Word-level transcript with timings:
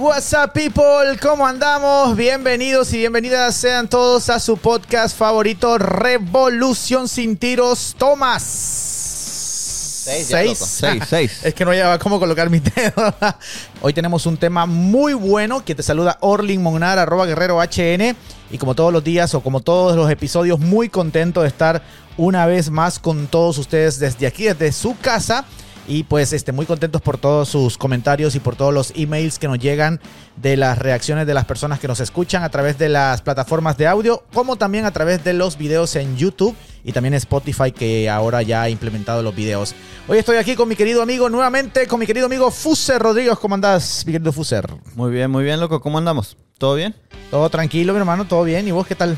What's 0.00 0.32
up, 0.32 0.54
people? 0.54 1.18
¿Cómo 1.20 1.46
andamos? 1.46 2.16
Bienvenidos 2.16 2.90
y 2.94 2.98
bienvenidas 3.00 3.54
sean 3.54 3.86
todos 3.86 4.30
a 4.30 4.40
su 4.40 4.56
podcast 4.56 5.14
favorito, 5.14 5.76
Revolución 5.76 7.06
sin 7.06 7.36
tiros. 7.36 7.94
Tomás. 7.98 8.42
Seis. 8.42 10.26
Seis, 10.58 11.02
seis. 11.06 11.40
Es 11.44 11.52
que 11.52 11.66
no 11.66 11.74
lleva 11.74 11.98
cómo 11.98 12.18
colocar 12.18 12.48
mi 12.48 12.60
dedo. 12.60 13.14
Hoy 13.82 13.92
tenemos 13.92 14.24
un 14.24 14.38
tema 14.38 14.64
muy 14.64 15.12
bueno 15.12 15.62
que 15.66 15.74
te 15.74 15.82
saluda 15.82 16.16
Orlin 16.20 16.62
Monar, 16.62 16.98
arroba 16.98 17.26
guerrero 17.26 17.60
HN. 17.60 18.16
Y 18.50 18.56
como 18.56 18.74
todos 18.74 18.94
los 18.94 19.04
días 19.04 19.34
o 19.34 19.42
como 19.42 19.60
todos 19.60 19.96
los 19.96 20.10
episodios, 20.10 20.58
muy 20.58 20.88
contento 20.88 21.42
de 21.42 21.48
estar 21.48 21.82
una 22.16 22.46
vez 22.46 22.70
más 22.70 22.98
con 22.98 23.26
todos 23.26 23.58
ustedes 23.58 23.98
desde 23.98 24.26
aquí, 24.26 24.44
desde 24.44 24.72
su 24.72 24.96
casa. 24.98 25.44
Y 25.88 26.04
pues 26.04 26.32
este, 26.32 26.52
muy 26.52 26.66
contentos 26.66 27.02
por 27.02 27.18
todos 27.18 27.48
sus 27.48 27.76
comentarios 27.76 28.34
y 28.34 28.40
por 28.40 28.56
todos 28.56 28.72
los 28.72 28.92
emails 28.94 29.38
que 29.38 29.48
nos 29.48 29.58
llegan 29.58 30.00
de 30.36 30.56
las 30.56 30.78
reacciones 30.78 31.26
de 31.26 31.34
las 31.34 31.44
personas 31.44 31.80
que 31.80 31.88
nos 31.88 32.00
escuchan 32.00 32.42
a 32.42 32.48
través 32.48 32.78
de 32.78 32.88
las 32.88 33.22
plataformas 33.22 33.76
de 33.76 33.86
audio, 33.86 34.24
como 34.32 34.56
también 34.56 34.84
a 34.84 34.92
través 34.92 35.24
de 35.24 35.32
los 35.32 35.58
videos 35.58 35.96
en 35.96 36.16
YouTube 36.16 36.54
y 36.84 36.92
también 36.92 37.14
Spotify 37.14 37.72
que 37.72 38.08
ahora 38.08 38.42
ya 38.42 38.62
ha 38.62 38.70
implementado 38.70 39.22
los 39.22 39.34
videos. 39.34 39.74
Hoy 40.08 40.18
estoy 40.18 40.36
aquí 40.36 40.54
con 40.54 40.68
mi 40.68 40.76
querido 40.76 41.02
amigo, 41.02 41.28
nuevamente 41.28 41.86
con 41.86 42.00
mi 42.00 42.06
querido 42.06 42.26
amigo 42.26 42.50
Fuser 42.50 43.00
Rodríguez. 43.00 43.38
¿Cómo 43.38 43.54
andás, 43.54 44.04
mi 44.06 44.12
querido 44.12 44.32
Fuser? 44.32 44.66
Muy 44.94 45.10
bien, 45.10 45.30
muy 45.30 45.44
bien, 45.44 45.60
loco. 45.60 45.80
¿Cómo 45.80 45.98
andamos? 45.98 46.36
¿Todo 46.58 46.74
bien? 46.74 46.94
Todo 47.30 47.48
tranquilo, 47.50 47.92
mi 47.92 47.98
hermano, 47.98 48.26
todo 48.26 48.44
bien. 48.44 48.66
¿Y 48.66 48.70
vos 48.70 48.86
qué 48.86 48.94
tal? 48.94 49.16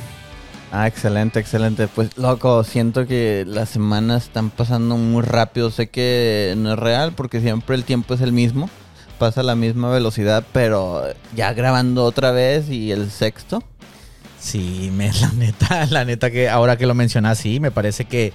Ah, 0.75 0.87
excelente, 0.87 1.39
excelente. 1.39 1.87
Pues, 1.87 2.17
loco, 2.17 2.65
siento 2.65 3.07
que 3.07 3.45
las 3.47 3.69
semanas 3.69 4.25
están 4.25 4.49
pasando 4.49 4.97
muy 4.97 5.23
rápido. 5.23 5.71
Sé 5.71 5.91
que 5.91 6.55
no 6.57 6.73
es 6.73 6.79
real 6.79 7.13
porque 7.13 7.41
siempre 7.43 7.77
el 7.77 7.85
tiempo 7.85 8.15
es 8.15 8.23
el 8.23 8.33
mismo. 8.33 8.71
Pasa 9.19 9.43
a 9.43 9.45
la 9.45 9.55
misma 9.55 9.91
velocidad, 9.91 10.45
pero 10.53 11.03
ya 11.37 11.53
grabando 11.53 12.05
otra 12.05 12.31
vez 12.31 12.71
y 12.71 12.91
el 12.91 13.11
sexto. 13.11 13.63
Sí, 14.41 14.91
me, 14.95 15.13
la 15.13 15.31
neta, 15.33 15.87
la 15.91 16.05
neta 16.07 16.31
que 16.31 16.49
ahora 16.49 16.79
que 16.79 16.87
lo 16.87 16.95
mencionas, 16.95 17.39
sí, 17.39 17.61
me 17.61 17.71
parece 17.71 18.07
que 18.07 18.33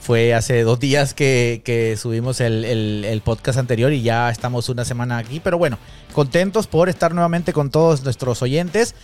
fue 0.00 0.34
hace 0.34 0.62
dos 0.62 0.78
días 0.80 1.14
que, 1.14 1.62
que 1.64 1.96
subimos 1.96 2.40
el, 2.40 2.64
el- 2.64 3.04
el 3.06 3.20
podcast 3.22 3.58
anterior 3.58 3.92
y 3.92 4.02
ya 4.02 4.28
estamos 4.30 4.68
una 4.68 4.84
semana 4.84 5.18
aquí. 5.18 5.40
Pero 5.42 5.56
bueno, 5.56 5.78
contentos 6.12 6.66
por 6.66 6.88
estar 6.88 7.14
nuevamente 7.14 7.52
con 7.52 7.70
todos 7.70 8.02
nuestros 8.02 8.42
oyentes. 8.42 8.96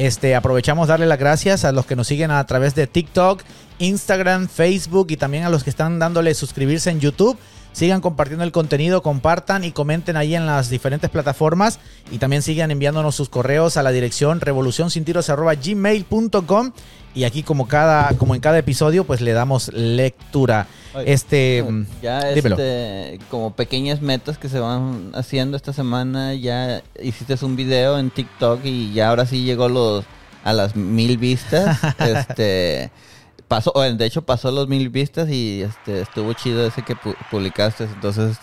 Este, 0.00 0.34
aprovechamos 0.34 0.88
darle 0.88 1.04
las 1.04 1.18
gracias 1.18 1.66
a 1.66 1.72
los 1.72 1.84
que 1.84 1.94
nos 1.94 2.06
siguen 2.06 2.30
a 2.30 2.42
través 2.46 2.74
de 2.74 2.86
TikTok, 2.86 3.42
Instagram, 3.80 4.48
Facebook 4.48 5.08
y 5.10 5.18
también 5.18 5.44
a 5.44 5.50
los 5.50 5.62
que 5.62 5.68
están 5.68 5.98
dándole 5.98 6.32
suscribirse 6.32 6.88
en 6.88 7.00
YouTube. 7.00 7.36
Sigan 7.72 8.00
compartiendo 8.00 8.44
el 8.44 8.52
contenido, 8.52 9.02
compartan 9.02 9.64
y 9.64 9.72
comenten 9.72 10.16
ahí 10.16 10.34
en 10.34 10.44
las 10.44 10.70
diferentes 10.70 11.08
plataformas 11.08 11.78
y 12.10 12.18
también 12.18 12.42
sigan 12.42 12.70
enviándonos 12.70 13.14
sus 13.14 13.28
correos 13.28 13.76
a 13.76 13.82
la 13.82 13.92
dirección 13.92 14.40
revolucionsintiros@gmail.com 14.40 16.72
y 17.14 17.24
aquí 17.24 17.42
como 17.42 17.66
cada 17.66 18.12
como 18.18 18.34
en 18.34 18.40
cada 18.40 18.58
episodio 18.58 19.04
pues 19.04 19.20
le 19.20 19.32
damos 19.32 19.72
lectura. 19.72 20.66
Oye, 20.94 21.12
Este 21.12 21.64
mm, 21.66 21.86
Ya, 22.02 22.24
dímelo. 22.32 22.56
este, 22.56 23.18
como 23.30 23.54
pequeñas 23.54 24.00
metas 24.02 24.38
que 24.38 24.48
se 24.48 24.58
van 24.58 25.10
haciendo 25.14 25.56
esta 25.56 25.72
semana. 25.72 26.34
Ya 26.34 26.82
hiciste 27.00 27.36
un 27.44 27.56
video 27.56 27.98
en 27.98 28.10
TikTok 28.10 28.64
y 28.64 28.92
ya 28.92 29.08
ahora 29.10 29.26
sí 29.26 29.44
llegó 29.44 29.68
los 29.68 30.04
a 30.44 30.52
las 30.52 30.74
mil 30.76 31.18
vistas. 31.18 31.78
este 32.00 32.90
pasó, 33.50 33.72
de 33.76 34.06
hecho 34.06 34.22
pasó 34.22 34.52
los 34.52 34.68
mil 34.68 34.88
vistas 34.90 35.28
y 35.28 35.62
este 35.62 36.00
estuvo 36.02 36.32
chido 36.34 36.64
ese 36.66 36.82
que 36.82 36.94
pu- 36.94 37.16
publicaste. 37.32 37.84
Entonces 37.84 38.36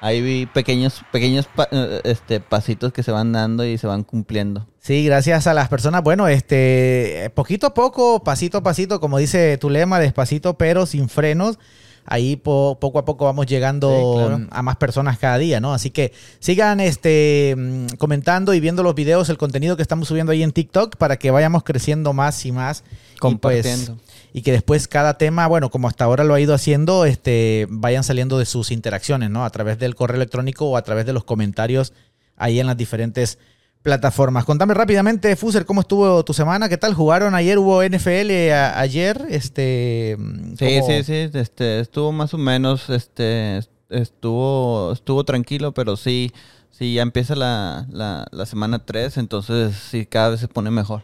ahí 0.00 0.22
vi 0.22 0.46
pequeños, 0.46 1.02
pequeños 1.12 1.46
pa- 1.54 1.68
eh, 1.70 2.00
este 2.04 2.40
pasitos 2.40 2.90
que 2.92 3.02
se 3.02 3.12
van 3.12 3.30
dando 3.32 3.64
y 3.66 3.76
se 3.76 3.86
van 3.86 4.02
cumpliendo. 4.04 4.66
Sí, 4.80 5.04
gracias 5.04 5.46
a 5.46 5.52
las 5.54 5.68
personas. 5.68 6.02
Bueno, 6.02 6.26
este, 6.28 7.30
poquito 7.34 7.66
a 7.68 7.74
poco, 7.74 8.24
pasito 8.24 8.58
a 8.58 8.62
pasito, 8.62 9.00
como 9.00 9.18
dice 9.18 9.58
tu 9.58 9.68
lema, 9.68 10.00
despacito 10.00 10.54
pero 10.54 10.86
sin 10.86 11.08
frenos. 11.10 11.58
Ahí 12.06 12.36
po- 12.36 12.76
poco 12.78 12.98
a 12.98 13.06
poco 13.06 13.24
vamos 13.24 13.46
llegando 13.46 13.88
Sí, 13.88 14.26
claro. 14.28 14.46
a 14.50 14.62
más 14.62 14.76
personas 14.76 15.18
cada 15.18 15.38
día, 15.38 15.58
¿no? 15.60 15.72
Así 15.72 15.90
que 15.90 16.12
sigan 16.38 16.78
este, 16.80 17.54
mm, 17.56 17.86
comentando 17.96 18.52
y 18.52 18.60
viendo 18.60 18.82
los 18.82 18.94
videos, 18.94 19.30
el 19.30 19.38
contenido 19.38 19.74
que 19.76 19.80
estamos 19.82 20.08
subiendo 20.08 20.30
ahí 20.32 20.42
en 20.42 20.52
TikTok 20.52 20.96
para 20.96 21.16
que 21.16 21.30
vayamos 21.30 21.62
creciendo 21.64 22.12
más 22.12 22.44
y 22.44 22.52
más. 22.52 22.80
Y, 22.80 22.84
pues, 22.84 23.20
Compartiendo. 23.20 23.96
Y 24.34 24.42
que 24.42 24.52
después 24.52 24.86
cada 24.88 25.16
tema, 25.16 25.46
bueno, 25.46 25.70
como 25.70 25.88
hasta 25.88 26.04
ahora 26.04 26.24
lo 26.24 26.34
ha 26.34 26.40
ido 26.40 26.52
haciendo, 26.54 27.04
este, 27.06 27.66
vayan 27.70 28.02
saliendo 28.04 28.36
de 28.38 28.44
sus 28.44 28.70
interacciones, 28.72 29.30
¿no? 29.30 29.44
A 29.46 29.50
través 29.50 29.78
del 29.78 29.94
correo 29.94 30.16
electrónico 30.16 30.66
o 30.66 30.76
a 30.76 30.82
través 30.82 31.06
de 31.06 31.12
los 31.14 31.24
comentarios 31.24 31.92
ahí 32.36 32.58
en 32.60 32.66
las 32.66 32.76
diferentes 32.76 33.38
plataformas. 33.82 34.44
Contame 34.44 34.74
rápidamente, 34.74 35.36
Fuser, 35.36 35.64
¿cómo 35.66 35.82
estuvo 35.82 36.24
tu 36.24 36.32
semana? 36.34 36.68
¿Qué 36.68 36.76
tal? 36.78 36.94
¿Jugaron 36.94 37.34
ayer? 37.34 37.58
¿Hubo 37.58 37.82
NFL 37.82 38.50
a- 38.52 38.80
ayer? 38.80 39.24
Este, 39.30 40.16
Sí, 40.58 40.64
¿cómo- 40.80 40.86
sí, 40.86 41.04
sí, 41.04 41.30
este, 41.38 41.80
estuvo 41.80 42.10
más 42.10 42.34
o 42.34 42.38
menos, 42.38 42.90
este, 42.90 43.58
est- 43.58 43.70
estuvo, 43.90 44.92
estuvo 44.92 45.22
tranquilo, 45.24 45.72
pero 45.74 45.96
sí, 45.96 46.32
sí, 46.70 46.94
ya 46.94 47.02
empieza 47.02 47.36
la, 47.36 47.86
la, 47.90 48.26
la 48.32 48.46
semana 48.46 48.84
3, 48.84 49.16
entonces 49.18 49.74
sí, 49.90 50.06
cada 50.06 50.30
vez 50.30 50.40
se 50.40 50.48
pone 50.48 50.70
mejor. 50.70 51.02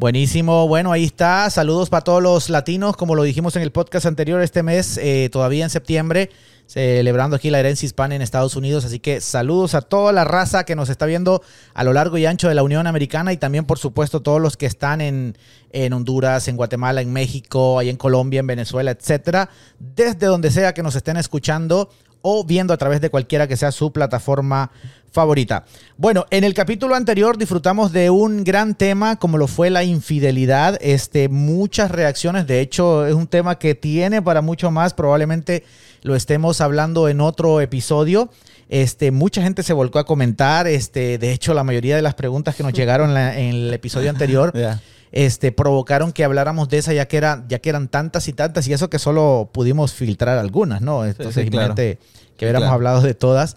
Buenísimo, 0.00 0.66
bueno, 0.66 0.92
ahí 0.92 1.04
está. 1.04 1.50
Saludos 1.50 1.90
para 1.90 2.02
todos 2.02 2.22
los 2.22 2.48
latinos, 2.48 2.96
como 2.96 3.14
lo 3.14 3.22
dijimos 3.22 3.54
en 3.56 3.62
el 3.62 3.70
podcast 3.70 4.06
anterior 4.06 4.40
este 4.40 4.62
mes, 4.62 4.96
eh, 4.96 5.28
todavía 5.30 5.62
en 5.62 5.68
septiembre, 5.68 6.30
celebrando 6.66 7.36
aquí 7.36 7.50
la 7.50 7.60
herencia 7.60 7.84
hispana 7.84 8.14
en 8.14 8.22
Estados 8.22 8.56
Unidos. 8.56 8.86
Así 8.86 8.98
que 8.98 9.20
saludos 9.20 9.74
a 9.74 9.82
toda 9.82 10.12
la 10.12 10.24
raza 10.24 10.64
que 10.64 10.74
nos 10.74 10.88
está 10.88 11.04
viendo 11.04 11.42
a 11.74 11.84
lo 11.84 11.92
largo 11.92 12.16
y 12.16 12.24
ancho 12.24 12.48
de 12.48 12.54
la 12.54 12.62
Unión 12.62 12.86
Americana 12.86 13.34
y 13.34 13.36
también, 13.36 13.66
por 13.66 13.78
supuesto, 13.78 14.22
todos 14.22 14.40
los 14.40 14.56
que 14.56 14.64
están 14.64 15.02
en, 15.02 15.36
en 15.70 15.92
Honduras, 15.92 16.48
en 16.48 16.56
Guatemala, 16.56 17.02
en 17.02 17.12
México, 17.12 17.78
ahí 17.78 17.90
en 17.90 17.96
Colombia, 17.96 18.40
en 18.40 18.46
Venezuela, 18.46 18.92
etcétera, 18.92 19.50
desde 19.78 20.28
donde 20.28 20.50
sea 20.50 20.72
que 20.72 20.82
nos 20.82 20.94
estén 20.96 21.18
escuchando 21.18 21.90
o 22.22 22.44
viendo 22.44 22.72
a 22.74 22.76
través 22.76 23.00
de 23.00 23.10
cualquiera 23.10 23.46
que 23.48 23.56
sea 23.56 23.72
su 23.72 23.92
plataforma 23.92 24.70
favorita. 25.12 25.64
Bueno, 25.96 26.26
en 26.30 26.44
el 26.44 26.54
capítulo 26.54 26.94
anterior 26.94 27.36
disfrutamos 27.36 27.90
de 27.92 28.10
un 28.10 28.44
gran 28.44 28.74
tema 28.76 29.16
como 29.16 29.38
lo 29.38 29.48
fue 29.48 29.68
la 29.68 29.82
infidelidad, 29.82 30.78
este 30.80 31.28
muchas 31.28 31.90
reacciones, 31.90 32.46
de 32.46 32.60
hecho 32.60 33.06
es 33.06 33.14
un 33.14 33.26
tema 33.26 33.58
que 33.58 33.74
tiene 33.74 34.22
para 34.22 34.40
mucho 34.40 34.70
más, 34.70 34.94
probablemente 34.94 35.64
lo 36.02 36.14
estemos 36.14 36.60
hablando 36.60 37.08
en 37.08 37.20
otro 37.20 37.60
episodio. 37.60 38.30
Este, 38.68 39.10
mucha 39.10 39.42
gente 39.42 39.64
se 39.64 39.72
volcó 39.72 39.98
a 39.98 40.06
comentar, 40.06 40.68
este, 40.68 41.18
de 41.18 41.32
hecho 41.32 41.54
la 41.54 41.64
mayoría 41.64 41.96
de 41.96 42.02
las 42.02 42.14
preguntas 42.14 42.54
que 42.54 42.62
nos 42.62 42.72
llegaron 42.78 43.08
en, 43.08 43.14
la- 43.14 43.36
en 43.38 43.48
el 43.48 43.74
episodio 43.74 44.10
anterior. 44.10 44.52
este, 45.12 45.52
provocaron 45.52 46.12
que 46.12 46.24
habláramos 46.24 46.68
de 46.68 46.78
esa 46.78 46.92
ya 46.92 47.06
que, 47.06 47.16
era, 47.16 47.44
ya 47.48 47.58
que 47.58 47.68
eran 47.68 47.88
tantas 47.88 48.28
y 48.28 48.32
tantas 48.32 48.66
y 48.68 48.72
eso 48.72 48.90
que 48.90 48.98
solo 48.98 49.50
pudimos 49.52 49.92
filtrar 49.92 50.38
algunas, 50.38 50.80
¿no? 50.80 51.04
Entonces, 51.04 51.44
sí, 51.44 51.50
claro. 51.50 51.74
que 51.74 51.98
hubiéramos 52.40 52.66
claro. 52.66 52.74
hablado 52.74 53.02
de 53.02 53.14
todas. 53.14 53.56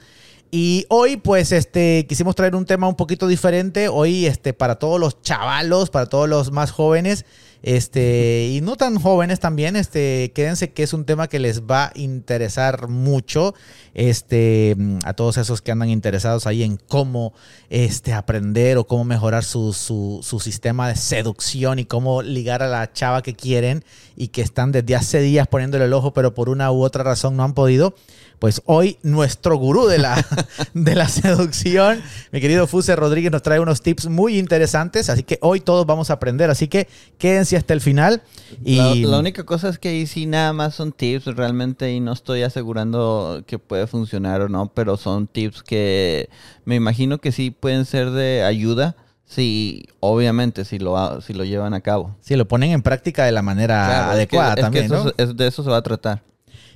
Y 0.55 0.85
hoy, 0.89 1.17
pues, 1.17 1.51
este, 1.51 2.05
quisimos 2.07 2.35
traer 2.35 2.55
un 2.55 2.65
tema 2.65 2.87
un 2.87 2.95
poquito 2.95 3.27
diferente. 3.27 3.87
Hoy, 3.87 4.27
este, 4.27 4.53
para 4.53 4.75
todos 4.75 4.99
los 4.99 5.19
chavalos, 5.23 5.89
para 5.89 6.05
todos 6.05 6.29
los 6.29 6.51
más 6.51 6.69
jóvenes, 6.69 7.25
este, 7.63 8.49
y 8.51 8.59
no 8.59 8.75
tan 8.75 8.99
jóvenes 8.99 9.39
también, 9.39 9.77
este, 9.77 10.33
quédense 10.35 10.73
que 10.73 10.83
es 10.83 10.91
un 10.91 11.05
tema 11.05 11.29
que 11.29 11.39
les 11.39 11.63
va 11.63 11.85
a 11.85 11.91
interesar 11.95 12.89
mucho, 12.89 13.55
este, 13.93 14.75
a 15.05 15.13
todos 15.13 15.37
esos 15.37 15.61
que 15.61 15.71
andan 15.71 15.89
interesados 15.89 16.45
ahí 16.45 16.63
en 16.63 16.75
cómo, 16.75 17.33
este, 17.69 18.11
aprender 18.11 18.77
o 18.77 18.85
cómo 18.85 19.05
mejorar 19.05 19.45
su, 19.45 19.71
su, 19.71 20.39
sistema 20.41 20.89
de 20.89 20.97
seducción 20.97 21.79
y 21.79 21.85
cómo 21.85 22.21
ligar 22.21 22.63
a 22.63 22.67
la 22.67 22.91
chava 22.91 23.21
que 23.21 23.33
quieren 23.33 23.85
y 24.17 24.27
que 24.27 24.41
están 24.41 24.73
desde 24.73 24.97
hace 24.97 25.21
días 25.21 25.47
poniéndole 25.47 25.85
el 25.85 25.93
ojo, 25.93 26.11
pero 26.13 26.33
por 26.33 26.49
una 26.49 26.69
u 26.69 26.83
otra 26.83 27.03
razón 27.03 27.37
no 27.37 27.43
han 27.43 27.53
podido. 27.53 27.95
Pues 28.39 28.61
hoy 28.65 28.97
nuestro 29.03 29.55
gurú 29.55 29.87
de 29.87 29.99
la, 29.99 30.25
de 30.73 30.95
la 30.95 31.07
seducción, 31.07 32.01
mi 32.33 32.41
querido 32.41 32.67
Fuse 32.67 32.93
Rodríguez, 32.93 33.31
nos 33.31 33.41
trae 33.41 33.61
unos 33.61 33.81
tips 33.81 34.07
muy 34.07 34.37
interesantes. 34.37 35.09
Así 35.09 35.23
que 35.23 35.37
hoy 35.41 35.61
todos 35.61 35.85
vamos 35.85 36.09
a 36.09 36.15
aprender. 36.15 36.49
Así 36.49 36.67
que 36.67 36.89
quédense 37.17 37.52
hasta 37.55 37.73
el 37.73 37.81
final. 37.81 38.21
Y 38.63 38.77
La, 38.77 38.95
la 39.11 39.19
única 39.19 39.43
cosa 39.45 39.69
es 39.69 39.79
que 39.79 39.89
ahí 39.89 40.05
sí 40.07 40.25
nada 40.25 40.53
más 40.53 40.75
son 40.75 40.91
tips 40.91 41.25
realmente 41.25 41.91
y 41.91 41.99
no 41.99 42.13
estoy 42.13 42.43
asegurando 42.43 43.43
que 43.47 43.59
puede 43.59 43.87
funcionar 43.87 44.41
o 44.41 44.49
no, 44.49 44.71
pero 44.73 44.97
son 44.97 45.27
tips 45.27 45.63
que 45.63 46.29
me 46.65 46.75
imagino 46.75 47.17
que 47.19 47.31
sí 47.31 47.51
pueden 47.51 47.85
ser 47.85 48.11
de 48.11 48.43
ayuda, 48.43 48.95
sí, 49.25 49.85
obviamente, 49.99 50.65
si 50.65 50.79
lo, 50.79 51.21
si 51.21 51.33
lo 51.33 51.43
llevan 51.43 51.73
a 51.73 51.81
cabo. 51.81 52.15
si 52.21 52.35
lo 52.35 52.47
ponen 52.47 52.71
en 52.71 52.81
práctica 52.81 53.25
de 53.25 53.31
la 53.31 53.41
manera 53.41 53.85
Claro, 53.85 54.01
es 54.03 54.07
que- 54.09 54.13
adecuada 54.37 54.49
es 54.51 54.55
que 54.55 54.61
también, 54.61 54.85
eso 54.85 54.95
¿no? 54.95 55.03
se- 55.05 55.13
es- 55.23 55.35
de 55.37 55.47
eso 55.47 55.63
se 55.63 55.69
va 55.69 55.77
a 55.77 55.81
tratar. 55.81 56.21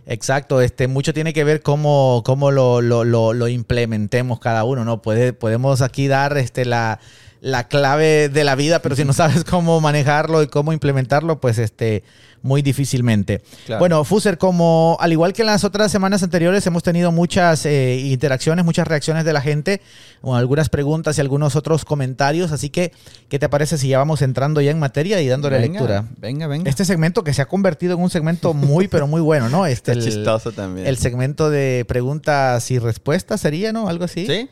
Exacto, 0.09 0.61
este, 0.61 0.87
mucho 0.87 1.13
tiene 1.13 1.33
que 1.33 1.43
ver 1.43 1.61
cómo, 1.61 2.23
cómo 2.25 2.49
lo, 2.51 2.81
lo- 2.81 3.03
lo- 3.03 3.33
lo 3.33 3.47
implementemos 3.49 4.39
cada 4.39 4.63
uno, 4.63 4.85
¿no? 4.85 5.01
Puede, 5.01 5.33
podemos 5.33 5.81
aquí 5.81 6.07
dar 6.07 6.37
este, 6.37 6.63
la, 6.63 6.99
la 7.41 7.67
clave 7.67 8.29
de 8.29 8.43
la 8.43 8.55
vida, 8.55 8.79
pero 8.81 8.95
si 8.95 9.03
no 9.05 9.13
sabes 9.13 9.43
cómo 9.43 9.79
manejarlo 9.81 10.41
y 10.43 10.47
cómo 10.47 10.73
implementarlo, 10.73 11.39
pues 11.39 11.57
este, 11.59 12.03
muy 12.41 12.61
difícilmente. 12.61 13.41
Claro. 13.65 13.79
Bueno, 13.79 14.03
Fuser, 14.03 14.37
como 14.37 14.97
al 14.99 15.11
igual 15.11 15.33
que 15.33 15.41
en 15.43 15.47
las 15.47 15.63
otras 15.63 15.91
semanas 15.91 16.23
anteriores, 16.23 16.65
hemos 16.67 16.83
tenido 16.83 17.11
muchas 17.11 17.65
eh, 17.65 17.97
interacciones, 18.05 18.63
muchas 18.65 18.87
reacciones 18.87 19.25
de 19.25 19.33
la 19.33 19.41
gente, 19.41 19.81
o 20.21 20.35
algunas 20.35 20.69
preguntas 20.69 21.17
y 21.17 21.21
algunos 21.21 21.55
otros 21.55 21.85
comentarios, 21.85 22.51
así 22.51 22.69
que, 22.69 22.91
¿qué 23.29 23.37
te 23.39 23.49
parece 23.49 23.77
si 23.77 23.89
ya 23.89 23.97
vamos 23.99 24.21
entrando 24.21 24.61
ya 24.61 24.71
en 24.71 24.79
materia 24.79 25.21
y 25.21 25.27
dándole 25.27 25.57
Venga, 25.59 25.73
lectura? 25.79 26.05
Venga, 26.17 26.47
venga. 26.47 26.69
Este 26.69 26.85
segmento 26.85 27.23
que 27.23 27.33
se 27.33 27.41
ha 27.41 27.45
convertido 27.47 27.95
en 27.95 28.01
un 28.01 28.09
segmento 28.09 28.53
muy, 28.53 28.87
pero 28.87 29.07
muy 29.07 29.21
bueno, 29.21 29.49
¿no? 29.49 29.65
Este, 29.77 29.91
Está 29.91 30.03
el- 30.05 30.13
chistoso 30.13 30.51
también. 30.53 30.87
el 30.87 30.97
segmento 30.97 31.49
de 31.49 31.85
preguntas 31.87 32.71
y 32.71 32.79
respuestas 32.79 33.41
sería, 33.41 33.71
¿no? 33.73 33.89
Algo 33.89 34.05
así. 34.05 34.25
¿Sí? 34.25 34.49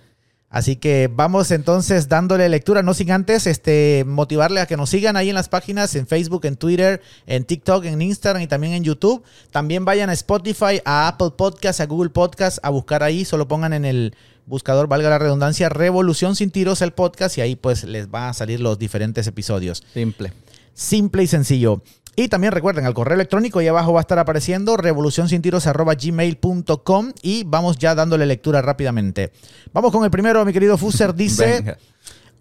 Así 0.56 0.78
que 0.78 1.10
vamos 1.14 1.52
entonces 1.52 2.08
dándole 2.08 2.48
lectura, 2.48 2.82
no 2.82 2.94
sin 2.94 3.12
antes 3.12 3.46
este, 3.46 4.06
motivarle 4.08 4.62
a 4.62 4.66
que 4.66 4.78
nos 4.78 4.90
sigan 4.90 5.18
ahí 5.18 5.28
en 5.28 5.36
las 5.36 5.50
páginas, 5.50 5.94
en 5.96 6.08
Facebook, 6.08 6.46
en 6.46 6.56
Twitter, 6.56 7.02
en 7.28 7.44
TikTok, 7.44 7.84
en 7.84 8.02
Instagram 8.02 8.42
y 8.42 8.48
también 8.48 8.72
en 8.72 8.86
YouTube. 8.86 9.22
También 9.52 9.84
vayan 9.84 10.10
a 10.10 10.14
Spotify, 10.14 10.80
a 10.86 11.10
Apple 11.10 11.32
Podcast, 11.36 11.82
a 11.82 11.86
Google 11.88 12.10
Podcast, 12.10 12.60
a 12.64 12.70
buscar 12.70 13.04
ahí, 13.04 13.26
solo 13.26 13.50
pongan 13.50 13.74
en 13.74 13.84
el 13.84 14.16
buscador, 14.46 14.88
valga 14.88 15.10
la 15.10 15.20
redundancia, 15.20 15.68
Revolución 15.68 16.38
sin 16.38 16.52
tiros 16.52 16.82
el 16.82 16.94
podcast 16.94 17.38
y 17.38 17.42
ahí 17.42 17.58
pues 17.58 17.84
les 17.84 18.10
van 18.10 18.30
a 18.30 18.34
salir 18.34 18.62
los 18.62 18.80
diferentes 18.80 19.28
episodios. 19.28 19.84
Simple. 19.94 20.32
Simple 20.74 21.24
y 21.24 21.28
sencillo. 21.28 21.82
Y 22.18 22.30
también 22.30 22.54
recuerden, 22.54 22.86
al 22.86 22.94
correo 22.94 23.16
electrónico 23.16 23.62
y 23.62 23.68
abajo 23.68 23.92
va 23.92 24.00
a 24.00 24.02
estar 24.02 24.18
apareciendo 24.20 24.78
revolucionsintiros.gmail.com 24.78 27.12
y 27.22 27.44
vamos 27.44 27.78
ya 27.78 27.94
dándole 27.94 28.26
lectura 28.26 28.62
rápidamente. 28.62 29.34
Vamos 29.74 29.92
con 29.92 30.06
el 30.06 30.12
primero, 30.12 30.46
mi 30.46 30.54
querido 30.54 30.78
Fuser. 30.78 31.14
Dice, 31.14 31.46
Venga. 31.46 31.78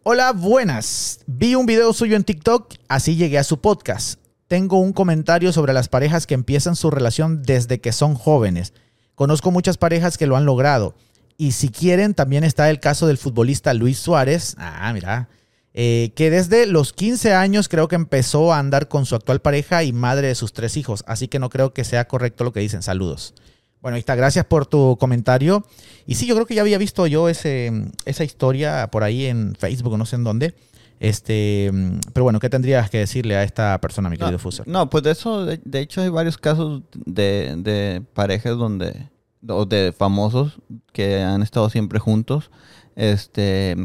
hola, 0.05 0.31
buenas. 0.32 1.19
Vi 1.26 1.56
un 1.56 1.67
video 1.67 1.93
suyo 1.93 2.15
en 2.15 2.23
TikTok, 2.23 2.73
así 2.88 3.17
llegué 3.17 3.38
a 3.38 3.44
su 3.44 3.61
podcast. 3.61 4.21
Tengo 4.47 4.79
un 4.79 4.93
comentario 4.93 5.53
sobre 5.53 5.73
las 5.73 5.88
parejas 5.88 6.29
que 6.29 6.35
empiezan 6.35 6.76
su 6.76 6.93
relación 6.93 7.43
desde 7.43 7.81
que 7.81 7.91
son 7.91 8.15
jóvenes. 8.15 8.75
Conozco 9.17 9.50
muchas 9.50 9.76
parejas 9.76 10.17
que 10.19 10.26
lo 10.26 10.37
han 10.37 10.44
logrado. 10.44 10.94
Y 11.37 11.50
si 11.53 11.69
quieren, 11.69 12.15
también 12.15 12.44
está 12.44 12.71
el 12.71 12.79
caso 12.79 13.09
del 13.09 13.19
futbolista 13.19 13.75
Luis 13.75 13.99
Suárez. 13.99 14.55
Ah, 14.56 14.93
mira. 14.93 15.29
Eh, 15.75 16.12
que 16.15 16.31
desde 16.31 16.67
los 16.67 16.93
15 16.93 17.35
años 17.35 17.69
creo 17.69 17.88
que 17.88 17.97
empezó 17.97 18.53
a 18.53 18.61
andar 18.61 18.88
con 18.88 19.06
su 19.06 19.17
actual 19.17 19.41
pareja 19.41 19.82
y 19.82 19.93
madre 19.93 20.29
de 20.29 20.35
sus 20.37 20.53
tres 20.53 20.76
hijos. 20.76 21.05
Así 21.06 21.26
que 21.29 21.41
no 21.41 21.50
creo 21.50 21.75
que 21.75 21.85
sea 21.85 22.06
correcto 22.06 22.44
lo 22.44 22.53
que 22.53 22.61
dicen. 22.61 22.82
Saludos. 22.82 23.35
Bueno, 23.82 23.97
ahí 23.97 24.00
está. 24.00 24.15
Gracias 24.15 24.44
por 24.47 24.67
tu 24.67 24.97
comentario. 24.99 25.67
Y 26.06 26.15
sí, 26.15 26.26
yo 26.26 26.35
creo 26.37 26.47
que 26.47 26.55
ya 26.55 26.62
había 26.62 26.79
visto 26.79 27.06
yo 27.06 27.29
ese, 27.29 27.73
esa 28.05 28.25
historia 28.25 28.88
por 28.91 29.03
ahí 29.03 29.26
en 29.26 29.55
Facebook, 29.56 29.99
no 29.99 30.06
sé 30.06 30.17
en 30.17 30.25
dónde. 30.25 30.55
Este, 31.00 31.71
pero 32.12 32.23
bueno, 32.25 32.38
¿qué 32.38 32.49
tendrías 32.49 32.88
que 32.88 32.99
decirle 32.99 33.37
a 33.37 33.43
esta 33.43 33.79
persona, 33.81 34.09
mi 34.09 34.17
querido 34.17 34.32
No, 34.32 34.38
Fuser? 34.38 34.67
no, 34.69 34.88
pues 34.88 35.03
de 35.03 35.11
eso, 35.11 35.44
de, 35.44 35.61
de 35.65 35.81
hecho 35.81 36.00
hay 36.00 36.09
varios 36.09 36.38
casos 36.38 36.82
de, 36.94 37.56
de 37.59 38.00
parejas 38.15 38.56
donde, 38.56 39.11
o 39.47 39.67
de 39.67 39.93
famosos 39.93 40.61
que 40.93 41.21
han 41.21 41.43
estado 41.43 41.69
siempre 41.69 41.99
juntos. 41.99 42.50
Este, 42.97 43.76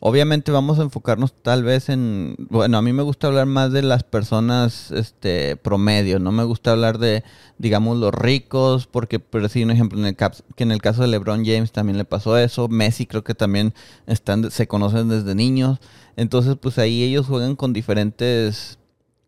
obviamente 0.00 0.52
vamos 0.52 0.78
a 0.78 0.82
enfocarnos 0.82 1.32
tal 1.42 1.62
vez 1.64 1.88
en, 1.88 2.36
bueno, 2.50 2.78
a 2.78 2.82
mí 2.82 2.92
me 2.92 3.02
gusta 3.02 3.26
hablar 3.26 3.46
más 3.46 3.72
de 3.72 3.82
las 3.82 4.04
personas, 4.04 4.90
este, 4.90 5.56
promedio, 5.56 6.18
no 6.18 6.32
me 6.32 6.44
gusta 6.44 6.72
hablar 6.72 6.98
de, 6.98 7.24
digamos, 7.58 7.96
los 7.98 8.14
ricos, 8.14 8.86
porque, 8.86 9.18
por 9.20 9.42
decir 9.42 9.64
un 9.64 9.70
ejemplo, 9.70 9.98
en 9.98 10.06
el 10.06 10.16
que 10.16 10.62
en 10.62 10.72
el 10.72 10.82
caso 10.82 11.02
de 11.02 11.08
LeBron 11.08 11.44
James 11.44 11.72
también 11.72 11.98
le 11.98 12.04
pasó 12.04 12.38
eso, 12.38 12.68
Messi 12.68 13.06
creo 13.06 13.24
que 13.24 13.34
también 13.34 13.74
están, 14.06 14.50
se 14.50 14.66
conocen 14.68 15.08
desde 15.08 15.34
niños, 15.34 15.78
entonces 16.16 16.56
pues 16.60 16.78
ahí 16.78 17.02
ellos 17.02 17.26
juegan 17.26 17.56
con 17.56 17.72
diferentes 17.72 18.78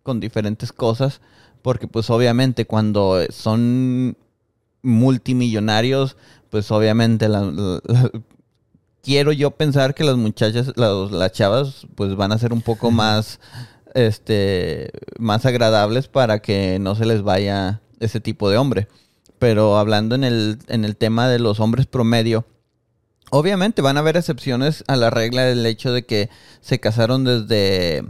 con 0.03 0.19
diferentes 0.21 0.73
cosas, 0.73 1.21
porque 1.63 1.87
pues 1.87 2.09
obviamente 2.11 2.65
cuando 2.67 3.21
son 3.31 4.17
multimillonarios, 4.83 6.17
pues 6.51 6.71
obviamente 6.71 7.29
la- 7.29 7.81
quiero 9.03 9.33
yo 9.33 9.51
pensar 9.53 9.95
que 9.95 10.05
las 10.05 10.17
muchachas, 10.17 10.73
las, 10.77 11.11
las 11.11 11.33
chavas, 11.33 11.87
pues 11.95 12.17
van 12.17 12.33
a 12.33 12.39
ser 12.39 12.53
un 12.53 12.63
poco 12.63 12.91
más, 12.91 13.41
este, 13.95 14.91
más 15.19 15.47
agradables 15.47 16.09
para 16.09 16.41
que 16.41 16.79
no 16.79 16.95
se 16.95 17.07
les 17.07 17.23
vaya 17.23 17.81
ese 18.01 18.21
tipo 18.21 18.51
de 18.51 18.57
hombre. 18.57 18.89
Pero 19.39 19.79
hablando 19.79 20.15
en 20.15 20.25
el, 20.25 20.59
en 20.69 20.85
el 20.85 20.97
tema 20.97 21.29
de 21.29 21.39
los 21.39 21.61
hombres 21.61 21.87
promedio, 21.87 22.45
obviamente 23.31 23.83
van 23.83 23.97
a 23.97 24.01
haber 24.01 24.17
excepciones 24.17 24.85
a 24.87 24.97
la 24.97 25.11
regla 25.11 25.45
del 25.45 25.65
hecho 25.65 25.93
de 25.93 26.05
que 26.05 26.29
se 26.61 26.79
casaron 26.79 27.25
desde 27.25 28.05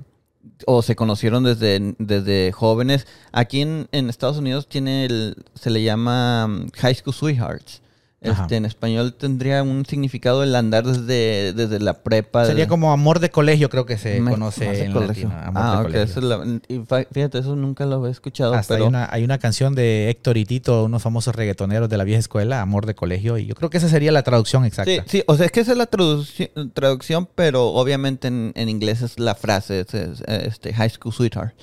o 0.67 0.83
se 0.83 0.97
conocieron 0.97 1.45
desde, 1.45 1.95
desde 1.99 2.53
jóvenes. 2.53 3.07
Aquí 3.33 3.61
en, 3.61 3.89
en 3.93 4.11
Estados 4.11 4.39
Unidos 4.39 4.69
tiene 4.69 5.05
el, 5.05 5.37
se 5.55 5.71
le 5.71 5.83
llama 5.83 6.47
um, 6.47 6.71
High 6.77 6.95
School 6.95 7.15
Sweethearts. 7.15 7.83
Este, 8.23 8.57
en 8.57 8.67
español 8.67 9.15
tendría 9.15 9.63
un 9.63 9.87
significado 9.87 10.43
el 10.43 10.55
andar 10.55 10.85
desde, 10.85 11.55
desde 11.55 11.81
la 11.81 12.03
prepa. 12.03 12.45
Sería 12.45 12.65
de- 12.65 12.69
como 12.69 12.93
amor 12.93 13.19
de 13.19 13.31
colegio, 13.31 13.71
creo 13.71 13.87
que 13.87 13.97
se 13.97 14.21
Me- 14.21 14.33
conoce 14.33 14.85
en 14.85 14.93
colegio. 14.93 15.29
latino, 15.31 15.43
amor 15.43 15.63
Ah, 15.65 15.71
de 15.71 15.77
ok, 15.79 15.83
colegio. 15.85 16.03
esa 16.03 16.19
es 16.21 16.25
la- 16.27 16.61
y 16.69 16.79
fa- 16.81 17.07
fíjate, 17.11 17.39
eso 17.39 17.57
nunca 17.57 17.87
lo 17.87 18.07
he 18.07 18.11
escuchado, 18.11 18.53
Hasta 18.53 18.75
pero 18.75 18.85
hay, 18.85 18.89
una, 18.91 19.09
hay 19.11 19.25
una 19.25 19.39
canción 19.39 19.75
de 19.75 20.11
Héctor 20.11 20.37
y 20.37 20.45
Tito, 20.45 20.85
unos 20.85 21.03
famosos 21.03 21.35
reggaetoneros 21.35 21.89
de 21.89 21.97
la 21.97 22.05
vieja 22.05 22.21
escuela, 22.21 22.61
Amor 22.61 22.85
de 22.85 22.95
Colegio, 22.95 23.39
y 23.39 23.47
yo 23.47 23.55
creo 23.55 23.71
que 23.71 23.79
esa 23.79 23.89
sería 23.89 24.13
la 24.13 24.23
traducción 24.23 24.67
exacta. 24.67 24.91
Sí, 24.93 25.01
sí, 25.07 25.23
o 25.27 25.35
sea, 25.37 25.47
es 25.47 25.53
que 25.53 25.61
esa 25.61 25.73
es 25.73 25.79
la 25.79 25.87
traducción, 25.87 26.51
traducción 26.75 27.27
pero 27.35 27.69
obviamente 27.69 28.29
en, 28.29 28.53
en 28.55 28.69
inglés 28.69 29.01
es 29.01 29.19
la 29.19 29.35
frase, 29.35 29.81
es, 29.81 29.95
es, 29.95 30.23
este, 30.27 30.75
high 30.75 30.91
school 30.91 31.15
sweetheart. 31.15 31.55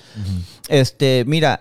Este, 0.68 1.22
mira, 1.24 1.60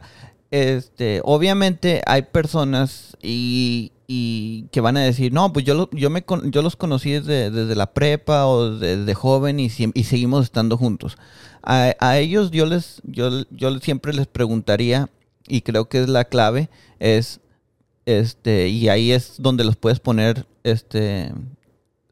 este, 0.50 1.22
obviamente 1.24 2.02
hay 2.06 2.24
personas 2.24 3.16
y, 3.22 3.92
y 4.10 4.68
que 4.72 4.80
van 4.80 4.96
a 4.96 5.02
decir, 5.02 5.34
no, 5.34 5.52
pues 5.52 5.66
yo, 5.66 5.74
lo- 5.76 5.90
yo, 5.92 6.10
me, 6.10 6.24
yo 6.46 6.62
los 6.62 6.76
conocí 6.78 7.12
desde, 7.12 7.52
desde 7.52 7.76
la 7.76 7.94
prepa 7.94 8.46
o 8.48 8.72
desde 8.72 9.14
joven 9.14 9.60
y, 9.60 9.66
y 9.94 10.04
seguimos 10.06 10.46
estando 10.46 10.78
juntos. 10.78 11.18
A, 11.62 11.94
a 12.00 12.18
ellos 12.18 12.52
yo 12.52 12.66
les, 12.66 13.02
yo, 13.04 13.30
yo 13.52 13.78
siempre 13.80 14.14
les 14.14 14.28
preguntaría, 14.28 15.10
y 15.48 15.62
creo 15.62 15.90
que 15.90 16.02
es 16.04 16.08
la 16.10 16.24
clave, 16.26 16.70
es, 17.00 17.42
este, 18.06 18.70
y 18.70 18.88
ahí 18.90 19.12
es 19.12 19.34
donde 19.40 19.66
los 19.66 19.76
puedes 19.76 20.00
poner, 20.00 20.46
este, 20.64 21.34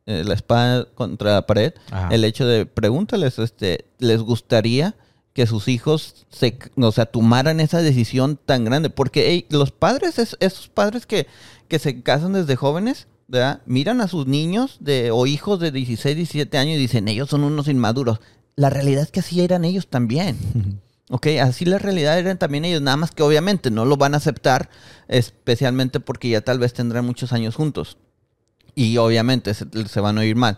eh, 0.05 0.23
la 0.25 0.33
espada 0.33 0.85
contra 0.95 1.33
la 1.35 1.45
pared, 1.47 1.73
Ajá. 1.91 2.09
el 2.13 2.25
hecho 2.25 2.45
de 2.45 2.65
pregúntales, 2.65 3.39
este, 3.39 3.85
¿les 3.99 4.21
gustaría 4.21 4.95
que 5.33 5.47
sus 5.47 5.67
hijos 5.67 6.25
se, 6.29 6.57
o 6.77 6.91
sea, 6.91 7.05
tomaran 7.05 7.59
esa 7.59 7.81
decisión 7.81 8.37
tan 8.45 8.63
grande? 8.65 8.89
Porque 8.89 9.45
los 9.49 9.71
padres, 9.71 10.19
es- 10.19 10.37
esos 10.39 10.67
padres 10.69 11.05
que, 11.05 11.27
que 11.67 11.79
se 11.79 12.01
casan 12.01 12.33
desde 12.33 12.55
jóvenes, 12.55 13.07
¿verdad? 13.27 13.61
Miran 13.65 14.01
a 14.01 14.07
sus 14.07 14.27
niños 14.27 14.77
de, 14.79 15.11
o 15.11 15.25
hijos 15.27 15.59
de 15.59 15.71
16, 15.71 16.15
17 16.15 16.57
años 16.57 16.75
y 16.75 16.79
dicen, 16.79 17.07
ellos 17.07 17.29
son 17.29 17.43
unos 17.43 17.67
inmaduros. 17.67 18.19
La 18.55 18.69
realidad 18.69 19.03
es 19.03 19.11
que 19.11 19.19
así 19.19 19.41
eran 19.41 19.65
ellos 19.65 19.87
también. 19.87 20.37
Ok, 21.11 21.27
así 21.39 21.65
la 21.65 21.77
realidad 21.77 22.17
eran 22.17 22.39
también 22.39 22.65
ellos, 22.65 22.81
nada 22.81 22.97
más 22.97 23.11
que 23.11 23.21
obviamente 23.21 23.69
no 23.69 23.85
lo 23.85 23.95
van 23.95 24.15
a 24.15 24.17
aceptar, 24.17 24.71
especialmente 25.07 25.99
porque 25.99 26.29
ya 26.29 26.41
tal 26.41 26.57
vez 26.57 26.73
tendrán 26.73 27.05
muchos 27.05 27.31
años 27.31 27.53
juntos. 27.53 27.97
Y 28.73 28.97
obviamente 28.97 29.53
se, 29.53 29.65
se 29.87 29.99
van 29.99 30.17
a 30.17 30.21
oír 30.21 30.35
mal. 30.35 30.57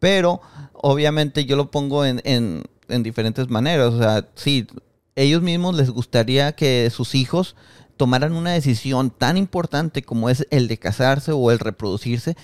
Pero 0.00 0.40
obviamente 0.72 1.44
yo 1.44 1.54
lo 1.54 1.70
pongo 1.70 2.04
en, 2.04 2.20
en- 2.24 2.64
en 2.88 3.02
diferentes 3.04 3.48
maneras. 3.50 3.94
O 3.94 3.98
sea, 3.98 4.28
sí, 4.34 4.66
ellos 5.14 5.42
mismos 5.42 5.76
les 5.76 5.90
gustaría 5.90 6.52
que 6.56 6.90
sus 6.90 7.14
hijos 7.14 7.54
tomaran 7.96 8.32
una 8.32 8.52
decisión 8.52 9.10
tan 9.10 9.36
importante 9.36 10.02
como 10.02 10.30
es 10.30 10.46
el 10.50 10.68
de 10.68 10.78
casarse 10.78 11.32
o 11.32 11.50
el 11.50 11.58
reproducirse. 11.58 12.36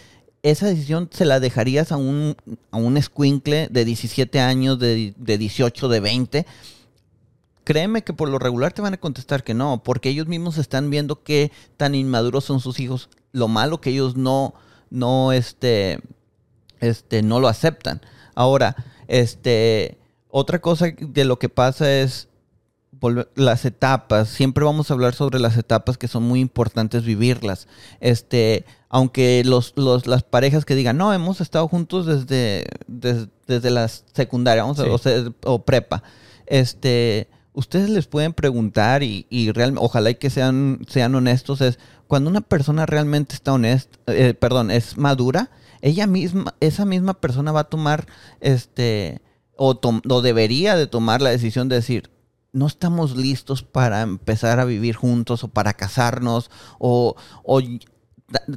Esa 0.42 0.66
decisión 0.66 1.08
se 1.12 1.24
la 1.24 1.40
dejarías 1.40 1.92
a 1.92 1.96
un, 1.96 2.36
a 2.70 2.78
un 2.78 2.96
escuincle 2.96 3.68
de 3.70 3.84
17 3.84 4.40
años, 4.40 4.78
de, 4.78 5.14
de 5.16 5.38
18, 5.38 5.88
de 5.88 6.00
20 6.00 6.46
créeme 7.70 8.02
que 8.02 8.12
por 8.12 8.28
lo 8.28 8.40
regular 8.40 8.72
te 8.72 8.82
van 8.82 8.94
a 8.94 9.00
contestar 9.00 9.44
que 9.44 9.54
no, 9.54 9.82
porque 9.84 10.08
ellos 10.08 10.26
mismos 10.26 10.58
están 10.58 10.90
viendo 10.90 11.22
qué 11.22 11.52
tan 11.76 11.94
inmaduros 11.94 12.42
son 12.42 12.58
sus 12.58 12.80
hijos, 12.80 13.10
lo 13.30 13.46
malo 13.46 13.80
que 13.80 13.90
ellos 13.90 14.16
no, 14.16 14.54
no, 14.90 15.30
este, 15.30 16.00
este, 16.80 17.22
no 17.22 17.38
lo 17.38 17.46
aceptan. 17.46 18.00
Ahora, 18.34 18.74
este, 19.06 19.98
otra 20.30 20.60
cosa 20.60 20.86
de 20.98 21.24
lo 21.24 21.38
que 21.38 21.48
pasa 21.48 21.92
es 22.00 22.28
las 23.34 23.64
etapas. 23.64 24.28
Siempre 24.28 24.64
vamos 24.64 24.90
a 24.90 24.94
hablar 24.94 25.14
sobre 25.14 25.38
las 25.40 25.56
etapas 25.56 25.96
que 25.98 26.08
son 26.08 26.22
muy 26.24 26.40
importantes 26.40 27.04
vivirlas. 27.04 27.66
Este, 28.00 28.64
aunque 28.88 29.42
los, 29.44 29.72
los- 29.76 30.06
las 30.06 30.22
parejas 30.22 30.64
que 30.64 30.74
digan, 30.74 30.96
no, 30.96 31.12
hemos 31.12 31.40
estado 31.40 31.66
juntos 31.68 32.06
desde, 32.06 32.66
des- 32.86 33.28
desde 33.46 33.70
la 33.70 33.88
secundaria, 33.88 34.62
vamos 34.62 34.78
a- 34.80 34.84
o, 34.92 34.98
sea, 34.98 35.24
o 35.44 35.64
prepa. 35.64 36.02
Este, 36.46 37.28
ustedes 37.52 37.88
les 37.90 38.06
pueden 38.06 38.32
preguntar 38.32 39.02
y, 39.02 39.26
y 39.30 39.52
real- 39.52 39.74
ojalá 39.78 40.10
y 40.10 40.14
que 40.16 40.30
sean, 40.30 40.80
sean 40.88 41.14
honestos, 41.14 41.60
es 41.60 41.78
cuando 42.06 42.28
una 42.28 42.40
persona 42.40 42.86
realmente 42.86 43.34
está 43.34 43.52
honesta, 43.52 43.96
eh, 44.08 44.34
perdón, 44.34 44.70
es 44.70 44.96
madura, 44.96 45.50
ella 45.80 46.06
misma, 46.06 46.54
esa 46.60 46.84
misma 46.84 47.14
persona 47.14 47.52
va 47.52 47.60
a 47.60 47.64
tomar 47.64 48.06
este 48.40 49.20
o, 49.56 49.78
o 50.08 50.22
debería 50.22 50.74
de 50.76 50.86
tomar 50.86 51.22
la 51.22 51.30
decisión 51.30 51.68
de 51.68 51.76
decir, 51.76 52.10
no 52.52 52.66
estamos 52.66 53.16
listos 53.16 53.62
para 53.62 54.02
empezar 54.02 54.60
a 54.60 54.64
vivir 54.64 54.96
juntos 54.96 55.44
o 55.44 55.48
para 55.48 55.74
casarnos 55.74 56.50
o, 56.78 57.16
o 57.44 57.60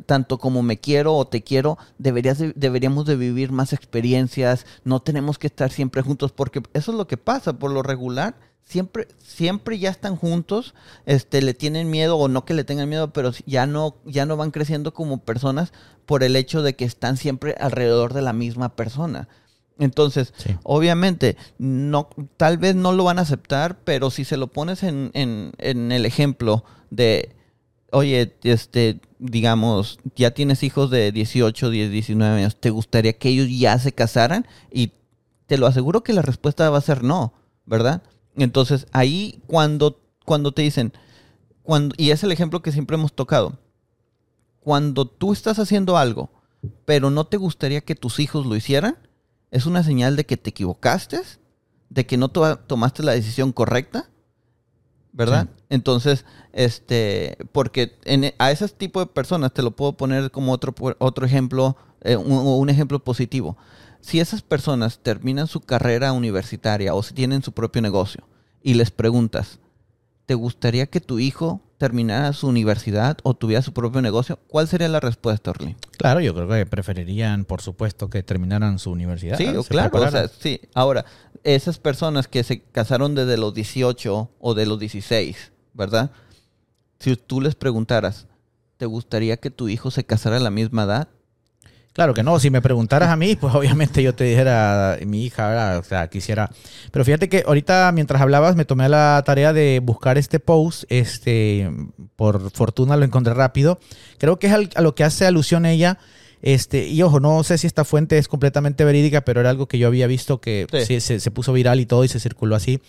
tanto 0.06 0.38
como 0.38 0.62
me 0.64 0.80
quiero 0.80 1.16
o 1.16 1.28
te 1.28 1.44
quiero, 1.44 1.78
deberías 1.98 2.40
deberíamos 2.56 3.06
de 3.06 3.16
vivir 3.16 3.52
más 3.52 3.74
experiencias, 3.74 4.66
no 4.84 5.02
tenemos 5.02 5.40
que 5.40 5.48
estar 5.48 5.72
siempre 5.72 6.02
juntos, 6.02 6.32
porque 6.32 6.62
eso 6.74 6.92
es 6.92 6.98
lo 6.98 7.08
que 7.08 7.18
pasa, 7.18 7.54
por 7.54 7.72
lo 7.72 7.82
regular, 7.82 8.36
siempre, 8.64 9.08
siempre 9.18 9.80
ya 9.80 9.90
están 9.90 10.16
juntos, 10.16 10.74
este, 11.06 11.42
le 11.42 11.54
tienen 11.54 11.90
miedo, 11.90 12.18
o 12.18 12.28
no 12.28 12.46
que 12.46 12.54
le 12.54 12.64
tengan 12.64 12.90
miedo, 12.90 13.14
pero 13.14 13.32
ya 13.46 13.66
no, 13.66 13.96
ya 14.06 14.26
no 14.26 14.38
van 14.38 14.52
creciendo 14.52 14.94
como 14.94 15.20
personas 15.20 15.74
por 16.06 16.24
el 16.24 16.36
hecho 16.36 16.62
de 16.62 16.76
que 16.76 16.86
están 16.86 17.18
siempre 17.18 17.56
alrededor 17.60 18.14
de 18.14 18.22
la 18.22 18.34
misma 18.34 18.76
persona. 18.76 19.28
Entonces, 19.80 20.34
obviamente, 20.64 21.36
no, 21.58 22.10
tal 22.38 22.58
vez 22.58 22.76
no 22.76 22.92
lo 22.92 23.06
van 23.06 23.20
a 23.20 23.24
aceptar, 23.24 23.80
pero 23.84 24.12
si 24.12 24.24
se 24.24 24.38
lo 24.38 24.48
pones 24.48 24.84
en, 24.84 25.10
en, 25.14 25.52
en 25.58 25.92
el 25.92 26.06
ejemplo 26.06 26.64
de 26.90 27.36
oye, 27.94 28.36
este, 28.44 29.00
digamos, 29.20 30.00
ya 30.16 30.32
tienes 30.32 30.64
hijos 30.64 30.90
de 30.90 31.12
18, 31.12 31.70
10, 31.70 31.92
19 31.92 32.40
años, 32.40 32.56
¿te 32.56 32.72
gustaría 32.72 33.14
que 33.14 33.30
ellos 33.30 33.48
ya 33.50 33.78
se 33.78 33.94
casaran? 33.94 34.48
Y 34.72 34.94
te 35.46 35.58
lo 35.58 35.68
aseguro 35.68 36.04
que 36.04 36.14
la 36.14 36.24
respuesta 36.24 36.70
va 36.70 36.80
a 36.80 36.82
ser 36.82 37.04
no, 37.04 37.34
¿verdad? 37.66 38.02
Entonces, 38.36 38.88
ahí 38.92 39.42
cuando, 39.46 40.02
cuando 40.26 40.52
te 40.52 40.64
dicen, 40.64 40.92
cuando, 41.62 41.94
y 41.98 42.10
es 42.10 42.24
el 42.24 42.32
ejemplo 42.32 42.62
que 42.62 42.72
siempre 42.72 42.96
hemos 42.96 43.14
tocado, 43.14 43.60
cuando 44.60 45.06
tú 45.06 45.32
estás 45.32 45.60
haciendo 45.60 45.98
algo, 45.98 46.32
pero 46.86 47.12
no 47.12 47.26
te 47.26 47.38
gustaría 47.38 47.82
que 47.82 47.96
tus 47.96 48.20
hijos 48.20 48.46
lo 48.46 48.56
hicieran, 48.56 48.98
es 49.54 49.66
una 49.66 49.84
señal 49.84 50.18
de 50.18 50.26
que 50.26 50.36
te 50.36 50.50
equivocaste, 50.50 51.22
de 51.90 52.06
que 52.06 52.18
no 52.18 52.30
tomaste 52.30 53.04
la 53.04 53.14
decisión 53.14 53.54
correcta 53.54 54.10
¿verdad? 55.14 55.48
Entonces, 55.70 56.26
este, 56.52 57.38
porque 57.52 57.98
en, 58.04 58.34
a 58.40 58.52
ese 58.52 58.68
tipo 58.68 59.00
de 59.00 59.06
personas 59.06 59.54
te 59.54 59.62
lo 59.62 59.72
puedo 59.72 59.94
poner 59.94 60.32
como 60.32 60.52
otro, 60.52 60.74
otro 60.98 61.26
ejemplo, 61.26 61.78
eh, 62.02 62.18
un, 62.18 62.70
ejemplo 62.70 63.00
positivo. 63.00 63.56
Si 64.02 64.20
esas 64.20 64.42
personas 64.42 65.00
terminan 65.00 65.48
su 65.48 65.62
carrera 65.62 66.12
universitaria 66.12 66.94
o 66.96 67.04
si 67.04 67.14
tienen 67.14 67.44
su 67.44 67.54
propio 67.54 67.82
negocio 67.82 68.24
y 68.64 68.74
les 68.74 68.92
preguntas, 68.92 69.60
¿te 70.26 70.34
gustaría 70.34 70.88
que 70.88 71.00
tu 71.00 71.20
hijo 71.20 71.62
terminara 71.84 72.32
su 72.32 72.48
universidad 72.48 73.18
o 73.24 73.34
tuviera 73.34 73.62
su 73.62 73.74
propio 73.74 74.02
negocio? 74.02 74.40
¿Cuál 74.48 74.70
sería 74.70 74.88
la 74.88 75.02
respuesta, 75.02 75.52
Orly? 75.52 75.76
Claro, 75.98 76.22
yo 76.22 76.34
creo 76.34 76.48
que 76.48 76.66
preferirían, 76.66 77.44
por 77.44 77.62
supuesto, 77.62 78.10
que 78.10 78.24
terminaran 78.24 78.80
su 78.80 78.90
universidad. 78.90 79.38
Sí, 79.38 79.48
claro. 79.68 80.02
O 80.02 80.10
sea, 80.10 80.30
sí. 80.30 80.62
Ahora, 80.74 81.04
esas 81.44 81.80
personas 81.80 82.30
que 82.30 82.46
se 82.46 82.62
casaron 82.62 83.16
desde 83.16 83.36
los 83.36 83.54
18 83.54 84.32
o 84.40 84.54
de 84.54 84.66
los 84.66 84.80
16, 84.80 85.52
¿verdad? 85.74 86.12
Si 87.00 87.18
tú 87.18 87.42
les 87.42 87.56
preguntaras, 87.56 88.28
¿te 88.78 88.86
gustaría 88.86 89.36
que 89.36 89.52
tu 89.52 89.68
hijo 89.68 89.92
se 89.92 90.06
casara 90.06 90.38
a 90.38 90.40
la 90.40 90.52
misma 90.52 90.84
edad? 90.84 91.10
Claro 91.94 92.16
que 92.16 92.24
no, 92.24 92.40
si 92.40 92.50
me 92.50 92.62
preguntaras 92.62 93.10
a 93.10 93.16
mí, 93.16 93.36
pues 93.36 93.54
obviamente 93.56 94.02
yo 94.02 94.14
te 94.16 94.24
dijera, 94.24 94.98
mi 95.06 95.26
hija, 95.26 95.78
o 95.80 95.84
sea, 95.84 96.08
quisiera. 96.10 96.50
Pero 96.92 97.06
fíjate 97.06 97.30
que 97.30 97.44
ahorita 97.46 97.92
mientras 97.94 98.22
hablabas 98.22 98.56
me 98.56 98.66
tomé 98.66 98.90
la 98.90 99.22
tarea 99.26 99.54
de 99.54 99.80
buscar 99.82 100.18
este 100.18 100.40
post, 100.40 100.86
este, 100.90 101.70
por 102.16 102.52
fortuna 102.52 102.98
lo 102.98 103.06
encontré 103.06 103.34
rápido. 103.34 103.80
Creo 104.18 104.40
que 104.40 104.48
es 104.48 104.54
a 104.76 104.82
lo 104.82 104.96
que 104.96 105.04
hace 105.04 105.26
alusión 105.26 105.66
ella. 105.66 106.00
Este, 106.42 106.88
y 106.88 107.02
ojo, 107.04 107.22
no 107.22 107.42
sé 107.44 107.58
si 107.58 107.68
esta 107.68 107.86
fuente 107.86 108.18
es 108.18 108.28
completamente 108.28 108.84
verídica, 108.84 109.22
pero 109.22 109.40
era 109.40 109.50
algo 109.50 109.68
que 109.68 109.78
yo 109.78 109.88
había 109.88 110.08
visto 110.08 110.42
que 110.42 110.68
se, 110.88 111.32
puso 111.32 111.54
viral 111.54 111.80
y 111.80 111.86
todo 111.86 112.04
y 112.04 112.10
se 112.10 112.20
circuló 112.20 112.56
así. 112.56 112.82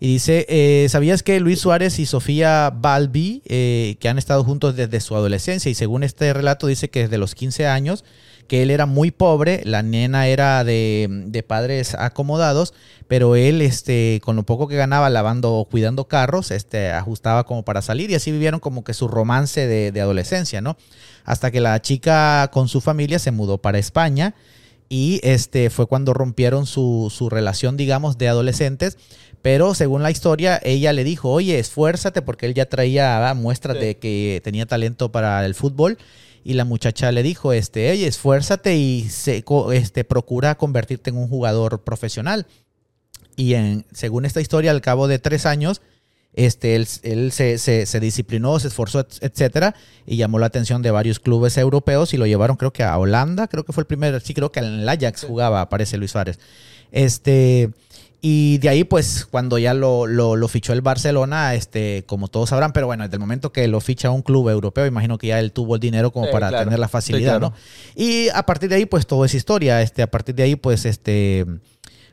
Y 0.00 0.08
dice, 0.08 0.46
eh, 0.48 0.86
¿sabías 0.88 1.22
que 1.22 1.40
Luis 1.40 1.60
Suárez 1.60 1.98
y 1.98 2.06
Sofía 2.06 2.70
Balbi, 2.74 3.42
eh, 3.46 3.96
que 4.00 4.08
han 4.08 4.18
estado 4.18 4.44
juntos 4.44 4.76
desde 4.76 5.00
su 5.00 5.14
adolescencia, 5.14 5.70
y 5.70 5.74
según 5.74 6.02
este 6.02 6.32
relato 6.32 6.66
dice 6.66 6.90
que 6.90 7.02
desde 7.02 7.18
los 7.18 7.34
15 7.34 7.66
años, 7.66 8.04
que 8.50 8.62
él 8.62 8.72
era 8.72 8.84
muy 8.84 9.12
pobre, 9.12 9.62
la 9.64 9.84
nena 9.84 10.26
era 10.26 10.64
de, 10.64 11.44
padres 11.46 11.94
acomodados, 11.94 12.74
pero 13.06 13.36
él, 13.36 13.62
este, 13.62 14.20
con 14.24 14.34
lo 14.34 14.42
poco 14.42 14.66
que 14.66 14.74
ganaba 14.74 15.08
lavando, 15.08 15.68
cuidando 15.70 16.08
carros, 16.08 16.50
este, 16.50 16.90
ajustaba 16.90 17.44
como 17.44 17.64
para 17.64 17.80
salir 17.80 18.10
y 18.10 18.16
así 18.16 18.32
vivieron 18.32 18.58
como 18.58 18.82
que 18.82 18.92
su 18.92 19.06
romance 19.06 19.68
de, 19.68 20.00
adolescencia, 20.00 20.60
¿no? 20.60 20.76
Hasta 21.24 21.52
que 21.52 21.60
la 21.60 21.80
chica 21.80 22.50
con 22.52 22.66
su 22.66 22.80
familia 22.80 23.20
se 23.20 23.30
mudó 23.30 23.58
para 23.58 23.78
España 23.78 24.34
y 24.88 25.20
este 25.22 25.70
fue 25.70 25.86
cuando 25.86 26.12
rompieron 26.12 26.66
su, 26.66 27.12
su 27.16 27.30
relación, 27.30 27.76
digamos, 27.76 28.18
de 28.18 28.30
adolescentes. 28.30 28.98
Pero 29.42 29.74
según 29.76 30.02
la 30.02 30.10
historia, 30.10 30.60
ella 30.64 30.92
le 30.92 31.04
dijo, 31.04 31.30
oye, 31.30 31.60
esfuérzate 31.60 32.20
porque 32.20 32.46
él 32.46 32.54
ya 32.54 32.66
traía 32.66 33.32
muestras 33.34 33.78
de 33.78 33.96
que 33.96 34.40
tenía 34.42 34.66
talento 34.66 35.12
para 35.12 35.46
el 35.46 35.54
fútbol 35.54 35.98
y 36.44 36.54
la 36.54 36.64
muchacha 36.64 37.12
le 37.12 37.22
dijo, 37.22 37.52
este, 37.52 37.90
oye, 37.90 38.06
esfuérzate 38.06 38.76
y 38.76 39.08
se, 39.08 39.44
este, 39.72 40.04
procura 40.04 40.56
convertirte 40.56 41.10
en 41.10 41.16
un 41.16 41.28
jugador 41.28 41.82
profesional. 41.82 42.46
Y 43.36 43.54
en, 43.54 43.86
según 43.92 44.24
esta 44.24 44.40
historia, 44.40 44.70
al 44.70 44.80
cabo 44.80 45.08
de 45.08 45.18
tres 45.18 45.46
años, 45.46 45.80
este, 46.32 46.76
él, 46.76 46.86
se, 47.32 48.00
disciplinó, 48.00 48.58
se 48.60 48.68
esforzó, 48.68 49.06
etcétera, 49.20 49.74
y 50.06 50.16
llamó 50.16 50.38
la 50.38 50.46
atención 50.46 50.80
de 50.82 50.90
varios 50.90 51.18
clubes 51.18 51.56
europeos 51.58 52.14
y 52.14 52.16
lo 52.16 52.26
llevaron, 52.26 52.56
creo 52.56 52.72
que 52.72 52.84
a 52.84 52.96
Holanda, 52.96 53.48
creo 53.48 53.64
que 53.64 53.72
fue 53.72 53.82
el 53.82 53.86
primer, 53.86 54.20
sí, 54.20 54.34
creo 54.34 54.52
que 54.52 54.60
en 54.60 54.80
el 54.80 54.88
Ajax 54.88 55.24
jugaba, 55.24 55.60
aparece 55.60 55.96
Luis 55.96 56.12
Suárez. 56.12 56.38
Este, 56.92 57.70
y 58.22 58.58
de 58.58 58.68
ahí, 58.68 58.84
pues, 58.84 59.26
cuando 59.30 59.56
ya 59.56 59.72
lo, 59.72 60.06
lo, 60.06 60.48
fichó 60.48 60.74
el 60.74 60.82
Barcelona, 60.82 61.54
este, 61.54 62.04
como 62.06 62.28
todos 62.28 62.50
sabrán, 62.50 62.72
pero 62.72 62.86
bueno, 62.86 63.04
desde 63.04 63.14
el 63.16 63.20
momento 63.20 63.50
que 63.50 63.66
lo 63.66 63.80
ficha 63.80 64.10
un 64.10 64.20
club 64.20 64.50
europeo, 64.50 64.84
imagino 64.84 65.16
que 65.16 65.28
ya 65.28 65.40
él 65.40 65.52
tuvo 65.52 65.76
el 65.76 65.80
dinero 65.80 66.12
como 66.12 66.30
para 66.30 66.50
tener 66.50 66.78
la 66.78 66.88
facilidad, 66.88 67.40
¿no? 67.40 67.54
Y 67.94 68.28
a 68.28 68.44
partir 68.44 68.68
de 68.68 68.76
ahí, 68.76 68.86
pues, 68.86 69.06
todo 69.06 69.24
es 69.24 69.34
historia. 69.34 69.80
Este, 69.80 70.02
a 70.02 70.10
partir 70.10 70.34
de 70.34 70.42
ahí, 70.42 70.56
pues, 70.56 70.84
este, 70.84 71.46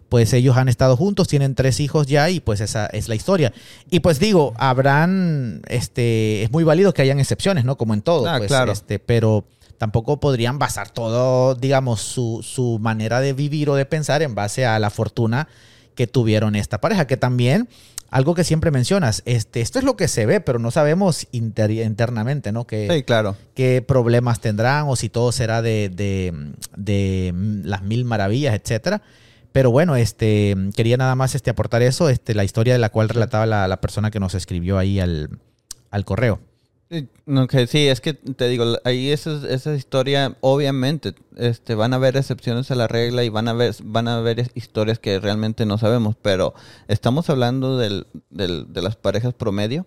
pues 0.08 0.32
ellos 0.32 0.56
han 0.56 0.70
estado 0.70 0.96
juntos, 0.96 1.28
tienen 1.28 1.56
tres 1.56 1.82
hijos 1.82 2.08
ya 2.08 2.30
y 2.30 2.40
pues 2.40 2.62
esa 2.62 2.86
es 2.86 3.10
la 3.10 3.16
historia. 3.16 3.52
Y 3.90 4.00
pues 4.00 4.20
digo, 4.20 4.54
habrán, 4.58 5.62
este, 5.68 6.44
es 6.44 6.52
muy 6.52 6.64
válido 6.64 6.94
que 6.94 7.02
hayan 7.02 7.20
excepciones, 7.20 7.66
¿no? 7.66 7.76
Como 7.76 7.94
en 7.94 8.02
todo, 8.02 8.30
ah, 8.30 8.38
pues, 8.38 8.48
claro. 8.48 8.72
este, 8.72 9.00
pero 9.00 9.44
tampoco 9.78 10.22
podrían 10.22 10.60
basar 10.60 10.90
todo, 10.90 11.56
digamos, 11.56 12.00
su, 12.00 12.40
su 12.42 12.80
manera 12.80 13.20
de 13.20 13.34
vivir 13.34 13.70
o 13.70 13.76
de 13.76 13.86
pensar 13.86 14.22
en 14.22 14.34
base 14.34 14.66
a 14.66 14.80
la 14.80 14.90
fortuna 14.90 15.50
que 15.98 16.08
tuvieron 16.08 16.56
esta 16.56 16.80
pareja, 16.80 17.08
que 17.08 17.18
también 17.18 17.68
algo 18.10 18.36
que 18.36 18.46
siempre 18.46 18.72
mencionas, 18.72 19.24
este, 19.26 19.60
esto 19.60 19.80
es 19.80 19.84
lo 19.84 19.98
que 19.98 20.08
se 20.08 20.26
ve, 20.26 20.40
pero 20.40 20.60
no 20.60 20.72
sabemos 20.72 21.28
internamente, 21.32 22.54
¿no? 22.54 22.66
Que, 22.66 22.88
sí, 22.90 23.04
claro. 23.04 23.36
Qué 23.54 23.84
problemas 23.86 24.40
tendrán 24.40 24.86
o 24.88 24.96
si 24.96 25.10
todo 25.10 25.34
será 25.34 25.62
de, 25.62 25.90
de, 25.90 27.34
las 27.66 27.82
mil 27.82 28.06
maravillas, 28.06 28.56
etcétera. 28.56 29.02
Pero 29.52 29.72
bueno, 29.72 29.96
este, 29.96 30.56
quería 30.76 30.98
nada 30.98 31.16
más 31.16 31.34
este, 31.34 31.50
aportar 31.50 31.82
eso, 31.82 32.10
este, 32.10 32.36
la 32.36 32.44
historia 32.46 32.74
de 32.74 32.80
la 32.80 32.90
cual 32.90 33.10
relataba 33.10 33.46
la, 33.48 33.68
la 33.68 33.82
persona 33.82 34.12
que 34.12 34.20
nos 34.20 34.36
escribió 34.36 34.78
ahí 34.78 35.00
al, 35.00 35.30
al 35.90 36.06
correo. 36.06 36.40
Sí, 36.90 37.88
es 37.88 38.00
que 38.00 38.14
te 38.14 38.48
digo, 38.48 38.64
ahí 38.86 39.12
esa, 39.12 39.46
esa 39.50 39.76
historia, 39.76 40.38
obviamente, 40.40 41.16
este, 41.36 41.76
van 41.76 41.92
a 41.92 41.98
haber 41.98 42.16
excepciones 42.16 42.72
a 42.72 42.76
la 42.76 42.88
regla 42.88 43.26
y 43.26 43.30
van 43.30 43.50
a 43.50 43.52
haber, 43.52 43.76
van 43.84 44.08
a 44.08 44.18
haber 44.18 44.50
historias 44.56 44.98
que 44.98 45.20
realmente 45.20 45.66
no 45.66 45.78
sabemos, 45.78 46.16
pero 46.22 46.54
estamos 46.88 47.30
hablando 47.30 47.78
del, 47.78 48.08
del, 48.30 48.72
de 48.72 48.82
las 48.82 48.96
parejas 48.96 49.34
promedio, 49.34 49.86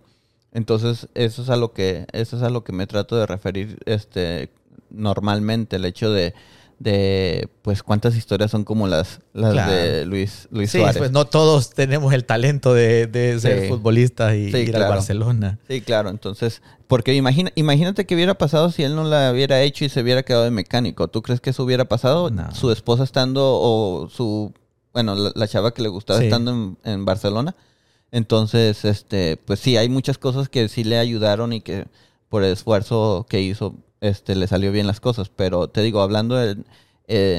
entonces 0.52 1.09
eso 1.14 1.42
es 1.42 1.49
a 1.49 1.57
lo 1.57 1.73
que, 1.73 2.07
eso 2.12 2.37
es 2.37 2.42
a 2.42 2.50
lo 2.50 2.64
que 2.64 2.73
me 2.73 2.87
trato 2.87 3.16
de 3.16 3.25
referir, 3.26 3.78
este, 3.87 4.50
normalmente, 4.90 5.76
el 5.76 5.87
hecho 5.87 6.12
de, 6.12 6.35
de 6.81 7.51
pues 7.61 7.83
cuántas 7.83 8.17
historias 8.17 8.51
son 8.51 8.65
como 8.65 8.89
las, 8.89 9.21
las 9.35 9.69
de 9.69 10.07
Luis, 10.07 10.49
Luis 10.51 10.71
sí, 10.71 10.81
Pues 10.97 11.13
no 11.13 11.27
todos 11.27 11.71
tenemos 11.75 12.15
el 12.15 12.25
talento 12.25 12.73
de, 12.73 13.37
ser 13.39 13.69
futbolistas 13.69 14.35
y 14.35 14.47
ir 14.47 14.77
a 14.77 14.89
Barcelona. 14.89 15.59
Sí, 15.69 15.83
claro. 15.83 16.09
Entonces, 16.09 16.63
porque 16.87 17.15
imagina, 17.15 17.53
imagínate 17.55 18.07
que 18.07 18.15
hubiera 18.15 18.33
pasado 18.35 18.73
si 18.73 18.83
él 18.83 18.97
no 18.97 19.05
la 19.05 19.31
hubiera 19.31 19.61
hecho 19.61 19.85
y 19.85 19.91
se 19.91 20.01
hubiera 20.01 20.23
quedado 20.23 20.45
de 20.45 20.51
mecánico. 20.51 21.07
¿Tú 21.09 21.21
crees 21.21 21.43
que 21.43 21.51
eso 21.51 21.65
hubiera 21.65 21.85
pasado? 21.85 22.31
Su 22.55 22.73
esposa 22.73 23.05
estando 23.05 23.43
o 23.45 24.09
su, 24.09 24.55
bueno, 24.95 25.15
la, 25.15 25.49
chava 25.49 25.75
que 25.75 25.83
le 25.83 25.89
gustaba 25.91 26.25
estando 26.25 26.51
en, 26.51 26.79
en, 26.85 27.05
Barcelona. 27.05 27.55
Entonces, 28.11 28.87
este, 28.87 29.37
pues 29.37 29.61
sí, 29.61 29.77
hay 29.77 29.91
muchas 29.91 30.17
cosas 30.17 30.49
que 30.49 30.67
sí 30.69 30.83
le 30.85 30.99
ayudaron 30.99 31.53
y 31.53 31.61
que 31.61 31.85
por 32.31 32.43
el 32.43 32.55
esfuerzo 32.55 33.27
que 33.29 33.43
hizo 33.43 33.75
este, 34.00 34.35
le 34.35 34.47
salió 34.47 34.73
bien 34.73 34.87
las 34.87 35.00
cosas. 35.00 35.30
Pero 35.35 35.69
te 35.69 35.83
digo, 35.83 36.00
hablando 36.00 36.40
eh, 36.42 36.57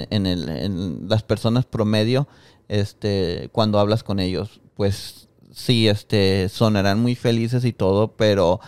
en, 0.09 0.25
el, 0.25 0.49
en 0.49 1.09
las 1.09 1.23
personas 1.23 1.65
promedio, 1.65 2.27
este, 2.67 3.49
cuando 3.51 3.79
hablas 3.79 4.03
con 4.03 4.19
ellos, 4.19 4.61
pues 4.75 5.27
sí, 5.51 5.87
este, 5.87 6.49
sonarán 6.49 6.99
muy 6.99 7.15
felices 7.15 7.65
y 7.65 7.73
todo, 7.73 8.15
pero 8.15 8.59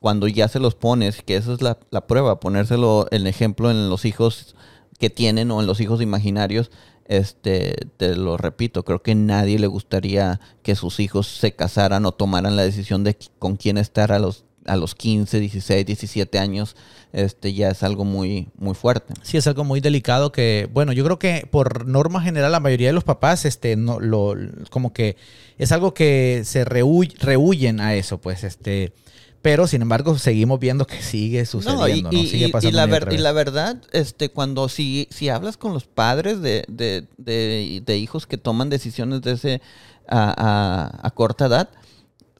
cuando 0.00 0.28
ya 0.28 0.48
se 0.48 0.60
los 0.60 0.74
pones, 0.74 1.22
que 1.22 1.36
esa 1.36 1.52
es 1.52 1.62
la, 1.62 1.78
la 1.90 2.06
prueba, 2.06 2.40
ponérselo 2.40 3.08
en 3.10 3.26
ejemplo 3.26 3.70
en 3.70 3.90
los 3.90 4.04
hijos 4.04 4.54
que 4.98 5.10
tienen 5.10 5.50
o 5.50 5.60
en 5.60 5.66
los 5.66 5.80
hijos 5.80 6.00
imaginarios, 6.00 6.70
este, 7.08 7.74
te 7.96 8.14
lo 8.14 8.36
repito, 8.36 8.84
creo 8.84 9.02
que 9.02 9.14
nadie 9.14 9.58
le 9.58 9.66
gustaría 9.66 10.40
que 10.62 10.76
sus 10.76 11.00
hijos 11.00 11.26
se 11.26 11.52
casaran 11.52 12.04
o 12.04 12.12
tomaran 12.12 12.54
la 12.54 12.62
decisión 12.62 13.02
de 13.02 13.16
con 13.38 13.56
quién 13.56 13.78
estar 13.78 14.12
a 14.12 14.18
los 14.18 14.44
a 14.68 14.76
los 14.76 14.94
15, 14.94 15.40
16, 15.40 15.86
17 15.86 16.38
años, 16.38 16.76
este 17.12 17.54
ya 17.54 17.70
es 17.70 17.82
algo 17.82 18.04
muy 18.04 18.48
muy 18.58 18.74
fuerte. 18.74 19.14
Sí, 19.22 19.36
es 19.36 19.46
algo 19.46 19.64
muy 19.64 19.80
delicado 19.80 20.30
que, 20.30 20.68
bueno, 20.72 20.92
yo 20.92 21.04
creo 21.04 21.18
que 21.18 21.48
por 21.50 21.86
norma 21.86 22.20
general 22.20 22.52
la 22.52 22.60
mayoría 22.60 22.88
de 22.88 22.92
los 22.92 23.04
papás 23.04 23.44
este 23.44 23.76
no 23.76 23.98
lo 23.98 24.34
como 24.70 24.92
que 24.92 25.16
es 25.56 25.72
algo 25.72 25.94
que 25.94 26.42
se 26.44 26.64
rehuyen 26.64 27.80
a 27.80 27.94
eso, 27.94 28.20
pues 28.20 28.44
este 28.44 28.92
pero 29.42 29.66
sin 29.66 29.82
embargo 29.82 30.18
seguimos 30.18 30.58
viendo 30.58 30.86
que 30.86 31.00
sigue 31.00 31.46
sucediendo, 31.46 32.10
y, 32.12 32.26
Sigue 32.26 32.48
pasando. 32.48 32.70
Y 32.70 32.72
la, 32.72 33.14
y 33.14 33.18
la, 33.18 33.32
verdad, 33.32 33.80
este, 33.92 34.30
cuando 34.30 34.68
si, 34.68 35.06
si 35.10 35.28
hablas 35.28 35.56
con 35.56 35.72
los 35.72 35.84
padres 35.84 36.40
de, 36.40 36.64
de, 36.68 37.06
de, 37.16 37.96
hijos 37.96 38.26
que 38.26 38.36
toman 38.36 38.68
decisiones 38.68 39.22
de 39.22 39.32
ese 39.32 39.62
a, 40.08 40.90
a, 41.02 41.10
corta 41.12 41.46
edad, 41.46 41.70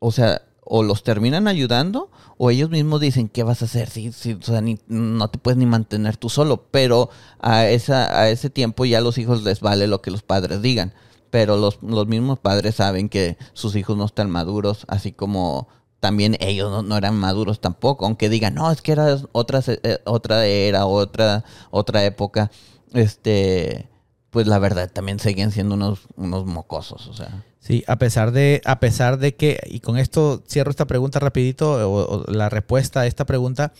o 0.00 0.11
sea, 0.11 0.42
o 0.70 0.82
los 0.82 1.02
terminan 1.02 1.48
ayudando 1.48 2.10
o 2.37 2.50
ellos 2.50 2.68
mismos 2.68 3.00
dicen, 3.00 3.28
¿qué 3.28 3.42
vas 3.42 3.62
a 3.62 3.64
hacer? 3.64 3.88
Si, 3.88 4.12
si 4.12 4.34
o 4.34 4.42
sea, 4.42 4.60
ni, 4.60 4.78
no 4.87 5.28
te 5.28 5.38
puedes 5.38 5.56
ni 5.56 5.64
mantener 5.64 6.16
tú 6.18 6.28
solo, 6.28 6.68
pero 6.70 7.08
a, 7.40 7.66
esa, 7.66 8.20
a 8.20 8.28
ese 8.28 8.50
tiempo 8.50 8.84
ya 8.84 8.98
a 8.98 9.00
los 9.00 9.16
hijos 9.16 9.42
les 9.42 9.60
vale 9.60 9.87
lo 9.87 10.02
que 10.02 10.10
los 10.10 10.22
padres 10.22 10.60
digan. 10.60 10.92
Pero 11.30 11.56
los, 11.56 11.82
los 11.82 12.06
mismos 12.06 12.38
padres 12.38 12.76
saben 12.76 13.08
que 13.08 13.38
sus 13.54 13.76
hijos 13.76 13.96
no 13.96 14.04
están 14.04 14.30
maduros, 14.30 14.84
así 14.88 15.12
como 15.12 15.68
también 16.00 16.37
ellos 16.38 16.84
no, 16.84 16.96
eran 16.96 17.16
maduros 17.16 17.60
tampoco, 17.60 18.06
aunque 18.06 18.28
digan, 18.28 18.54
no, 18.54 18.70
es 18.70 18.82
que 18.82 18.92
era 18.92 19.18
otra, 19.32 19.60
eh, 19.66 19.98
otra 20.04 20.46
era, 20.46 20.87
otra, 20.87 21.44
otra 21.70 22.04
época, 22.04 22.50
este, 22.92 23.88
pues 24.30 24.46
la 24.46 24.58
verdad 24.58 24.90
también 24.92 25.18
seguían 25.18 25.50
siendo 25.50 25.75
unos, 25.75 26.00
unos 26.16 26.44
mocosos, 26.46 27.08
o 27.08 27.14
sea. 27.14 27.44
Sí, 27.68 27.84
a 27.87 27.98
pesar 27.98 28.32
de, 28.32 28.62
a 28.64 28.80
pesar 28.80 29.18
de 29.18 29.34
que, 29.34 29.60
y 29.66 29.80
con 29.80 29.98
esto 29.98 30.42
cierro 30.48 30.70
esta 30.70 30.87
pregunta 30.87 31.18
rapidito, 31.18 31.92
o, 31.92 32.25
la 32.32 32.48
respuesta 32.48 33.00
a 33.00 33.06
esta 33.06 33.26
pregunta, 33.26 33.75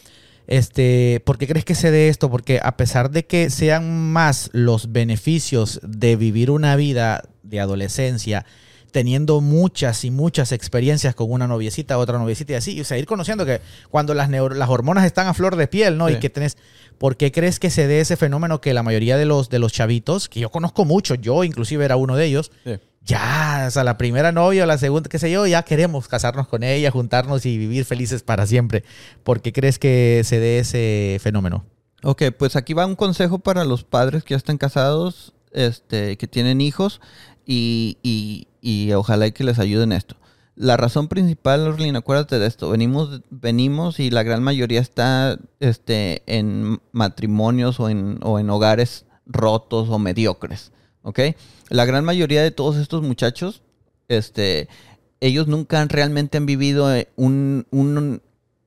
este, 0.47 1.23
¿por 1.25 1.38
qué 1.38 1.47
crees 1.47 1.64
que 1.64 1.75
se 1.75 1.90
dé 1.90 2.11
esto? 2.11 2.30
Porque 2.30 2.61
a 2.62 2.76
pesar 2.76 3.11
de 3.11 3.25
que 3.25 3.49
sean 3.49 4.12
más 4.12 4.50
los 4.52 4.92
beneficios 4.92 5.80
de 5.83 6.16
vivir 6.16 6.50
una 6.50 6.76
vida 6.76 7.30
de 7.42 7.61
adolescencia, 7.61 8.45
teniendo 8.90 9.40
muchas 9.40 10.04
y 10.04 10.11
muchas 10.11 10.52
experiencias 10.52 11.14
con 11.14 11.33
una 11.33 11.47
noviecita, 11.47 11.97
otra 11.97 12.18
noviecita 12.18 12.52
y 12.52 12.57
así, 12.57 12.80
o 12.83 12.85
sea, 12.85 12.99
ir 12.99 13.07
conociendo 13.07 13.47
que 13.47 13.62
cuando 13.88 14.12
las, 14.12 14.28
las 14.28 14.68
hormonas 14.68 15.07
están 15.07 15.28
a 15.28 15.33
flor 15.33 15.57
de 15.57 15.66
piel, 15.66 15.97
¿no? 15.97 16.11
Y 16.11 16.18
que 16.18 16.28
tenés, 16.28 16.59
¿por 16.99 17.16
qué 17.16 17.33
crees 17.33 17.59
que 17.59 17.71
se 17.71 17.87
dé 17.87 18.00
ese 18.00 18.18
fenómeno 18.18 18.61
que 18.61 18.75
la 18.75 18.83
mayoría 18.83 19.16
de 19.16 19.25
los, 19.25 19.49
de 19.49 19.59
los 19.59 19.73
chavitos, 19.73 20.28
que 20.28 20.40
yo 20.40 20.50
conozco 20.50 20.85
mucho, 20.85 21.14
yo 21.14 21.42
inclusive 21.45 21.87
era 21.87 21.97
uno 21.97 22.16
de 22.16 22.26
ellos, 22.26 22.50
ya, 23.09 23.65
o 23.67 23.71
sea, 23.71 23.85
la 23.85 23.97
primera 23.97 24.33
novia 24.33 24.65
o 24.65 24.67
la 24.67 24.77
segunda, 24.77 25.09
qué 25.09 25.19
sé 25.19 25.31
yo, 25.31 25.47
ya 25.47 25.62
queremos 25.62 26.09
casarnos 26.09 26.47
con 26.47 26.62
ella, 26.62 26.91
juntarnos 26.91 27.47
y 27.47 27.57
vivir 27.57 27.87
felices 27.87 28.23
para 28.23 28.47
siempre. 28.47 28.85
¿Por 29.25 29.41
qué 29.41 29.53
crees 29.53 29.79
que 29.79 30.21
se 30.25 30.38
dé 30.38 30.59
ese 30.59 31.19
fenómeno? 31.21 31.65
Ok, 32.03 32.25
pues 32.38 32.55
aquí 32.55 32.75
va 32.75 32.87
un 32.87 32.97
consejo 32.97 33.38
para 33.38 33.65
los 33.65 33.83
padres 33.83 34.25
que 34.25 34.35
ya 34.35 34.37
están 34.37 34.59
casados, 34.59 35.33
este, 35.53 36.19
que 36.19 36.29
tienen 36.29 36.61
hijos 36.61 37.00
y, 37.47 37.97
y, 38.03 38.93
ojalá 38.93 39.31
que 39.31 39.43
les 39.43 39.59
ayuden 39.59 39.93
esto. 39.93 40.17
La 40.55 40.77
razón 40.77 41.09
principal, 41.09 41.67
Orlin, 41.67 41.97
acuérdate 41.97 42.38
de 42.38 42.47
esto. 42.47 42.69
Venimos, 42.69 43.23
venimos 43.31 44.00
y 44.00 44.11
la 44.11 44.23
gran 44.23 44.43
mayoría 44.43 44.81
está 44.81 45.38
este, 45.61 46.23
en 46.27 46.81
matrimonios 46.93 47.81
o 47.81 47.88
en, 47.88 48.19
o 48.23 48.38
en 48.38 48.50
hogares 48.50 49.07
rotos 49.25 49.88
o 49.88 49.99
mediocres. 49.99 50.73
¿Ok? 51.03 51.21
La 51.69 51.85
gran 51.85 52.05
mayoría 52.05 52.43
de 52.43 52.51
todos 52.51 52.77
estos 52.77 53.03
muchachos, 53.03 53.63
este, 54.09 54.69
ellos 55.21 55.47
nunca 55.47 55.81
han, 55.81 55.89
realmente 55.89 56.39
han 56.39 56.47
vivido 56.47 56.95
eh, 56.95 57.09
un, 57.17 57.67
un, 57.71 58.23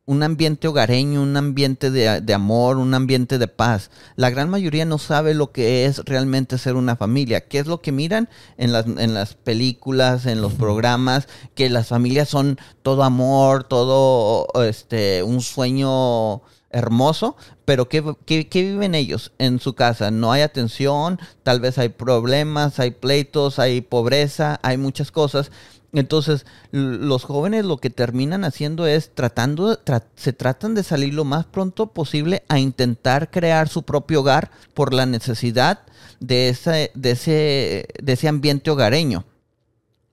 un 0.06 0.24
ambiente 0.24 0.68
hogareño, 0.68 1.22
un 1.22 1.38
ambiente 1.38 1.90
de, 1.90 2.34
amor, 2.34 2.78
un 2.78 2.94
ambiente 2.94 3.38
de 3.38 3.48
paz. 3.48 3.92
La 4.16 4.30
gran 4.30 4.50
mayoría 4.50 4.84
no 4.84 4.98
sabe 4.98 5.34
lo 5.34 5.52
que 5.52 5.86
es 5.86 6.00
realmente 6.00 6.58
ser 6.58 6.76
una 6.76 6.96
familia. 6.96 7.48
¿Qué 7.48 7.60
es 7.60 7.68
lo 7.68 7.82
que 7.82 7.92
miran 7.92 8.28
en 8.58 8.74
las, 8.74 8.86
en 8.86 9.14
las 9.14 9.36
películas, 9.36 10.26
en 10.26 10.42
los 10.42 10.54
programas? 10.54 11.28
Que 11.56 11.70
las 11.70 11.88
familias 11.88 12.30
son 12.30 12.58
todo 12.82 13.04
amor, 13.04 13.64
todo 13.64 14.48
este, 14.64 15.24
un 15.24 15.42
sueño 15.42 16.42
hermoso, 16.72 17.36
pero 17.66 17.90
¿qué, 17.90 18.04
¿qué, 18.26 18.62
viven 18.62 18.96
ellos 18.96 19.32
en 19.38 19.60
su 19.60 19.74
casa? 19.74 20.12
No 20.12 20.32
hay 20.32 20.42
atención, 20.42 21.20
tal 21.44 21.60
vez 21.60 21.78
hay 21.78 21.90
problemas, 21.90 22.80
hay 22.80 22.92
pleitos, 22.92 23.60
hay 23.60 23.82
pobreza, 23.82 24.60
hay 24.64 24.78
muchas 24.78 25.12
cosas 25.12 25.52
entonces, 25.94 26.46
los 26.72 27.24
jóvenes 27.24 27.66
lo 27.66 27.78
que 27.78 27.90
terminan 27.90 28.46
haciendo 28.46 28.88
es 28.88 29.14
tratando, 29.14 29.78
se 30.16 30.34
tratan 30.34 30.74
de 30.74 30.84
salir 30.84 31.14
lo 31.14 31.26
más 31.26 31.46
pronto 31.46 31.88
posible 31.88 32.44
a 32.48 32.60
intentar 32.60 33.30
crear 33.30 33.68
su 33.68 33.84
propio 33.84 34.22
hogar 34.22 34.52
por 34.74 34.94
la 34.94 35.06
necesidad 35.06 35.80
de 36.20 36.50
ese, 36.50 36.92
de 36.96 37.12
ese, 37.12 37.88
de 38.02 38.14
ese 38.14 38.28
ambiente 38.30 38.72
hogareño. 38.72 39.26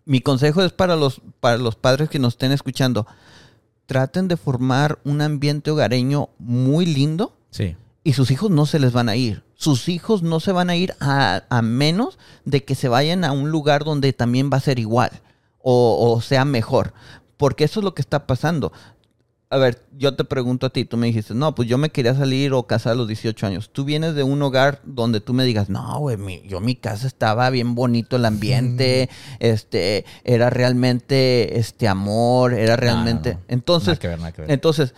Mi 0.05 0.21
consejo 0.21 0.63
es 0.63 0.73
para 0.73 0.97
los, 0.97 1.21
para 1.39 1.59
los 1.59 1.77
padres 1.77 2.09
que 2.09 2.19
nos 2.19 2.35
estén 2.35 2.51
escuchando. 2.51 3.07
Traten 3.89 4.29
de 4.29 4.37
formar 4.37 5.01
un 5.03 5.21
ambiente 5.21 5.73
hogareño 5.73 6.29
muy 6.39 6.87
lindo. 6.87 7.37
Sí. 7.51 7.75
Y 8.05 8.13
sus 8.13 8.31
hijos 8.31 8.53
no 8.53 8.67
se 8.67 8.79
les 8.79 8.93
van 8.93 9.09
a 9.09 9.17
ir. 9.17 9.43
Sus 9.55 9.89
hijos 9.89 10.23
no 10.23 10.39
se 10.39 10.53
van 10.53 10.71
a 10.71 10.77
ir 10.77 10.95
a, 11.01 11.43
a 11.49 11.63
menos 11.63 12.21
de 12.45 12.63
que 12.63 12.77
se 12.77 12.89
vayan 12.89 13.25
a 13.25 13.33
un 13.33 13.51
lugar 13.51 13.83
donde 13.83 14.13
también 14.13 14.51
va 14.53 14.59
a 14.59 14.61
ser 14.61 14.79
igual 14.79 15.11
o, 15.71 16.21
sea 16.21 16.45
mejor. 16.45 16.93
Porque 17.37 17.65
eso 17.65 17.81
es 17.81 17.85
lo 17.85 17.95
que 17.95 18.03
está 18.03 18.27
pasando. 18.27 18.73
A 19.51 19.57
ver, 19.57 19.83
yo 19.97 20.15
te 20.15 20.25
pregunto 20.25 20.67
a 20.67 20.71
ti, 20.71 20.85
tú 20.85 20.99
me 20.99 21.07
dijiste, 21.07 21.33
no, 21.33 21.55
pues 21.55 21.67
yo 21.67 21.79
me 21.79 21.89
quería 21.89 22.15
salir 22.15 22.53
o 22.53 22.65
casar 22.65 22.93
a 22.93 22.97
los 22.97 23.09
18 23.09 23.47
años. 23.47 23.71
Tú 23.73 23.85
vienes 23.85 24.15
de 24.15 24.23
un 24.23 24.43
hogar 24.43 24.83
donde 24.85 25.23
tú 25.23 25.33
me 25.33 25.45
digas, 25.45 25.71
no, 25.71 25.99
güey, 26.01 26.19
mi, 26.19 26.43
yo 26.47 26.61
mi 26.61 26.77
casa 26.77 27.07
estaba 27.07 27.49
bien 27.49 27.75
bonito 27.75 28.17
el 28.17 28.27
ambiente, 28.27 29.09
este, 29.39 30.05
era 30.25 30.51
realmente 30.51 31.59
este 31.59 31.89
amor, 31.89 32.53
era 32.53 32.77
realmente. 32.77 33.39
Entonces, 33.49 33.99
entonces, 34.49 34.95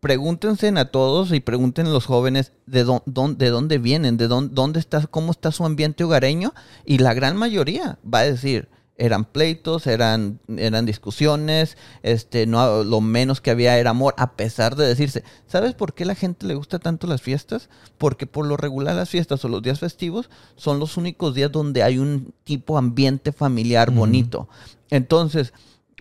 pregúntense 0.00 0.68
a 0.68 0.90
todos 0.90 1.32
y 1.32 1.40
pregunten 1.40 1.86
a 1.86 1.90
los 1.90 2.06
jóvenes 2.06 2.52
de, 2.64 2.82
dónde, 2.82 3.44
de 3.44 3.50
dónde 3.50 3.76
vienen, 3.76 4.16
de 4.16 4.26
dónde, 4.26 4.54
dónde 4.54 4.80
está, 4.80 5.06
cómo 5.06 5.32
está 5.32 5.52
su 5.52 5.66
ambiente 5.66 6.02
hogareño, 6.02 6.54
y 6.86 6.96
la 6.96 7.12
gran 7.12 7.36
mayoría 7.36 7.98
va 8.02 8.20
a 8.20 8.24
decir, 8.24 8.70
eran 8.98 9.24
pleitos, 9.24 9.86
eran, 9.86 10.40
eran 10.56 10.86
discusiones, 10.86 11.76
este, 12.02 12.46
no, 12.46 12.84
lo 12.84 13.00
menos 13.00 13.40
que 13.40 13.50
había 13.50 13.78
era 13.78 13.90
amor, 13.90 14.14
a 14.16 14.32
pesar 14.32 14.76
de 14.76 14.86
decirse, 14.86 15.22
¿sabes 15.46 15.74
por 15.74 15.94
qué 15.94 16.04
la 16.04 16.14
gente 16.14 16.46
le 16.46 16.54
gusta 16.54 16.78
tanto 16.78 17.06
las 17.06 17.22
fiestas? 17.22 17.68
Porque 17.98 18.26
por 18.26 18.46
lo 18.46 18.56
regular 18.56 18.94
las 18.96 19.10
fiestas 19.10 19.44
o 19.44 19.48
los 19.48 19.62
días 19.62 19.80
festivos 19.80 20.30
son 20.56 20.78
los 20.78 20.96
únicos 20.96 21.34
días 21.34 21.52
donde 21.52 21.82
hay 21.82 21.98
un 21.98 22.32
tipo 22.44 22.78
ambiente 22.78 23.32
familiar 23.32 23.90
bonito. 23.90 24.48
Entonces, 24.90 25.52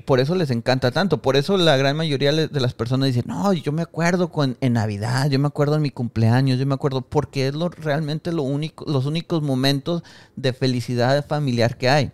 por 0.05 0.19
eso 0.19 0.35
les 0.35 0.51
encanta 0.51 0.91
tanto. 0.91 1.21
Por 1.21 1.35
eso 1.35 1.57
la 1.57 1.77
gran 1.77 1.95
mayoría 1.97 2.31
de 2.31 2.59
las 2.59 2.73
personas 2.73 3.07
dicen, 3.07 3.23
no, 3.25 3.51
yo 3.53 3.71
me 3.71 3.81
acuerdo 3.81 4.29
con, 4.29 4.57
en 4.61 4.73
Navidad, 4.73 5.29
yo 5.29 5.39
me 5.39 5.47
acuerdo 5.47 5.75
en 5.75 5.81
mi 5.81 5.89
cumpleaños, 5.89 6.59
yo 6.59 6.65
me 6.65 6.75
acuerdo, 6.75 7.01
porque 7.01 7.47
es 7.47 7.55
lo, 7.55 7.69
realmente 7.69 8.31
lo 8.31 8.43
único, 8.43 8.85
los 8.87 9.05
únicos 9.05 9.41
momentos 9.41 10.03
de 10.35 10.53
felicidad 10.53 11.25
familiar 11.25 11.77
que 11.77 11.89
hay. 11.89 12.11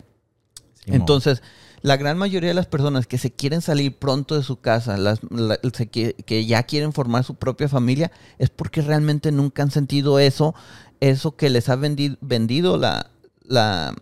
Entonces, 0.86 1.42
la 1.82 1.96
gran 1.96 2.16
mayoría 2.16 2.50
de 2.50 2.54
las 2.54 2.66
personas 2.66 3.06
que 3.06 3.18
se 3.18 3.32
quieren 3.32 3.60
salir 3.60 3.98
pronto 3.98 4.36
de 4.36 4.42
su 4.42 4.60
casa, 4.60 4.96
las, 4.96 5.20
que, 5.90 6.46
ya 6.46 6.62
quieren 6.62 6.92
formar 6.92 7.24
su 7.24 7.34
propia 7.34 7.68
familia, 7.68 8.12
es 8.38 8.50
porque 8.50 8.82
realmente 8.82 9.32
nunca 9.32 9.62
han 9.62 9.70
sentido 9.70 10.18
eso, 10.18 10.54
eso 11.00 11.36
que 11.36 11.50
les 11.50 11.68
ha 11.68 11.76
vendido 11.76 12.76
la, 12.78 13.10
la, 13.44 13.94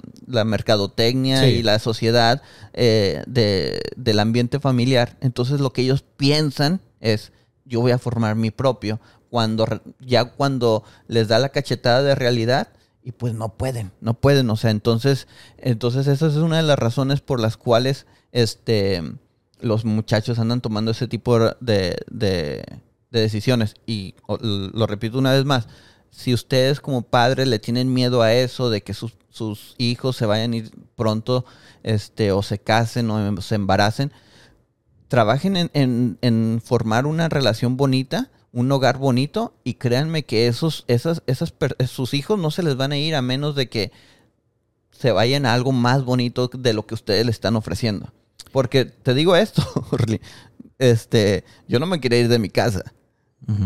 mercadotecnia 0.44 1.48
y 1.48 1.62
la 1.62 1.78
sociedad 1.78 2.42
eh, 2.74 3.22
del 3.26 4.20
ambiente 4.20 4.60
familiar. 4.60 5.16
Entonces 5.20 5.60
lo 5.60 5.72
que 5.72 5.82
ellos 5.82 6.04
piensan 6.16 6.80
es, 7.00 7.32
yo 7.64 7.80
voy 7.80 7.92
a 7.92 7.98
formar 7.98 8.36
mi 8.36 8.50
propio. 8.50 9.00
Cuando 9.30 9.64
ya 10.00 10.24
cuando 10.24 10.82
les 11.06 11.28
da 11.28 11.38
la 11.38 11.50
cachetada 11.50 12.02
de 12.02 12.14
realidad, 12.14 12.68
y 13.02 13.12
pues 13.12 13.34
no 13.34 13.54
pueden, 13.54 13.92
no 14.00 14.14
pueden, 14.14 14.50
o 14.50 14.56
sea, 14.56 14.70
entonces, 14.70 15.26
entonces 15.56 16.06
esa 16.06 16.26
es 16.26 16.36
una 16.36 16.58
de 16.58 16.62
las 16.62 16.78
razones 16.78 17.20
por 17.20 17.40
las 17.40 17.56
cuales 17.56 18.06
este, 18.32 19.02
los 19.60 19.84
muchachos 19.84 20.38
andan 20.38 20.60
tomando 20.60 20.90
ese 20.90 21.08
tipo 21.08 21.38
de, 21.60 21.96
de, 22.10 22.64
decisiones. 23.10 23.74
Y 23.86 24.14
lo 24.28 24.86
repito 24.86 25.18
una 25.18 25.32
vez 25.32 25.44
más, 25.44 25.66
si 26.10 26.34
ustedes 26.34 26.80
como 26.80 27.02
padres 27.02 27.48
le 27.48 27.58
tienen 27.58 27.92
miedo 27.92 28.22
a 28.22 28.34
eso, 28.34 28.68
de 28.68 28.82
que 28.82 28.94
sus, 28.94 29.14
sus 29.30 29.74
hijos 29.78 30.16
se 30.16 30.26
vayan 30.26 30.52
a 30.52 30.56
ir 30.56 30.70
pronto, 30.94 31.44
este, 31.82 32.32
o 32.32 32.42
se 32.42 32.58
casen 32.58 33.10
o 33.10 33.40
se 33.40 33.54
embaracen, 33.54 34.12
trabajen 35.08 35.56
en, 35.56 35.70
en, 35.72 36.18
en 36.20 36.60
formar 36.62 37.06
una 37.06 37.28
relación 37.28 37.76
bonita 37.76 38.30
un 38.52 38.70
hogar 38.72 38.98
bonito 38.98 39.54
y 39.64 39.74
créanme 39.74 40.24
que 40.24 40.46
esos, 40.46 40.84
esas, 40.88 41.22
esas, 41.26 41.54
sus 41.88 42.14
hijos 42.14 42.38
no 42.38 42.50
se 42.50 42.62
les 42.62 42.76
van 42.76 42.92
a 42.92 42.98
ir 42.98 43.14
a 43.14 43.22
menos 43.22 43.54
de 43.54 43.68
que 43.68 43.92
se 44.90 45.12
vayan 45.12 45.46
a 45.46 45.54
algo 45.54 45.72
más 45.72 46.04
bonito 46.04 46.48
de 46.48 46.72
lo 46.72 46.86
que 46.86 46.94
ustedes 46.94 47.24
le 47.24 47.30
están 47.30 47.56
ofreciendo. 47.56 48.12
Porque 48.52 48.84
te 48.84 49.14
digo 49.14 49.36
esto, 49.36 49.62
este, 50.78 51.44
yo 51.68 51.78
no 51.78 51.86
me 51.86 52.00
quería 52.00 52.20
ir 52.20 52.28
de 52.28 52.38
mi 52.38 52.50
casa. 52.50 52.92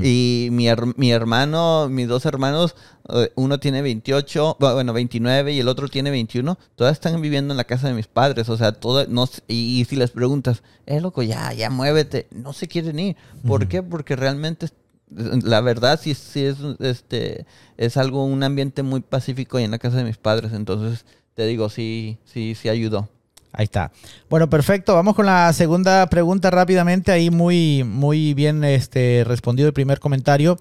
Y 0.02 0.48
mi, 0.50 0.66
mi, 0.96 1.10
hermano, 1.10 1.88
mis 1.90 2.08
dos 2.08 2.24
hermanos, 2.26 2.74
eh, 3.08 3.30
uno 3.34 3.58
tiene 3.58 3.82
28, 3.82 4.56
bueno, 4.58 4.92
29 4.92 5.52
y 5.52 5.60
el 5.60 5.68
otro 5.68 5.88
tiene 5.88 6.10
21, 6.10 6.58
todas 6.76 6.92
están 6.92 7.20
viviendo 7.20 7.52
en 7.52 7.58
la 7.58 7.64
casa 7.64 7.88
de 7.88 7.94
mis 7.94 8.06
padres. 8.06 8.48
O 8.48 8.56
sea, 8.56 8.72
todo, 8.72 9.06
no, 9.08 9.28
y, 9.48 9.84
si 9.88 9.96
les 9.96 10.10
preguntas, 10.10 10.62
eh, 10.86 11.00
loco, 11.00 11.22
ya, 11.22 11.52
ya 11.52 11.70
muévete, 11.70 12.28
no 12.30 12.52
se 12.52 12.68
quieren 12.68 12.98
ir. 12.98 13.16
¿Por 13.46 13.68
qué? 13.68 13.82
Porque 13.82 14.16
realmente, 14.16 14.68
la 15.10 15.60
verdad, 15.60 16.00
sí, 16.00 16.14
sí 16.14 16.44
es, 16.44 16.58
este, 16.78 17.44
es 17.76 17.96
algo, 17.96 18.24
un 18.24 18.42
ambiente 18.42 18.82
muy 18.82 19.00
pacífico 19.00 19.58
ahí 19.58 19.64
en 19.64 19.72
la 19.72 19.78
casa 19.78 19.98
de 19.98 20.04
mis 20.04 20.18
padres. 20.18 20.52
Entonces, 20.52 21.04
te 21.34 21.46
digo, 21.46 21.68
sí, 21.68 22.18
sí, 22.24 22.54
sí 22.54 22.68
ayudó. 22.68 23.08
Ahí 23.56 23.64
está. 23.64 23.92
Bueno, 24.28 24.50
perfecto. 24.50 24.94
Vamos 24.94 25.14
con 25.14 25.26
la 25.26 25.52
segunda 25.52 26.06
pregunta 26.08 26.50
rápidamente. 26.50 27.12
Ahí 27.12 27.30
muy, 27.30 27.84
muy 27.84 28.34
bien 28.34 28.64
este, 28.64 29.22
respondido 29.24 29.68
el 29.68 29.74
primer 29.74 30.00
comentario. 30.00 30.58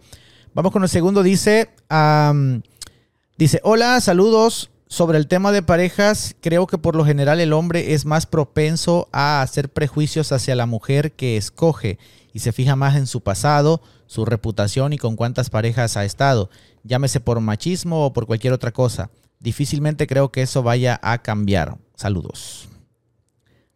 Vamos 0.53 0.71
con 0.71 0.83
el 0.83 0.89
segundo. 0.89 1.23
Dice, 1.23 1.71
dice, 3.37 3.59
hola, 3.63 3.99
saludos. 3.99 4.69
Sobre 4.87 5.17
el 5.17 5.27
tema 5.27 5.51
de 5.51 5.63
parejas, 5.63 6.35
creo 6.39 6.67
que 6.67 6.77
por 6.77 6.95
lo 6.95 7.03
general 7.03 7.39
el 7.39 7.53
hombre 7.53 7.95
es 7.95 8.05
más 8.05 8.27
propenso 8.27 9.09
a 9.11 9.41
hacer 9.41 9.69
prejuicios 9.69 10.31
hacia 10.31 10.55
la 10.55 10.67
mujer 10.67 11.13
que 11.13 11.35
escoge 11.35 11.97
y 12.31 12.39
se 12.39 12.51
fija 12.51 12.75
más 12.75 12.95
en 12.95 13.07
su 13.07 13.21
pasado, 13.21 13.81
su 14.05 14.23
reputación 14.23 14.93
y 14.93 14.99
con 14.99 15.15
cuántas 15.15 15.49
parejas 15.49 15.97
ha 15.97 16.05
estado, 16.05 16.51
llámese 16.83 17.19
por 17.19 17.39
machismo 17.39 18.05
o 18.05 18.13
por 18.13 18.27
cualquier 18.27 18.53
otra 18.53 18.71
cosa. 18.71 19.09
Difícilmente 19.39 20.05
creo 20.05 20.31
que 20.31 20.43
eso 20.43 20.61
vaya 20.61 20.99
a 21.01 21.23
cambiar. 21.23 21.75
Saludos. 21.95 22.69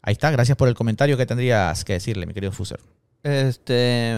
Ahí 0.07 0.13
está, 0.13 0.31
gracias 0.31 0.57
por 0.57 0.69
el 0.69 0.73
comentario. 0.73 1.17
¿Qué 1.17 1.25
tendrías 1.25 1.83
que 1.83 1.91
decirle, 1.91 2.25
mi 2.25 2.33
querido 2.33 2.53
Fuser? 2.53 2.79
Este. 3.23 4.15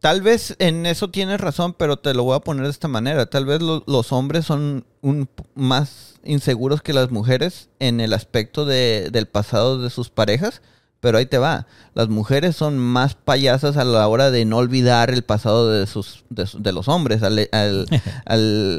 Tal 0.00 0.20
vez 0.20 0.54
en 0.58 0.84
eso 0.84 1.08
tienes 1.08 1.40
razón, 1.40 1.72
pero 1.72 1.96
te 1.96 2.12
lo 2.12 2.24
voy 2.24 2.36
a 2.36 2.40
poner 2.40 2.64
de 2.64 2.72
esta 2.72 2.86
manera. 2.86 3.24
Tal 3.24 3.46
vez 3.46 3.62
los 3.62 4.12
hombres 4.12 4.44
son 4.44 4.84
un, 5.00 5.30
más 5.54 6.16
inseguros 6.24 6.82
que 6.82 6.92
las 6.92 7.10
mujeres 7.10 7.70
en 7.78 8.00
el 8.00 8.12
aspecto 8.12 8.66
del 8.66 9.26
pasado 9.28 9.80
de 9.80 9.88
sus 9.88 10.10
parejas, 10.10 10.60
pero 11.00 11.16
ahí 11.16 11.24
te 11.24 11.38
va. 11.38 11.66
Las 11.94 12.08
mujeres 12.08 12.54
son 12.54 12.76
más 12.76 13.14
payasas 13.14 13.78
a 13.78 13.84
la 13.84 14.06
hora 14.08 14.30
de 14.30 14.44
no 14.44 14.58
olvidar 14.58 15.08
el 15.08 15.24
pasado 15.24 15.70
de, 15.70 15.86
sus, 15.86 16.26
de, 16.28 16.72
los 16.72 16.88
hombres, 16.88 17.22
eh, 17.52 18.74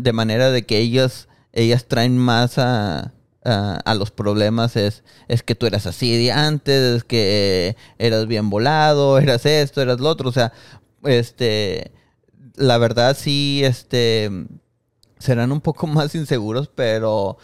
de 0.00 0.12
manera 0.12 0.50
de 0.50 0.66
que 0.66 0.78
ellas, 0.78 1.28
ellas 1.52 1.84
traen 1.86 2.18
más 2.18 2.58
a, 2.58 3.12
a 3.46 3.94
los 3.94 4.10
problemas 4.10 4.74
es, 4.76 5.04
es 5.28 5.42
que 5.42 5.54
tú 5.54 5.66
eras 5.66 5.86
así 5.86 6.16
de 6.16 6.32
antes, 6.32 6.96
es 6.96 7.04
que 7.04 7.76
eras 7.98 8.26
bien 8.26 8.50
volado, 8.50 9.18
eras 9.18 9.46
esto, 9.46 9.80
eras 9.80 10.00
lo 10.00 10.08
otro. 10.08 10.28
O 10.28 10.32
sea, 10.32 10.52
este, 11.04 11.92
la 12.56 12.78
verdad 12.78 13.16
sí, 13.18 13.62
este, 13.64 14.30
serán 15.18 15.52
un 15.52 15.60
poco 15.60 15.86
más 15.86 16.14
inseguros, 16.14 16.68
pero 16.74 17.38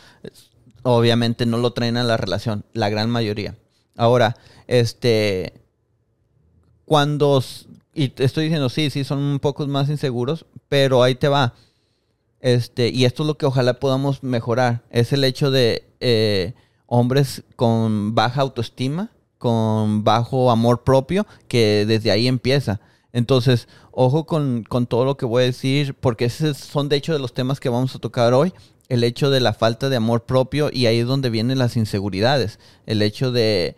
obviamente 0.83 1.47
no 1.47 1.59
lo 1.59 1.73
traen 1.73 1.97
a 1.97 2.05
la 2.05 2.17
relación, 2.17 2.65
la 2.73 2.89
gran 2.89 3.09
mayoría. 3.09 3.57
Ahora, 3.97 4.37
este, 4.67 5.55
cuando, 6.85 7.43
y 7.95 8.09
te 8.09 8.25
estoy 8.25 8.45
diciendo, 8.45 8.69
sí, 8.69 8.91
sí, 8.91 9.05
son 9.05 9.19
un 9.21 9.39
poco 9.39 9.67
más 9.67 9.89
inseguros, 9.89 10.47
pero 10.69 11.03
ahí 11.03 11.15
te 11.15 11.29
va. 11.29 11.55
Este, 12.43 12.89
y 12.89 13.07
esto 13.07 13.23
es 13.23 13.29
lo 13.29 13.39
que 13.39 13.47
ojalá 13.47 13.81
podamos 13.81 14.23
mejorar, 14.23 14.83
es 14.91 15.13
el 15.13 15.25
hecho 15.25 15.51
de 15.51 15.89
eh, 16.01 16.55
hombres 16.87 17.45
con 17.57 18.15
baja 18.15 18.43
autoestima, 18.43 19.13
con 19.39 20.05
bajo 20.05 20.51
amor 20.51 20.83
propio, 20.83 21.27
que 21.49 21.87
desde 21.87 22.11
ahí 22.11 22.27
empieza. 22.27 22.81
Entonces, 23.13 23.69
ojo 23.93 24.27
con, 24.27 24.65
todo 24.89 25.05
lo 25.05 25.17
que 25.17 25.27
voy 25.27 25.45
a 25.45 25.47
decir, 25.47 25.95
porque 25.95 26.25
esos 26.25 26.57
son 26.57 26.89
de 26.89 26.97
hecho 26.97 27.13
de 27.13 27.19
los 27.19 27.33
temas 27.33 27.61
que 27.61 27.69
vamos 27.69 27.95
a 27.95 27.99
tocar 27.99 28.35
hoy. 28.35 28.53
El 28.89 29.05
hecho 29.05 29.31
de 29.31 29.41
la 29.41 29.53
falta 29.53 29.89
de 29.89 29.97
amor 29.97 30.25
propio 30.25 30.69
y 30.73 30.87
ahí 30.87 30.99
es 30.99 31.07
donde 31.07 31.31
vienen 31.31 31.59
las 31.59 31.77
inseguridades. 31.77 32.59
El 32.87 33.03
hecho 33.03 33.31
de, 33.31 33.77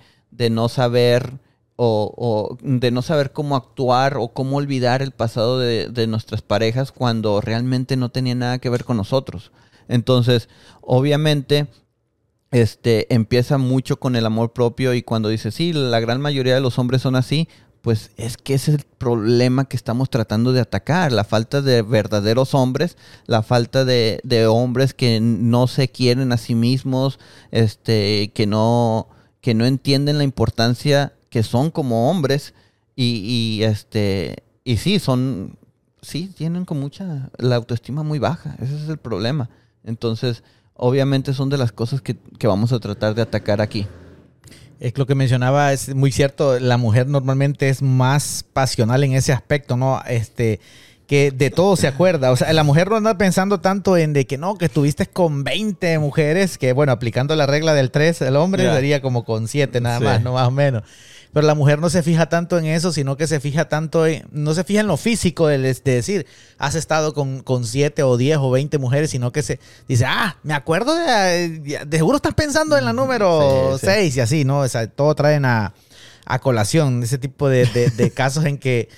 no 0.50 0.68
saber 0.68 1.38
o, 1.76 2.56
de 2.62 2.90
no 2.90 3.02
saber 3.02 3.32
cómo 3.32 3.56
actuar 3.56 4.16
o 4.16 4.28
cómo 4.28 4.56
olvidar 4.56 5.02
el 5.02 5.10
pasado 5.10 5.58
de, 5.58 5.88
de, 5.88 6.06
nuestras 6.06 6.42
parejas 6.42 6.92
cuando 6.92 7.40
realmente 7.40 7.96
no 7.96 8.10
tenía 8.10 8.34
nada 8.34 8.58
que 8.58 8.70
ver 8.70 8.84
con 8.84 8.96
nosotros. 8.96 9.50
Entonces, 9.88 10.48
obviamente, 10.80 11.66
este, 12.54 13.12
empieza 13.12 13.58
mucho 13.58 13.98
con 13.98 14.14
el 14.14 14.26
amor 14.26 14.52
propio 14.52 14.94
y 14.94 15.02
cuando 15.02 15.28
dice, 15.28 15.50
sí, 15.50 15.72
la 15.72 15.98
gran 15.98 16.20
mayoría 16.20 16.54
de 16.54 16.60
los 16.60 16.78
hombres 16.78 17.02
son 17.02 17.16
así, 17.16 17.48
pues 17.82 18.12
es 18.16 18.37
que 18.37 18.54
ese 18.54 18.70
es 18.70 18.78
el 18.78 18.84
problema 18.84 19.64
que 19.66 19.76
estamos 19.76 20.08
tratando 20.08 20.52
de 20.52 20.60
atacar, 20.60 21.10
la 21.10 21.24
falta 21.24 21.60
de 21.60 21.82
verdaderos 21.82 22.54
hombres, 22.54 22.96
la 23.26 23.42
falta 23.42 23.84
de, 23.84 24.46
hombres 24.48 24.94
que 24.94 25.20
no 25.20 25.66
se 25.66 25.88
quieren 25.88 26.30
a 26.32 26.37
sí 26.37 26.54
mismos, 26.54 27.18
este, 27.50 28.30
que 28.34 28.46
no, 28.46 29.08
que 29.40 29.52
no 29.54 29.66
entienden 29.66 30.18
la 30.18 30.24
importancia 30.24 31.12
que 31.35 31.42
son 31.42 31.73
como 31.73 32.09
hombres 32.09 32.55
y, 32.94 33.59
y 33.59 33.64
este, 33.64 34.44
y 34.62 34.77
sí, 34.77 35.01
son, 35.01 35.59
sí, 36.01 36.33
tienen 36.33 36.64
con 36.64 36.79
mucha, 36.79 37.29
la 37.38 37.57
autoestima 37.57 38.05
muy 38.05 38.20
baja, 38.20 38.55
ese 38.62 38.77
es 38.77 38.88
el 38.88 38.99
problema. 38.99 39.51
Entonces, 39.83 40.44
obviamente 40.75 41.35
son 41.35 41.51
de 41.51 41.59
las 41.59 41.73
cosas 41.73 42.01
que, 42.03 42.16
vamos 42.44 42.73
a 42.73 42.79
tratar 42.79 43.16
de 43.16 43.23
atacar 43.23 43.61
aquí. 43.61 43.85
Es 44.79 44.97
lo 44.97 45.07
que 45.07 45.16
mencionaba, 45.16 45.73
es 45.73 45.92
muy 45.92 46.12
cierto, 46.12 46.61
la 46.61 46.77
mujer 46.77 47.09
normalmente 47.09 47.68
es 47.68 47.83
más 47.83 48.44
pasional 48.53 49.03
en 49.03 49.14
ese 49.14 49.33
aspecto, 49.33 49.77
¿no? 49.77 50.03
Este, 50.07 50.61
que 51.09 51.33
de 51.33 51.51
todo 51.51 51.75
se 51.75 51.88
acuerda. 51.88 52.31
O 52.31 52.37
sea, 52.37 52.53
la 52.53 52.62
mujer 52.62 52.90
no 52.90 52.97
anda 52.97 53.18
pensando 53.18 53.59
tanto 53.59 53.97
en 53.97 54.12
de 54.12 54.25
que 54.25 54.38
no, 54.38 54.57
que 54.57 54.66
estuviste 54.66 55.07
con 55.09 55.42
20 55.42 55.99
mujeres, 55.99 56.59
que 56.59 56.73
bueno, 56.73 56.92
aplicando 56.92 57.35
la 57.35 57.47
regla 57.47 57.75
del 57.75 57.90
3, 57.90 58.23
el 58.23 58.37
hombre 58.37 58.73
sería 58.73 59.03
como 59.03 59.25
con 59.25 59.49
7 59.49 59.81
nada 59.81 59.99
más, 59.99 60.23
no 60.23 60.35
más 60.35 60.47
o 60.47 60.53
menos. 60.53 60.85
Pero 61.35 61.47
la 61.49 61.55
mujer 61.55 61.81
no 61.81 61.90
se 61.90 62.03
fija 62.05 62.29
tanto 62.29 62.57
en 62.59 62.66
eso, 62.66 62.92
sino 62.92 63.16
que 63.16 63.27
se 63.27 63.40
fija 63.40 63.68
tanto 63.68 64.07
en, 64.07 64.25
no 64.31 64.55
se 64.55 64.62
fija 64.62 64.81
en 64.81 64.87
lo 64.87 64.97
físico 64.97 65.49
de, 65.49 65.59
decir, 65.59 66.27
has 66.59 66.77
estado 66.77 67.12
con, 67.12 67.42
con 67.42 67.66
7 67.66 68.05
o 68.05 68.16
10 68.16 68.38
o 68.38 68.51
20 68.53 68.79
mujeres, 68.79 69.11
sino 69.11 69.33
que 69.33 69.42
se 69.42 69.59
dice, 69.88 70.05
ah, 70.07 70.37
me 70.44 70.55
acuerdo 70.55 70.94
de, 70.94 71.85
de 71.87 71.97
seguro 71.99 72.16
estás 72.16 72.35
pensando 72.35 72.79
en 72.79 72.85
la 72.85 72.92
número 72.92 73.77
6 73.79 74.16
y 74.16 74.20
así, 74.20 74.44
¿no? 74.44 74.61
O 74.61 74.68
sea, 74.68 74.87
todo 74.87 75.12
traen 75.16 75.44
a, 75.44 75.75
a 76.25 76.38
colación 76.38 77.03
ese 77.03 77.18
tipo 77.18 77.49
de, 77.49 77.66
de 77.66 78.11
casos 78.14 78.44
en 78.44 78.57
que 78.57 78.88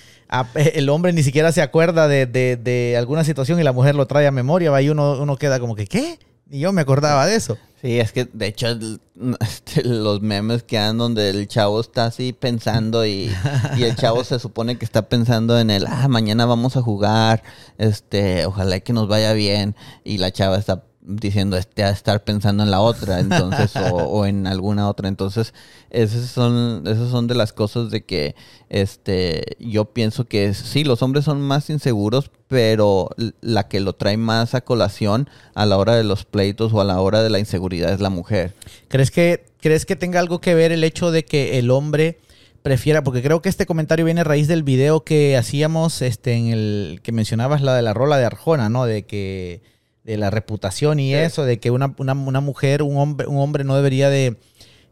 el 0.55 0.89
hombre 0.89 1.13
ni 1.13 1.23
siquiera 1.23 1.51
se 1.51 1.61
acuerda 1.61 2.07
de, 2.07 2.25
de, 2.27 2.95
alguna 2.97 3.23
situación 3.23 3.59
y 3.59 3.63
la 3.63 3.71
mujer 3.71 3.95
lo 3.95 4.05
trae 4.05 4.27
a 4.27 4.31
memoria, 4.31 4.79
y 4.81 4.89
uno, 4.89 5.17
uno 5.19 5.37
queda 5.37 5.59
como 5.59 5.75
que, 5.75 5.87
¿qué? 5.87 6.19
Y 6.49 6.59
yo 6.59 6.71
me 6.71 6.81
acordaba 6.81 7.25
de 7.25 7.35
eso. 7.35 7.57
Sí, 7.81 7.99
es 7.99 8.11
que 8.11 8.25
de 8.25 8.47
hecho 8.47 8.67
este, 9.39 9.83
los 9.83 10.21
memes 10.21 10.63
que 10.63 10.79
han 10.79 10.97
donde 10.97 11.29
el 11.29 11.47
chavo 11.47 11.79
está 11.79 12.05
así 12.05 12.33
pensando 12.33 13.05
y, 13.05 13.31
y, 13.77 13.83
el 13.83 13.95
chavo 13.95 14.23
se 14.23 14.39
supone 14.39 14.77
que 14.77 14.85
está 14.85 15.09
pensando 15.09 15.59
en 15.59 15.69
el, 15.69 15.85
ah, 15.85 16.07
mañana 16.07 16.45
vamos 16.45 16.75
a 16.75 16.81
jugar, 16.81 17.43
este, 17.77 18.45
ojalá 18.45 18.79
que 18.79 18.93
nos 18.93 19.07
vaya 19.07 19.33
bien 19.33 19.75
y 20.03 20.17
la 20.17 20.31
chava 20.31 20.57
está 20.57 20.83
diciendo 21.07 21.57
este 21.57 21.83
a 21.83 21.89
estar 21.89 22.23
pensando 22.23 22.63
en 22.63 22.69
la 22.69 22.81
otra, 22.81 23.19
entonces, 23.19 23.71
o, 23.91 24.25
en 24.25 24.45
alguna 24.45 24.89
otra. 24.89 25.07
Entonces, 25.07 25.53
esas 25.89 26.29
son, 26.29 26.83
esas 26.85 27.09
son 27.09 27.27
de 27.27 27.35
las 27.35 27.53
cosas 27.53 27.89
de 27.89 28.03
que 28.03 28.35
este 28.69 29.55
yo 29.59 29.85
pienso 29.85 30.25
que 30.25 30.53
sí, 30.53 30.83
los 30.83 31.01
hombres 31.01 31.25
son 31.25 31.41
más 31.41 31.69
inseguros, 31.69 32.29
pero 32.47 33.09
la 33.41 33.67
que 33.67 33.79
lo 33.79 33.93
trae 33.93 34.17
más 34.17 34.53
a 34.53 34.61
colación 34.61 35.29
a 35.55 35.65
la 35.65 35.77
hora 35.77 35.95
de 35.95 36.03
los 36.03 36.25
pleitos 36.25 36.73
o 36.73 36.81
a 36.81 36.85
la 36.85 36.99
hora 36.99 37.23
de 37.23 37.29
la 37.29 37.39
inseguridad 37.39 37.93
es 37.93 38.01
la 38.01 38.09
mujer. 38.09 38.53
¿Crees 38.89 39.09
que, 39.09 39.45
crees 39.61 39.85
que 39.85 39.95
tenga 39.95 40.19
algo 40.19 40.41
que 40.41 40.55
ver 40.55 40.71
el 40.71 40.83
hecho 40.83 41.11
de 41.11 41.23
que 41.23 41.57
el 41.57 41.71
hombre 41.71 42.19
prefiera, 42.61 43.01
porque 43.01 43.21
creo 43.21 43.41
que 43.41 43.47
este 43.47 43.65
comentario 43.65 44.03
viene 44.03 44.21
a 44.21 44.23
raíz 44.25 44.49
del 44.49 44.63
video 44.63 45.05
que 45.05 45.37
hacíamos, 45.37 46.01
este, 46.01 46.33
en 46.33 46.47
el 46.47 46.99
que 47.01 47.13
mencionabas 47.13 47.61
la 47.61 47.73
de 47.73 47.81
la 47.81 47.93
rola 47.93 48.17
de 48.17 48.25
Arjona, 48.25 48.67
¿no? 48.67 48.85
De 48.85 49.03
que 49.03 49.61
de 50.07 50.15
la 50.15 50.29
reputación 50.29 51.01
y 51.01 51.13
eso, 51.13 51.43
de 51.43 51.59
que 51.59 51.69
una, 51.69 51.89
mujer, 52.15 52.81
un 52.81 52.95
hombre, 52.95 53.27
un 53.27 53.37
hombre 53.37 53.65
no 53.65 53.75
debería 53.75 54.09
de 54.09 54.37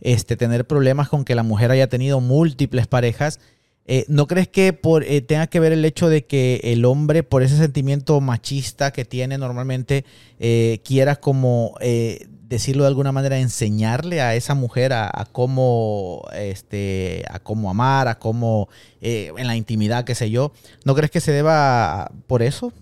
este, 0.02 0.36
tener 0.36 0.68
problemas 0.68 1.08
con 1.08 1.24
que 1.24 1.36
la 1.36 1.44
mujer 1.44 1.72
haya 1.72 1.88
tenido 1.88 2.20
múltiples 2.20 2.86
parejas. 2.86 3.40
Eh, 3.86 4.04
¿No 4.10 4.28
crees 4.28 4.50
que 4.50 4.74
por, 4.74 5.06
eh, 5.06 5.22
tenga 5.22 5.48
que 5.48 5.62
ver 5.62 5.72
el 5.72 5.86
hecho 5.86 6.10
de 6.10 6.26
que 6.26 6.60
el 6.66 6.84
hombre, 6.84 7.24
por 7.24 7.44
ese 7.44 7.56
sentimiento 7.56 8.20
machista 8.20 8.92
que 8.92 9.06
tiene 9.06 9.38
normalmente, 9.38 10.04
eh, 10.38 10.82
quiera 10.84 11.16
como 11.16 11.76
decirlo 11.80 12.84
de 12.84 12.90
alguna 12.90 13.14
manera, 13.14 13.40
enseñarle 13.40 14.20
a 14.20 14.36
esa 14.36 14.54
mujer 14.54 14.92
a, 14.92 15.28
cómo, 15.32 16.26
este, 16.36 17.24
a 17.30 17.40
cómo 17.40 17.70
amar, 17.70 18.10
a 18.10 18.20
cómo, 18.20 18.68
en 19.00 19.48
la 19.48 19.56
intimidad, 19.56 20.04
qué 20.04 20.14
sé 20.14 20.30
yo. 20.30 20.52
¿No 20.84 20.94
crees 20.94 21.10
que 21.10 21.22
se 21.22 21.32
deba 21.32 22.12
por 22.28 22.44
eso? 22.44 22.74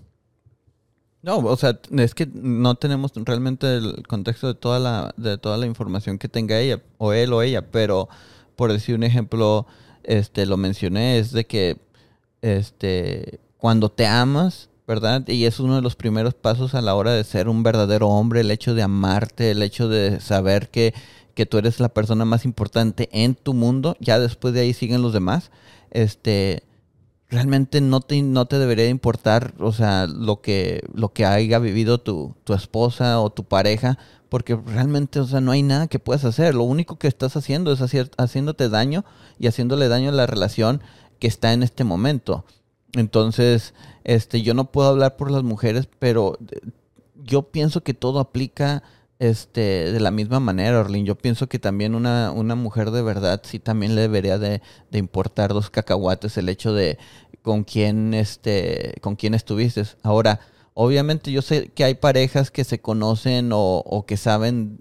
No, 1.24 1.38
o 1.38 1.56
sea, 1.56 1.80
es 1.96 2.14
que 2.14 2.28
no 2.34 2.74
tenemos 2.74 3.12
realmente 3.14 3.78
el 3.78 4.06
contexto 4.06 4.46
de 4.48 4.54
toda 4.54 4.78
la, 4.78 5.14
de 5.16 5.38
toda 5.38 5.56
la 5.56 5.64
información 5.64 6.18
que 6.18 6.28
tenga 6.28 6.60
ella, 6.60 6.82
o 6.98 7.14
él 7.14 7.32
o 7.32 7.40
ella, 7.40 7.62
pero 7.70 8.10
por 8.56 8.70
decir 8.70 8.94
un 8.94 9.04
ejemplo, 9.04 9.66
este, 10.02 10.44
lo 10.44 10.58
mencioné, 10.58 11.18
es 11.18 11.32
de 11.32 11.46
que, 11.46 11.78
este, 12.42 13.40
cuando 13.56 13.90
te 13.90 14.06
amas, 14.06 14.68
¿verdad? 14.86 15.26
Y 15.26 15.46
es 15.46 15.60
uno 15.60 15.76
de 15.76 15.80
los 15.80 15.96
primeros 15.96 16.34
pasos 16.34 16.74
a 16.74 16.82
la 16.82 16.94
hora 16.94 17.12
de 17.12 17.24
ser 17.24 17.48
un 17.48 17.62
verdadero 17.62 18.08
hombre, 18.10 18.42
el 18.42 18.50
hecho 18.50 18.74
de 18.74 18.82
amarte, 18.82 19.50
el 19.52 19.62
hecho 19.62 19.88
de 19.88 20.20
saber 20.20 20.68
que, 20.68 20.92
que 21.32 21.46
tú 21.46 21.56
eres 21.56 21.80
la 21.80 21.88
persona 21.88 22.26
más 22.26 22.44
importante 22.44 23.08
en 23.12 23.34
tu 23.34 23.54
mundo, 23.54 23.96
ya 23.98 24.18
después 24.18 24.52
de 24.52 24.60
ahí 24.60 24.74
siguen 24.74 25.00
los 25.00 25.14
demás, 25.14 25.50
este, 25.90 26.64
realmente 27.34 27.80
no 27.80 28.00
te, 28.00 28.22
no 28.22 28.46
te 28.46 28.58
debería 28.58 28.88
importar, 28.88 29.54
o 29.58 29.72
sea, 29.72 30.06
lo 30.06 30.40
que, 30.40 30.82
lo 30.94 31.12
que 31.12 31.26
haya 31.26 31.58
vivido 31.58 31.98
tu, 31.98 32.34
tu 32.44 32.54
esposa 32.54 33.20
o 33.20 33.30
tu 33.30 33.44
pareja, 33.44 33.98
porque 34.28 34.56
realmente, 34.56 35.20
o 35.20 35.26
sea, 35.26 35.40
no 35.40 35.50
hay 35.52 35.62
nada 35.62 35.88
que 35.88 35.98
puedas 35.98 36.24
hacer. 36.24 36.54
Lo 36.54 36.64
único 36.64 36.98
que 36.98 37.08
estás 37.08 37.36
haciendo 37.36 37.72
es 37.72 37.80
hacer, 37.80 38.10
haciéndote 38.16 38.68
daño 38.68 39.04
y 39.38 39.48
haciéndole 39.48 39.88
daño 39.88 40.10
a 40.10 40.12
la 40.12 40.26
relación 40.26 40.80
que 41.18 41.26
está 41.26 41.52
en 41.52 41.62
este 41.62 41.84
momento. 41.84 42.44
Entonces, 42.94 43.74
este, 44.04 44.42
yo 44.42 44.54
no 44.54 44.70
puedo 44.70 44.88
hablar 44.88 45.16
por 45.16 45.30
las 45.30 45.42
mujeres, 45.42 45.88
pero 45.98 46.38
eh, 46.50 46.60
yo 47.22 47.50
pienso 47.50 47.82
que 47.82 47.94
todo 47.94 48.20
aplica 48.20 48.82
este, 49.18 49.92
de 49.92 50.00
la 50.00 50.10
misma 50.10 50.40
manera, 50.40 50.80
Orlin. 50.80 51.06
Yo 51.06 51.16
pienso 51.16 51.48
que 51.48 51.58
también 51.58 51.94
una, 51.94 52.30
una 52.32 52.54
mujer 52.54 52.90
de 52.90 53.02
verdad 53.02 53.40
sí 53.44 53.58
también 53.58 53.94
le 53.94 54.02
debería 54.02 54.38
de, 54.38 54.60
importar 54.92 55.52
dos 55.52 55.70
cacahuates 55.70 56.36
el 56.36 56.48
hecho 56.48 56.72
de 56.72 56.98
con 57.44 57.62
quién, 57.62 58.14
este, 58.14 58.94
con 59.02 59.16
quién 59.16 59.34
estuviste. 59.34 59.84
Ahora, 60.02 60.40
obviamente 60.72 61.30
yo 61.30 61.42
sé 61.42 61.68
que 61.68 61.84
hay 61.84 61.94
parejas 61.94 62.50
que 62.50 62.64
se 62.64 62.80
conocen 62.80 63.52
o, 63.52 63.82
o 63.84 64.06
que 64.06 64.16
saben 64.16 64.78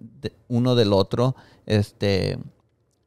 uno 0.47 0.75
del 0.75 0.93
otro, 0.93 1.35
este, 1.65 2.39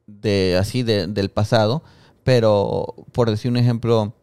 de 0.05 0.57
así 0.59 0.83
de, 0.83 1.07
del 1.07 1.31
pasado, 1.31 1.81
pero 2.23 2.93
por 3.13 3.31
decir 3.31 3.49
un 3.49 3.57
ejemplo, 3.57 4.13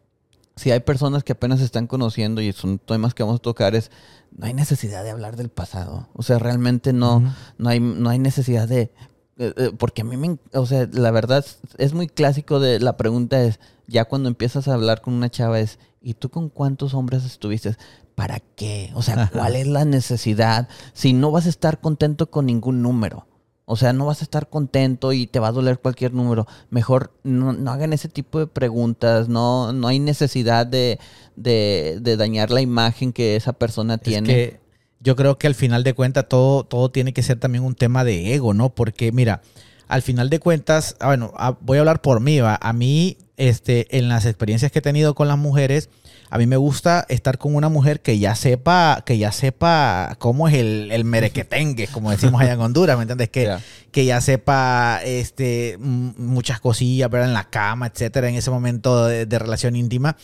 si 0.55 0.71
hay 0.71 0.79
personas 0.79 1.25
que 1.25 1.33
apenas 1.33 1.59
se 1.59 1.65
están 1.65 1.87
conociendo 1.87 2.41
y 2.41 2.53
son 2.53 2.79
temas 2.79 3.13
que 3.13 3.23
vamos 3.23 3.39
a 3.39 3.41
tocar, 3.41 3.75
es 3.75 3.91
no 4.31 4.45
hay 4.45 4.53
necesidad 4.53 5.03
de 5.03 5.09
hablar 5.09 5.35
del 5.35 5.49
pasado. 5.49 6.07
O 6.13 6.23
sea, 6.23 6.39
realmente 6.39 6.93
no, 6.93 7.35
no, 7.57 7.69
hay, 7.69 7.81
no 7.81 8.09
hay 8.09 8.19
necesidad 8.19 8.69
de. 8.69 8.93
Eh, 9.37 9.53
eh, 9.57 9.71
porque 9.77 10.03
a 10.03 10.05
mí 10.05 10.15
me. 10.15 10.37
O 10.53 10.65
sea, 10.65 10.87
la 10.93 11.11
verdad 11.11 11.45
es 11.77 11.93
muy 11.93 12.07
clásico 12.07 12.61
de 12.61 12.79
la 12.79 12.95
pregunta 12.95 13.43
es: 13.43 13.59
ya 13.87 14.05
cuando 14.05 14.29
empiezas 14.29 14.67
a 14.67 14.73
hablar 14.73 15.01
con 15.01 15.13
una 15.13 15.29
chava, 15.29 15.59
es 15.59 15.79
¿y 16.01 16.13
tú 16.13 16.29
con 16.29 16.49
cuántos 16.49 16.93
hombres 16.93 17.25
estuviste? 17.25 17.75
¿Para 18.15 18.39
qué? 18.39 18.91
O 18.93 19.01
sea, 19.01 19.29
¿cuál 19.31 19.55
es 19.55 19.67
la 19.67 19.85
necesidad? 19.85 20.69
Si 20.93 21.13
no 21.13 21.31
vas 21.31 21.45
a 21.45 21.49
estar 21.49 21.81
contento 21.81 22.29
con 22.29 22.45
ningún 22.45 22.81
número. 22.81 23.27
O 23.65 23.75
sea, 23.75 23.93
no 23.93 24.05
vas 24.05 24.21
a 24.21 24.23
estar 24.23 24.47
contento 24.47 25.11
y 25.11 25.25
te 25.25 25.39
va 25.39 25.47
a 25.47 25.51
doler 25.51 25.79
cualquier 25.79 26.13
número. 26.13 26.47
Mejor 26.69 27.11
no, 27.23 27.49
hagan 27.71 27.93
ese 27.93 28.07
tipo 28.07 28.39
de 28.39 28.45
preguntas. 28.45 29.27
No, 29.27 29.73
no 29.73 29.87
hay 29.87 29.99
necesidad 29.99 30.67
de, 30.67 30.99
dañar 31.35 32.51
la 32.51 32.61
imagen 32.61 33.11
que 33.11 33.35
esa 33.35 33.53
persona 33.53 33.97
tiene. 33.97 34.27
que 34.27 34.59
yo 34.99 35.15
creo 35.15 35.37
que 35.37 35.47
al 35.47 35.55
final 35.55 35.83
de 35.83 35.93
cuentas 35.93 36.27
todo, 36.27 36.63
todo 36.63 36.89
tiene 36.89 37.13
que 37.13 37.23
ser 37.23 37.39
también 37.39 37.63
un 37.63 37.75
tema 37.75 38.03
de 38.03 38.33
ego, 38.33 38.53
¿no? 38.53 38.73
Porque 38.73 39.11
mira, 39.11 39.41
al 39.87 40.01
final 40.01 40.29
de 40.29 40.39
cuentas, 40.39 40.95
ah, 40.99 41.07
bueno, 41.07 41.33
ah, 41.37 41.57
voy 41.61 41.77
a 41.77 41.81
hablar 41.81 42.01
por 42.01 42.21
mí, 42.21 42.39
¿va? 42.39 42.57
A 42.61 42.73
mí, 42.73 43.17
este, 43.37 43.97
en 43.97 44.07
las 44.07 44.25
experiencias 44.25 44.71
que 44.71 44.79
he 44.79 44.81
tenido 44.81 45.15
con 45.15 45.27
las 45.27 45.37
mujeres, 45.37 45.89
a 46.29 46.37
mí 46.37 46.47
me 46.47 46.57
gusta 46.57 47.05
estar 47.09 47.37
con 47.37 47.55
una 47.55 47.69
mujer 47.69 48.01
que 48.01 48.17
ya 48.17 48.35
sepa, 48.35 49.03
que 49.05 49.17
ya 49.17 49.31
sepa 49.31 50.15
cómo 50.19 50.47
es 50.47 50.55
el, 50.55 50.91
el 50.91 51.03
merequetengue, 51.03 51.87
como 51.87 52.11
decimos 52.11 52.41
allá 52.41 52.53
en 52.53 52.61
Honduras, 52.61 52.97
¿me 52.97 53.03
entiendes? 53.03 53.29
Que, 53.29 53.55
que 53.91 54.05
ya 54.05 54.21
sepa 54.21 55.01
este, 55.03 55.77
muchas 55.79 56.59
cosillas, 56.59 57.09
¿verdad? 57.09 57.29
En 57.29 57.33
la 57.33 57.49
cama, 57.49 57.87
etcétera, 57.87 58.29
en 58.29 58.35
ese 58.35 58.49
momento 58.51 59.05
de, 59.05 59.39
relación 59.39 59.75
íntima. 59.75 60.17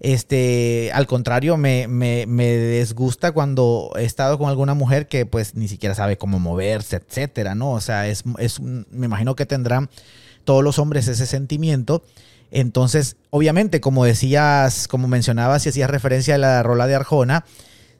Este, 0.00 0.90
al 0.94 1.06
contrario, 1.06 1.56
me, 1.56 1.86
me, 1.86 2.26
me, 2.26 2.46
desgusta 2.46 3.30
cuando 3.30 3.92
he 3.96 4.04
estado 4.04 4.38
con 4.38 4.48
alguna 4.48 4.74
mujer 4.74 5.06
que 5.06 5.26
pues 5.26 5.54
ni 5.54 5.68
siquiera 5.68 5.94
sabe 5.94 6.18
cómo 6.18 6.40
moverse, 6.40 6.96
etcétera, 6.96 7.54
¿no? 7.54 7.70
O 7.72 7.80
sea, 7.80 8.08
es, 8.08 8.24
es 8.38 8.58
me 8.58 9.06
imagino 9.06 9.36
que 9.36 9.46
tendrán 9.46 9.90
todos 10.44 10.64
los 10.64 10.80
hombres 10.80 11.06
ese 11.06 11.26
sentimiento 11.26 12.02
entonces, 12.52 13.16
obviamente, 13.30 13.80
como 13.80 14.04
decías, 14.04 14.86
como 14.86 15.08
mencionabas 15.08 15.64
y 15.64 15.70
hacías 15.70 15.90
referencia 15.90 16.34
a 16.34 16.38
la 16.38 16.62
rola 16.62 16.86
de 16.86 16.94
Arjona, 16.94 17.44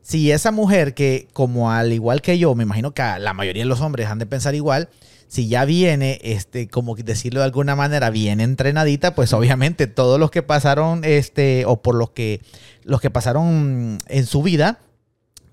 si 0.03 0.31
esa 0.31 0.51
mujer 0.51 0.95
que, 0.95 1.27
como 1.33 1.71
al 1.73 1.93
igual 1.93 2.21
que 2.21 2.39
yo, 2.39 2.55
me 2.55 2.65
imagino 2.65 2.93
que 2.93 3.03
la 3.19 3.33
mayoría 3.33 3.63
de 3.63 3.69
los 3.69 3.81
hombres 3.81 4.09
han 4.09 4.19
de 4.19 4.27
pensar 4.27 4.55
igual, 4.55 4.91
si 5.27 5.49
ya 5.49 5.65
viene, 5.65 6.21
este, 6.23 6.69
como 6.69 6.95
decirlo 6.95 7.41
de 7.41 7.47
alguna 7.47 7.75
manera, 7.75 8.11
bien 8.11 8.41
entrenadita, 8.41 9.15
pues 9.15 9.33
obviamente 9.33 9.87
todos 9.87 10.21
los 10.21 10.31
que 10.31 10.43
pasaron, 10.43 11.03
este, 11.05 11.65
o 11.65 11.81
por 11.81 11.95
los 11.95 12.11
que, 12.11 12.43
los 12.85 13.01
que 13.01 13.09
pasaron 13.09 13.97
en 14.09 14.27
su 14.27 14.43
vida, 14.43 14.81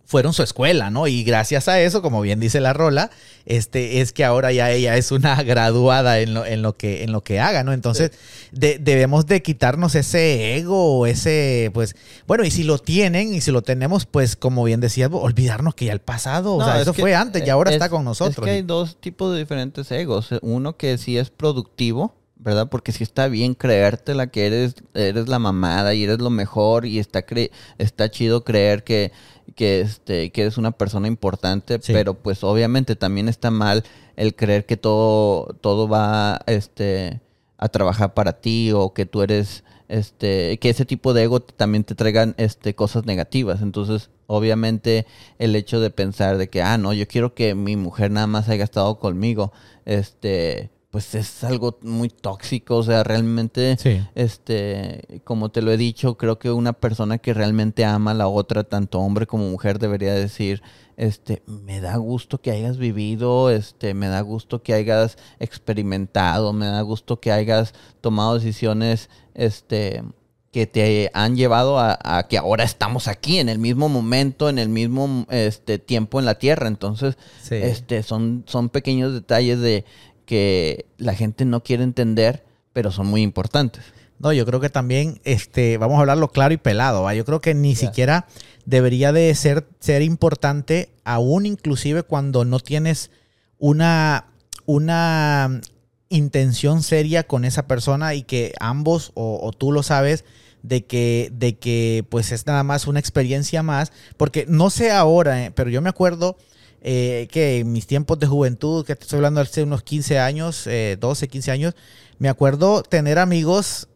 fueron 0.09 0.33
su 0.33 0.41
escuela, 0.41 0.89
¿no? 0.89 1.05
Y 1.05 1.23
gracias 1.23 1.67
a 1.67 1.79
eso, 1.79 2.01
como 2.01 2.19
bien 2.21 2.39
dice 2.39 2.59
la 2.59 2.73
rola, 2.73 3.11
este, 3.45 4.01
es 4.01 4.11
que 4.11 4.25
ahora 4.25 4.51
ya 4.51 4.71
ella 4.71 4.97
es 4.97 5.11
una 5.11 5.43
graduada 5.43 6.19
en 6.19 6.33
lo, 6.33 6.47
en 6.47 6.63
lo, 6.63 6.75
que, 6.75 7.03
en 7.03 7.11
lo 7.11 7.21
que 7.21 7.39
haga, 7.39 7.63
¿no? 7.63 7.73
Entonces, 7.73 8.11
debemos 8.51 9.27
de 9.27 9.43
quitarnos 9.43 9.93
ese 9.93 10.55
ego, 10.55 11.05
ese, 11.05 11.69
pues, 11.75 11.95
bueno, 12.25 12.43
y 12.43 12.49
si 12.49 12.63
lo 12.63 12.79
tienen 12.79 13.35
y 13.35 13.41
si 13.41 13.51
lo 13.51 13.61
tenemos, 13.61 14.07
pues, 14.07 14.35
como 14.35 14.63
bien 14.63 14.79
decía, 14.79 15.09
olvidarnos 15.09 15.75
que 15.75 15.85
ya 15.85 15.93
el 15.93 16.01
pasado, 16.01 16.55
o 16.55 16.65
sea, 16.65 16.81
eso 16.81 16.95
fue 16.95 17.13
antes 17.13 17.45
y 17.45 17.49
ahora 17.51 17.71
está 17.71 17.87
con 17.87 18.03
nosotros. 18.03 18.39
Es 18.39 18.43
que 18.43 18.57
hay 18.57 18.63
dos 18.63 18.99
tipos 18.99 19.31
de 19.31 19.37
diferentes 19.37 19.91
egos. 19.91 20.29
Uno 20.41 20.75
que 20.75 20.97
sí 20.97 21.19
es 21.19 21.29
productivo, 21.29 22.15
¿verdad? 22.39 22.69
Porque 22.69 22.93
si 22.93 23.03
está 23.03 23.27
bien 23.27 23.53
creértela 23.53 24.27
que 24.27 24.47
eres, 24.47 24.73
eres 24.95 25.27
la 25.27 25.37
mamada 25.37 25.93
y 25.93 26.03
eres 26.03 26.19
lo 26.19 26.31
mejor 26.31 26.85
y 26.85 26.97
está, 26.97 27.21
cre 27.21 27.51
está 27.77 28.09
chido 28.09 28.43
creer 28.43 28.83
que 28.83 29.11
que, 29.55 29.81
este, 29.81 30.31
que 30.31 30.41
eres 30.41 30.57
una 30.57 30.71
persona 30.71 31.07
importante, 31.07 31.79
pero 31.79 32.13
pues 32.13 32.43
obviamente 32.43 32.95
también 32.95 33.29
está 33.29 33.51
mal 33.51 33.83
el 34.15 34.35
creer 34.35 34.65
que 34.65 34.77
todo, 34.77 35.55
todo 35.61 35.87
va 35.87 36.41
este, 36.45 37.21
a 37.57 37.69
trabajar 37.69 38.13
para 38.13 38.33
ti 38.33 38.71
o 38.73 38.93
que 38.93 39.05
tú 39.05 39.21
eres, 39.21 39.63
este, 39.87 40.57
que 40.59 40.69
ese 40.69 40.85
tipo 40.85 41.13
de 41.13 41.23
ego 41.23 41.39
también 41.39 41.83
te 41.83 41.95
traigan 41.95 42.35
este, 42.37 42.75
cosas 42.75 43.05
negativas. 43.05 43.61
Entonces, 43.61 44.09
obviamente, 44.27 45.05
el 45.39 45.55
hecho 45.55 45.79
de 45.79 45.89
pensar 45.89 46.37
de 46.37 46.49
que, 46.49 46.61
ah, 46.61 46.77
no, 46.77 46.93
yo 46.93 47.07
quiero 47.07 47.33
que 47.33 47.55
mi 47.55 47.75
mujer 47.75 48.11
nada 48.11 48.27
más 48.27 48.49
haya 48.49 48.63
estado 48.63 48.99
conmigo, 48.99 49.51
este, 49.85 50.69
pues 50.91 51.13
es 51.13 51.43
algo 51.43 51.77
muy 51.83 52.09
tóxico, 52.09 52.77
o 52.77 52.83
sea, 52.83 53.03
realmente, 53.03 53.77
este, 54.15 55.21
como 55.23 55.49
te 55.49 55.61
lo 55.61 55.71
he 55.71 55.77
dicho, 55.77 56.17
creo 56.17 56.39
que 56.39 56.49
una 56.49 56.73
persona 56.73 57.19
que 57.19 57.33
realmente 57.35 57.85
ama 57.85 58.11
a 58.11 58.15
la 58.15 58.27
otra, 58.27 58.63
tanto 58.63 58.99
hombre 58.99 59.27
como 59.27 59.47
mujer, 59.49 59.77
debería 59.77 60.13
decir, 60.13 60.63
este, 60.97 61.43
me 61.45 61.79
da 61.79 61.97
gusto 61.97 62.41
que 62.41 62.49
hayas 62.49 62.77
vivido, 62.77 63.51
este, 63.51 63.93
me 63.93 64.07
da 64.07 64.21
gusto 64.21 64.63
que 64.63 64.73
hayas 64.73 65.17
experimentado, 65.39 66.53
me 66.53 66.65
da 66.65 66.81
gusto 66.81 67.19
que 67.19 67.31
hayas 67.31 67.75
tomado 68.01 68.33
decisiones, 68.33 69.11
este, 69.35 70.03
que 70.51 70.65
te 70.65 71.11
han 71.13 71.35
llevado 71.35 71.77
a, 71.79 72.25
que 72.27 72.39
ahora 72.39 72.63
estamos 72.63 73.07
aquí 73.07 73.37
en 73.37 73.49
el 73.49 73.59
mismo 73.59 73.87
momento, 73.87 74.49
en 74.49 74.57
el 74.57 74.67
mismo 74.67 75.27
este 75.29 75.77
tiempo 75.77 76.19
en 76.19 76.25
la 76.25 76.39
tierra. 76.39 76.67
Entonces, 76.67 77.19
este 77.51 78.01
son, 78.01 78.43
son 78.47 78.69
pequeños 78.69 79.13
detalles 79.13 79.59
de, 79.59 79.85
que 80.29 80.85
la 80.99 81.15
gente 81.15 81.43
no 81.43 81.63
quiere 81.63 81.81
entender, 81.81 82.45
pero 82.71 82.91
son 82.91 83.07
muy 83.07 83.23
importantes. 83.23 83.83
No, 84.19 84.31
yo 84.31 84.45
creo 84.45 84.59
que 84.59 84.69
también, 84.69 85.19
este, 85.23 85.79
vamos 85.79 85.97
a 85.97 86.01
hablarlo 86.01 86.27
claro 86.27 86.53
y 86.53 86.57
pelado, 86.57 87.01
¿va? 87.01 87.15
yo 87.15 87.25
creo 87.25 87.41
que 87.41 87.55
ni 87.55 87.75
siquiera 87.75 88.27
debería 88.63 89.11
de 89.11 89.33
ser, 89.33 89.67
ser 89.79 90.03
importante, 90.03 90.91
aún 91.03 91.47
inclusive 91.47 92.03
cuando 92.03 92.45
no 92.45 92.59
tienes 92.59 93.09
una, 93.57 94.27
una 94.67 95.61
intención 96.09 96.83
seria 96.83 97.25
con 97.25 97.43
esa 97.43 97.65
persona 97.65 98.13
y 98.13 98.21
que 98.21 98.53
ambos 98.59 99.11
o, 99.15 99.51
tú 99.57 99.71
lo 99.71 99.81
sabes 99.81 100.25
de 100.61 100.85
que, 100.85 101.31
de 101.33 101.57
que 101.57 102.05
pues 102.07 102.31
es 102.31 102.45
nada 102.45 102.61
más 102.63 102.85
una 102.85 102.99
experiencia 102.99 103.63
más, 103.63 103.91
porque 104.15 104.45
no 104.47 104.69
sé 104.69 104.91
ahora, 104.91 105.43
eh, 105.45 105.51
pero 105.55 105.71
yo 105.71 105.81
me 105.81 105.89
acuerdo 105.89 106.37
eh, 106.81 107.27
que 107.31 107.59
en 107.59 107.71
mis 107.71 107.87
tiempos 107.87 108.19
de 108.19 108.27
juventud, 108.27 108.85
que 108.85 108.93
estoy 108.93 109.17
hablando 109.17 109.41
hace 109.41 109.63
unos 109.63 109.83
15 109.83 110.19
años, 110.19 110.63
12, 110.65 111.25
eh, 111.25 111.27
15 111.27 111.51
años, 111.51 111.75
me 112.17 112.29
acuerdo 112.29 112.83
tener 112.83 113.19
amigos 113.19 113.89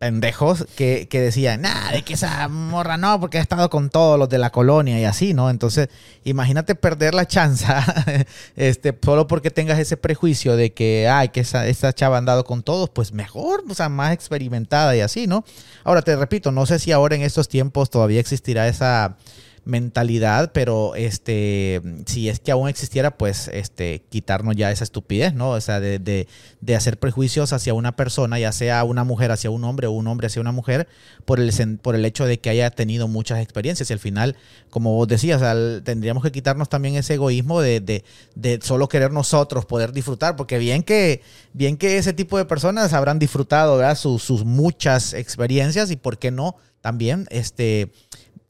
pendejos 0.00 0.64
que, 0.76 1.08
que 1.10 1.20
decían, 1.20 1.60
nada, 1.60 1.92
de 1.92 2.00
que 2.00 2.14
esa 2.14 2.48
morra 2.48 2.96
no, 2.96 3.20
porque 3.20 3.36
ha 3.36 3.42
estado 3.42 3.68
con 3.68 3.90
todos 3.90 4.18
los 4.18 4.30
de 4.30 4.38
la 4.38 4.48
colonia 4.48 4.98
y 4.98 5.04
así, 5.04 5.34
¿no? 5.34 5.50
Entonces, 5.50 5.90
imagínate 6.24 6.74
perder 6.74 7.12
la 7.12 7.26
chance 7.26 7.66
este, 8.56 8.98
solo 9.04 9.26
porque 9.26 9.50
tengas 9.50 9.78
ese 9.78 9.98
prejuicio 9.98 10.56
de 10.56 10.72
que, 10.72 11.06
ay, 11.06 11.28
que 11.28 11.40
esa, 11.40 11.66
esa 11.66 11.92
chava 11.92 12.16
ha 12.16 12.18
andado 12.18 12.44
con 12.44 12.62
todos, 12.62 12.88
pues 12.88 13.12
mejor, 13.12 13.62
o 13.68 13.74
sea, 13.74 13.90
más 13.90 14.14
experimentada 14.14 14.96
y 14.96 15.00
así, 15.00 15.26
¿no? 15.26 15.44
Ahora, 15.84 16.00
te 16.00 16.16
repito, 16.16 16.50
no 16.50 16.64
sé 16.64 16.78
si 16.78 16.92
ahora 16.92 17.14
en 17.14 17.20
estos 17.20 17.50
tiempos 17.50 17.90
todavía 17.90 18.20
existirá 18.20 18.68
esa 18.68 19.18
mentalidad, 19.64 20.52
pero 20.52 20.94
este, 20.94 21.80
si 22.06 22.28
es 22.28 22.40
que 22.40 22.52
aún 22.52 22.68
existiera, 22.68 23.16
pues 23.16 23.48
este, 23.48 24.02
quitarnos 24.08 24.56
ya 24.56 24.70
esa 24.70 24.84
estupidez, 24.84 25.34
¿no? 25.34 25.50
O 25.50 25.60
sea, 25.60 25.80
de, 25.80 25.98
de, 25.98 26.28
de, 26.60 26.76
hacer 26.76 26.98
prejuicios 26.98 27.52
hacia 27.52 27.74
una 27.74 27.96
persona, 27.96 28.38
ya 28.38 28.52
sea 28.52 28.84
una 28.84 29.04
mujer 29.04 29.30
hacia 29.30 29.50
un 29.50 29.64
hombre 29.64 29.86
o 29.86 29.92
un 29.92 30.06
hombre 30.06 30.26
hacia 30.26 30.40
una 30.40 30.52
mujer, 30.52 30.88
por 31.24 31.40
el, 31.40 31.78
por 31.78 31.94
el 31.94 32.04
hecho 32.04 32.26
de 32.26 32.40
que 32.40 32.50
haya 32.50 32.70
tenido 32.70 33.08
muchas 33.08 33.40
experiencias. 33.40 33.90
Y 33.90 33.92
al 33.92 33.98
final, 33.98 34.36
como 34.70 34.94
vos 34.94 35.08
decías, 35.08 35.42
tendríamos 35.84 36.22
que 36.22 36.32
quitarnos 36.32 36.68
también 36.68 36.96
ese 36.96 37.14
egoísmo 37.14 37.60
de, 37.60 37.80
de, 37.80 38.04
de, 38.34 38.60
solo 38.62 38.88
querer 38.88 39.12
nosotros 39.12 39.66
poder 39.66 39.92
disfrutar, 39.92 40.36
porque 40.36 40.58
bien 40.58 40.82
que, 40.82 41.22
bien 41.52 41.76
que 41.76 41.98
ese 41.98 42.12
tipo 42.12 42.38
de 42.38 42.44
personas 42.44 42.92
habrán 42.92 43.18
disfrutado 43.18 43.76
¿verdad? 43.76 43.96
Sus, 43.96 44.22
sus 44.22 44.44
muchas 44.44 45.14
experiencias 45.14 45.90
y 45.90 45.96
por 45.96 46.18
qué 46.18 46.30
no 46.30 46.56
también 46.80 47.26
este 47.30 47.92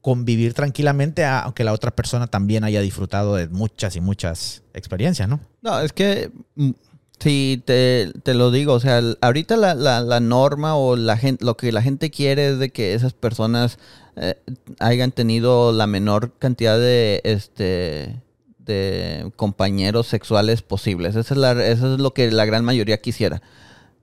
convivir 0.01 0.53
tranquilamente, 0.53 1.25
aunque 1.25 1.63
la 1.63 1.73
otra 1.73 1.91
persona 1.91 2.27
también 2.27 2.63
haya 2.63 2.81
disfrutado 2.81 3.35
de 3.35 3.47
muchas 3.47 3.95
y 3.95 4.01
muchas 4.01 4.63
experiencias, 4.73 5.29
¿no? 5.29 5.39
No, 5.61 5.79
es 5.79 5.93
que 5.93 6.31
mm, 6.55 6.71
si 7.19 7.61
te, 7.65 8.11
lo 8.25 8.49
digo, 8.49 8.73
o 8.73 8.79
sea, 8.79 9.01
ahorita 9.21 9.55
la, 9.57 9.75
la, 9.75 10.19
norma 10.19 10.75
o 10.75 10.95
la 10.95 11.17
gente, 11.17 11.45
lo 11.45 11.55
que 11.55 11.71
la 11.71 11.83
gente 11.83 12.09
quiere 12.09 12.49
es 12.49 12.59
de 12.59 12.71
que 12.71 12.95
esas 12.95 13.13
personas 13.13 13.77
eh, 14.15 14.35
hayan 14.79 15.11
tenido 15.11 15.71
la 15.71 15.85
menor 15.85 16.33
cantidad 16.39 16.79
de 16.79 17.21
este 17.23 18.21
de 18.57 19.31
compañeros 19.35 20.07
sexuales 20.07 20.61
posibles. 20.61 21.15
Eso 21.15 21.33
es, 21.33 21.39
la, 21.39 21.51
eso 21.65 21.93
es 21.93 21.99
lo 21.99 22.13
que 22.13 22.31
la 22.31 22.45
gran 22.45 22.65
mayoría 22.65 23.01
quisiera. 23.01 23.41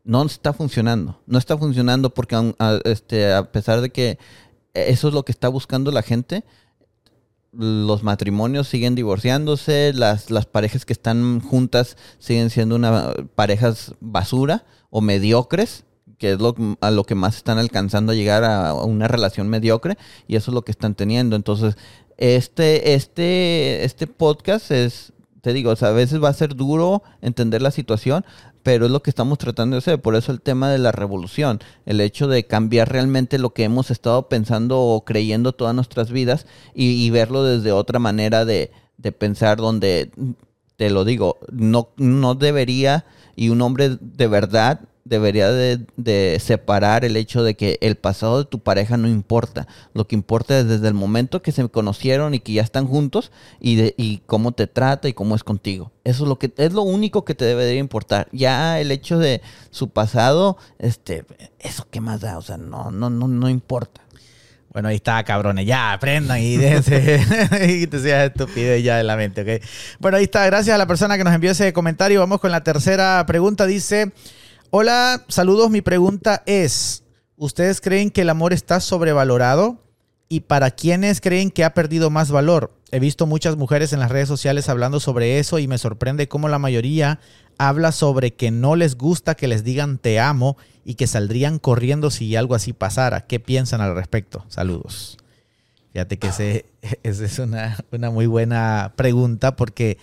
No 0.04 0.24
está 0.24 0.52
funcionando. 0.52 1.20
No 1.26 1.38
está 1.38 1.56
funcionando 1.58 2.10
porque 2.10 2.54
este, 2.84 3.32
a 3.32 3.50
pesar 3.50 3.80
de 3.80 3.90
que 3.90 4.18
eso 4.74 5.08
es 5.08 5.14
lo 5.14 5.24
que 5.24 5.32
está 5.32 5.48
buscando 5.48 5.90
la 5.90 6.02
gente. 6.02 6.44
Los 7.52 8.02
matrimonios 8.02 8.68
siguen 8.68 8.94
divorciándose, 8.94 9.92
las, 9.94 10.30
las 10.30 10.46
parejas 10.46 10.84
que 10.84 10.92
están 10.92 11.40
juntas 11.40 11.96
siguen 12.18 12.50
siendo 12.50 12.76
una, 12.76 13.12
parejas 13.34 13.94
basura 14.00 14.66
o 14.90 15.00
mediocres, 15.00 15.84
que 16.18 16.32
es 16.32 16.40
lo, 16.40 16.54
a 16.80 16.90
lo 16.90 17.04
que 17.04 17.14
más 17.14 17.36
están 17.36 17.58
alcanzando 17.58 18.12
a 18.12 18.14
llegar 18.14 18.44
a 18.44 18.74
una 18.74 19.08
relación 19.08 19.48
mediocre, 19.48 19.96
y 20.26 20.36
eso 20.36 20.50
es 20.50 20.54
lo 20.54 20.62
que 20.62 20.72
están 20.72 20.94
teniendo. 20.94 21.36
Entonces, 21.36 21.76
este, 22.18 22.94
este, 22.94 23.84
este 23.84 24.06
podcast 24.08 24.70
es, 24.70 25.12
te 25.40 25.52
digo, 25.52 25.72
a 25.80 25.90
veces 25.92 26.22
va 26.22 26.28
a 26.28 26.34
ser 26.34 26.56
duro 26.56 27.02
entender 27.22 27.62
la 27.62 27.70
situación, 27.70 28.24
pero 28.68 28.84
es 28.84 28.92
lo 28.92 29.00
que 29.02 29.08
estamos 29.08 29.38
tratando 29.38 29.76
de 29.76 29.78
hacer. 29.78 29.98
Por 29.98 30.14
eso 30.14 30.30
el 30.30 30.42
tema 30.42 30.70
de 30.70 30.76
la 30.76 30.92
revolución, 30.92 31.58
el 31.86 32.02
hecho 32.02 32.28
de 32.28 32.44
cambiar 32.46 32.92
realmente 32.92 33.38
lo 33.38 33.54
que 33.54 33.64
hemos 33.64 33.90
estado 33.90 34.28
pensando 34.28 34.78
o 34.78 35.06
creyendo 35.06 35.54
todas 35.54 35.74
nuestras 35.74 36.10
vidas 36.10 36.44
y, 36.74 37.08
verlo 37.08 37.44
desde 37.44 37.72
otra 37.72 37.98
manera 37.98 38.44
de, 38.44 38.70
de 38.98 39.10
pensar 39.10 39.56
donde, 39.56 40.10
te 40.76 40.90
lo 40.90 41.06
digo, 41.06 41.38
no, 41.50 41.88
no 41.96 42.34
debería, 42.34 43.06
y 43.36 43.48
un 43.48 43.62
hombre 43.62 43.96
de 44.02 44.26
verdad 44.26 44.80
debería 45.08 45.50
de, 45.50 46.38
separar 46.40 47.04
el 47.04 47.16
hecho 47.16 47.42
de 47.42 47.54
que 47.54 47.78
el 47.80 47.96
pasado 47.96 48.38
de 48.38 48.44
tu 48.44 48.60
pareja 48.60 48.96
no 48.96 49.08
importa. 49.08 49.66
Lo 49.94 50.06
que 50.06 50.14
importa 50.14 50.58
es 50.58 50.68
desde 50.68 50.88
el 50.88 50.94
momento 50.94 51.42
que 51.42 51.52
se 51.52 51.68
conocieron 51.68 52.34
y 52.34 52.40
que 52.40 52.52
ya 52.52 52.62
están 52.62 52.86
juntos 52.86 53.32
y, 53.60 53.76
de, 53.76 53.94
y 53.96 54.18
cómo 54.26 54.52
te 54.52 54.66
trata 54.66 55.08
y 55.08 55.14
cómo 55.14 55.34
es 55.34 55.44
contigo. 55.44 55.92
Eso 56.04 56.24
es 56.24 56.28
lo 56.28 56.38
que 56.38 56.52
es 56.56 56.72
lo 56.72 56.82
único 56.82 57.24
que 57.24 57.34
te 57.34 57.44
debería 57.44 57.80
importar. 57.80 58.28
Ya 58.32 58.80
el 58.80 58.90
hecho 58.90 59.18
de 59.18 59.40
su 59.70 59.88
pasado, 59.90 60.58
este, 60.78 61.24
eso 61.58 61.86
qué 61.90 62.00
más 62.00 62.20
da, 62.20 62.38
o 62.38 62.42
sea, 62.42 62.56
no, 62.56 62.90
no, 62.90 63.10
no, 63.10 63.28
no 63.28 63.48
importa. 63.48 64.02
Bueno, 64.70 64.88
ahí 64.90 64.96
está, 64.96 65.24
cabrones. 65.24 65.66
Ya, 65.66 65.92
aprendan 65.92 66.40
y 66.40 66.56
déjense. 66.56 67.20
y 67.68 67.86
te 67.86 67.98
seas 68.00 68.30
estupidez 68.30 68.84
ya 68.84 68.98
de 68.98 69.04
la 69.04 69.16
mente, 69.16 69.40
¿ok? 69.40 69.64
Bueno, 69.98 70.18
ahí 70.18 70.24
está. 70.24 70.44
Gracias 70.46 70.74
a 70.74 70.78
la 70.78 70.86
persona 70.86 71.16
que 71.16 71.24
nos 71.24 71.34
envió 71.34 71.50
ese 71.50 71.72
comentario. 71.72 72.20
Vamos 72.20 72.40
con 72.40 72.50
la 72.50 72.62
tercera 72.62 73.24
pregunta. 73.26 73.66
Dice. 73.66 74.12
Hola, 74.70 75.24
saludos. 75.28 75.70
Mi 75.70 75.80
pregunta 75.80 76.42
es, 76.44 77.02
¿ustedes 77.38 77.80
creen 77.80 78.10
que 78.10 78.20
el 78.20 78.28
amor 78.28 78.52
está 78.52 78.80
sobrevalorado? 78.80 79.78
¿Y 80.28 80.40
para 80.40 80.70
quiénes 80.70 81.22
creen 81.22 81.50
que 81.50 81.64
ha 81.64 81.72
perdido 81.72 82.10
más 82.10 82.30
valor? 82.30 82.74
He 82.90 83.00
visto 83.00 83.26
muchas 83.26 83.56
mujeres 83.56 83.94
en 83.94 84.00
las 84.00 84.10
redes 84.10 84.28
sociales 84.28 84.68
hablando 84.68 85.00
sobre 85.00 85.38
eso 85.38 85.58
y 85.58 85.66
me 85.66 85.78
sorprende 85.78 86.28
cómo 86.28 86.50
la 86.50 86.58
mayoría 86.58 87.18
habla 87.56 87.92
sobre 87.92 88.34
que 88.34 88.50
no 88.50 88.76
les 88.76 88.98
gusta 88.98 89.36
que 89.36 89.48
les 89.48 89.64
digan 89.64 89.96
te 89.96 90.20
amo 90.20 90.58
y 90.84 90.96
que 90.96 91.06
saldrían 91.06 91.58
corriendo 91.58 92.10
si 92.10 92.36
algo 92.36 92.54
así 92.54 92.74
pasara. 92.74 93.22
¿Qué 93.22 93.40
piensan 93.40 93.80
al 93.80 93.94
respecto? 93.94 94.44
Saludos. 94.48 95.16
Fíjate 95.94 96.18
que 96.18 96.26
esa 96.28 96.44
es 97.02 97.38
una, 97.38 97.82
una 97.90 98.10
muy 98.10 98.26
buena 98.26 98.92
pregunta 98.96 99.56
porque 99.56 99.96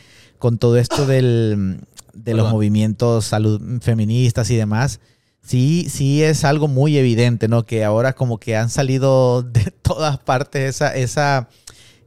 con 0.46 0.60
todo 0.60 0.78
esto 0.78 1.08
del, 1.08 1.80
de 2.14 2.36
los 2.36 2.52
movimientos 2.52 3.26
salud 3.26 3.60
feministas 3.82 4.52
y 4.52 4.56
demás, 4.56 5.00
sí, 5.42 5.88
sí 5.90 6.22
es 6.22 6.44
algo 6.44 6.68
muy 6.68 7.00
evidente, 7.00 7.48
¿no? 7.48 7.66
Que 7.66 7.84
ahora 7.84 8.14
como 8.14 8.38
que 8.38 8.56
han 8.56 8.70
salido 8.70 9.42
de 9.42 9.72
todas 9.82 10.20
partes 10.20 10.76
esa, 10.76 10.96
esa, 10.96 11.50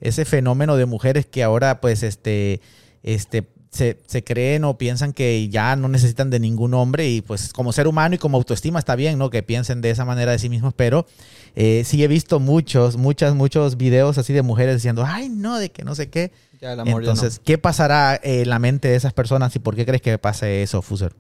ese 0.00 0.24
fenómeno 0.24 0.76
de 0.76 0.86
mujeres 0.86 1.26
que 1.26 1.42
ahora 1.42 1.80
pues 1.80 2.04
este, 2.04 2.60
este, 3.02 3.48
se, 3.72 3.98
se, 4.06 4.22
creen 4.22 4.62
o 4.62 4.78
piensan 4.78 5.12
que 5.12 5.48
ya 5.48 5.74
no 5.74 5.88
necesitan 5.88 6.30
de 6.30 6.38
ningún 6.38 6.74
hombre 6.74 7.08
y 7.08 7.22
pues 7.22 7.52
como 7.52 7.72
ser 7.72 7.88
humano 7.88 8.14
y 8.14 8.18
como 8.18 8.36
autoestima 8.36 8.78
está 8.78 8.94
bien, 8.94 9.18
¿no? 9.18 9.30
Que 9.30 9.42
piensen 9.42 9.80
de 9.80 9.90
esa 9.90 10.04
manera 10.04 10.30
de 10.30 10.38
sí 10.38 10.48
mismos, 10.48 10.74
pero 10.74 11.06
eh, 11.56 11.82
sí 11.84 12.04
he 12.04 12.06
visto 12.06 12.38
muchos, 12.38 12.96
muchas, 12.96 13.34
muchos 13.34 13.76
videos 13.76 14.16
así 14.16 14.32
de 14.32 14.42
mujeres 14.42 14.76
diciendo, 14.76 15.02
ay, 15.04 15.28
no, 15.28 15.58
de 15.58 15.72
que 15.72 15.82
no 15.82 15.96
sé 15.96 16.08
qué. 16.08 16.30
Entonces, 16.60 17.40
¿qué 17.44 17.58
pasará 17.58 18.18
en 18.22 18.48
la 18.48 18.58
mente 18.58 18.88
de 18.88 18.96
esas 18.96 19.12
personas 19.12 19.54
y 19.56 19.58
por 19.58 19.76
qué 19.76 19.86
crees 19.86 20.02
que 20.02 20.18
pase 20.18 20.62
eso, 20.62 20.82
Fuser? 20.82 21.14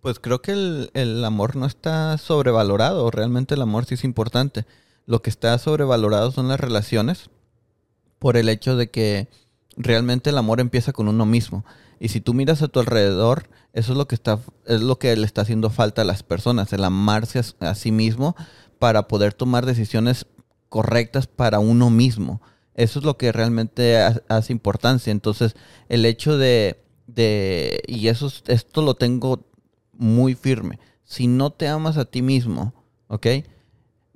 Pues 0.00 0.18
creo 0.18 0.40
que 0.40 0.52
el, 0.52 1.24
amor 1.24 1.56
no 1.56 1.66
está 1.66 2.16
sobrevalorado. 2.18 3.10
Realmente 3.10 3.54
el 3.54 3.62
amor 3.62 3.84
sí 3.84 3.94
es 3.94 4.04
importante. 4.04 4.64
Lo 5.06 5.22
que 5.22 5.30
está 5.30 5.56
sobrevalorado 5.58 6.30
son 6.32 6.48
las 6.48 6.60
relaciones 6.60 7.28
por 8.18 8.36
el 8.36 8.48
hecho 8.48 8.76
de 8.76 8.90
que 8.90 9.28
realmente 9.76 10.30
el 10.30 10.38
amor 10.38 10.60
empieza 10.60 10.92
con 10.92 11.08
uno 11.08 11.26
mismo. 11.26 11.64
Y 11.98 12.08
si 12.08 12.20
tú 12.20 12.32
miras 12.32 12.62
a 12.62 12.68
tu 12.68 12.80
alrededor, 12.80 13.50
eso 13.74 13.92
es 13.92 13.98
lo 13.98 14.08
que 14.08 14.14
está, 14.14 14.38
es 14.66 14.80
lo 14.80 14.98
que 14.98 15.14
le 15.16 15.26
está 15.26 15.42
haciendo 15.42 15.68
falta 15.68 16.02
a 16.02 16.06
las 16.06 16.22
personas, 16.22 16.72
el 16.72 16.84
amarse 16.84 17.42
a 17.60 17.74
sí 17.74 17.92
mismo 17.92 18.36
para 18.78 19.06
poder 19.06 19.34
tomar 19.34 19.66
decisiones 19.66 20.26
correctas 20.70 21.26
para 21.26 21.58
uno 21.58 21.90
mismo. 21.90 22.40
Eso 22.80 22.98
es 22.98 23.04
lo 23.04 23.18
que 23.18 23.30
realmente 23.30 23.98
hace 24.28 24.52
importancia. 24.54 25.10
Entonces, 25.10 25.54
el 25.90 26.06
hecho 26.06 26.38
de, 26.38 26.82
de 27.06 27.82
y 27.86 28.08
eso, 28.08 28.32
esto 28.46 28.80
lo 28.80 28.94
tengo 28.94 29.44
muy 29.92 30.34
firme, 30.34 30.78
si 31.04 31.26
no 31.26 31.50
te 31.50 31.68
amas 31.68 31.98
a 31.98 32.06
ti 32.06 32.22
mismo, 32.22 32.72
¿ok? 33.08 33.26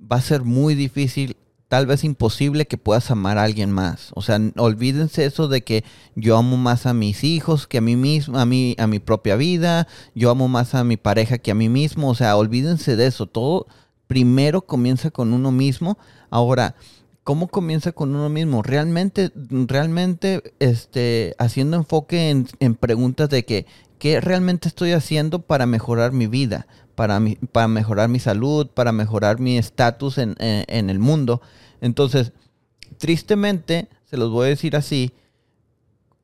Va 0.01 0.17
a 0.17 0.21
ser 0.21 0.41
muy 0.41 0.73
difícil, 0.73 1.37
tal 1.67 1.85
vez 1.85 2.03
imposible 2.03 2.65
que 2.65 2.77
puedas 2.79 3.11
amar 3.11 3.37
a 3.37 3.43
alguien 3.43 3.69
más. 3.69 4.09
O 4.15 4.23
sea, 4.23 4.39
olvídense 4.57 5.25
eso 5.25 5.47
de 5.47 5.63
que 5.63 5.83
yo 6.15 6.35
amo 6.35 6.57
más 6.57 6.87
a 6.87 6.95
mis 6.95 7.23
hijos 7.23 7.67
que 7.67 7.77
a 7.77 7.81
mí 7.81 7.95
mismo, 7.95 8.39
a 8.39 8.45
mí, 8.47 8.75
a 8.79 8.87
mi 8.87 8.97
propia 8.97 9.35
vida, 9.35 9.87
yo 10.15 10.31
amo 10.31 10.47
más 10.47 10.73
a 10.73 10.83
mi 10.83 10.97
pareja 10.97 11.37
que 11.37 11.51
a 11.51 11.55
mí 11.55 11.69
mismo. 11.69 12.09
O 12.09 12.15
sea, 12.15 12.35
olvídense 12.35 12.95
de 12.95 13.05
eso. 13.05 13.27
Todo 13.27 13.67
primero 14.07 14.61
comienza 14.61 15.11
con 15.11 15.33
uno 15.33 15.51
mismo. 15.51 15.99
Ahora, 16.31 16.75
¿cómo 17.25 17.47
comienza 17.47 17.91
con 17.91 18.15
uno 18.15 18.29
mismo? 18.29 18.61
Realmente, 18.61 19.31
realmente, 19.35 20.53
este, 20.59 21.35
haciendo 21.39 21.75
enfoque 21.75 22.29
en, 22.29 22.75
preguntas 22.75 23.29
de 23.29 23.43
que, 23.43 23.65
¿qué 23.97 24.21
realmente 24.21 24.69
estoy 24.69 24.91
haciendo 24.91 25.41
para 25.41 25.65
mejorar 25.65 26.13
mi 26.13 26.27
vida? 26.27 26.67
Para, 26.93 27.19
para 27.51 27.67
mejorar 27.67 28.09
mi 28.09 28.19
salud, 28.19 28.67
para 28.67 28.91
mejorar 28.91 29.39
mi 29.39 29.57
estatus 29.57 30.19
en, 30.19 30.35
en 30.39 30.89
el 30.91 30.99
mundo. 30.99 31.41
Entonces, 31.81 32.31
tristemente, 32.99 33.89
se 34.05 34.17
los 34.17 34.29
voy 34.29 34.45
a 34.45 34.49
decir 34.49 34.75
así, 34.75 35.11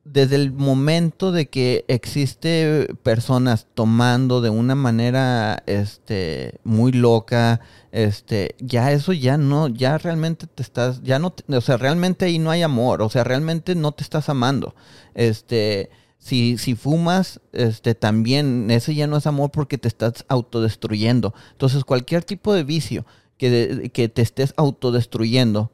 desde 0.04 0.34
el 0.36 0.52
momento 0.52 1.30
de 1.30 1.48
que 1.48 1.84
existe 1.86 2.88
personas 3.02 3.68
tomando 3.74 4.40
de 4.40 4.50
una 4.50 4.74
manera 4.74 5.62
este 5.66 6.58
muy 6.64 6.90
loca 6.90 7.60
este 7.92 8.56
ya 8.58 8.90
eso 8.90 9.12
ya 9.12 9.38
no 9.38 9.68
ya 9.68 9.98
realmente 9.98 10.48
te 10.48 10.62
estás 10.62 11.02
ya 11.02 11.20
no 11.20 11.34
o 11.48 11.60
sea 11.60 11.76
realmente 11.76 12.24
ahí 12.24 12.40
no 12.40 12.50
hay 12.50 12.62
amor 12.62 13.00
o 13.00 13.08
sea 13.10 13.22
realmente 13.22 13.76
no 13.76 13.92
te 13.92 14.02
estás 14.02 14.28
amando 14.28 14.74
este 15.14 15.90
Si, 16.18 16.56
si 16.56 16.76
fumas, 16.76 17.40
este, 17.52 17.96
también, 17.96 18.70
ese 18.70 18.94
ya 18.94 19.08
no 19.08 19.16
es 19.16 19.26
amor 19.26 19.50
porque 19.50 19.76
te 19.76 19.88
estás 19.88 20.24
autodestruyendo. 20.28 21.34
Entonces, 21.50 21.82
cualquier 21.84 22.22
tipo 22.22 22.54
de 22.54 22.62
vicio 22.62 23.04
que, 23.38 23.90
que 23.92 24.08
te 24.08 24.22
estés 24.22 24.54
autodestruyendo, 24.56 25.72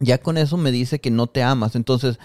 ya 0.00 0.16
con 0.18 0.38
eso 0.38 0.56
me 0.56 0.72
dice 0.72 0.98
que 0.98 1.10
no 1.10 1.26
te 1.26 1.42
amas. 1.42 1.74
Entonces, 1.76 2.18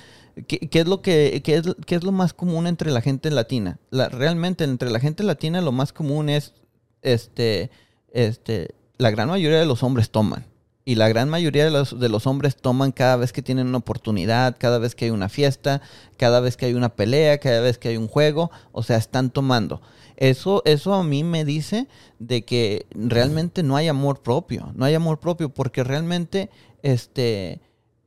¿qué, 0.48 0.70
es, 0.72 0.88
lo 0.88 1.02
que, 1.02 1.42
qué 1.44 1.56
es, 1.56 1.76
qué 1.86 1.96
es 1.96 2.04
lo 2.04 2.12
más 2.12 2.34
común 2.34 2.68
entre 2.68 2.92
la 2.92 3.02
gente 3.02 3.32
latina? 3.32 3.80
La, 3.90 4.10
realmente, 4.10 4.64
entre 4.64 4.90
la 4.90 5.00
gente 5.00 5.24
latina 5.24 5.62
lo 5.62 5.72
más 5.72 5.94
común 5.94 6.30
es, 6.30 6.54
este, 7.02 7.72
este, 8.12 8.76
la 8.98 9.12
gran 9.12 9.30
mayoría 9.30 9.60
de 9.60 9.66
los 9.66 9.84
hombres 9.84 10.12
toman. 10.12 10.46
Y 10.84 10.96
la 10.96 11.08
gran 11.10 11.30
mayoría 11.30 11.64
de 11.64 11.72
los, 11.72 12.00
de 12.00 12.10
los 12.10 12.26
hombres 12.26 12.56
toman 12.56 12.92
cada 12.92 13.16
vez 13.16 13.32
que 13.32 13.44
tienen 13.44 13.68
una 13.68 13.78
oportunidad, 13.78 14.56
cada 14.58 14.80
vez 14.80 14.96
que 14.96 15.06
hay 15.06 15.12
una 15.12 15.30
fiesta, 15.30 15.82
cada 16.18 16.40
vez 16.40 16.58
que 16.58 16.66
hay 16.66 16.74
una 16.74 16.96
pelea, 16.96 17.38
cada 17.38 17.62
vez 17.62 17.78
que 17.78 17.90
hay 17.90 17.98
un 17.98 18.08
juego, 18.08 18.50
o 18.72 18.82
sea, 18.82 18.98
están 18.98 19.30
tomando. 19.30 19.82
Eso, 20.18 20.64
eso 20.66 20.94
a 20.96 21.04
mí 21.04 21.24
me 21.24 21.46
dice 21.46 21.88
de 22.20 22.46
que 22.46 22.88
realmente 22.92 23.64
no 23.64 23.76
hay 23.76 23.88
amor 23.88 24.22
propio, 24.22 24.72
no 24.76 24.86
hay 24.86 24.96
amor 24.96 25.20
propio 25.20 25.50
porque 25.50 25.84
realmente 25.84 26.50
este, 26.84 27.62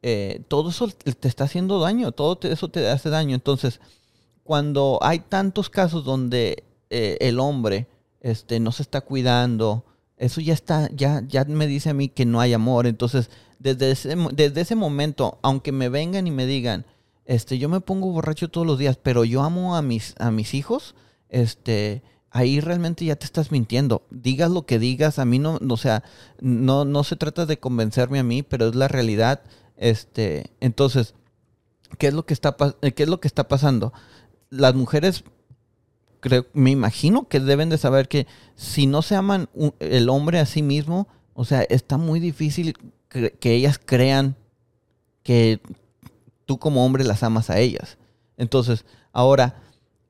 eh, 0.07 0.43
todo 0.49 0.69
eso 0.69 0.89
te 0.89 1.27
está 1.27 1.45
haciendo 1.45 1.81
daño, 1.81 2.13
todo 2.13 2.39
eso 2.43 2.69
te 2.69 2.91
hace 2.91 3.09
daño. 3.09 3.35
Entonces, 3.35 3.81
cuando 4.43 4.99
hay 5.01 5.21
tantos 5.21 5.71
casos 5.71 6.05
donde 6.05 6.65
eh, 6.91 7.17
el 7.21 7.41
hombre 7.41 7.89
este, 8.21 8.61
no 8.61 8.71
se 8.71 8.83
está 8.83 9.01
cuidando, 9.01 9.87
eso 10.19 10.43
ya 10.43 10.53
está, 10.53 10.91
ya, 10.95 11.23
ya 11.27 11.47
me 11.47 11.67
dice 11.67 11.89
a 11.89 11.95
mí 11.95 12.11
que 12.11 12.27
no 12.27 12.41
hay 12.41 12.53
amor. 12.53 12.87
Entonces, 12.87 13.31
desde 13.59 13.93
ese, 13.93 14.15
desde 14.35 14.61
ese 14.61 14.75
momento, 14.75 15.39
aunque 15.41 15.73
me 15.73 15.89
vengan 15.89 16.27
y 16.27 16.31
me 16.31 16.45
digan, 16.45 16.85
este, 17.25 17.57
yo 17.57 17.71
me 17.71 17.81
pongo 17.81 18.13
borracho 18.13 18.51
todos 18.51 18.67
los 18.67 18.79
días, 18.79 18.99
pero 19.03 19.25
yo 19.25 19.43
amo 19.43 19.75
a 19.75 19.81
mis, 19.81 20.15
a 20.19 20.31
mis 20.31 20.53
hijos, 20.53 20.95
este, 21.31 22.03
ahí 22.31 22.61
realmente 22.61 23.07
ya 23.07 23.17
te 23.17 23.25
estás 23.25 23.51
mintiendo. 23.51 24.03
Digas 24.11 24.51
lo 24.51 24.67
que 24.67 24.79
digas, 24.79 25.19
a 25.19 25.25
mí 25.25 25.39
no, 25.39 25.59
o 25.67 25.77
sea, 25.79 26.05
no, 26.43 26.85
no 26.85 27.05
se 27.05 27.17
trata 27.17 27.47
de 27.47 27.59
convencerme 27.59 28.19
a 28.19 28.23
mí, 28.23 28.43
pero 28.43 28.69
es 28.69 28.75
la 28.75 28.89
realidad. 28.89 29.41
Este, 29.77 30.51
entonces, 30.61 31.15
¿qué 31.99 32.09
es 32.09 32.15
lo 32.15 32.27
que 32.27 32.35
está, 32.35 32.57
qué 32.95 33.03
es 33.03 33.09
lo 33.09 33.21
que 33.21 33.29
está 33.29 33.49
pasando? 33.49 33.93
Las 34.51 34.75
mujeres 34.75 35.25
me 36.55 36.71
imagino 36.71 37.29
que 37.29 37.41
deben 37.41 37.69
de 37.69 37.79
saber 37.79 38.09
que 38.09 38.27
si 38.57 38.87
no 38.87 39.03
se 39.03 39.15
aman 39.15 39.49
el 39.79 40.09
hombre 40.09 40.39
a 40.39 40.47
sí 40.47 40.63
mismo, 40.63 41.07
o 41.35 41.45
sea, 41.45 41.63
está 41.63 41.99
muy 41.99 42.19
difícil 42.21 42.79
que 43.09 43.53
ellas 43.53 43.79
crean 43.85 44.37
que 45.23 45.61
tú 46.47 46.59
como 46.59 46.85
hombre 46.85 47.05
las 47.05 47.23
amas 47.23 47.51
a 47.51 47.59
ellas. 47.59 47.99
Entonces, 48.37 48.85
ahora, 49.13 49.63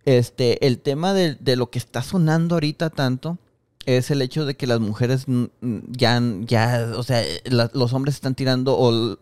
este, 0.05 0.67
el 0.67 0.81
tema 0.81 1.15
de, 1.15 1.57
lo 1.57 1.71
que 1.71 1.79
está 1.79 2.03
sonando 2.03 2.57
ahorita 2.57 2.91
tanto 2.91 3.39
es 3.87 4.11
el 4.11 4.23
hecho 4.23 4.47
de 4.47 4.57
que 4.57 4.67
las 4.67 4.81
mujeres 4.81 5.27
ya, 5.89 6.21
ya 6.41 6.93
o 6.97 7.03
sea, 7.03 7.23
los 7.45 7.93
hombres 7.93 8.15
están 8.15 8.35
tirando, 8.35 8.77
o, 8.79 9.19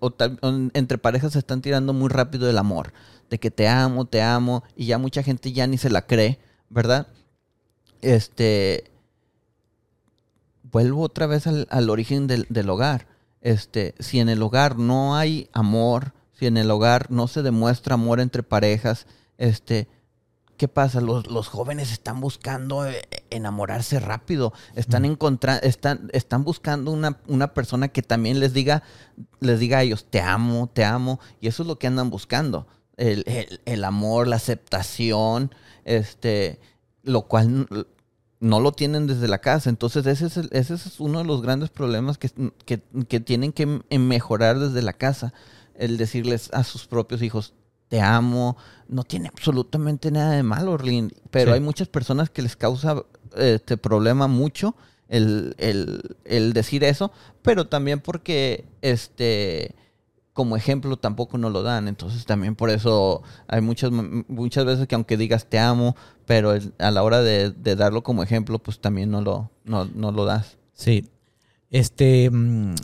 entre 0.75 0.99
parejas 0.99 1.33
se 1.33 1.39
están 1.39 1.63
tirando 1.63 1.93
muy 1.93 2.09
rápido 2.09 2.49
el 2.49 2.59
amor, 2.59 2.93
de 3.31 3.39
que 3.39 3.51
te 3.51 3.69
amo, 3.69 4.05
te 4.05 4.23
amo, 4.23 4.65
y 4.77 4.87
ya 4.87 4.99
mucha 4.99 5.23
gente 5.23 5.53
ya 5.53 5.67
ni 5.67 5.79
se 5.79 5.91
la 5.91 6.07
cree 6.07 6.39
¿verdad? 6.73 7.07
Este, 8.01 8.91
vuelvo 10.63 11.03
otra 11.03 11.27
vez 11.27 11.47
al, 11.47 11.91
origen 11.91 12.27
del, 12.27 12.71
hogar. 12.71 13.07
Este, 13.43 13.95
si 13.99 14.21
en 14.21 14.29
el 14.29 14.43
hogar 14.43 14.79
no 14.79 15.17
hay 15.17 15.49
amor, 15.53 16.15
si 16.33 16.47
en 16.47 16.57
el 16.57 16.71
hogar 16.71 17.11
no 17.11 17.29
se 17.29 17.43
demuestra 17.43 17.95
amor 17.95 18.21
entre 18.21 18.43
parejas, 18.43 19.07
este, 19.37 19.87
¿qué 20.57 20.69
pasa? 20.69 21.01
Los, 21.01 21.27
los 21.29 21.49
jóvenes 21.49 21.93
están 21.93 22.21
buscando 22.21 22.87
eh, 22.87 23.03
enamorarse 23.31 24.01
rápido, 24.01 24.53
están 24.75 25.05
encontrando, 25.05 25.63
están, 25.67 26.11
están 26.13 26.45
buscando 26.45 26.91
una, 26.91 27.19
una, 27.27 27.55
persona 27.55 27.89
que 27.89 28.03
también 28.03 28.41
les 28.41 28.53
diga, 28.53 28.83
les 29.41 29.59
diga 29.61 29.79
a 29.79 29.83
ellos, 29.83 30.07
te 30.09 30.21
amo, 30.21 30.71
te 30.73 30.85
amo, 30.85 31.21
y 31.41 31.49
eso 31.49 31.63
es 31.63 31.67
lo 31.67 31.79
que 31.79 31.87
andan 31.87 32.11
buscando. 32.11 32.67
El, 32.97 33.25
el 33.65 33.85
amor, 33.85 34.29
la 34.29 34.37
aceptación, 34.37 35.55
este, 35.85 36.61
lo 37.03 37.23
cual 37.23 37.67
no 38.43 38.59
lo 38.59 38.73
tienen 38.73 39.07
desde 39.07 39.29
la 39.29 39.39
casa. 39.39 39.71
Entonces 39.71 40.05
ese 40.07 40.27
es, 40.27 40.37
ese 40.37 40.75
es 40.75 41.01
uno 41.01 41.21
de 41.21 41.25
los 41.25 41.43
grandes 41.43 41.71
problemas 41.71 42.19
que, 42.19 42.79
tienen 43.21 43.53
que 43.53 43.81
mejorar 43.99 44.59
desde 44.59 44.83
la 44.83 44.93
casa. 44.93 45.33
El 45.75 45.97
decirles 45.97 46.51
a 46.53 46.65
sus 46.65 46.87
propios 46.87 47.23
hijos, 47.23 47.55
te 47.89 48.01
amo, 48.01 48.57
no 48.93 49.05
tiene 49.05 49.29
absolutamente 49.29 50.11
nada 50.11 50.33
de 50.33 50.43
malo, 50.43 50.73
Orlin. 50.73 51.13
Pero 51.31 51.53
hay 51.53 51.61
muchas 51.61 51.89
personas 51.89 52.31
que 52.31 52.43
les 52.43 52.57
causa 52.57 53.03
este 53.37 53.77
problema 53.77 54.29
mucho 54.29 54.77
el, 55.09 55.55
el, 55.59 56.17
el 56.25 56.53
decir 56.53 56.85
eso, 56.85 57.13
pero 57.43 57.67
también 57.67 58.01
porque 58.01 58.65
este 58.81 59.75
como 60.33 60.57
ejemplo 60.57 60.97
tampoco 60.97 61.39
no 61.39 61.51
lo 61.51 61.63
dan. 61.63 61.89
Entonces 61.89 62.25
también 62.25 62.55
por 62.55 62.71
eso 62.71 63.23
hay 63.47 63.61
muchas, 63.61 63.91
muchas 63.93 64.65
veces 64.65 64.87
que 64.87 64.95
aunque 64.95 65.17
digas 65.17 65.47
te 65.47 65.59
amo, 65.59 65.97
pero 66.27 66.55
a 66.79 66.91
la 66.91 67.03
hora 67.03 67.23
de, 67.23 67.53
darlo 67.77 68.03
como 68.03 68.23
ejemplo, 68.23 68.59
pues 68.59 68.79
también 68.81 69.11
no 69.11 69.21
lo, 69.21 69.51
no, 69.65 69.85
lo 70.13 70.25
das. 70.25 70.57
Sí. 70.73 71.07
Este, 71.71 72.31
mm, 72.31 72.75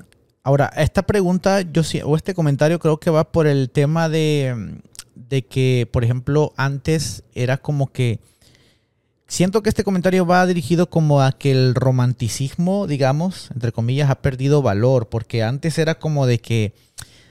ahora, 0.42 0.66
esta 0.76 1.02
pregunta, 1.02 1.62
yo 1.62 1.82
sí, 1.82 2.00
o 2.04 2.16
este 2.16 2.34
comentario 2.34 2.78
creo 2.78 2.98
que 2.98 3.10
va 3.10 3.24
por 3.32 3.46
el 3.46 3.70
tema 3.70 4.08
de, 4.08 4.80
de 5.28 5.44
que, 5.44 5.88
por 5.90 6.04
ejemplo, 6.04 6.52
antes 6.56 7.24
era 7.34 7.58
como 7.58 7.92
que... 7.92 8.20
Siento 9.26 9.62
que 9.62 9.68
este 9.68 9.84
comentario 9.84 10.24
va 10.24 10.46
dirigido 10.46 10.88
como 10.88 11.20
a 11.20 11.32
que 11.32 11.50
el 11.50 11.74
romanticismo, 11.74 12.86
digamos, 12.86 13.50
entre 13.52 13.72
comillas, 13.72 14.08
ha 14.08 14.22
perdido 14.22 14.62
valor, 14.62 15.10
porque 15.10 15.42
antes 15.42 15.76
era 15.76 15.98
como 15.98 16.26
de 16.26 16.38
que 16.38 16.72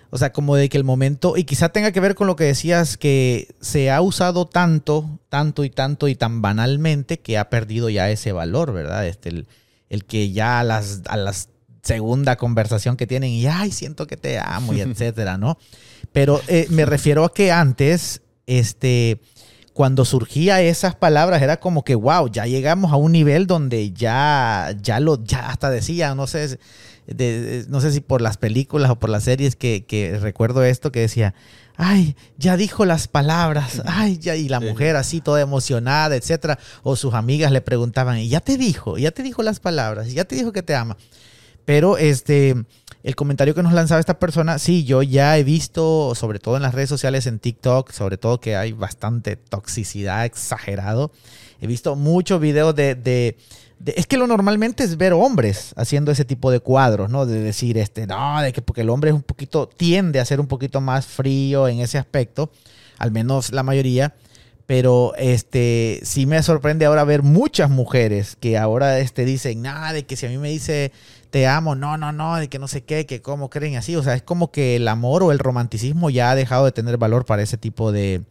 o 0.09 0.17
sea, 0.17 0.31
como 0.31 0.55
de 0.55 0.69
que 0.69 0.77
el 0.77 0.83
momento, 0.83 1.35
y 1.35 1.43
quizá 1.43 1.69
tenga 1.69 1.91
que 1.91 1.99
ver 1.99 2.15
con 2.15 2.27
lo 2.27 2.35
que 2.35 2.45
decías, 2.45 2.97
que 2.97 3.53
se 3.59 3.91
ha 3.91 4.01
usado 4.01 4.45
tanto, 4.45 5.19
tanto 5.29 5.65
y 5.65 5.69
tanto 5.69 6.07
y 6.07 6.15
tan 6.15 6.41
banalmente 6.41 7.19
que 7.19 7.37
ha 7.37 7.49
perdido 7.49 7.89
ya 7.89 8.09
ese 8.09 8.31
valor, 8.31 8.73
¿verdad? 8.73 9.05
Este, 9.05 9.45
el, 9.89 10.05
que 10.05 10.31
ya 10.31 10.59
a 10.59 10.63
las, 10.63 11.01
a 11.07 11.17
las 11.17 11.49
segunda 11.81 12.37
conversación 12.37 12.95
que 12.95 13.07
tienen 13.07 13.31
y, 13.31 13.47
ay, 13.47 13.71
siento 13.71 14.07
que 14.07 14.17
te 14.17 14.39
amo 14.39 14.73
y 14.73 14.81
etcétera, 14.81 15.37
¿no? 15.37 15.57
Pero 16.13 16.41
eh, 16.47 16.67
me 16.69 16.85
refiero 16.85 17.23
a 17.23 17.33
que 17.33 17.51
antes, 17.51 18.21
este, 18.45 19.21
cuando 19.73 20.05
surgía 20.05 20.61
esas 20.61 20.95
palabras 20.95 21.41
era 21.41 21.59
como 21.59 21.83
que, 21.83 21.95
wow, 21.95 22.29
ya 22.31 22.45
llegamos 22.45 22.91
a 22.91 22.95
un 22.95 23.11
nivel 23.11 23.47
donde 23.47 23.91
ya, 23.91 24.75
ya 24.81 24.99
lo, 24.99 25.23
ya 25.23 25.49
hasta 25.49 25.69
decía, 25.69 26.15
no 26.15 26.27
sé 26.27 26.57
no 27.69 27.79
sé 27.79 27.91
si 27.91 28.01
por 28.01 28.21
las 28.21 28.37
películas 28.37 28.91
o 28.91 28.99
por 28.99 29.09
las 29.09 29.23
series 29.23 29.55
que, 29.55 30.17
recuerdo 30.21 30.63
esto 30.63 30.91
que 30.91 30.99
decía, 30.99 31.33
ay, 31.77 32.15
ya 32.37 32.57
dijo 32.57 32.85
las 32.85 33.07
palabras, 33.07 33.81
ay, 33.85 34.17
ya, 34.17 34.35
y 34.35 34.49
la 34.49 34.59
mujer 34.59 34.95
así 34.95 35.21
toda 35.21 35.41
emocionada, 35.41 36.15
etcétera, 36.15 36.59
o 36.83 36.95
sus 36.95 37.13
amigas 37.13 37.51
le 37.51 37.61
preguntaban, 37.61 38.17
y 38.17 38.27
ya 38.27 38.41
te 38.41 38.57
dijo, 38.57 38.97
ya 38.97 39.11
te 39.11 39.23
dijo 39.23 39.41
las 39.41 39.59
palabras, 39.59 40.11
ya 40.11 40.25
te 40.25 40.35
dijo 40.35 40.51
que 40.51 40.63
te 40.63 40.75
ama. 40.75 40.97
Pero 41.63 41.97
este, 41.97 42.65
el 43.07 43.15
comentario 43.15 43.55
que 43.55 43.63
nos 43.63 43.73
lanzaba 43.73 43.99
esta 43.99 44.19
persona, 44.19 44.59
sí, 44.59 44.83
yo 44.83 45.01
ya 45.01 45.37
he 45.37 45.43
visto, 45.43 46.13
sobre 46.13 46.39
todo 46.39 46.57
en 46.57 46.61
las 46.61 46.75
redes 46.75 46.89
sociales, 46.89 47.25
en 47.25 47.39
TikTok, 47.39 47.91
sobre 47.91 48.17
todo 48.17 48.39
que 48.39 48.55
hay 48.55 48.73
bastante 48.73 49.37
toxicidad 49.37 50.25
exagerado. 50.25 51.11
He 51.61 51.67
visto 51.67 51.95
muchos 51.95 52.41
videos 52.41 52.75
de 52.75 53.35
es 53.85 54.07
que 54.07 54.17
lo 54.17 54.27
normalmente 54.27 54.83
es 54.83 54.97
ver 54.97 55.13
hombres 55.13 55.73
haciendo 55.75 56.11
ese 56.11 56.25
tipo 56.25 56.51
de 56.51 56.59
cuadros, 56.59 57.09
¿no? 57.09 57.25
De 57.25 57.39
decir, 57.39 57.77
este, 57.77 58.07
no, 58.07 58.41
de 58.41 58.51
que 58.51 58.61
porque 58.61 58.81
el 58.81 58.89
hombre 58.89 59.11
es 59.11 59.15
un 59.15 59.21
poquito, 59.21 59.67
tiende 59.67 60.19
a 60.19 60.25
ser 60.25 60.39
un 60.39 60.47
poquito 60.47 60.81
más 60.81 61.05
frío 61.05 61.67
en 61.67 61.79
ese 61.79 61.97
aspecto, 61.97 62.51
al 62.97 63.11
menos 63.11 63.51
la 63.51 63.63
mayoría, 63.63 64.15
pero 64.65 65.13
este, 65.17 65.99
sí 66.03 66.25
me 66.25 66.41
sorprende 66.43 66.85
ahora 66.85 67.03
ver 67.03 67.23
muchas 67.23 67.69
mujeres 67.69 68.35
que 68.35 68.57
ahora 68.57 68.99
este, 68.99 69.25
dicen, 69.25 69.61
nada, 69.61 69.93
de 69.93 70.05
que 70.05 70.15
si 70.15 70.25
a 70.25 70.29
mí 70.29 70.37
me 70.37 70.49
dice 70.49 70.91
te 71.29 71.47
amo, 71.47 71.75
no, 71.75 71.97
no, 71.97 72.11
no, 72.11 72.37
de 72.37 72.47
que 72.47 72.59
no 72.59 72.67
sé 72.67 72.83
qué, 72.83 73.05
que 73.05 73.21
cómo 73.21 73.49
creen 73.49 73.75
así, 73.75 73.95
o 73.95 74.03
sea, 74.03 74.13
es 74.13 74.23
como 74.23 74.51
que 74.51 74.75
el 74.75 74.87
amor 74.87 75.23
o 75.23 75.31
el 75.31 75.39
romanticismo 75.39 76.09
ya 76.09 76.31
ha 76.31 76.35
dejado 76.35 76.65
de 76.65 76.71
tener 76.71 76.97
valor 76.97 77.25
para 77.25 77.41
ese 77.41 77.57
tipo 77.57 77.91
de, 77.91 78.23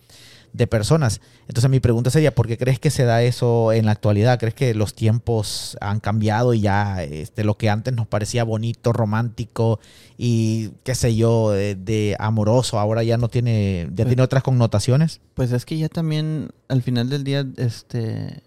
de 0.57 0.66
personas. 0.66 1.20
Entonces 1.49 1.70
mi 1.70 1.80
pregunta 1.80 2.11
sería, 2.11 2.34
¿por 2.34 2.49
qué 2.49 2.57
crees 2.57 2.80
que 2.80 2.90
se 2.90 3.05
da 3.05 3.22
eso 3.22 3.72
en 3.72 3.86
la 3.86 3.92
actualidad? 3.92 4.38
¿Crees 4.38 4.55
que 4.55 4.74
los 4.74 4.94
tiempos 4.94 5.76
han 5.80 6.01
cambiado 6.01 6.55
y 6.55 6.61
ya 6.61 7.03
este, 7.05 7.44
lo 7.44 7.57
que 7.57 7.68
antes 7.68 7.94
nos 7.94 8.07
parecía 8.07 8.42
bonito, 8.42 8.92
romántico 8.92 9.78
y 10.16 10.70
qué 10.82 10.94
sé 10.94 11.14
yo, 11.14 11.51
de, 11.51 12.16
amoroso, 12.18 12.78
ahora 12.78 13.03
ya 13.03 13.18
no 13.18 13.28
tiene, 13.28 13.88
ya 13.94 14.07
tiene 14.07 14.22
otras 14.22 14.42
connotaciones? 14.42 15.20
Pues 15.34 15.53
es 15.53 15.66
que 15.66 15.76
ya 15.76 15.88
también 15.88 16.49
al 16.68 16.82
final 16.82 17.11
del 17.11 17.22
día, 17.22 17.47
este, 17.59 18.42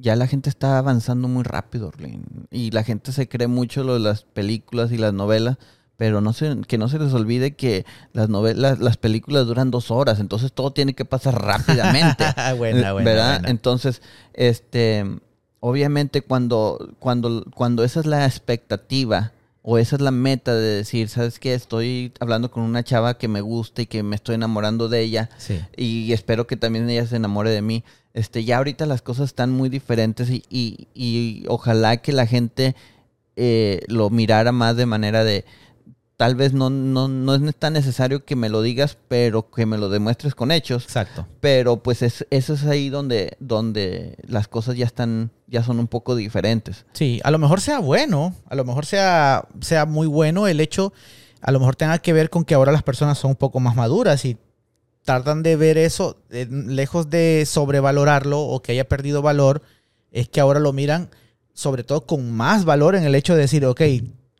ya 0.00 0.16
la 0.16 0.26
gente 0.26 0.48
está 0.48 0.78
avanzando 0.78 1.28
muy 1.28 1.44
rápido, 1.44 1.92
y 2.50 2.70
la 2.70 2.84
gente 2.84 3.12
se 3.12 3.28
cree 3.28 3.48
mucho 3.48 3.84
lo 3.84 3.94
de 3.94 4.00
las 4.00 4.22
películas 4.22 4.92
y 4.92 4.96
las 4.96 5.12
novelas, 5.12 5.58
pero 5.96 6.20
no 6.20 6.32
se, 6.32 6.62
que 6.66 6.78
no 6.78 6.88
se 6.88 6.98
les 6.98 7.12
olvide 7.12 7.54
que 7.54 7.84
las 8.12 8.28
novelas, 8.28 8.80
las 8.80 8.96
películas 8.96 9.46
duran 9.46 9.70
dos 9.70 9.90
horas, 9.90 10.18
entonces 10.18 10.52
todo 10.52 10.72
tiene 10.72 10.94
que 10.94 11.04
pasar 11.04 11.42
rápidamente. 11.42 12.24
buena, 12.56 12.92
buena, 12.92 13.10
¿Verdad? 13.10 13.34
buena. 13.40 13.50
Entonces, 13.50 14.00
este, 14.32 15.04
obviamente 15.60 16.22
cuando, 16.22 16.94
cuando, 16.98 17.44
cuando 17.54 17.84
esa 17.84 18.00
es 18.00 18.06
la 18.06 18.24
expectativa 18.24 19.32
o 19.62 19.76
esa 19.78 19.96
es 19.96 20.02
la 20.02 20.10
meta 20.10 20.54
de 20.54 20.76
decir, 20.76 21.08
¿sabes 21.08 21.38
qué? 21.38 21.52
Estoy 21.54 22.12
hablando 22.20 22.50
con 22.50 22.62
una 22.62 22.82
chava 22.82 23.18
que 23.18 23.28
me 23.28 23.40
gusta 23.42 23.82
y 23.82 23.86
que 23.86 24.02
me 24.02 24.16
estoy 24.16 24.34
enamorando 24.36 24.88
de 24.88 25.00
ella 25.02 25.28
Sí. 25.38 25.60
y 25.76 26.12
espero 26.12 26.46
que 26.46 26.56
también 26.56 26.88
ella 26.88 27.06
se 27.06 27.16
enamore 27.16 27.50
de 27.50 27.60
mí. 27.62 27.84
Este, 28.14 28.42
ya 28.44 28.56
ahorita 28.56 28.86
las 28.86 29.02
cosas 29.02 29.26
están 29.26 29.50
muy 29.50 29.68
diferentes 29.68 30.30
y, 30.30 30.42
y- 30.48 30.88
y 30.94 31.44
ojalá 31.48 31.98
que 31.98 32.12
la 32.12 32.26
gente 32.26 32.74
eh, 33.36 33.82
lo 33.86 34.10
mirara 34.10 34.50
más 34.52 34.76
de 34.76 34.86
manera 34.86 35.24
de 35.24 35.44
tal 36.20 36.34
vez 36.34 36.52
no, 36.52 36.68
no, 36.68 37.08
no 37.08 37.34
es 37.34 37.56
tan 37.56 37.72
necesario 37.72 38.26
que 38.26 38.36
me 38.36 38.50
lo 38.50 38.60
digas, 38.60 38.98
pero 39.08 39.50
que 39.50 39.64
me 39.64 39.78
lo 39.78 39.88
demuestres 39.88 40.34
con 40.34 40.50
hechos. 40.50 40.84
Exacto. 40.84 41.26
Pero 41.40 41.82
pues 41.82 42.02
es, 42.02 42.26
eso 42.28 42.52
es 42.52 42.66
ahí 42.66 42.90
donde, 42.90 43.38
donde 43.40 44.18
las 44.26 44.46
cosas 44.46 44.76
ya 44.76 44.84
están, 44.84 45.30
ya 45.46 45.62
son 45.62 45.78
un 45.78 45.88
poco 45.88 46.14
diferentes. 46.16 46.84
Sí, 46.92 47.22
a 47.24 47.30
lo 47.30 47.38
mejor 47.38 47.62
sea 47.62 47.78
bueno, 47.78 48.34
a 48.50 48.54
lo 48.54 48.66
mejor 48.66 48.84
sea, 48.84 49.48
sea 49.62 49.86
muy 49.86 50.06
bueno 50.06 50.46
el 50.46 50.60
hecho, 50.60 50.92
a 51.40 51.52
lo 51.52 51.58
mejor 51.58 51.74
tenga 51.74 51.98
que 52.00 52.12
ver 52.12 52.28
con 52.28 52.44
que 52.44 52.54
ahora 52.54 52.70
las 52.70 52.82
personas 52.82 53.16
son 53.16 53.30
un 53.30 53.36
poco 53.36 53.58
más 53.58 53.74
maduras 53.74 54.22
y 54.26 54.36
tratan 55.06 55.42
de 55.42 55.56
ver 55.56 55.78
eso, 55.78 56.18
eh, 56.28 56.46
lejos 56.50 57.08
de 57.08 57.44
sobrevalorarlo 57.46 58.40
o 58.42 58.60
que 58.60 58.72
haya 58.72 58.86
perdido 58.86 59.22
valor, 59.22 59.62
es 60.12 60.28
que 60.28 60.40
ahora 60.40 60.60
lo 60.60 60.74
miran 60.74 61.08
sobre 61.54 61.82
todo 61.82 62.04
con 62.04 62.30
más 62.30 62.66
valor 62.66 62.94
en 62.94 63.04
el 63.04 63.14
hecho 63.14 63.34
de 63.34 63.40
decir, 63.40 63.64
ok, 63.64 63.80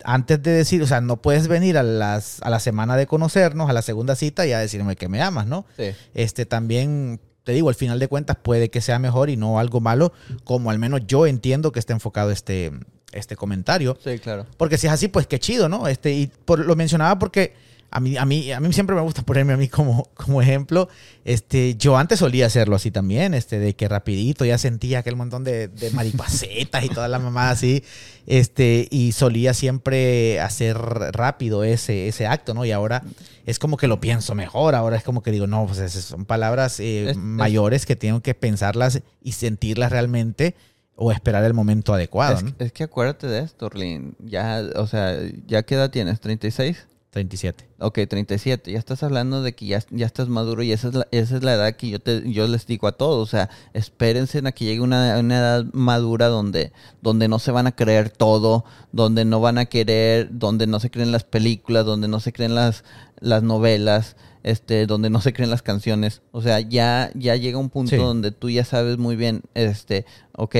antes 0.05 0.41
de 0.41 0.51
decir, 0.51 0.81
o 0.81 0.87
sea, 0.87 1.01
no 1.01 1.21
puedes 1.21 1.47
venir 1.47 1.77
a, 1.77 1.83
las, 1.83 2.41
a 2.41 2.49
la 2.49 2.59
semana 2.59 2.95
de 2.97 3.07
conocernos, 3.07 3.69
a 3.69 3.73
la 3.73 3.81
segunda 3.81 4.15
cita 4.15 4.45
y 4.45 4.53
a 4.53 4.59
decirme 4.59 4.95
que 4.95 5.09
me 5.09 5.21
amas, 5.21 5.47
¿no? 5.47 5.65
Sí. 5.77 5.91
este 6.13 6.45
también 6.45 7.19
te 7.43 7.53
digo, 7.53 7.69
al 7.69 7.75
final 7.75 7.99
de 7.99 8.07
cuentas 8.07 8.37
puede 8.41 8.69
que 8.69 8.81
sea 8.81 8.99
mejor 8.99 9.29
y 9.29 9.37
no 9.37 9.59
algo 9.59 9.79
malo, 9.79 10.13
como 10.43 10.69
al 10.69 10.79
menos 10.79 11.01
yo 11.07 11.25
entiendo 11.25 11.71
que 11.71 11.79
está 11.79 11.93
enfocado 11.93 12.29
este, 12.31 12.71
este 13.13 13.35
comentario. 13.35 13.97
Sí, 14.03 14.19
claro. 14.19 14.45
Porque 14.57 14.77
si 14.77 14.87
es 14.87 14.93
así, 14.93 15.07
pues 15.07 15.27
qué 15.27 15.39
chido, 15.39 15.67
¿no? 15.67 15.87
Este, 15.87 16.13
y 16.13 16.27
por, 16.27 16.59
lo 16.59 16.75
mencionaba 16.75 17.17
porque 17.17 17.53
a 17.91 17.99
mí, 17.99 18.17
a, 18.17 18.25
mí, 18.25 18.51
a 18.51 18.59
mí 18.59 18.73
siempre 18.73 18.95
me 18.95 19.01
gusta 19.01 19.21
ponerme 19.23 19.53
a 19.53 19.57
mí 19.57 19.67
como, 19.67 20.09
como 20.15 20.41
ejemplo. 20.41 20.87
Este, 21.25 21.75
yo 21.75 21.97
antes 21.97 22.19
solía 22.19 22.45
hacerlo 22.47 22.75
así 22.75 22.89
también, 22.89 23.33
este, 23.33 23.59
de 23.59 23.75
que 23.75 23.87
rapidito 23.87 24.45
ya 24.45 24.57
sentía 24.57 24.99
aquel 24.99 25.15
montón 25.15 25.43
de, 25.43 25.67
de 25.67 25.91
maripacetas 25.91 26.83
y 26.85 26.89
toda 26.89 27.07
la 27.07 27.19
mamá 27.19 27.49
así. 27.51 27.83
Este, 28.27 28.87
y 28.91 29.11
solía 29.11 29.53
siempre 29.53 30.39
hacer 30.39 30.77
rápido 30.77 31.63
ese, 31.63 32.07
ese 32.07 32.27
acto, 32.27 32.53
¿no? 32.53 32.65
Y 32.65 32.71
ahora 32.71 33.03
es 33.45 33.59
como 33.59 33.77
que 33.77 33.87
lo 33.87 33.99
pienso 33.99 34.35
mejor. 34.35 34.73
Ahora 34.75 34.95
es 34.97 35.03
como 35.03 35.21
que 35.21 35.31
digo, 35.31 35.47
no, 35.47 35.65
pues 35.67 35.79
esas 35.79 36.03
son 36.05 36.25
palabras 36.25 36.79
eh, 36.79 37.03
Es- 37.03 37.09
es- 37.11 37.17
mayores 37.17 37.85
que 37.85 37.95
tengo 37.95 38.21
que 38.21 38.33
pensarlas 38.35 39.01
y 39.21 39.31
sentirlas 39.33 39.91
realmente 39.91 40.55
o 40.95 41.11
esperar 41.11 41.43
el 41.45 41.53
momento 41.55 41.93
adecuado, 41.95 42.35
es, 42.35 42.43
¿no? 42.43 42.51
es 42.59 42.71
que 42.73 42.83
acuérdate 42.83 43.25
de 43.25 43.39
esto, 43.39 43.65
Orlin. 43.65 44.13
Ya, 44.19 44.61
o 44.75 44.85
sea, 44.85 45.17
¿ya 45.47 45.63
qué 45.63 45.73
edad 45.75 45.89
tienes? 45.89 46.21
¿36? 46.21 46.75
37. 47.11 47.67
Ok, 47.79 47.99
37. 48.07 48.71
Ya 48.71 48.79
estás 48.79 49.03
hablando 49.03 49.43
de 49.43 49.53
que 49.53 49.65
ya, 49.65 49.83
ya 49.91 50.05
estás 50.05 50.29
maduro 50.29 50.63
y 50.63 50.71
esa 50.71 50.87
es 50.87 50.93
la, 50.93 51.07
esa 51.11 51.35
es 51.35 51.43
la 51.43 51.53
edad 51.55 51.75
que 51.75 51.89
yo, 51.89 51.99
te, 51.99 52.31
yo 52.31 52.47
les 52.47 52.65
digo 52.65 52.87
a 52.87 52.93
todos. 52.93 53.21
O 53.21 53.29
sea, 53.29 53.49
espérense 53.73 54.41
a 54.45 54.51
que 54.53 54.63
llegue 54.63 54.79
una, 54.79 55.17
una 55.19 55.37
edad 55.37 55.65
madura 55.73 56.27
donde, 56.27 56.71
donde 57.01 57.27
no 57.27 57.37
se 57.37 57.51
van 57.51 57.67
a 57.67 57.75
creer 57.75 58.09
todo, 58.09 58.63
donde 58.93 59.25
no 59.25 59.41
van 59.41 59.57
a 59.57 59.65
querer, 59.65 60.29
donde 60.31 60.67
no 60.67 60.79
se 60.79 60.89
creen 60.89 61.11
las 61.11 61.25
películas, 61.25 61.85
donde 61.85 62.07
no 62.07 62.21
se 62.21 62.31
creen 62.31 62.55
las, 62.55 62.85
las 63.19 63.43
novelas, 63.43 64.15
este, 64.43 64.85
donde 64.85 65.09
no 65.09 65.19
se 65.19 65.33
creen 65.33 65.49
las 65.49 65.61
canciones. 65.63 66.21
O 66.31 66.41
sea, 66.41 66.61
ya, 66.61 67.11
ya 67.13 67.35
llega 67.35 67.57
un 67.57 67.69
punto 67.69 67.89
Sí. 67.91 67.97
donde 67.97 68.31
tú 68.31 68.49
ya 68.49 68.63
sabes 68.63 68.97
muy 68.97 69.17
bien, 69.17 69.41
este, 69.53 70.05
ok, 70.37 70.55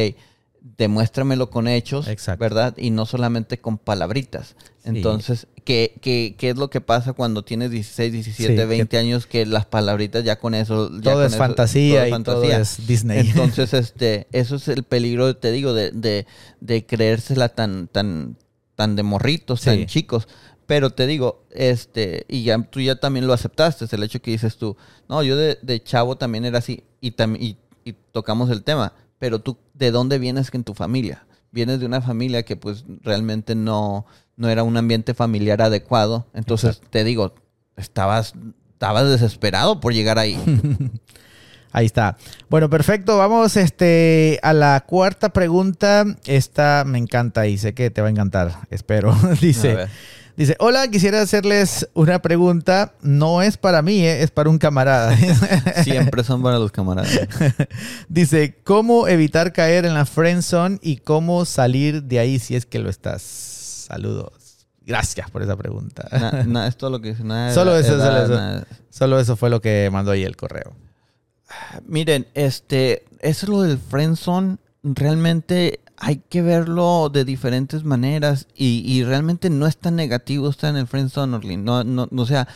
demuéstramelo 0.62 1.50
con 1.50 1.68
hechos, 1.68 2.08
Exacto. 2.08 2.40
¿verdad? 2.42 2.76
Y 2.78 2.92
no 2.92 3.06
solamente 3.06 3.60
con 3.60 3.78
palabritas. 3.80 4.56
Entonces, 4.84 5.48
¿qué, 5.64 5.96
qué, 6.02 6.36
qué 6.38 6.52
es 6.52 6.58
lo 6.58 6.70
que 6.70 6.82
pasa 6.82 7.14
cuando 7.14 7.44
tienes 7.44 7.72
16, 7.72 8.14
17, 8.14 8.54
Sí, 8.54 8.56
que- 8.58 8.66
20 8.66 8.98
años 8.98 9.26
que 9.28 9.46
las 9.46 9.66
palabritas 9.66 10.24
ya 10.24 10.38
con 10.40 10.54
eso... 10.56 10.90
ya 10.98 11.02
todo 11.02 11.14
con 11.16 11.24
es 11.26 11.30
eso- 11.32 11.38
fantasía 11.38 12.10
todo 12.10 12.20
y 12.20 12.24
todo 12.24 12.44
es 12.44 12.88
Disney. 12.88 13.20
Entonces, 13.30 13.74
este, 13.74 14.28
eso 14.32 14.56
es 14.56 14.68
el 14.68 14.84
peligro, 14.84 15.36
te 15.36 15.52
digo, 15.52 15.74
de, 15.74 15.92
de, 15.92 16.26
de 16.60 16.86
creérsela 16.86 17.50
tan, 17.50 17.88
tan, 17.88 18.38
tan 18.76 18.96
de 18.96 19.04
morritos, 19.04 19.62
Sí. 19.62 19.66
tan 19.66 19.86
chicos. 19.88 20.28
Pero 20.68 20.92
te 20.92 21.06
digo, 21.06 21.44
este, 21.52 22.26
y 22.30 22.44
ya 22.44 22.58
tú 22.62 22.80
ya 22.80 22.96
también 22.96 23.28
lo 23.28 23.34
aceptaste, 23.34 23.86
el 23.94 24.04
hecho 24.04 24.22
que 24.22 24.32
dices 24.32 24.58
tú, 24.58 24.78
no, 25.10 25.22
yo 25.22 25.36
de, 25.36 25.58
de 25.62 25.84
chavo 25.84 26.18
también 26.18 26.46
era 26.46 26.60
así, 26.60 26.84
y, 27.02 27.12
tam- 27.12 27.36
y, 27.38 27.58
y 27.84 27.94
tocamos 28.14 28.50
el 28.52 28.64
tema, 28.64 28.94
pero 29.22 29.38
tú, 29.38 29.60
¿de 29.76 29.92
dónde 29.92 30.18
vienes 30.18 30.50
en 30.52 30.64
tu 30.64 30.74
familia? 30.74 31.28
Vienes 31.52 31.80
de 31.80 31.86
una 31.86 32.02
familia 32.02 32.42
que 32.42 32.56
pues 32.56 32.86
realmente 33.04 33.54
no, 33.54 34.08
no 34.36 34.50
era 34.50 34.64
un 34.64 34.76
ambiente 34.78 35.14
familiar 35.14 35.62
adecuado, 35.62 36.26
entonces 36.34 36.82
te 36.90 37.04
digo, 37.04 37.36
estabas, 37.78 38.34
estabas 38.74 39.08
desesperado 39.08 39.80
por 39.80 39.94
llegar 39.94 40.18
ahí. 40.18 40.40
Ahí 41.72 41.86
está. 41.86 42.18
Bueno, 42.50 42.70
perfecto. 42.70 43.18
Vamos 43.18 43.56
este, 43.56 44.40
a 44.44 44.52
la 44.52 44.84
cuarta 44.86 45.30
pregunta. 45.30 46.04
Esta 46.26 46.84
me 46.86 46.98
encanta 46.98 47.48
y 47.48 47.58
sé 47.58 47.74
que 47.74 47.90
te 47.90 48.02
va 48.02 48.10
a 48.10 48.12
encantar. 48.12 48.68
Espero. 48.72 49.16
Dice. 49.40 49.88
Dice, 50.38 50.56
hola, 50.60 50.88
quisiera 50.90 51.22
hacerles 51.22 51.88
una 51.94 52.22
pregunta. 52.22 52.94
No 53.02 53.42
es 53.42 53.58
para 53.58 53.82
mí, 53.82 54.02
eh, 54.02 54.24
es 54.24 54.32
para 54.32 54.50
un 54.50 54.58
camarada. 54.58 55.16
Siempre 55.84 56.24
son 56.24 56.42
para 56.44 56.58
los 56.60 56.72
camaradas. 56.72 57.12
dice, 58.10 58.56
¿cómo 58.64 59.08
evitar 59.08 59.54
caer 59.54 59.86
en 59.86 59.94
la 59.94 60.06
friend 60.06 60.42
zone 60.42 60.80
y 60.82 60.98
cómo 60.98 61.46
salir 61.46 62.04
de 62.04 62.20
ahí 62.20 62.40
si 62.40 62.56
es 62.56 62.66
que 62.66 62.80
lo 62.80 62.90
estás? 62.90 63.22
Saludos. 63.22 64.34
Gracias 64.84 65.30
por 65.30 65.44
esa 65.44 65.56
pregunta. 65.56 66.08
Na- 66.12 66.44
na- 66.44 66.68
es 66.68 66.76
todo 66.76 66.90
lo 66.90 67.02
que 67.02 67.10
dice. 67.10 67.24
nada 67.24 67.54
Solo 67.54 67.72
edad, 67.78 67.82
eso, 67.82 68.00
solo 68.00 68.24
eso. 68.24 68.34
nada. 68.36 68.68
Solo 68.90 69.20
eso 69.20 69.36
fue 69.38 69.50
lo 69.50 69.62
que 69.62 69.90
mandó 69.92 70.12
ahí 70.12 70.24
el 70.24 70.36
correo. 70.36 70.74
Miren, 71.86 72.28
este, 72.34 73.04
eso 73.20 73.46
es 73.46 73.50
lo 73.50 73.62
del 73.62 73.78
friendzone. 73.78 74.58
Realmente 74.84 75.80
hay 76.04 76.18
que 76.18 76.42
verlo 76.42 77.10
de 77.10 77.26
diferentes 77.26 77.84
maneras 77.84 78.48
y, 78.56 78.84
y 78.92 79.04
realmente 79.04 79.52
no 79.52 79.68
es 79.68 79.78
tan 79.78 79.96
negativo 79.96 80.50
estar 80.50 80.72
en 80.72 80.78
el 80.78 80.88
friendzone, 80.88 81.36
Orlin. 81.36 81.64
No, 81.64 81.84
no, 81.84 82.10
o 82.12 82.26
sea, 82.26 82.48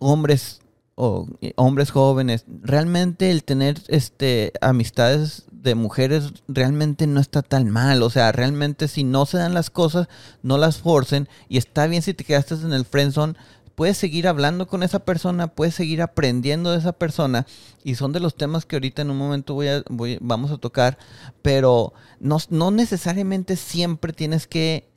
hombres 0.00 0.60
o 0.96 1.28
hombres 1.54 1.92
jóvenes, 1.92 2.44
realmente 2.60 3.30
el 3.30 3.44
tener 3.44 3.80
este 3.86 4.52
amistades 4.60 5.44
de 5.52 5.76
mujeres 5.76 6.32
realmente 6.48 7.06
no 7.06 7.20
está 7.20 7.42
tan 7.42 7.70
mal. 7.70 8.02
O 8.02 8.10
sea, 8.10 8.32
realmente 8.32 8.88
si 8.88 9.04
no 9.04 9.24
se 9.24 9.38
dan 9.38 9.54
las 9.54 9.70
cosas, 9.70 10.08
no 10.42 10.58
las 10.58 10.78
forcen. 10.78 11.28
Y 11.48 11.56
está 11.56 11.86
bien 11.86 12.02
si 12.02 12.14
te 12.14 12.24
quedaste 12.24 12.54
en 12.54 12.72
el 12.72 12.84
friendzone. 12.84 13.36
Puedes 13.78 13.96
seguir 13.96 14.26
hablando 14.26 14.66
con 14.66 14.82
esa 14.82 14.98
persona, 14.98 15.46
puedes 15.54 15.72
seguir 15.76 16.02
aprendiendo 16.02 16.72
de 16.72 16.78
esa 16.78 16.94
persona. 16.94 17.46
Y 17.84 17.94
son 17.94 18.12
de 18.12 18.18
los 18.18 18.34
temas 18.34 18.66
que 18.66 18.74
ahorita 18.74 19.02
en 19.02 19.10
un 19.12 19.16
momento 19.18 19.54
voy 19.54 19.68
a, 19.68 19.84
voy- 19.88 20.18
vamos 20.20 20.50
a 20.50 20.56
tocar. 20.58 20.98
Pero 21.42 21.92
no, 22.18 22.38
no 22.50 22.72
necesariamente 22.72 23.54
siempre 23.54 24.12
tienes 24.12 24.48
que 24.48 24.90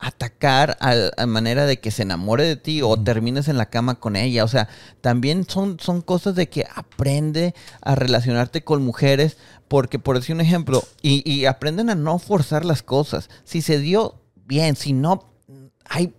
atacar 0.00 0.76
a, 0.80 1.26
manera 1.26 1.64
de 1.64 1.78
que 1.78 1.92
se 1.92 2.02
enamore 2.02 2.42
de 2.42 2.56
ti 2.56 2.82
o 2.82 2.96
termines 2.96 3.46
en 3.46 3.56
la 3.56 3.70
cama 3.70 4.00
con 4.00 4.16
ella. 4.16 4.42
O 4.42 4.48
sea, 4.48 4.68
también 5.00 5.48
son, 5.48 5.78
son 5.78 6.00
cosas 6.02 6.34
de 6.34 6.48
que 6.48 6.66
aprende 6.74 7.54
a 7.82 7.94
relacionarte 7.94 8.64
con 8.64 8.84
mujeres, 8.84 9.36
porque 9.68 10.00
por 10.00 10.18
decir 10.18 10.34
un 10.34 10.40
ejemplo, 10.40 10.82
y, 11.02 11.22
y 11.30 11.44
aprenden 11.46 11.88
a 11.88 11.94
no 11.94 12.18
forzar 12.18 12.64
las 12.64 12.82
cosas. 12.82 13.30
Si 13.44 13.62
se 13.62 13.78
dio, 13.78 14.20
bien, 14.44 14.74
si 14.74 14.92
no, 14.92 15.30
hay 15.84 16.12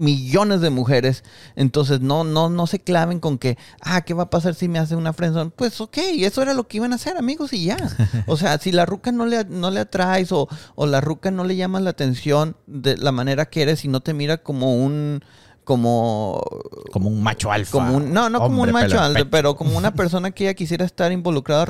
millones 0.00 0.60
de 0.60 0.70
mujeres, 0.70 1.22
entonces 1.54 2.00
no, 2.00 2.24
no, 2.24 2.48
no 2.48 2.66
se 2.66 2.80
claven 2.80 3.20
con 3.20 3.38
que, 3.38 3.58
ah, 3.82 4.00
¿qué 4.00 4.14
va 4.14 4.24
a 4.24 4.30
pasar 4.30 4.54
si 4.54 4.66
me 4.66 4.78
hace 4.78 4.96
una 4.96 5.12
friendzone? 5.12 5.50
Pues 5.50 5.80
ok, 5.80 5.98
eso 6.16 6.42
era 6.42 6.54
lo 6.54 6.66
que 6.66 6.78
iban 6.78 6.92
a 6.92 6.96
hacer, 6.96 7.16
amigos, 7.16 7.52
y 7.52 7.66
ya. 7.66 7.76
O 8.26 8.36
sea, 8.36 8.58
si 8.58 8.72
la 8.72 8.86
ruca 8.86 9.12
no 9.12 9.26
le, 9.26 9.44
no 9.44 9.70
le 9.70 9.80
atraes 9.80 10.32
o, 10.32 10.48
o 10.74 10.86
la 10.86 11.00
ruca 11.00 11.30
no 11.30 11.44
le 11.44 11.56
llama 11.56 11.80
la 11.80 11.90
atención 11.90 12.56
de 12.66 12.96
la 12.96 13.12
manera 13.12 13.46
que 13.46 13.62
eres 13.62 13.84
y 13.84 13.88
no 13.88 14.00
te 14.00 14.14
mira 14.14 14.38
como 14.38 14.74
un, 14.74 15.22
como, 15.64 16.42
Como 16.90 17.08
un 17.08 17.22
macho 17.22 17.52
alfa. 17.52 17.70
como 17.70 17.96
un, 17.98 18.12
no, 18.12 18.30
no 18.30 18.40
como 18.40 18.62
un 18.62 18.72
macho 18.72 18.98
alto, 18.98 19.12
perfecto. 19.14 19.30
pero 19.30 19.56
como 19.56 19.76
una 19.76 19.92
persona 19.94 20.30
que 20.30 20.44
ella 20.44 20.54
quisiera 20.54 20.84
estar 20.84 21.12
involucrada 21.12 21.66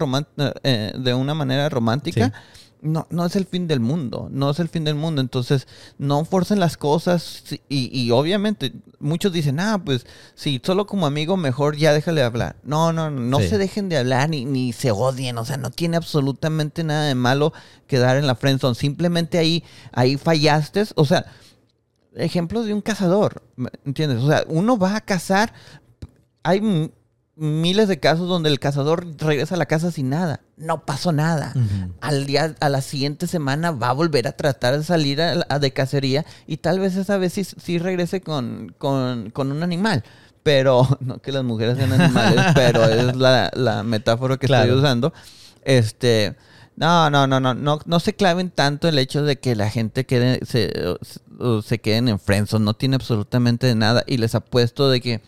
eh, 0.62 0.93
de 0.97 1.14
una 1.14 1.35
manera 1.35 1.68
romántica. 1.68 2.26
Sí. 2.26 2.33
No, 2.83 3.07
no 3.11 3.26
es 3.26 3.37
el 3.37 3.45
fin 3.45 3.68
del 3.68 3.81
mundo, 3.81 4.28
no 4.31 4.49
es 4.51 4.59
el 4.59 4.68
fin 4.68 4.85
del 4.85 4.95
mundo. 4.95 5.20
Entonces, 5.20 5.68
no 5.99 6.24
forcen 6.24 6.61
las 6.61 6.76
cosas 6.78 7.43
sí, 7.45 7.61
y, 7.68 7.91
y 7.99 8.11
obviamente 8.11 8.72
muchos 8.99 9.33
dicen, 9.33 9.61
ah, 9.61 9.83
pues 9.85 10.07
si 10.35 10.61
solo 10.64 10.87
como 10.87 11.07
amigo 11.07 11.37
mejor 11.37 11.76
ya 11.76 11.93
déjale 11.93 12.22
de 12.22 12.26
hablar. 12.26 12.57
No, 12.62 12.93
no, 12.93 13.11
no, 13.11 13.20
no 13.20 13.39
Sí. 13.41 13.49
se 13.49 13.59
dejen 13.59 13.89
de 13.91 13.99
hablar 13.99 14.31
ni, 14.31 14.45
ni 14.47 14.72
se 14.72 14.91
odien. 14.93 15.37
O 15.39 15.45
sea, 15.45 15.59
no 15.59 15.70
tiene 15.70 15.99
absolutamente 15.99 16.83
nada 16.83 17.05
de 17.07 17.14
malo 17.14 17.53
quedar 17.87 18.16
en 18.16 18.26
la 18.26 18.35
friendzone. 18.35 18.74
Simplemente 18.74 19.37
ahí, 19.37 19.62
ahí 19.93 20.16
fallaste. 20.16 20.85
O 20.95 21.05
sea, 21.05 21.26
ejemplos 22.14 22.66
de 22.66 22.74
un 22.74 22.81
cazador, 22.81 23.43
¿me 23.57 23.68
¿entiendes? 23.85 24.22
O 24.22 24.28
sea, 24.28 24.45
uno 24.49 24.78
va 24.78 24.97
a 24.97 25.01
cazar, 25.03 25.53
hay 26.43 26.91
miles 27.41 27.88
de 27.88 27.99
casos 27.99 28.28
donde 28.28 28.51
el 28.51 28.61
cazador 28.61 29.07
regresa 29.16 29.55
a 29.55 29.59
la 29.59 29.64
casa 29.66 29.91
sin 29.91 30.11
nada, 30.11 30.41
no 30.59 30.84
pasó 30.84 31.11
nada. 31.11 31.55
Al 32.03 32.26
día, 32.26 32.55
a 32.61 32.68
la 32.68 32.82
siguiente 32.82 33.26
semana 33.26 33.70
va 33.70 33.88
a 33.88 33.93
volver 33.95 34.28
a 34.28 34.32
tratar 34.32 34.76
de 34.76 34.84
salir 34.84 35.22
a, 35.22 35.47
a 35.49 35.59
de 35.59 35.72
cacería 35.72 36.26
y 36.47 36.59
tal 36.59 36.78
vez 36.80 36.97
esa 36.97 37.16
vez 37.16 37.32
sí, 37.32 37.45
sí 37.45 37.78
regrese 37.78 38.20
con, 38.20 38.74
con, 38.78 39.30
con 39.30 39.51
un 39.53 39.62
animal. 39.62 40.05
Pero, 40.43 40.86
no 41.01 41.18
que 41.22 41.32
las 41.32 41.43
mujeres 41.45 41.78
sean 41.78 41.93
animales, 41.93 42.45
pero 42.55 42.84
es 42.84 43.16
la, 43.16 43.51
la 43.55 43.82
metáfora 43.84 44.36
que 44.36 44.47
Claro. 44.47 44.64
estoy 44.64 44.78
usando. 44.78 45.12
Este, 45.64 46.36
no, 46.76 47.09
no, 47.11 47.26
no, 47.26 47.41
no, 47.41 47.55
no, 47.55 47.78
no 47.84 48.01
se 48.01 48.14
claven 48.14 48.51
tanto 48.51 48.86
el 48.88 48.99
hecho 48.99 49.22
de 49.22 49.38
que 49.38 49.55
la 49.57 49.70
gente 49.70 50.05
quede, 50.07 50.41
se, 50.47 50.72
se 51.64 51.78
queden 51.78 52.09
en 52.09 52.18
friendzone, 52.18 52.64
no 52.64 52.74
tiene 52.74 52.97
absolutamente 52.97 53.74
nada. 53.74 54.05
Y 54.07 54.18
les 54.18 54.34
apuesto 54.34 54.91
de 54.91 55.01
que 55.01 55.20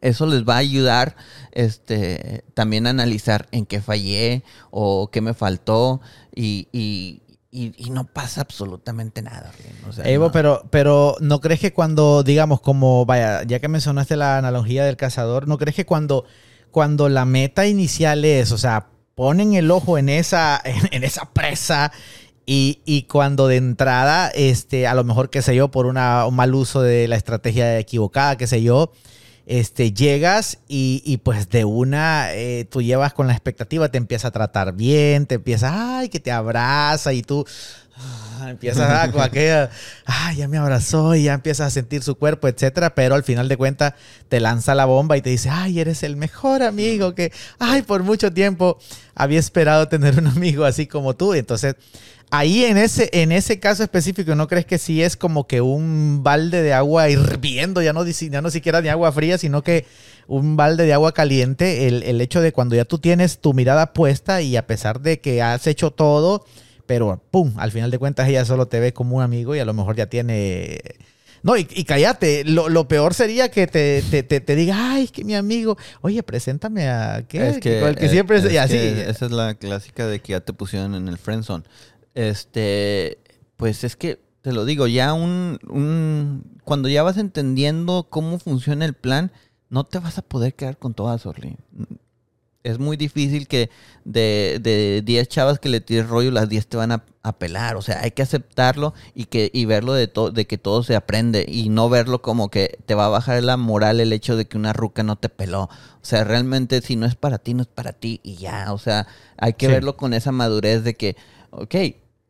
eso 0.00 0.26
les 0.26 0.44
va 0.44 0.54
a 0.54 0.58
ayudar 0.58 1.16
este, 1.52 2.44
también 2.54 2.86
a 2.86 2.90
analizar 2.90 3.48
en 3.50 3.66
qué 3.66 3.80
fallé 3.80 4.42
o 4.70 5.10
qué 5.10 5.20
me 5.20 5.34
faltó 5.34 6.00
y, 6.34 6.68
y, 6.72 7.22
y- 7.50 7.72
y 7.76 7.90
no 7.90 8.04
pasa 8.06 8.42
absolutamente 8.42 9.22
nada. 9.22 9.48
Arlene. 9.50 9.74
O 9.88 9.92
sea, 9.92 10.04
Evo, 10.08 10.26
no. 10.26 10.32
pero, 10.32 10.62
pero 10.70 11.16
¿no 11.20 11.40
crees 11.40 11.60
que 11.60 11.72
cuando, 11.72 12.22
digamos, 12.22 12.60
como, 12.60 13.04
vaya, 13.06 13.42
ya 13.44 13.58
que 13.58 13.68
mencionaste 13.68 14.16
la 14.16 14.38
analogía 14.38 14.84
del 14.84 14.96
cazador, 14.96 15.48
¿no 15.48 15.58
crees 15.58 15.74
que 15.74 15.86
cuando, 15.86 16.24
cuando 16.70 17.08
la 17.08 17.24
meta 17.24 17.66
inicial 17.66 18.24
es, 18.24 18.52
o 18.52 18.58
sea, 18.58 18.88
ponen 19.14 19.54
el 19.54 19.70
ojo 19.70 19.98
en 19.98 20.08
esa, 20.08 20.60
en, 20.64 20.88
en 20.92 21.04
esa 21.04 21.24
presa 21.32 21.90
y, 22.46 22.80
y 22.86 23.02
cuando 23.02 23.46
de 23.48 23.56
entrada, 23.56 24.28
este, 24.28 24.86
a 24.86 24.94
lo 24.94 25.04
mejor, 25.04 25.28
qué 25.28 25.42
sé 25.42 25.54
yo, 25.56 25.70
por 25.70 25.86
una, 25.86 26.24
un 26.26 26.34
mal 26.36 26.54
uso 26.54 26.80
de 26.82 27.06
la 27.08 27.16
estrategia 27.16 27.78
equivocada, 27.78 28.36
qué 28.38 28.46
sé 28.46 28.62
yo, 28.62 28.92
este, 29.48 29.94
llegas 29.94 30.58
y, 30.68 31.02
y 31.06 31.16
pues 31.16 31.48
de 31.48 31.64
una 31.64 32.34
eh, 32.34 32.66
tú 32.70 32.82
llevas 32.82 33.14
con 33.14 33.26
la 33.26 33.32
expectativa, 33.32 33.88
te 33.88 33.96
empieza 33.96 34.28
a 34.28 34.30
tratar 34.30 34.74
bien, 34.74 35.24
te 35.24 35.36
empieza, 35.36 35.98
ay, 35.98 36.10
que 36.10 36.20
te 36.20 36.30
abraza 36.30 37.14
y 37.14 37.22
tú 37.22 37.46
ah, 37.96 38.50
empiezas 38.50 38.90
a, 38.90 39.10
con 39.10 39.22
aquella, 39.22 39.70
ay, 40.04 40.36
ya 40.36 40.48
me 40.48 40.58
abrazó 40.58 41.14
y 41.14 41.22
ya 41.24 41.32
empiezas 41.32 41.68
a 41.68 41.70
sentir 41.70 42.02
su 42.02 42.16
cuerpo, 42.16 42.46
etcétera, 42.46 42.94
pero 42.94 43.14
al 43.14 43.24
final 43.24 43.48
de 43.48 43.56
cuentas 43.56 43.94
te 44.28 44.38
lanza 44.38 44.74
la 44.74 44.84
bomba 44.84 45.16
y 45.16 45.22
te 45.22 45.30
dice, 45.30 45.48
ay, 45.48 45.80
eres 45.80 46.02
el 46.02 46.16
mejor 46.16 46.62
amigo 46.62 47.14
que, 47.14 47.32
ay, 47.58 47.80
por 47.80 48.02
mucho 48.02 48.30
tiempo 48.30 48.78
había 49.14 49.38
esperado 49.38 49.88
tener 49.88 50.18
un 50.18 50.26
amigo 50.26 50.66
así 50.66 50.86
como 50.86 51.16
tú. 51.16 51.32
Entonces, 51.32 51.74
ahí 52.30 52.64
en 52.64 52.76
ese, 52.76 53.08
en 53.12 53.32
ese 53.32 53.58
caso 53.58 53.82
específico, 53.82 54.34
¿no 54.34 54.48
crees 54.48 54.66
que 54.66 54.78
sí 54.78 55.02
es 55.02 55.16
como 55.16 55.46
que 55.46 55.60
un 55.60 56.20
balde 56.22 56.62
de 56.62 56.72
agua 56.74 57.08
hirviendo, 57.08 57.80
ya 57.82 57.92
no, 57.92 58.04
ya 58.06 58.40
no 58.42 58.50
siquiera 58.50 58.80
ni 58.80 58.88
agua 58.88 59.12
fría, 59.12 59.38
sino 59.38 59.62
que 59.62 59.86
un 60.26 60.56
balde 60.56 60.84
de 60.84 60.92
agua 60.92 61.12
caliente, 61.12 61.86
el, 61.88 62.02
el 62.02 62.20
hecho 62.20 62.40
de 62.40 62.52
cuando 62.52 62.76
ya 62.76 62.84
tú 62.84 62.98
tienes 62.98 63.38
tu 63.38 63.54
mirada 63.54 63.92
puesta 63.94 64.42
y 64.42 64.56
a 64.56 64.66
pesar 64.66 65.00
de 65.00 65.20
que 65.20 65.40
has 65.40 65.66
hecho 65.66 65.90
todo, 65.90 66.44
pero 66.86 67.22
pum, 67.30 67.54
al 67.56 67.72
final 67.72 67.90
de 67.90 67.98
cuentas 67.98 68.28
ella 68.28 68.44
solo 68.44 68.66
te 68.66 68.78
ve 68.80 68.92
como 68.92 69.16
un 69.16 69.22
amigo 69.22 69.54
y 69.56 69.58
a 69.58 69.64
lo 69.64 69.72
mejor 69.74 69.96
ya 69.96 70.06
tiene... 70.06 70.80
No, 71.40 71.56
y, 71.56 71.68
y 71.70 71.84
cállate, 71.84 72.42
lo, 72.44 72.68
lo 72.68 72.88
peor 72.88 73.14
sería 73.14 73.48
que 73.50 73.68
te, 73.68 74.02
te, 74.10 74.24
te- 74.24 74.40
te 74.40 74.56
diga, 74.56 74.92
ay, 74.94 75.04
es 75.04 75.12
que 75.12 75.22
mi 75.22 75.36
amigo, 75.36 75.78
oye, 76.00 76.22
preséntame 76.24 76.88
a... 76.88 77.24
¿qué? 77.28 77.48
Es 77.50 77.58
que, 77.58 77.78
el 77.80 77.94
que 77.94 78.08
siempre... 78.08 78.38
es- 78.38 78.44
es 78.44 78.52
y 78.52 78.56
así. 78.56 78.72
que 78.72 79.08
esa 79.08 79.26
es 79.26 79.30
la 79.32 79.54
clásica 79.54 80.06
de 80.08 80.20
que 80.20 80.32
ya 80.32 80.40
te 80.40 80.52
pusieron 80.52 80.96
en 80.96 81.06
el 81.08 81.16
friendzone. 81.16 81.62
Este, 82.18 83.18
pues 83.56 83.84
es 83.84 83.94
que 83.94 84.18
te 84.42 84.52
lo 84.52 84.64
digo, 84.64 84.88
ya 84.88 85.12
un, 85.14 85.60
un 85.68 86.42
cuando 86.64 86.88
ya 86.88 87.04
vas 87.04 87.16
entendiendo 87.16 88.08
cómo 88.10 88.40
funciona 88.40 88.84
el 88.84 88.94
plan, 88.94 89.30
no 89.70 89.84
te 89.84 90.00
vas 90.00 90.18
a 90.18 90.22
poder 90.22 90.54
quedar 90.54 90.78
con 90.78 90.94
todas, 90.94 91.26
Orly. 91.26 91.56
Es 92.64 92.80
muy 92.80 92.96
difícil 92.96 93.46
que 93.46 93.70
de, 94.04 94.58
de 94.60 95.00
10 95.04 95.28
chavas 95.28 95.60
que 95.60 95.68
le 95.68 95.80
tires 95.80 96.08
rollo, 96.08 96.32
las 96.32 96.48
10 96.48 96.66
te 96.66 96.76
van 96.76 96.90
a, 96.90 97.04
a 97.22 97.38
pelar. 97.38 97.76
O 97.76 97.82
sea, 97.82 98.00
hay 98.02 98.10
que 98.10 98.22
aceptarlo 98.22 98.94
y 99.14 99.26
que 99.26 99.48
y 99.54 99.64
verlo 99.64 99.92
de, 99.94 100.08
to- 100.08 100.32
de 100.32 100.46
que 100.48 100.58
todo 100.58 100.82
se 100.82 100.96
aprende 100.96 101.46
y 101.48 101.68
no 101.68 101.88
verlo 101.88 102.20
como 102.20 102.50
que 102.50 102.78
te 102.84 102.94
va 102.96 103.06
a 103.06 103.10
bajar 103.10 103.40
la 103.44 103.56
moral 103.56 104.00
el 104.00 104.12
hecho 104.12 104.36
de 104.36 104.46
que 104.46 104.56
una 104.58 104.72
ruca 104.72 105.04
no 105.04 105.14
te 105.16 105.28
peló. 105.28 105.62
O 105.64 106.04
sea, 106.04 106.24
realmente 106.24 106.80
si 106.82 106.96
no 106.96 107.06
es 107.06 107.14
para 107.14 107.38
ti, 107.38 107.54
no 107.54 107.62
es 107.62 107.68
para 107.68 107.92
ti 107.92 108.20
y 108.24 108.34
ya. 108.36 108.72
O 108.72 108.78
sea, 108.78 109.06
hay 109.36 109.52
que 109.54 109.66
Sí. 109.66 109.72
verlo 109.72 109.96
con 109.96 110.12
esa 110.12 110.32
madurez 110.32 110.82
de 110.82 110.94
que, 110.94 111.16
ok, 111.50 111.74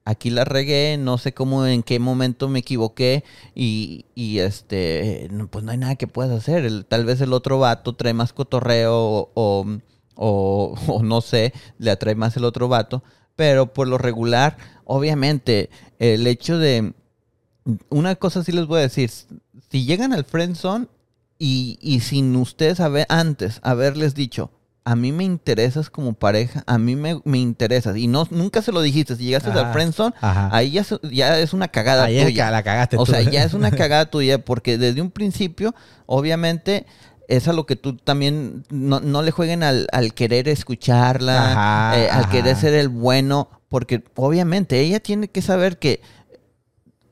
aquí 0.08 0.30
la 0.30 0.44
regué, 0.44 0.96
no 0.98 1.18
sé 1.18 1.34
cómo, 1.34 1.66
en 1.66 1.82
qué 1.82 1.98
momento 1.98 2.48
me 2.48 2.60
equivoqué 2.60 3.24
y, 3.54 4.06
y, 4.14 4.38
este, 4.38 5.28
pues 5.50 5.64
no 5.64 5.70
hay 5.72 5.76
nada 5.78 5.96
que 5.96 6.06
puedas 6.06 6.32
hacer. 6.32 6.64
El- 6.64 6.86
tal 6.86 7.04
vez 7.04 7.20
el 7.20 7.32
otro 7.34 7.58
vato 7.58 7.94
trae 7.94 8.14
más 8.14 8.32
cotorreo 8.32 9.30
o, 9.34 9.66
o, 10.14 10.74
o- 10.88 11.02
no 11.02 11.20
sé, 11.20 11.52
le 11.78 11.90
atrae 11.90 12.14
más 12.14 12.36
el 12.36 12.44
otro 12.44 12.68
vato, 12.68 13.02
pero 13.36 13.72
por 13.74 13.86
lo 13.88 13.98
regular, 13.98 14.56
obviamente, 14.84 15.68
el 15.98 16.26
hecho 16.26 16.58
de, 16.58 16.94
una 17.90 18.16
cosa 18.16 18.42
sí 18.44 18.52
les 18.52 18.66
voy 18.66 18.78
a 18.78 18.82
decir, 18.82 19.10
si 19.10 19.84
llegan 19.84 20.12
al 20.12 20.24
friendzone 20.24 20.86
y, 21.38 21.78
y 21.82 22.00
sin 22.00 22.34
ustedes 22.36 22.80
haber, 22.80 23.06
antes 23.08 23.60
haberles 23.62 24.14
dicho, 24.14 24.50
a 24.90 24.96
mí 24.96 25.12
me 25.12 25.22
interesas 25.24 25.90
como 25.90 26.14
pareja, 26.14 26.64
a 26.66 26.78
mí 26.78 26.96
me, 26.96 27.20
me 27.24 27.36
interesas, 27.38 27.96
y 27.98 28.06
no, 28.06 28.26
nunca 28.30 28.62
se 28.62 28.72
lo 28.72 28.80
dijiste, 28.80 29.16
si 29.16 29.24
llegaste 29.24 29.50
Ajá. 29.50 29.66
al 29.66 29.72
friendzone, 29.74 30.14
Ajá. 30.20 30.48
ahí 30.50 30.70
ya, 30.70 31.38
es 31.38 31.52
una 31.52 31.68
cagada 31.68 32.04
Ahí 32.04 32.16
es 32.18 32.24
tuya. 32.24 32.46
que 32.46 32.52
la 32.52 32.62
cagaste 32.62 32.96
O 32.96 33.04
tú. 33.04 33.12
sea, 33.12 33.20
ya 33.20 33.44
es 33.44 33.52
una 33.52 33.70
cagada 33.82 34.06
tuya 34.10 34.42
porque 34.44 34.78
desde 34.78 35.02
un 35.02 35.10
principio, 35.10 35.74
obviamente, 36.06 36.86
es 37.28 37.46
a 37.48 37.52
lo 37.52 37.66
que 37.66 37.76
tú 37.76 37.96
también 37.98 38.64
no, 38.70 39.00
no 39.00 39.20
le 39.20 39.30
jueguen 39.30 39.62
al, 39.62 39.88
al 39.92 40.14
querer 40.14 40.48
escucharla, 40.48 41.50
Ajá, 41.90 41.98
eh, 42.00 42.08
al 42.10 42.30
querer 42.30 42.56
ser 42.56 42.72
el 42.72 42.88
bueno, 42.88 43.50
porque 43.68 44.02
obviamente 44.16 44.80
ella 44.80 45.00
tiene 45.00 45.28
que 45.28 45.42
saber 45.42 45.78
que... 45.78 46.00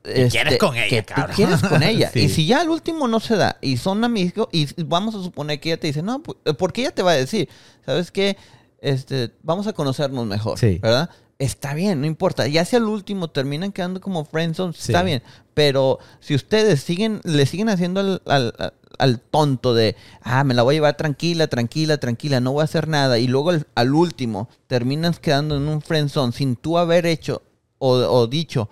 este, 0.07 0.29
quieres 0.29 0.57
con 0.57 0.75
ella, 0.75 0.89
que 0.89 1.01
tú 1.03 1.13
cabrón. 1.15 1.35
quieres 1.35 1.61
con 1.61 1.83
ella. 1.83 2.09
Sí. 2.11 2.19
Y 2.21 2.29
si 2.29 2.45
ya 2.47 2.61
al 2.61 2.69
último 2.69 3.07
no 3.07 3.19
se 3.19 3.35
da 3.35 3.57
y 3.61 3.77
son 3.77 4.03
amigos, 4.03 4.47
y 4.51 4.67
vamos 4.83 5.15
a 5.15 5.21
suponer 5.23 5.59
que 5.59 5.69
ella 5.69 5.79
te 5.79 5.87
dice, 5.87 6.01
no, 6.01 6.21
pues, 6.23 6.37
porque 6.57 6.81
ella 6.81 6.91
te 6.91 7.03
va 7.03 7.11
a 7.11 7.15
decir, 7.15 7.49
¿sabes 7.85 8.11
qué? 8.11 8.37
Este, 8.79 9.31
vamos 9.43 9.67
a 9.67 9.73
conocernos 9.73 10.25
mejor, 10.25 10.57
Sí. 10.59 10.79
¿verdad? 10.81 11.09
Está 11.39 11.73
bien, 11.75 12.01
no 12.01 12.07
importa. 12.07 12.47
Ya 12.47 12.65
si 12.65 12.75
al 12.75 12.85
último 12.85 13.29
terminan 13.29 13.71
quedando 13.71 14.01
como 14.01 14.25
friendzone, 14.25 14.71
está 14.77 14.99
Sí. 15.01 15.05
bien. 15.05 15.23
Pero 15.53 15.99
si 16.19 16.33
ustedes 16.33 16.81
siguen, 16.81 17.21
le 17.23 17.45
siguen 17.45 17.69
haciendo 17.69 17.99
al, 17.99 18.21
al- 18.25 18.53
al- 18.57 18.73
al 18.97 19.19
tonto 19.19 19.75
de, 19.75 19.95
ah, 20.23 20.43
me 20.43 20.55
la 20.55 20.63
voy 20.63 20.73
a 20.73 20.77
llevar 20.77 20.97
tranquila, 20.97 21.45
tranquila, 21.47 21.97
tranquila, 21.99 22.39
no 22.39 22.53
voy 22.53 22.61
a 22.61 22.63
hacer 22.63 22.87
nada, 22.87 23.19
y 23.19 23.27
luego 23.27 23.51
al, 23.51 23.67
al 23.75 23.93
último 23.93 24.49
terminas 24.65 25.19
quedando 25.19 25.55
en 25.57 25.67
un 25.67 25.81
friendzone 25.83 26.33
sin 26.33 26.55
tú 26.55 26.79
haber 26.79 27.05
hecho 27.05 27.43
o, 27.77 27.91
o 27.93 28.25
dicho, 28.25 28.69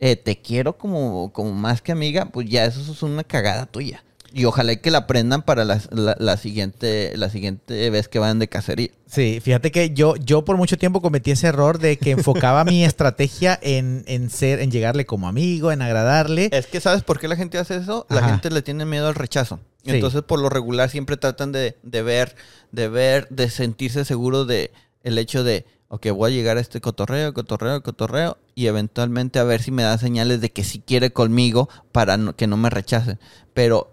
eh, 0.00 0.16
te 0.16 0.40
quiero 0.40 0.76
como, 0.76 1.32
como 1.32 1.52
más 1.52 1.80
que 1.82 1.92
amiga, 1.92 2.26
pues 2.26 2.48
ya 2.48 2.64
eso 2.64 2.80
es 2.92 3.02
una 3.02 3.24
cagada 3.24 3.66
tuya. 3.66 4.02
Y 4.36 4.46
ojalá 4.46 4.74
que 4.74 4.90
la 4.90 4.98
aprendan 4.98 5.42
para 5.42 5.64
la, 5.64 5.80
la- 5.92 6.16
la 6.18 6.36
siguiente, 6.36 7.12
la 7.16 7.30
siguiente 7.30 7.88
vez 7.90 8.08
que 8.08 8.18
vayan 8.18 8.40
de 8.40 8.48
cacería. 8.48 8.88
Sí, 9.06 9.38
fíjate 9.40 9.70
que 9.70 9.90
yo, 9.90 10.16
yo 10.16 10.44
por 10.44 10.56
mucho 10.56 10.76
tiempo 10.76 11.00
cometí 11.00 11.30
ese 11.30 11.46
error 11.46 11.78
de 11.78 11.98
que 11.98 12.10
enfocaba 12.10 12.64
mi 12.64 12.84
estrategia 12.84 13.56
en, 13.62 14.02
en 14.08 14.30
ser, 14.30 14.58
en 14.58 14.72
llegarle 14.72 15.06
como 15.06 15.28
amigo, 15.28 15.70
en 15.70 15.82
agradarle. 15.82 16.48
Es 16.50 16.66
que 16.66 16.80
¿sabes 16.80 17.04
por 17.04 17.20
qué 17.20 17.28
la 17.28 17.36
gente 17.36 17.58
hace 17.58 17.76
eso? 17.76 18.06
La 18.10 18.18
Ajá. 18.18 18.30
gente 18.30 18.50
le 18.50 18.62
tiene 18.62 18.84
miedo 18.84 19.06
al 19.06 19.14
rechazo. 19.14 19.60
Sí. 19.84 19.92
Entonces, 19.92 20.22
por 20.22 20.40
lo 20.40 20.48
regular, 20.48 20.90
siempre 20.90 21.16
tratan 21.16 21.52
de, 21.52 21.76
de 21.84 22.02
ver, 22.02 22.34
de 22.72 22.88
ver, 22.88 23.28
de 23.30 23.48
sentirse 23.50 24.04
seguro 24.04 24.44
de 24.46 24.72
el 25.04 25.16
hecho 25.18 25.44
de, 25.44 25.64
ok, 25.88 26.08
voy 26.10 26.32
a 26.32 26.34
llegar 26.34 26.56
a 26.56 26.60
este 26.60 26.80
cotorreo, 26.80 27.32
cotorreo, 27.34 27.82
cotorreo, 27.84 28.36
y 28.54 28.66
eventualmente 28.66 29.38
a 29.38 29.44
ver 29.44 29.62
si 29.62 29.70
me 29.70 29.82
da 29.82 29.98
señales 29.98 30.40
de 30.40 30.50
que 30.52 30.64
sí 30.64 30.82
quiere 30.86 31.12
conmigo 31.12 31.68
para 31.92 32.16
no- 32.16 32.36
que 32.36 32.46
no 32.46 32.56
me 32.56 32.70
rechacen. 32.70 33.18
Pero 33.52 33.92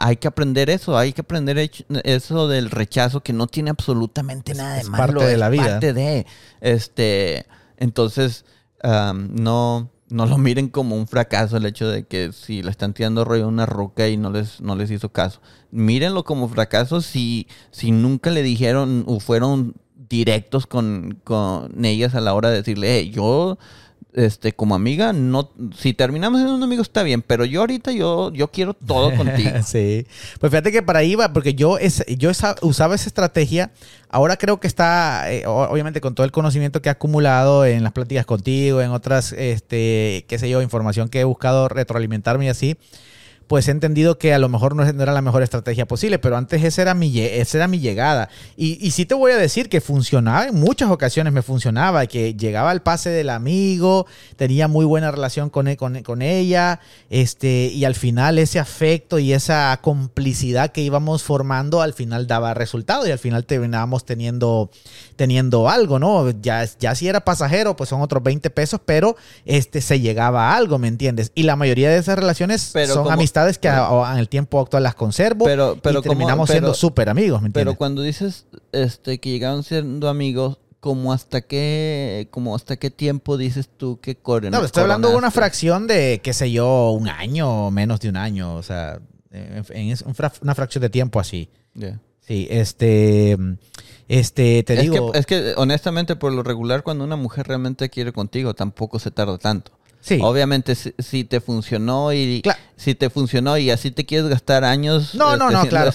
hay 0.00 0.16
que 0.16 0.28
aprender 0.28 0.70
eso, 0.70 0.96
hay 0.98 1.12
que 1.12 1.20
aprender 1.20 1.58
eso 2.04 2.48
del 2.48 2.70
rechazo 2.70 3.22
que 3.22 3.32
no 3.32 3.46
tiene 3.46 3.70
absolutamente 3.70 4.54
nada 4.54 4.74
de 4.74 4.80
es 4.80 4.88
malo. 4.88 5.14
parte 5.14 5.26
de 5.26 5.32
es 5.34 5.38
la 5.38 5.48
vida. 5.48 5.62
parte 5.64 5.92
de, 5.92 6.26
este, 6.60 7.46
entonces, 7.76 8.44
am, 8.82 9.34
no, 9.34 9.90
no 10.08 10.26
lo 10.26 10.38
miren 10.38 10.68
como 10.68 10.96
un 10.96 11.06
fracaso 11.06 11.56
el 11.56 11.66
hecho 11.66 11.88
de 11.88 12.04
que 12.04 12.32
si 12.32 12.62
le 12.62 12.70
están 12.70 12.94
tirando 12.94 13.24
rollo 13.24 13.44
a 13.44 13.48
una 13.48 13.66
ruca 13.66 14.08
y 14.08 14.16
no 14.16 14.30
les, 14.30 14.60
no 14.60 14.76
les 14.76 14.90
hizo 14.90 15.10
caso. 15.10 15.40
Mírenlo 15.70 16.24
como 16.24 16.48
fracaso 16.48 17.00
si, 17.00 17.46
si 17.70 17.92
nunca 17.92 18.30
le 18.30 18.42
dijeron 18.42 19.04
o 19.06 19.20
fueron 19.20 19.74
directos 20.08 20.66
con, 20.66 21.18
con 21.24 21.84
ellas 21.84 22.14
a 22.14 22.20
la 22.20 22.34
hora 22.34 22.50
de 22.50 22.56
decirle, 22.56 22.94
"Hey, 22.98 23.10
yo 23.10 23.58
este, 24.14 24.52
como 24.52 24.74
amiga, 24.74 25.12
no, 25.12 25.50
si 25.76 25.94
terminamos 25.94 26.40
siendo 26.40 26.64
amigos 26.64 26.88
está 26.88 27.02
bien, 27.02 27.22
pero 27.22 27.44
yo 27.44 27.60
ahorita 27.60 27.92
yo, 27.92 28.32
yo 28.32 28.48
quiero 28.48 28.74
todo 28.74 29.12
contigo. 29.16 29.50
sí. 29.64 30.06
Pues 30.40 30.50
fíjate 30.50 30.72
que 30.72 30.82
para 30.82 31.00
ahí 31.00 31.14
va, 31.14 31.32
porque 31.32 31.54
yo, 31.54 31.78
es, 31.78 32.04
yo 32.06 32.30
usaba 32.60 32.94
esa 32.94 33.08
estrategia, 33.08 33.72
ahora 34.08 34.36
creo 34.36 34.60
que 34.60 34.66
está, 34.66 35.32
eh, 35.32 35.46
obviamente 35.46 36.00
con 36.00 36.14
todo 36.14 36.24
el 36.24 36.32
conocimiento 36.32 36.82
que 36.82 36.88
he 36.88 36.92
acumulado 36.92 37.64
en 37.64 37.82
las 37.82 37.92
pláticas 37.92 38.26
contigo, 38.26 38.82
en 38.82 38.90
otras, 38.90 39.32
este, 39.32 40.24
qué 40.28 40.38
sé 40.38 40.48
yo, 40.48 40.62
información 40.62 41.08
que 41.08 41.20
he 41.20 41.24
buscado 41.24 41.68
retroalimentarme 41.68 42.46
y 42.46 42.48
así, 42.48 42.76
pues 43.52 43.68
he 43.68 43.70
entendido 43.70 44.16
que 44.16 44.32
a 44.32 44.38
lo 44.38 44.48
mejor 44.48 44.74
no 44.74 44.82
era 44.82 45.12
la 45.12 45.20
mejor 45.20 45.42
estrategia 45.42 45.86
posible, 45.86 46.18
pero 46.18 46.38
antes 46.38 46.64
esa 46.64 46.80
era 46.80 46.94
mi, 46.94 47.20
esa 47.20 47.58
era 47.58 47.68
mi 47.68 47.80
llegada. 47.80 48.30
Y, 48.56 48.78
y 48.80 48.92
sí 48.92 49.04
te 49.04 49.14
voy 49.14 49.30
a 49.30 49.36
decir 49.36 49.68
que 49.68 49.82
funcionaba, 49.82 50.46
en 50.46 50.54
muchas 50.54 50.90
ocasiones 50.90 51.34
me 51.34 51.42
funcionaba, 51.42 52.06
que 52.06 52.32
llegaba 52.32 52.70
al 52.70 52.80
pase 52.80 53.10
del 53.10 53.28
amigo, 53.28 54.06
tenía 54.36 54.68
muy 54.68 54.86
buena 54.86 55.10
relación 55.10 55.50
con, 55.50 55.68
e, 55.68 55.76
con, 55.76 56.02
con 56.02 56.22
ella, 56.22 56.80
este, 57.10 57.66
y 57.66 57.84
al 57.84 57.94
final 57.94 58.38
ese 58.38 58.58
afecto 58.58 59.18
y 59.18 59.34
esa 59.34 59.78
complicidad 59.82 60.72
que 60.72 60.80
íbamos 60.80 61.22
formando, 61.22 61.82
al 61.82 61.92
final 61.92 62.26
daba 62.26 62.54
resultado 62.54 63.06
y 63.06 63.10
al 63.10 63.18
final 63.18 63.44
terminábamos 63.44 64.06
teniendo, 64.06 64.70
teniendo 65.22 65.68
algo, 65.68 66.00
¿no? 66.00 66.32
Ya, 66.40 66.68
ya 66.80 66.96
si 66.96 67.06
era 67.06 67.20
pasajero, 67.20 67.76
pues 67.76 67.88
son 67.88 68.00
otros 68.00 68.24
20 68.24 68.50
pesos, 68.50 68.80
pero 68.84 69.14
este, 69.44 69.80
se 69.80 70.00
llegaba 70.00 70.50
a 70.50 70.56
algo, 70.56 70.80
¿me 70.80 70.88
entiendes? 70.88 71.30
Y 71.36 71.44
la 71.44 71.54
mayoría 71.54 71.90
de 71.90 71.98
esas 71.98 72.18
relaciones 72.18 72.74
son 72.88 73.08
amistades 73.08 73.56
que 73.56 73.68
en 73.68 74.18
el 74.18 74.28
tiempo 74.28 74.58
actual 74.58 74.82
las 74.82 74.96
conservo 74.96 75.44
pero, 75.44 75.78
pero 75.80 76.00
y 76.00 76.02
terminamos 76.02 76.50
siendo 76.50 76.74
súper 76.74 77.08
amigos, 77.08 77.40
¿me 77.40 77.50
Pero 77.50 77.76
cuando 77.76 78.02
dices 78.02 78.46
este, 78.72 79.20
que 79.20 79.30
llegaron 79.30 79.62
siendo 79.62 80.08
amigos, 80.08 80.58
como 80.80 81.12
hasta 81.12 81.42
qué 81.42 82.26
como 82.32 82.56
hasta 82.56 82.76
qué 82.76 82.90
tiempo 82.90 83.36
dices 83.36 83.70
tú 83.76 84.00
que 84.00 84.16
corren 84.16 84.50
no 84.50 84.64
estoy 84.64 84.82
hablando 84.82 85.10
de 85.10 85.14
una 85.14 85.30
fracción 85.30 85.86
de 85.86 86.20
qué 86.24 86.32
sé 86.32 86.50
yo 86.50 86.90
un 86.90 87.08
año 87.08 87.68
o 87.68 87.70
menos 87.70 88.00
de 88.00 88.08
un 88.08 88.16
año 88.16 88.56
o 88.56 88.64
sea 88.64 88.98
en, 89.30 89.64
una 90.42 90.54
fracción 90.56 90.82
de 90.82 90.90
tiempo 90.90 91.20
así 91.20 91.48
sí 92.26 92.48
este 92.50 93.38
este 94.18 94.62
te 94.62 94.76
digo 94.76 95.14
es 95.14 95.26
que 95.26 95.54
honestamente 95.56 96.16
por 96.16 96.32
lo 96.32 96.42
regular 96.42 96.82
cuando 96.82 97.04
una 97.04 97.16
mujer 97.16 97.48
realmente 97.48 97.88
quiere 97.88 98.12
contigo 98.12 98.54
tampoco 98.54 98.98
se 98.98 99.10
tarda 99.10 99.38
tanto 99.38 99.72
Sí. 100.02 100.18
Obviamente 100.20 100.74
si, 100.74 101.22
te 101.22 101.40
funcionó 101.40 102.12
y 102.12 102.42
si 102.82 102.96
te 102.96 103.10
funcionó 103.10 103.56
y 103.58 103.70
así 103.70 103.92
te 103.92 104.04
quieres 104.04 104.28
gastar 104.28 104.64
años. 104.64 105.14
No, 105.14 105.36
no, 105.36 105.50
no, 105.50 105.64
claro. 105.66 105.92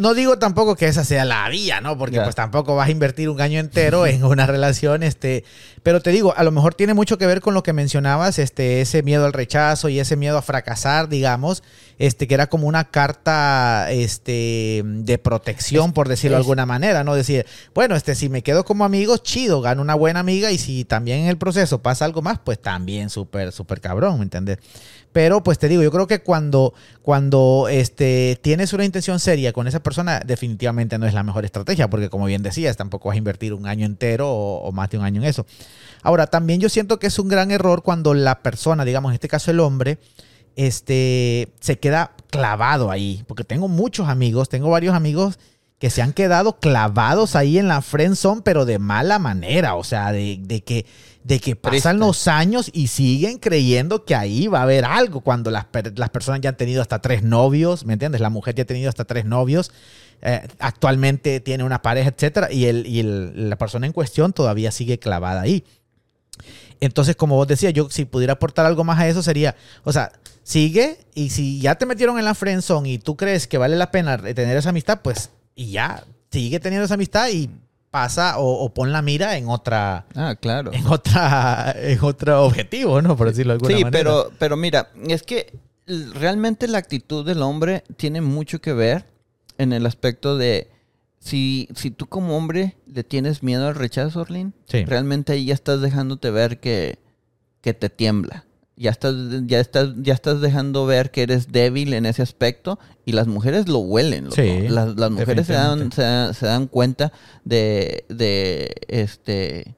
no, 0.00 0.14
digo 0.14 0.38
tampoco 0.38 0.76
que 0.76 0.86
esa 0.86 1.04
sea 1.04 1.24
la 1.24 1.48
vía, 1.48 1.80
¿no? 1.80 1.96
Porque 1.96 2.20
pues 2.20 2.34
tampoco 2.34 2.76
vas 2.76 2.88
a 2.88 2.90
invertir 2.90 3.30
un 3.30 3.40
año 3.40 3.58
entero 3.58 4.06
en 4.06 4.22
una 4.22 4.46
relación, 4.46 5.02
este, 5.02 5.44
pero 5.82 6.02
te 6.02 6.10
digo, 6.10 6.34
a 6.36 6.44
lo 6.44 6.50
mejor 6.50 6.74
tiene 6.74 6.92
mucho 6.92 7.16
que 7.16 7.26
ver 7.26 7.40
con 7.40 7.54
lo 7.54 7.62
que 7.62 7.72
mencionabas, 7.72 8.38
este, 8.38 8.82
ese 8.82 9.02
miedo 9.02 9.24
al 9.24 9.32
rechazo 9.32 9.88
y 9.88 10.00
ese 10.00 10.16
miedo 10.16 10.36
a 10.36 10.42
fracasar, 10.42 11.08
digamos, 11.08 11.62
este, 11.98 12.28
que 12.28 12.34
era 12.34 12.48
como 12.48 12.66
una 12.66 12.90
carta, 12.90 13.90
este, 13.90 14.82
de 14.84 15.18
protección, 15.18 15.94
por 15.94 16.08
decirlo 16.08 16.36
de 16.36 16.42
alguna 16.42 16.66
manera, 16.66 17.04
¿no? 17.04 17.14
Decir, 17.14 17.46
bueno, 17.74 17.96
este, 17.96 18.14
si 18.14 18.28
me 18.28 18.42
quedo 18.42 18.64
como 18.64 18.84
amigo, 18.84 19.16
chido, 19.16 19.62
gano 19.62 19.80
una 19.80 19.94
buena 19.94 20.20
amiga 20.20 20.50
y 20.50 20.58
si 20.58 20.84
también 20.84 21.20
en 21.20 21.28
el 21.28 21.38
proceso 21.38 21.80
pasa 21.80 22.04
algo 22.04 22.20
más, 22.20 22.38
pues 22.38 22.60
también 22.60 23.08
súper, 23.08 23.50
súper 23.50 23.80
cabrón, 23.80 24.18
¿me 24.18 24.24
entiendes? 24.24 24.58
Pero 25.12 25.42
pues 25.42 25.58
te 25.58 25.68
digo, 25.68 25.82
yo 25.82 25.90
creo 25.90 26.06
que 26.06 26.22
cuando, 26.22 26.72
cuando 27.02 27.66
este, 27.70 28.38
tienes 28.42 28.72
una 28.72 28.84
intención 28.84 29.20
seria 29.20 29.52
con 29.52 29.66
esa 29.68 29.82
persona, 29.82 30.20
definitivamente 30.24 30.98
no 30.98 31.06
es 31.06 31.14
la 31.14 31.22
mejor 31.22 31.44
estrategia, 31.44 31.90
porque 31.90 32.08
como 32.08 32.24
bien 32.26 32.42
decías, 32.42 32.76
tampoco 32.76 33.08
vas 33.08 33.14
a 33.14 33.18
invertir 33.18 33.52
un 33.52 33.66
año 33.66 33.84
entero 33.84 34.30
o, 34.30 34.72
más 34.72 34.90
de 34.90 34.98
un 34.98 35.04
año 35.04 35.20
en 35.20 35.28
eso. 35.28 35.46
Ahora, 36.02 36.26
también 36.26 36.60
yo 36.60 36.68
siento 36.68 36.98
que 36.98 37.08
es 37.08 37.18
un 37.18 37.28
gran 37.28 37.50
error 37.50 37.82
cuando 37.82 38.14
la 38.14 38.40
persona, 38.40 38.84
digamos 38.84 39.10
en 39.10 39.14
este 39.14 39.28
caso 39.28 39.50
el 39.50 39.60
hombre, 39.60 39.98
este, 40.56 41.52
se 41.60 41.78
queda 41.78 42.12
clavado 42.30 42.90
ahí, 42.90 43.22
porque 43.26 43.44
tengo 43.44 43.68
muchos 43.68 44.08
amigos, 44.08 44.48
tengo 44.48 44.70
varios 44.70 44.94
amigos 44.94 45.38
que 45.82 45.90
se 45.90 46.00
han 46.00 46.12
quedado 46.12 46.60
clavados 46.60 47.34
ahí 47.34 47.58
en 47.58 47.66
la 47.66 47.82
friend 47.82 48.14
zone, 48.14 48.42
pero 48.44 48.64
de 48.64 48.78
mala 48.78 49.18
manera, 49.18 49.74
o 49.74 49.82
sea, 49.82 50.12
de, 50.12 50.38
de 50.40 50.62
que 50.62 50.86
de 51.24 51.40
que 51.40 51.56
pasan 51.56 51.98
los 51.98 52.28
años 52.28 52.70
y 52.72 52.86
siguen 52.86 53.38
creyendo 53.38 54.04
que 54.04 54.14
ahí 54.14 54.46
va 54.46 54.60
a 54.60 54.62
haber 54.62 54.84
algo 54.84 55.22
cuando 55.22 55.50
las, 55.50 55.66
las, 55.96 56.10
personas 56.10 56.40
ya 56.40 56.50
han 56.50 56.56
tenido 56.56 56.82
hasta 56.82 57.00
tres 57.00 57.24
novios, 57.24 57.84
¿me 57.84 57.94
entiendes? 57.94 58.20
La 58.20 58.30
mujer 58.30 58.54
ya 58.54 58.62
ha 58.62 58.66
tenido 58.66 58.90
hasta 58.90 59.06
tres 59.06 59.24
novios, 59.24 59.72
eh, 60.20 60.46
actualmente 60.60 61.40
tiene 61.40 61.64
una 61.64 61.82
pareja, 61.82 62.10
etcétera, 62.10 62.52
y, 62.52 62.66
el, 62.66 62.86
y 62.86 63.00
el, 63.00 63.50
la 63.50 63.58
persona 63.58 63.84
en 63.84 63.92
cuestión 63.92 64.32
todavía 64.32 64.70
sigue 64.70 65.00
clavada 65.00 65.40
ahí. 65.40 65.64
Entonces, 66.78 67.16
como 67.16 67.34
vos 67.34 67.48
decías, 67.48 67.72
yo 67.72 67.90
si 67.90 68.04
pudiera 68.04 68.34
aportar 68.34 68.66
algo 68.66 68.84
más 68.84 69.00
a 69.00 69.08
eso 69.08 69.20
sería, 69.20 69.56
o 69.82 69.92
sea, 69.92 70.12
sigue 70.44 70.98
y 71.16 71.30
si 71.30 71.60
ya 71.60 71.74
te 71.74 71.86
metieron 71.86 72.20
en 72.20 72.24
la 72.24 72.36
friendzone 72.36 72.88
y 72.88 72.98
tú 72.98 73.16
crees 73.16 73.48
que 73.48 73.58
vale 73.58 73.74
la 73.74 73.90
pena 73.90 74.16
tener 74.16 74.56
esa 74.56 74.68
amistad, 74.68 75.00
pues 75.02 75.30
y 75.54 75.72
ya, 75.72 76.04
sigue 76.30 76.60
teniendo 76.60 76.84
esa 76.84 76.94
amistad 76.94 77.28
y 77.28 77.50
pasa 77.90 78.38
o, 78.38 78.72
pon 78.72 78.90
la 78.92 79.02
mira 79.02 79.36
en 79.36 79.48
otra. 79.48 80.06
Ah, 80.14 80.34
claro. 80.40 80.72
En 80.72 80.86
otra, 80.86 81.74
en 81.76 81.98
otro 82.02 82.44
objetivo, 82.44 83.02
¿no? 83.02 83.16
Por 83.16 83.28
decirlo 83.28 83.52
de 83.52 83.56
alguna 83.56 83.74
manera. 83.74 83.88
Sí, 83.88 83.92
pero, 83.92 84.32
pero 84.38 84.56
mira, 84.56 84.90
es 85.08 85.22
que 85.22 85.52
realmente 86.14 86.68
la 86.68 86.78
actitud 86.78 87.24
del 87.24 87.42
hombre 87.42 87.84
tiene 87.96 88.20
mucho 88.20 88.60
que 88.60 88.72
ver 88.72 89.04
en 89.58 89.72
el 89.72 89.84
aspecto 89.86 90.38
de 90.38 90.70
si, 91.18 91.68
si 91.76 91.90
tú 91.90 92.06
como 92.06 92.36
hombre 92.36 92.76
le 92.86 93.04
tienes 93.04 93.42
miedo 93.42 93.68
al 93.68 93.74
rechazo, 93.74 94.22
Orlin, 94.22 94.54
realmente 94.68 95.34
ahí 95.34 95.44
ya 95.44 95.54
estás 95.54 95.80
dejándote 95.80 96.30
ver 96.30 96.60
que, 96.60 96.98
que 97.60 97.74
te 97.74 97.90
tiembla 97.90 98.44
ya 98.76 98.90
estás, 98.90 99.14
ya 99.46 99.60
estás, 99.60 99.90
ya 99.98 100.14
estás 100.14 100.40
dejando 100.40 100.86
ver 100.86 101.10
que 101.10 101.22
eres 101.22 101.52
débil 101.52 101.92
en 101.94 102.06
ese 102.06 102.22
aspecto 102.22 102.78
y 103.04 103.12
las 103.12 103.26
mujeres 103.26 103.68
lo 103.68 103.78
huelen. 103.78 104.28
las, 104.68 105.10
mujeres 105.10 105.46
se 105.46 105.52
dan, 105.52 105.92
se, 105.92 106.46
dan 106.46 106.66
cuenta 106.66 107.12
de, 107.44 108.04
de 108.08 108.74
este 108.88 109.76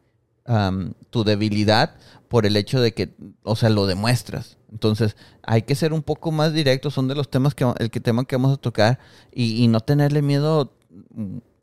tu 1.10 1.24
debilidad 1.24 1.96
por 2.28 2.46
el 2.46 2.56
hecho 2.56 2.80
de 2.80 2.92
que, 2.92 3.14
o 3.42 3.56
sea, 3.56 3.70
lo 3.70 3.86
demuestras. 3.86 4.58
Entonces, 4.70 5.16
hay 5.42 5.62
que 5.62 5.74
ser 5.74 5.92
un 5.92 6.02
poco 6.02 6.32
más 6.32 6.52
directos, 6.52 6.94
son 6.94 7.08
de 7.08 7.14
los 7.14 7.30
temas 7.30 7.54
que 7.54 7.64
el 7.78 7.90
que 7.90 8.00
tema 8.00 8.24
que 8.24 8.36
vamos 8.36 8.52
a 8.52 8.60
tocar 8.60 8.98
y, 9.32 9.62
y 9.62 9.68
no 9.68 9.80
tenerle 9.80 10.20
miedo 10.20 10.74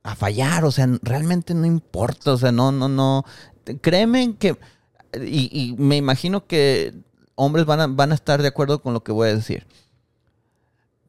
a 0.04 0.16
fallar, 0.16 0.66
o 0.66 0.72
sea, 0.72 0.88
realmente 1.02 1.54
no 1.54 1.66
importa, 1.66 2.32
o 2.32 2.38
sea, 2.38 2.52
no, 2.52 2.72
no, 2.72 2.88
no. 2.88 3.26
Créeme 3.82 4.36
que 4.38 4.58
y, 5.14 5.50
y, 5.52 5.76
me 5.78 5.98
imagino 5.98 6.48
que 6.48 6.94
hombres 7.44 7.66
van 7.66 7.80
a, 7.80 7.88
van 7.88 8.12
a 8.12 8.16
estar 8.16 8.42
de 8.42 8.48
acuerdo 8.48 8.82
con 8.82 8.94
lo 8.94 9.04
que 9.04 9.12
voy 9.12 9.30
a 9.30 9.36
decir. 9.36 9.66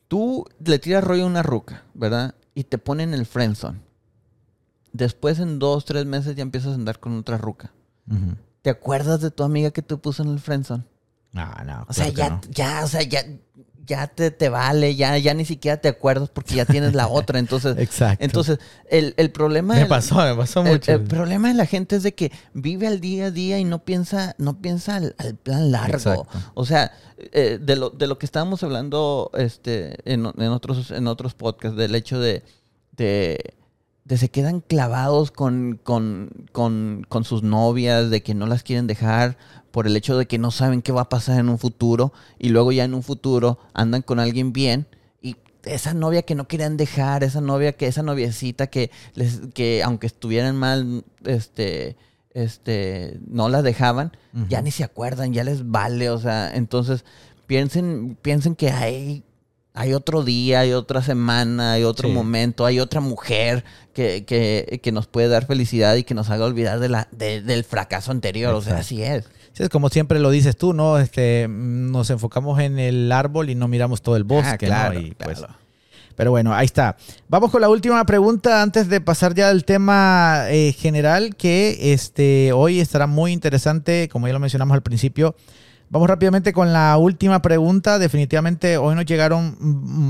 Tú 0.09 0.47
le 0.65 0.79
tiras 0.79 1.05
rollo 1.05 1.25
a 1.25 1.27
una 1.27 1.43
ruca, 1.43 1.85
¿verdad? 1.93 2.35
Y 2.55 2.65
te 2.65 2.79
ponen 2.79 3.13
el 3.13 3.27
friendzone. 3.27 3.81
Después 4.93 5.39
en 5.39 5.59
dos, 5.59 5.85
tres 5.85 6.07
meses 6.07 6.35
ya 6.35 6.43
empiezas 6.43 6.73
a 6.73 6.75
andar 6.75 7.01
con 7.01 7.19
otra 7.19 7.37
ruca. 7.37 7.73
¿Te 8.63 8.71
acuerdas 8.71 9.21
de 9.21 9.31
tu 9.31 9.43
amiga 9.43 9.71
que 9.71 9.83
te 9.83 9.97
puso 9.97 10.23
en 10.23 10.31
el 10.31 10.41
friendzone? 10.41 10.85
No, 11.33 11.51
no. 11.65 11.87
O 11.89 11.93
sea, 11.93 12.09
ya, 12.09 12.41
ya, 12.51 12.83
o 12.85 12.89
sea, 12.89 13.03
ya, 13.03 13.25
ya 13.87 14.07
te, 14.07 14.31
te, 14.31 14.49
vale, 14.49 14.95
ya, 14.95 15.19
ya 15.19 15.35
ni 15.35 15.45
siquiera 15.45 15.77
te 15.77 15.89
acuerdas 15.89 16.29
porque 16.29 16.55
ya 16.55 16.65
tienes 16.65 16.95
la 16.95 17.09
otra. 17.09 17.39
Entonces, 17.39 17.77
Exacto. 17.79 18.25
entonces 18.25 18.59
el, 18.89 19.15
el 19.17 19.31
problema. 19.31 19.75
Me 19.75 19.87
pasó, 19.87 20.17
me 20.17 20.35
pasó 20.35 20.63
mucho. 20.63 20.93
El, 20.93 21.03
problema 21.03 21.49
de 21.49 21.55
la 21.55 21.67
gente 21.67 21.97
es 21.97 22.03
de 22.03 22.15
que 22.15 22.33
vive 22.55 22.87
al 22.87 23.01
día 23.01 23.27
a 23.27 23.31
día 23.31 23.59
y 23.59 23.65
no 23.65 23.85
piensa, 23.85 24.35
no 24.39 24.61
piensa 24.61 24.97
al, 24.97 25.15
plan 25.43 25.71
largo. 25.71 26.27
O 26.55 26.65
sea, 26.65 26.93
eh, 27.33 27.59
de, 27.61 27.77
lo, 27.77 27.91
de 27.91 28.07
lo 28.07 28.19
que 28.19 28.27
estábamos 28.27 28.63
hablando 28.63 29.31
este, 29.35 29.97
en, 30.11 30.27
en, 30.37 30.49
otros, 30.49 30.91
en 30.91 31.07
otros 31.07 31.35
podcasts, 31.35 31.77
del 31.77 31.95
hecho 31.95 32.21
de, 32.21 32.43
de 32.93 33.55
de 34.05 34.17
se 34.17 34.31
quedan 34.31 34.61
clavados 34.61 35.31
con, 35.31 35.79
con, 35.83 36.31
con, 36.53 37.07
con, 37.09 37.25
sus 37.25 37.43
novias, 37.43 38.11
de 38.11 38.23
que 38.23 38.35
no 38.35 38.47
las 38.47 38.63
quieren 38.63 38.87
dejar 38.87 39.37
por 39.71 39.87
el 39.87 39.97
hecho 39.97 40.19
de 40.19 40.27
que 40.27 40.39
no 40.39 40.51
saben 40.51 40.83
qué 40.83 40.93
va 40.93 41.03
a 41.03 41.09
pasar 41.09 41.39
en 41.39 41.49
un 41.49 41.59
futuro 41.59 42.13
y 42.39 42.51
luego 42.51 42.73
ya 42.73 42.85
en 42.85 42.95
un 42.95 43.03
futuro 43.03 43.59
andan 43.75 44.03
con 44.03 44.19
alguien 44.19 44.53
bien 44.53 44.87
y 45.23 45.37
esa 45.65 45.95
novia 45.95 46.23
que 46.23 46.35
no 46.35 46.49
querían 46.49 46.77
dejar, 46.77 47.23
esa 47.25 47.41
novia 47.41 47.73
que 47.73 47.87
esa 47.87 48.03
noviecita 48.03 48.67
que 48.67 48.91
les 49.15 49.41
que 49.55 49.83
aunque 49.83 50.09
estuvieran 50.09 50.57
mal 50.57 51.05
este 51.25 51.97
este 52.35 53.21
no 53.27 53.49
la 53.49 53.63
dejaban, 53.63 54.13
ya 54.49 54.63
ni 54.63 54.71
se 54.71 54.85
acuerdan, 54.85 55.33
ya 55.33 55.45
les 55.45 55.69
vale, 55.71 56.11
o 56.11 56.19
sea, 56.19 56.55
entonces 56.55 57.05
piensen 57.47 58.19
piensen 58.21 58.57
que 58.57 58.71
hay 58.71 59.25
hay 59.75 59.95
otro 59.95 60.23
día, 60.23 60.61
hay 60.61 60.73
otra 60.73 61.03
semana, 61.03 61.73
hay 61.73 61.85
otro 61.85 62.09
momento, 62.09 62.67
hay 62.67 62.79
otra 62.79 63.01
mujer 63.01 63.65
que, 63.95 64.25
que, 64.25 64.81
que, 64.83 64.93
nos 64.93 65.07
puede 65.07 65.29
dar 65.29 65.47
felicidad 65.47 65.97
y 65.97 66.05
que 66.05 66.15
nos 66.15 66.29
haga 66.31 66.45
olvidar 66.45 66.79
de 66.79 66.89
la, 66.91 67.09
del 67.11 67.65
fracaso 67.65 68.11
anterior. 68.11 68.55
O 68.55 68.61
sea, 68.61 68.79
así 68.79 69.03
es. 69.03 69.25
Sí, 69.53 69.63
es 69.63 69.69
como 69.69 69.89
siempre 69.89 70.19
lo 70.19 70.31
dices 70.31 70.57
tú, 70.57 70.73
¿no? 70.75 70.99
Este, 70.99 71.47
nos 71.49 72.11
enfocamos 72.11 72.61
en 72.61 72.79
el 72.79 73.11
árbol 73.13 73.51
y 73.51 73.55
no 73.55 73.69
miramos 73.69 74.03
todo 74.03 74.17
el 74.17 74.25
bosque, 74.25 74.51
ah, 74.51 74.59
claro, 74.59 74.95
¿no? 74.95 75.07
Y, 75.07 75.11
pues, 75.13 75.43
Pero 76.17 76.31
bueno, 76.31 76.55
ahí 76.55 76.67
está. 76.67 76.97
Vamos 77.29 77.51
con 77.51 77.61
la 77.61 77.69
última 77.69 78.05
pregunta 78.05 78.63
antes 78.63 78.89
de 78.89 79.01
pasar 79.01 79.35
ya 79.35 79.49
al 79.49 79.65
tema 79.65 80.47
eh, 80.49 80.73
general, 80.73 81.35
que 81.37 81.93
este, 81.93 82.53
hoy 82.53 82.81
estará 82.81 83.07
muy 83.07 83.33
interesante, 83.33 84.09
como 84.11 84.27
ya 84.27 84.35
lo 84.35 84.41
mencionamos 84.41 84.75
al 84.75 84.83
principio. 84.83 85.35
Vamos 85.93 86.09
rápidamente 86.09 86.55
con 86.55 86.73
la 86.73 86.97
última 86.97 87.43
pregunta. 87.43 87.99
Definitivamente 87.99 88.79
hoy 88.79 88.95
nos 88.95 89.05
llegaron 89.05 89.59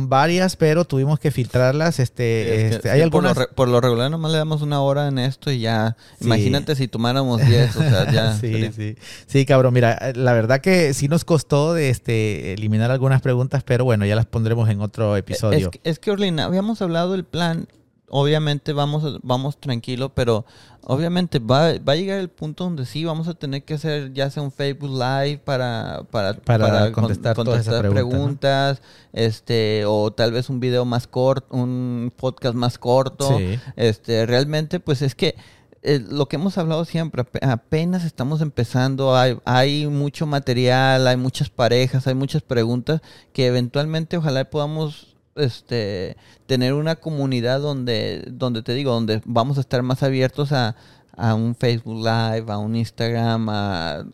varias, 0.08 0.54
pero 0.54 0.84
tuvimos 0.84 1.18
que 1.18 1.32
filtrarlas. 1.32 1.98
Este, 1.98 2.68
este 2.68 2.88
hay 2.88 3.00
algunas. 3.00 3.34
Por 3.34 3.48
lo, 3.48 3.54
por 3.56 3.68
lo, 3.68 3.80
regular 3.80 4.08
nomás 4.08 4.30
le 4.30 4.38
damos 4.38 4.62
una 4.62 4.80
hora 4.80 5.08
en 5.08 5.18
esto 5.18 5.50
y 5.50 5.58
ya. 5.58 5.96
Imagínate 6.20 6.76
si 6.76 6.86
tomáramos 6.86 7.44
10, 7.44 7.76
o 7.76 7.80
sea, 7.80 8.12
ya. 8.12 8.32
sí, 8.40 8.70
sí. 8.70 8.94
Sí, 9.26 9.44
cabrón. 9.44 9.74
Mira, 9.74 10.12
la 10.14 10.32
verdad 10.32 10.60
que 10.60 10.94
sí 10.94 11.08
nos 11.08 11.24
costó 11.24 11.74
de 11.74 11.90
este 11.90 12.52
eliminar 12.52 12.92
algunas 12.92 13.20
preguntas, 13.20 13.64
pero 13.64 13.84
bueno, 13.84 14.06
ya 14.06 14.14
las 14.14 14.26
pondremos 14.26 14.70
en 14.70 14.82
otro 14.82 15.16
episodio. 15.16 15.66
Es 15.66 15.68
que, 15.68 15.80
es 15.82 15.98
que 15.98 16.12
Orlina, 16.12 16.44
habíamos 16.44 16.80
hablado 16.80 17.10
del 17.10 17.24
plan 17.24 17.66
obviamente 18.14 18.74
vamos, 18.74 19.18
vamos 19.22 19.58
tranquilo, 19.58 20.10
pero 20.10 20.44
obviamente 20.84 21.38
va, 21.38 21.72
va, 21.78 21.92
a 21.92 21.96
llegar 21.96 22.18
el 22.18 22.28
punto 22.28 22.64
donde 22.64 22.86
sí 22.86 23.04
vamos 23.04 23.28
a 23.28 23.34
tener 23.34 23.62
que 23.64 23.74
hacer 23.74 24.12
ya 24.12 24.30
sea 24.30 24.42
un 24.42 24.52
Facebook 24.52 24.90
Live 24.90 25.38
para, 25.44 26.02
para, 26.10 26.34
para, 26.34 26.92
contestar, 26.92 27.36
todas 27.36 27.66
esas 27.66 27.80
preguntas, 27.82 28.82
este, 29.12 29.84
o 29.86 30.12
tal 30.12 30.32
vez 30.32 30.50
un 30.50 30.60
video 30.60 30.84
más 30.84 31.06
corto, 31.06 31.46
un 31.56 32.12
podcast 32.16 32.54
más 32.54 32.78
corto. 32.78 33.38
Este, 33.76 34.26
realmente, 34.26 34.80
pues 34.80 35.02
es 35.02 35.14
que 35.14 35.36
eh, 35.82 36.00
lo 36.08 36.26
que 36.26 36.36
hemos 36.36 36.58
hablado 36.58 36.84
siempre, 36.84 37.24
apenas 37.42 38.04
estamos 38.04 38.40
empezando, 38.40 39.16
hay, 39.16 39.38
hay 39.44 39.86
mucho 39.88 40.26
material, 40.26 41.06
hay 41.06 41.16
muchas 41.16 41.50
parejas, 41.50 42.06
hay 42.06 42.14
muchas 42.14 42.42
preguntas 42.42 43.00
que 43.32 43.46
eventualmente 43.46 44.16
ojalá 44.16 44.44
podamos 44.44 45.11
este, 45.36 46.16
tener 46.46 46.74
una 46.74 46.96
comunidad 46.96 47.60
donde, 47.60 48.24
donde 48.30 48.62
te 48.62 48.74
digo, 48.74 48.92
donde 48.92 49.22
vamos 49.24 49.58
a 49.58 49.60
estar 49.60 49.82
más 49.82 50.02
abiertos 50.02 50.52
a, 50.52 50.74
un 51.14 51.54
Facebook 51.54 51.98
Live, 51.98 52.50
a 52.50 52.58
un 52.58 52.74
Instagram, 52.74 53.48
a, 53.50 54.04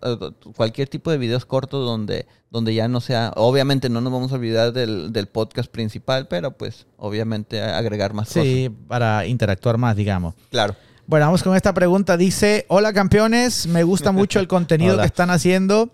cualquier 0.57 0.89
tipo 0.89 1.11
de 1.11 1.19
videos 1.19 1.47
cortos 1.47 1.87
donde, 1.87 2.27
donde 2.51 2.75
ya 2.75 2.89
no 2.89 3.01
sea, 3.01 3.33
obviamente 3.37 3.89
no 3.89 4.01
nos 4.01 4.12
vamos 4.12 4.33
a 4.33 4.35
olvidar 4.35 4.73
del, 4.73 5.29
podcast 5.33 5.71
principal, 5.71 6.27
pero 6.29 6.51
pues 6.53 6.87
obviamente 6.97 7.62
agregar 7.62 8.14
más 8.14 8.29
cosas. 8.29 8.43
Sí, 8.43 8.71
para 8.89 9.27
interactuar 9.27 9.79
más, 9.79 9.97
digamos. 9.97 10.35
Claro. 10.51 10.75
Bueno, 11.07 11.25
vamos 11.25 11.43
con 11.43 11.57
esta 11.57 11.73
pregunta. 11.73 12.19
Dice, 12.19 12.66
hola 12.69 12.93
campeones, 12.93 13.66
me 13.66 13.83
gusta 13.83 14.12
mucho 14.12 14.41
el 14.41 14.49
contenido 14.49 14.99
que 14.99 15.07
están 15.07 15.31
haciendo. 15.31 15.91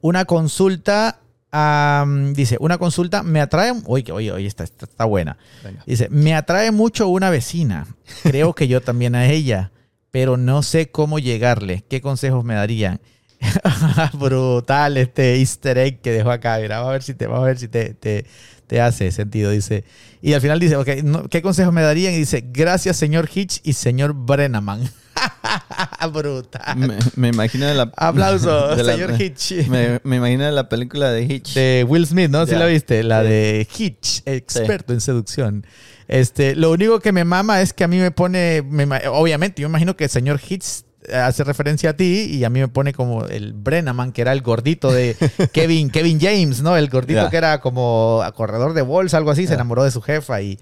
Una 0.00 0.24
consulta 0.24 1.20
dice, 2.34 2.56
una 2.60 2.78
consulta 2.78 3.22
me 3.22 3.40
atrae. 3.40 3.72
Oye, 3.86 4.12
oye, 4.12 4.32
oye, 4.32 4.46
está, 4.46 4.64
está, 4.64 5.04
buena. 5.04 5.38
Dice, 5.86 6.08
me 6.10 6.34
atrae 6.34 6.70
mucho 6.70 7.08
una 7.08 7.30
vecina. 7.30 7.86
Creo 8.22 8.54
que 8.54 8.68
yo 8.68 8.80
también 8.80 9.14
a 9.14 9.26
ella, 9.26 9.72
pero 10.10 10.36
no 10.36 10.62
sé 10.62 10.90
cómo 10.90 11.18
llegarle. 11.18 11.84
¿Qué 11.88 12.00
consejos 12.00 12.44
me 12.44 12.54
darían? 12.54 13.00
Brutal 14.14 14.96
este 14.96 15.36
easter 15.36 15.78
egg 15.78 16.00
que 16.00 16.10
dejó 16.10 16.30
acá. 16.30 16.58
vamos 16.58 16.88
a 16.88 16.92
ver 16.92 17.02
si 17.02 17.14
te, 17.14 17.26
vamos 17.26 17.44
a 17.44 17.46
ver 17.46 17.58
si 17.58 17.68
te, 17.68 17.94
te, 17.94 18.26
te 18.66 18.80
hace 18.80 19.10
sentido. 19.10 19.50
Dice, 19.50 19.84
y 20.20 20.34
al 20.34 20.40
final 20.40 20.60
dice, 20.60 20.76
okay, 20.76 21.02
¿qué 21.30 21.42
consejos 21.42 21.72
me 21.72 21.82
darían? 21.82 22.14
Y 22.14 22.18
dice, 22.18 22.44
gracias 22.46 22.96
señor 22.96 23.28
Hitch 23.32 23.60
y 23.64 23.72
señor 23.72 24.12
Brennaman. 24.14 24.82
Brutal. 26.12 26.76
Me, 26.76 26.96
me, 27.16 27.28
imagino 27.28 27.72
la... 27.72 27.90
Aplauso, 27.96 28.76
señor 28.84 29.20
Hitch. 29.20 29.68
Me, 29.68 30.00
me, 30.04 30.16
imagino 30.16 30.50
la 30.50 30.68
película 30.68 31.10
de 31.10 31.22
Hitch. 31.22 31.54
De 31.54 31.84
Will 31.88 32.06
Smith, 32.06 32.30
¿no? 32.30 32.46
¿Sí 32.46 32.54
la 32.54 32.66
viste? 32.66 33.02
La 33.02 33.22
de 33.22 33.66
Hitch, 33.76 34.22
experto 34.24 34.92
en 34.92 35.00
seducción. 35.00 35.66
Este, 36.06 36.54
lo 36.54 36.70
único 36.70 37.00
que 37.00 37.12
me 37.12 37.24
mama 37.24 37.60
es 37.60 37.72
que 37.72 37.84
a 37.84 37.88
mí 37.88 37.98
me 37.98 38.10
pone, 38.10 38.62
obviamente, 39.10 39.62
yo 39.62 39.68
imagino 39.68 39.96
que 39.96 40.04
el 40.04 40.10
señor 40.10 40.40
Hitch 40.46 40.84
hace 41.12 41.44
referencia 41.44 41.90
a 41.90 41.92
ti 41.94 42.28
y 42.30 42.44
a 42.44 42.50
mí 42.50 42.60
me 42.60 42.68
pone 42.68 42.92
como 42.92 43.24
el 43.24 43.52
Brennaman, 43.52 44.12
que 44.12 44.22
era 44.22 44.32
el 44.32 44.42
gordito 44.42 44.90
de 44.92 45.16
Kevin, 45.52 45.90
Kevin 45.90 46.18
James, 46.20 46.62
¿no? 46.62 46.76
El 46.76 46.88
gordito 46.88 47.28
que 47.30 47.36
era 47.36 47.60
como 47.60 48.22
corredor 48.34 48.74
de 48.74 48.82
bolsa, 48.82 49.16
algo 49.16 49.30
así, 49.30 49.46
se 49.46 49.54
enamoró 49.54 49.84
de 49.84 49.90
su 49.90 50.02
jefa 50.02 50.40
y 50.42 50.58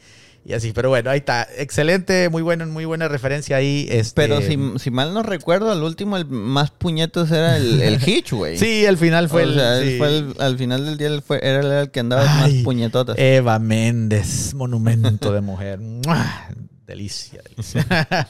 y 0.46 0.52
así. 0.52 0.72
Pero 0.72 0.88
bueno, 0.88 1.10
ahí 1.10 1.18
está. 1.18 1.46
Excelente, 1.56 2.28
muy 2.28 2.42
bueno, 2.42 2.64
muy 2.66 2.84
buena 2.84 3.08
referencia 3.08 3.56
ahí. 3.56 3.86
Este... 3.90 4.12
Pero 4.14 4.40
si, 4.40 4.56
si, 4.78 4.90
mal 4.90 5.12
no 5.12 5.22
recuerdo, 5.22 5.72
al 5.72 5.82
último 5.82 6.16
el 6.16 6.26
más 6.26 6.70
puñetos 6.70 7.30
era 7.30 7.56
el, 7.56 7.82
el 7.82 8.00
Hitch, 8.08 8.32
güey. 8.32 8.56
sí, 8.56 8.86
al 8.86 8.96
final 8.96 9.28
fue, 9.28 9.42
el, 9.42 9.98
fue 9.98 10.08
el, 10.08 10.34
Al 10.38 10.56
final 10.56 10.84
del 10.84 10.98
día 10.98 11.20
fue, 11.20 11.40
era 11.42 11.82
el 11.82 11.90
que 11.90 12.00
andaba 12.00 12.24
más 12.24 12.50
puñetotas. 12.62 13.18
Eva 13.18 13.58
Méndez, 13.58 14.54
monumento 14.54 15.32
de 15.32 15.40
mujer. 15.40 15.80
Delicia, 16.86 17.42
delicia. 17.42 17.84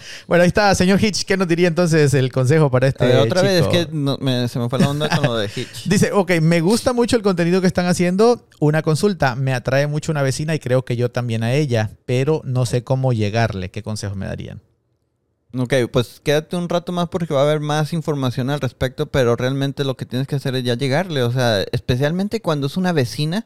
bueno, 0.26 0.42
ahí 0.42 0.48
está, 0.48 0.74
señor 0.74 1.02
Hitch. 1.02 1.24
¿Qué 1.24 1.36
nos 1.36 1.46
diría 1.46 1.68
entonces 1.68 2.14
el 2.14 2.32
consejo 2.32 2.70
para 2.70 2.86
este 2.86 3.14
Otra 3.18 3.42
vez, 3.42 3.66
es 3.66 3.68
que 3.68 3.84
se 4.48 4.58
me 4.58 4.68
fue 4.70 4.78
la 4.78 4.88
onda 4.88 5.10
con 5.10 5.24
lo 5.24 5.36
de 5.36 5.46
Hitch. 5.54 5.84
Dice, 5.84 6.12
ok, 6.12 6.40
me 6.40 6.62
gusta 6.62 6.94
mucho 6.94 7.16
el 7.16 7.22
contenido 7.22 7.60
que 7.60 7.66
están 7.66 7.84
haciendo. 7.84 8.48
Una 8.58 8.80
consulta, 8.80 9.34
me 9.34 9.52
atrae 9.52 9.86
mucho 9.86 10.10
una 10.10 10.22
vecina 10.22 10.54
y 10.54 10.58
creo 10.58 10.86
que 10.86 10.96
yo 10.96 11.10
también 11.10 11.42
a 11.42 11.52
ella, 11.52 11.90
pero 12.06 12.40
no 12.44 12.64
sé 12.64 12.82
cómo 12.82 13.12
llegarle. 13.12 13.70
¿Qué 13.70 13.82
consejos 13.82 14.16
me 14.16 14.24
darían? 14.24 14.62
Ok, 15.54 15.74
pues 15.92 16.20
quédate 16.24 16.56
un 16.56 16.70
rato 16.70 16.92
más 16.92 17.10
porque 17.10 17.34
va 17.34 17.40
a 17.40 17.44
haber 17.44 17.60
más 17.60 17.92
información 17.92 18.48
al 18.48 18.60
respecto, 18.62 19.06
pero 19.06 19.36
realmente 19.36 19.84
lo 19.84 19.98
que 19.98 20.06
tienes 20.06 20.26
que 20.26 20.36
hacer 20.36 20.54
es 20.56 20.64
ya 20.64 20.76
llegarle. 20.76 21.22
O 21.22 21.30
sea, 21.30 21.60
especialmente 21.72 22.40
cuando 22.40 22.68
es 22.68 22.78
una 22.78 22.92
vecina 22.92 23.44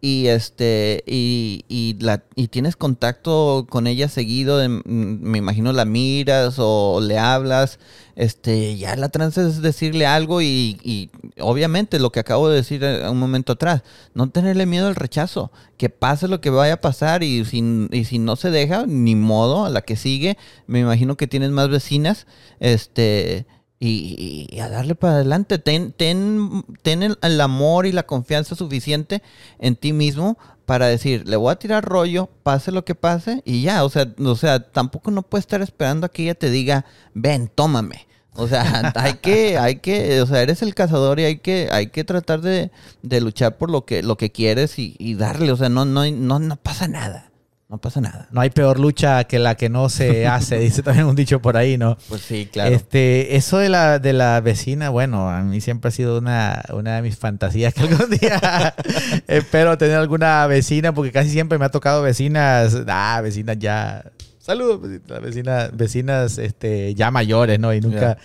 y 0.00 0.26
este 0.26 1.02
y, 1.06 1.64
y, 1.68 1.96
la 2.00 2.22
y 2.34 2.48
tienes 2.48 2.76
contacto 2.76 3.66
con 3.68 3.86
ella 3.86 4.08
seguido 4.08 4.60
mm, 4.68 4.82
me 4.84 5.38
imagino 5.38 5.72
la 5.72 5.86
miras 5.86 6.56
o 6.58 7.00
le 7.00 7.18
hablas 7.18 7.78
este 8.14 8.76
ya 8.76 8.94
la 8.96 9.08
trance 9.08 9.40
es 9.40 9.62
decirle 9.62 10.06
algo 10.06 10.42
y, 10.42 10.78
y, 10.82 11.10
obviamente 11.40 11.98
lo 11.98 12.12
que 12.12 12.20
acabo 12.20 12.48
de 12.48 12.56
decir 12.56 12.84
un 12.84 13.18
momento 13.18 13.52
atrás 13.52 13.82
no 14.14 14.28
tenerle 14.28 14.66
miedo 14.66 14.86
al 14.86 14.96
rechazo 14.96 15.50
que 15.78 15.88
pase 15.88 16.28
lo 16.28 16.40
que 16.40 16.50
vaya 16.50 16.74
a 16.74 16.80
pasar 16.80 17.22
y 17.22 17.44
si, 17.46 17.88
y 17.90 18.04
si 18.04 18.18
no 18.18 18.36
se 18.36 18.50
deja 18.50 18.84
ni 18.86 19.14
modo 19.14 19.64
a 19.64 19.70
la 19.70 19.80
que 19.80 19.96
sigue 19.96 20.36
me 20.66 20.80
imagino 20.80 21.16
que 21.16 21.26
tienes 21.26 21.50
más 21.50 21.70
vecinas 21.70 22.26
este 22.60 23.46
y, 23.88 24.60
a 24.60 24.68
darle 24.68 24.94
para 24.94 25.14
adelante. 25.14 25.58
Ten, 25.58 25.92
ten, 25.92 26.64
ten 26.82 27.02
el, 27.02 27.40
amor 27.40 27.86
y 27.86 27.92
la 27.92 28.04
confianza 28.04 28.54
suficiente 28.54 29.22
en 29.58 29.76
ti 29.76 29.92
mismo 29.92 30.38
para 30.64 30.86
decir, 30.86 31.28
le 31.28 31.36
voy 31.36 31.52
a 31.52 31.56
tirar 31.56 31.84
rollo, 31.84 32.28
pase 32.42 32.72
lo 32.72 32.84
que 32.84 32.96
pase, 32.96 33.40
y 33.44 33.62
ya, 33.62 33.84
o 33.84 33.88
sea, 33.88 34.12
o 34.18 34.34
sea, 34.34 34.60
tampoco 34.60 35.12
no 35.12 35.22
puedes 35.22 35.44
estar 35.44 35.62
esperando 35.62 36.06
a 36.06 36.08
que 36.08 36.24
ella 36.24 36.34
te 36.34 36.50
diga, 36.50 36.84
ven, 37.14 37.48
tómame. 37.54 38.08
O 38.34 38.48
sea, 38.48 38.92
hay 38.96 39.14
que, 39.14 39.58
hay 39.58 39.76
que, 39.76 40.20
o 40.20 40.26
sea, 40.26 40.42
eres 40.42 40.62
el 40.62 40.74
cazador 40.74 41.20
y 41.20 41.24
hay 41.24 41.38
que, 41.38 41.68
hay 41.70 41.88
que 41.88 42.04
tratar 42.04 42.40
de, 42.40 42.70
de 43.02 43.20
luchar 43.20 43.56
por 43.58 43.70
lo 43.70 43.84
que, 43.84 44.02
lo 44.02 44.16
que 44.16 44.32
quieres 44.32 44.78
y, 44.78 44.96
y 44.98 45.14
darle, 45.14 45.52
o 45.52 45.56
sea, 45.56 45.68
no, 45.68 45.84
no, 45.84 46.04
no, 46.10 46.38
no 46.38 46.56
pasa 46.56 46.88
nada. 46.88 47.30
No 47.68 47.78
pasa 47.78 48.00
nada. 48.00 48.28
No 48.30 48.40
hay 48.40 48.50
peor 48.50 48.78
lucha 48.78 49.24
que 49.24 49.40
la 49.40 49.56
que 49.56 49.68
no 49.68 49.88
se 49.88 50.26
hace, 50.28 50.58
dice 50.58 50.82
también 50.82 51.06
un 51.06 51.16
dicho 51.16 51.42
por 51.42 51.56
ahí, 51.56 51.76
¿no? 51.76 51.98
Pues 52.08 52.22
sí, 52.22 52.48
claro. 52.50 52.74
Este, 52.74 53.36
eso 53.36 53.58
de 53.58 53.68
la, 53.68 53.98
de 53.98 54.12
la 54.12 54.40
vecina, 54.40 54.88
bueno, 54.90 55.28
a 55.28 55.42
mí 55.42 55.60
siempre 55.60 55.88
ha 55.88 55.90
sido 55.90 56.18
una, 56.18 56.62
una 56.72 56.96
de 56.96 57.02
mis 57.02 57.16
fantasías 57.16 57.74
que 57.74 57.80
algún 57.82 58.10
día 58.10 58.74
espero 59.26 59.76
tener 59.78 59.96
alguna 59.96 60.46
vecina, 60.46 60.94
porque 60.94 61.10
casi 61.10 61.30
siempre 61.30 61.58
me 61.58 61.64
ha 61.64 61.70
tocado 61.70 62.02
vecinas, 62.02 62.76
ah, 62.86 63.20
vecinas 63.20 63.58
ya, 63.58 64.12
saludos, 64.38 64.80
vecinas, 65.20 65.76
vecinas 65.76 66.38
este, 66.38 66.94
ya 66.94 67.10
mayores, 67.10 67.58
¿no? 67.58 67.74
Y 67.74 67.80
nunca... 67.80 68.16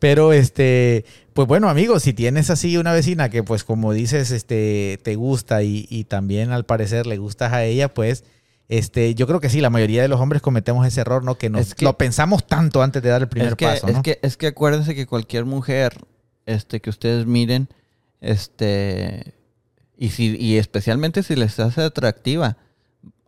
Pero 0.00 0.32
este, 0.32 1.04
pues 1.32 1.48
bueno, 1.48 1.68
amigos, 1.68 2.04
si 2.04 2.12
tienes 2.12 2.50
así 2.50 2.76
una 2.76 2.92
vecina 2.92 3.30
que 3.30 3.42
pues 3.42 3.64
como 3.64 3.92
dices, 3.92 4.30
este, 4.30 5.00
te 5.02 5.16
gusta 5.16 5.64
y, 5.64 5.88
y 5.90 6.04
también 6.04 6.52
al 6.52 6.64
parecer 6.64 7.08
le 7.08 7.16
gustas 7.16 7.52
a 7.52 7.64
ella, 7.64 7.92
pues 7.92 8.22
este, 8.68 9.14
yo 9.14 9.26
creo 9.26 9.40
que 9.40 9.48
sí, 9.48 9.60
la 9.60 9.70
mayoría 9.70 10.02
de 10.02 10.08
los 10.08 10.20
hombres 10.20 10.42
cometemos 10.42 10.86
ese 10.86 11.00
error, 11.00 11.24
¿no? 11.24 11.36
Que, 11.36 11.48
nos, 11.48 11.80
lo 11.80 11.96
pensamos 11.96 12.46
tanto 12.46 12.82
antes 12.82 13.02
de 13.02 13.08
dar 13.08 13.22
el 13.22 13.28
primer 13.28 13.56
paso, 13.56 13.86
¿no? 13.86 13.96
Es 13.96 14.02
que, 14.02 14.18
es 14.22 14.36
que 14.36 14.48
acuérdense 14.48 14.94
que 14.94 15.06
cualquier 15.06 15.46
mujer 15.46 15.98
este, 16.44 16.80
que 16.80 16.90
ustedes 16.90 17.26
miren, 17.26 17.68
este, 18.20 19.34
y, 19.96 20.10
si, 20.10 20.36
y 20.36 20.56
especialmente 20.56 21.22
si 21.22 21.36
les 21.36 21.58
hace 21.60 21.82
atractiva, 21.82 22.56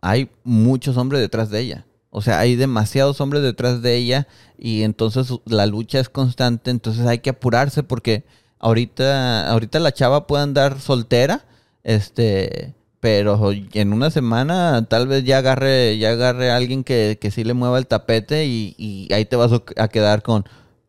hay 0.01 0.29
muchos 0.43 0.97
hombres 0.97 1.21
detrás 1.21 1.49
de 1.49 1.59
ella. 1.59 1.85
O 2.09 2.21
sea, 2.21 2.39
hay 2.39 2.55
demasiados 2.55 3.21
hombres 3.21 3.41
detrás 3.41 3.81
de 3.81 3.95
ella 3.95 4.27
y 4.57 4.83
entonces 4.83 5.27
la 5.45 5.65
lucha 5.65 5.99
es 5.99 6.09
constante, 6.09 6.69
entonces 6.69 7.05
hay 7.05 7.19
que 7.19 7.29
apurarse 7.29 7.83
porque 7.83 8.25
ahorita, 8.59 9.49
ahorita 9.49 9.79
la 9.79 9.93
chava 9.93 10.27
puede 10.27 10.43
andar 10.43 10.79
soltera, 10.81 11.45
este, 11.83 12.75
pero 13.01 13.51
en 13.51 13.93
una 13.93 14.11
semana 14.11 14.85
tal 14.87 15.07
vez 15.07 15.23
ya 15.23 15.39
agarre, 15.39 15.97
ya 15.97 16.11
agarre 16.11 16.51
a 16.51 16.55
alguien 16.55 16.83
que, 16.83 17.17
que 17.19 17.31
sí 17.31 17.43
le 17.43 17.55
mueva 17.55 17.79
el 17.79 17.87
tapete 17.87 18.45
y, 18.45 19.09
ahí 19.11 19.25
te 19.25 19.35
vas 19.35 19.51
a 19.75 19.87
quedar 19.87 20.21
con, 20.21 20.45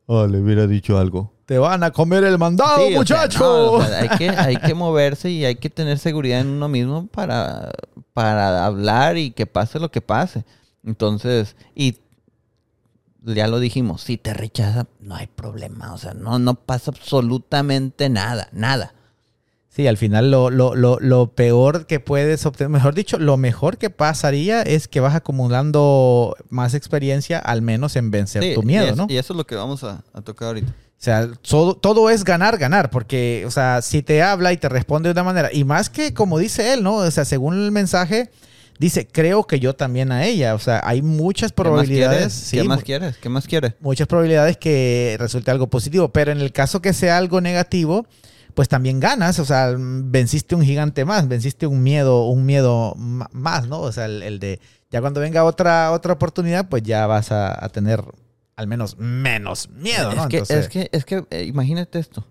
oh, 0.06 0.26
le 0.26 0.38
hubiera 0.38 0.66
dicho 0.66 0.98
algo. 0.98 1.32
Te 1.46 1.58
van 1.58 1.82
a 1.82 1.90
comer 1.90 2.22
el 2.24 2.38
mandado, 2.38 2.76
Sí, 2.76 2.82
o 2.82 2.88
sea, 2.88 2.98
muchacho. 2.98 3.38
no, 3.40 3.72
o 3.72 3.82
sea, 3.82 4.00
hay, 4.00 4.08
que, 4.10 4.28
hay 4.28 4.56
que 4.58 4.74
moverse 4.74 5.30
y 5.30 5.44
hay 5.46 5.56
que 5.56 5.70
tener 5.70 5.98
seguridad 5.98 6.40
en 6.40 6.48
uno 6.48 6.68
mismo 6.68 7.06
para, 7.06 7.70
para 8.12 8.64
hablar 8.66 9.16
y 9.16 9.30
que 9.30 9.46
pase 9.46 9.80
lo 9.80 9.90
que 9.90 10.02
pase. 10.02 10.44
Entonces, 10.84 11.56
y 11.74 11.96
ya 13.22 13.48
lo 13.48 13.58
dijimos, 13.58 14.02
si 14.02 14.18
te 14.18 14.34
rechaza, 14.34 14.86
no 15.00 15.14
hay 15.14 15.28
problema. 15.28 15.94
O 15.94 15.98
sea, 15.98 16.12
no, 16.12 16.38
no 16.38 16.54
pasa 16.56 16.90
absolutamente 16.90 18.10
nada, 18.10 18.48
nada. 18.52 18.94
Sí, 19.74 19.86
al 19.86 19.96
final 19.96 20.30
lo, 20.30 20.50
lo, 20.50 20.74
lo, 20.74 20.98
lo 21.00 21.28
peor 21.34 21.86
que 21.86 21.98
puedes 21.98 22.44
obtener, 22.44 22.68
mejor 22.68 22.94
dicho, 22.94 23.18
lo 23.18 23.38
mejor 23.38 23.78
que 23.78 23.88
pasaría 23.88 24.60
es 24.60 24.86
que 24.86 25.00
vas 25.00 25.14
acumulando 25.14 26.36
más 26.50 26.74
experiencia, 26.74 27.38
al 27.38 27.62
menos 27.62 27.96
en 27.96 28.10
vencer 28.10 28.42
Sí, 28.42 28.54
tu 28.54 28.62
miedo, 28.62 28.86
y 28.86 28.90
es- 28.90 28.96
¿no? 28.96 29.06
Y 29.08 29.16
eso 29.16 29.32
es 29.32 29.36
lo 29.38 29.46
que 29.46 29.54
vamos 29.54 29.82
a, 29.84 30.02
a 30.12 30.20
tocar 30.20 30.48
ahorita. 30.48 30.70
O 30.72 31.04
sea, 31.04 31.26
todo, 31.40 31.74
todo 31.74 32.10
es 32.10 32.22
ganar, 32.22 32.58
ganar, 32.58 32.90
porque, 32.90 33.44
o 33.46 33.50
sea, 33.50 33.82
si 33.82 34.02
te 34.02 34.22
habla 34.22 34.52
y 34.52 34.56
te 34.56 34.68
responde 34.68 35.08
de 35.08 35.12
una 35.12 35.24
manera, 35.24 35.48
y 35.52 35.64
más 35.64 35.88
que 35.90 36.14
como 36.14 36.38
dice 36.38 36.74
él, 36.74 36.82
¿no? 36.82 36.96
O 36.96 37.10
sea, 37.10 37.24
según 37.24 37.54
el 37.54 37.72
mensaje, 37.72 38.30
dice, 38.78 39.08
creo 39.10 39.44
que 39.44 39.58
yo 39.58 39.74
también 39.74 40.12
a 40.12 40.24
ella. 40.26 40.54
O 40.54 40.58
sea, 40.60 40.80
hay 40.84 41.02
muchas 41.02 41.50
¿Qué 41.50 41.54
más 41.56 41.66
probabilidades. 41.66 42.18
quieres? 42.18 42.50
¿Qué 42.52 42.62
más 42.64 42.84
quieres? 42.84 43.16
¿Qué 43.16 43.28
más 43.28 43.46
quieres? 43.46 43.72
muchas 43.80 44.06
probabilidades 44.06 44.58
que 44.58 45.16
resulte 45.18 45.50
algo 45.50 45.66
positivo, 45.68 46.10
pero 46.12 46.30
en 46.30 46.40
el 46.40 46.52
caso 46.52 46.80
que 46.82 46.92
sea 46.92 47.16
algo 47.16 47.40
negativo, 47.40 48.06
pues 48.54 48.68
también 48.68 49.00
ganas, 49.00 49.38
o 49.38 49.44
sea, 49.44 49.74
venciste 49.76 50.54
un 50.54 50.62
gigante 50.62 51.04
más, 51.04 51.28
venciste 51.28 51.66
un 51.66 51.82
miedo, 51.82 52.26
un 52.26 52.44
miedo 52.46 52.94
más, 52.96 53.66
¿no? 53.68 53.80
O 53.80 53.92
sea, 53.92 54.06
el, 54.06 54.22
el 54.22 54.38
de, 54.38 54.60
ya 54.90 55.00
cuando 55.00 55.20
venga 55.20 55.44
otra, 55.44 55.92
otra 55.92 56.12
oportunidad, 56.12 56.68
pues 56.68 56.82
ya 56.82 57.06
vas 57.06 57.32
a, 57.32 57.64
a 57.64 57.68
tener 57.68 58.02
al 58.56 58.66
menos 58.66 58.98
menos 58.98 59.70
miedo, 59.70 60.12
¿no? 60.14 60.22
Es 60.24 60.28
que, 60.28 60.36
Entonces- 60.38 60.58
es 60.64 60.68
que, 60.68 60.88
es 60.92 61.04
que 61.04 61.24
eh, 61.30 61.44
imagínate 61.44 61.98
esto. 61.98 62.26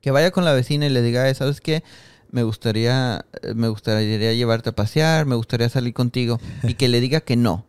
Que 0.00 0.10
vaya 0.12 0.30
con 0.30 0.44
la 0.44 0.52
vecina 0.52 0.86
y 0.86 0.90
le 0.90 1.02
diga, 1.02 1.28
"Eh, 1.28 1.34
¿sabes 1.34 1.60
qué? 1.60 1.82
Me 2.30 2.42
gustaría, 2.44 3.24
eh, 3.42 3.54
me 3.54 3.68
gustaría 3.68 4.32
llevarte 4.34 4.70
a 4.70 4.72
pasear, 4.76 5.26
me 5.26 5.34
gustaría 5.34 5.68
salir 5.68 5.92
contigo. 5.94 6.38
Y 6.62 6.74
que 6.74 6.86
le 6.88 7.00
diga 7.00 7.20
que 7.20 7.36
no. 7.36 7.66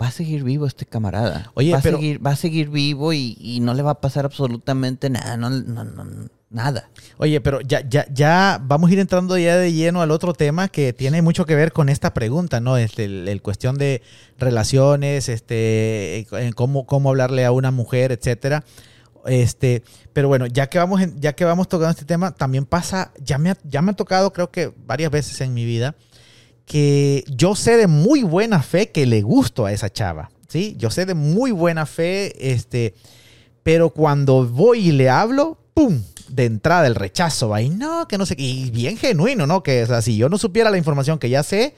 Va 0.00 0.08
a 0.08 0.10
seguir 0.10 0.44
vivo 0.44 0.66
este 0.66 0.86
camarada. 0.86 1.50
Oye, 1.54 1.72
va 1.72 1.78
a 1.78 1.82
seguir, 1.98 2.26
va 2.26 2.30
a 2.30 2.36
seguir 2.36 2.70
vivo 2.70 3.12
y, 3.12 3.36
y 3.38 3.60
no 3.60 3.74
le 3.74 3.82
va 3.82 3.90
a 3.92 4.00
pasar 4.00 4.24
absolutamente 4.24 5.10
nada. 5.10 5.36
No, 5.36 5.50
no, 5.50 5.84
no, 5.84 6.06
nada. 6.48 6.88
Oye, 7.18 7.40
pero 7.42 7.60
ya, 7.60 7.86
ya, 7.86 8.06
ya 8.12 8.60
vamos 8.64 8.88
a 8.88 8.92
ir 8.94 8.98
entrando 8.98 9.36
ya 9.36 9.56
de 9.58 9.72
lleno 9.74 10.00
al 10.00 10.10
otro 10.10 10.32
tema 10.32 10.68
que 10.68 10.92
tiene 10.94 11.20
mucho 11.20 11.44
que 11.44 11.54
ver 11.54 11.72
con 11.72 11.88
esta 11.90 12.14
pregunta, 12.14 12.60
¿no? 12.60 12.78
Este, 12.78 13.04
el, 13.04 13.28
el 13.28 13.42
cuestión 13.42 13.76
de 13.76 14.00
relaciones, 14.38 15.28
este, 15.28 16.26
cómo, 16.56 16.86
cómo 16.86 17.10
hablarle 17.10 17.44
a 17.44 17.52
una 17.52 17.70
mujer, 17.70 18.10
etcétera. 18.10 18.64
Este, 19.26 19.82
pero 20.14 20.28
bueno, 20.28 20.46
ya 20.46 20.68
que 20.68 20.78
vamos, 20.78 21.02
en- 21.02 21.20
ya 21.20 21.34
que 21.34 21.44
vamos 21.44 21.68
tocando 21.68 21.90
este 21.90 22.06
tema, 22.06 22.32
también 22.32 22.64
pasa, 22.64 23.12
ya 23.22 23.36
me, 23.36 23.50
ha, 23.50 23.58
ya 23.64 23.82
me 23.82 23.90
ha 23.90 23.94
tocado, 23.94 24.32
creo 24.32 24.50
que 24.50 24.72
varias 24.86 25.10
veces 25.10 25.40
en 25.42 25.52
mi 25.52 25.66
vida, 25.66 25.94
que 26.70 27.24
yo 27.26 27.56
sé 27.56 27.76
de 27.76 27.88
muy 27.88 28.22
buena 28.22 28.62
fe 28.62 28.90
que 28.90 29.04
le 29.04 29.22
gusto 29.22 29.66
a 29.66 29.72
esa 29.72 29.90
chava, 29.90 30.30
¿sí? 30.46 30.76
Yo 30.78 30.88
sé 30.92 31.04
de 31.04 31.14
muy 31.14 31.50
buena 31.50 31.84
fe, 31.84 32.52
este, 32.52 32.94
pero 33.64 33.90
cuando 33.90 34.46
voy 34.46 34.90
y 34.90 34.92
le 34.92 35.10
hablo, 35.10 35.58
¡pum! 35.74 36.00
De 36.28 36.44
entrada 36.44 36.86
el 36.86 36.94
rechazo, 36.94 37.58
y 37.58 37.70
no, 37.70 38.06
que 38.06 38.18
no 38.18 38.24
sé, 38.24 38.36
y 38.38 38.70
bien 38.70 38.96
genuino, 38.96 39.48
¿no? 39.48 39.64
Que, 39.64 39.82
o 39.82 39.86
sea, 39.88 40.00
si 40.00 40.16
yo 40.16 40.28
no 40.28 40.38
supiera 40.38 40.70
la 40.70 40.78
información 40.78 41.18
que 41.18 41.28
ya 41.28 41.42
sé, 41.42 41.74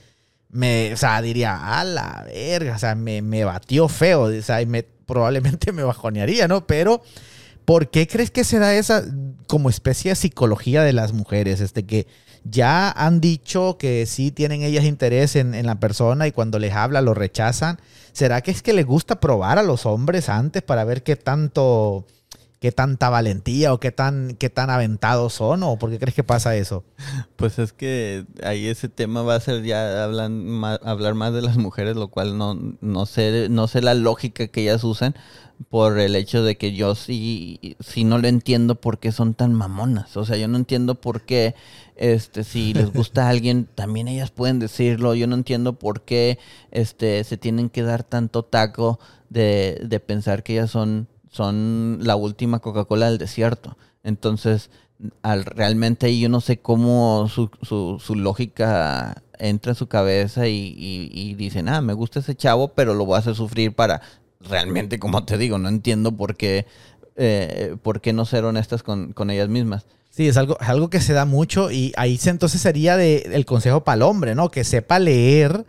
me, 0.51 0.93
o 0.93 0.97
sea, 0.99 1.23
diría, 1.23 1.79
a 1.79 1.85
la 1.85 2.25
verga, 2.27 2.77
o 2.77 2.79
sea, 2.79 2.95
me, 2.95 3.23
me 3.23 3.45
batió 3.45 3.89
feo, 3.89 4.25
o 4.25 4.43
sea, 4.43 4.63
me, 4.67 4.83
probablemente 4.83 5.73
me 5.73 5.85
bajonearía, 5.85 6.49
¿no? 6.49 6.67
Pero, 6.67 7.01
¿por 7.65 7.89
qué 7.89 8.07
crees 8.07 8.31
que 8.31 8.45
se 8.45 8.59
da 8.59 8.75
esa 8.75 9.03
como 9.47 9.71
especie 9.71 10.11
de 10.11 10.17
psicología 10.17 10.83
de 10.83 10.93
las 10.93 11.15
mujeres? 11.15 11.63
Este, 11.63 11.87
que 11.87 12.07
ya 12.45 12.91
han 12.91 13.21
dicho 13.21 13.77
que 13.79 14.07
sí 14.07 14.31
tienen 14.31 14.63
ellas 14.63 14.85
interés 14.85 15.37
en, 15.37 15.55
en 15.55 15.67
la 15.67 15.77
persona 15.77 16.27
y 16.27 16.33
cuando 16.33 16.59
les 16.59 16.73
habla 16.73 17.01
lo 17.01 17.15
rechazan. 17.15 17.79
¿Será 18.13 18.41
que 18.43 18.51
es 18.51 18.63
que 18.63 18.73
les 18.73 18.87
gusta 18.87 19.21
probar 19.21 19.59
a 19.59 19.63
los 19.63 19.87
hombres 19.87 20.29
antes 20.29 20.63
para 20.63 20.85
ver 20.85 21.03
qué 21.03 21.17
tanto, 21.17 22.05
qué 22.61 22.71
tanta 22.71 23.09
valentía 23.09 23.73
o 23.73 23.81
qué 23.81 23.91
tan, 23.91 24.37
qué 24.39 24.51
tan 24.51 24.69
aventados 24.69 25.33
son? 25.35 25.63
¿O 25.63 25.79
por 25.79 25.91
qué 25.91 25.99
crees 25.99 26.15
que 26.15 26.25
pasa 26.25 26.55
eso? 26.57 26.85
Pues 27.37 27.59
es 27.59 27.73
que 27.73 28.25
ahí 28.45 28.67
ese 28.67 28.89
tema 28.89 29.23
va 29.23 29.35
a 29.37 29.41
ser 29.41 29.63
ya 29.63 30.05
hablan 30.05 30.63
hablar 30.85 31.15
más 31.15 31.33
de 31.33 31.43
las 31.43 31.57
mujeres, 31.57 31.97
lo 31.97 32.09
cual 32.09 32.37
no, 32.37 32.59
no 32.81 33.07
sé, 33.07 33.49
no 33.51 33.67
sé 33.67 33.81
la 33.81 33.95
lógica 33.95 34.47
que 34.47 34.63
ellas 34.63 34.85
usan 34.85 35.15
por 35.69 35.99
el 35.99 36.17
hecho 36.17 36.43
de 36.43 36.57
que 36.57 36.73
yo 36.73 36.95
sí, 36.95 37.77
sí 37.81 38.05
no 38.05 38.19
lo 38.19 38.29
entiendo 38.29 38.75
por 38.75 38.99
qué 38.99 39.13
son 39.13 39.35
tan 39.35 39.55
mamonas. 39.55 40.17
O 40.17 40.25
sea, 40.25 40.37
yo 40.37 40.49
no 40.49 40.57
entiendo 40.57 40.95
por 40.95 41.23
qué, 41.23 41.55
este, 41.97 42.45
si 42.45 42.75
les 42.75 42.93
gusta 42.93 43.27
a 43.27 43.31
alguien, 43.31 43.69
también 43.75 44.09
ellas 44.09 44.31
pueden 44.31 44.59
decirlo. 44.59 45.15
Yo 45.15 45.27
no 45.27 45.35
entiendo 45.35 45.75
por 45.75 46.03
qué, 46.03 46.39
este, 46.71 47.25
se 47.25 47.37
tienen 47.37 47.71
que 47.71 47.83
dar 47.83 48.05
tanto 48.05 48.45
taco 48.45 48.99
de, 49.31 49.81
de 49.85 50.01
pensar 50.01 50.43
que 50.43 50.55
ellas 50.55 50.71
son, 50.71 51.09
son 51.31 51.99
la 52.03 52.17
última 52.17 52.61
Coca-Cola 52.61 53.09
del 53.11 53.19
desierto. 53.19 53.77
Entonces, 54.05 54.71
al, 55.23 55.45
realmente 55.45 56.17
yo 56.19 56.29
no 56.29 56.41
sé 56.41 56.59
cómo 56.61 57.29
su, 57.29 57.51
su, 57.63 58.01
su 58.05 58.15
lógica 58.15 59.23
entra 59.39 59.73
a 59.73 59.75
su 59.75 59.89
cabeza 59.89 60.47
y, 60.47 60.75
y, 60.77 61.11
y 61.13 61.35
dicen, 61.35 61.69
ah, 61.69 61.81
me 61.81 61.95
gusta 61.95 62.21
ese 62.21 62.37
chavo, 62.37 62.69
pero 62.69 62.95
lo 62.95 63.05
voy 63.05 63.17
a 63.17 63.19
hacer 63.19 63.35
sufrir 63.35 63.75
para 63.75 64.01
realmente, 64.49 64.99
como 64.99 65.25
te 65.25 65.39
digo, 65.39 65.59
no 65.59 65.69
entiendo 65.69 66.13
por 66.17 66.37
qué, 66.37 66.67
eh, 67.17 67.77
por 67.83 68.01
qué 68.01 68.13
no 68.13 68.25
ser 68.25 68.45
honestas 68.45 68.83
con, 68.83 69.13
con 69.13 69.31
ellas 69.31 69.49
mismas. 69.49 69.87
Sí, 70.11 70.29
es 70.29 70.37
algo, 70.37 70.59
es 70.61 70.69
algo 70.69 70.91
que 70.91 71.01
se 71.01 71.13
da 71.15 71.25
mucho 71.25 71.71
y 71.71 71.93
ahí 71.97 72.19
se- 72.19 72.31
entonces 72.31 72.61
sería 72.61 72.97
de, 72.97 73.31
el 73.33 73.47
consejo 73.47 73.83
para 73.85 73.97
el 73.97 74.03
hombre, 74.03 74.35
¿no? 74.35 74.51
Que 74.51 74.63
sepa 74.65 74.99
leer 74.99 75.65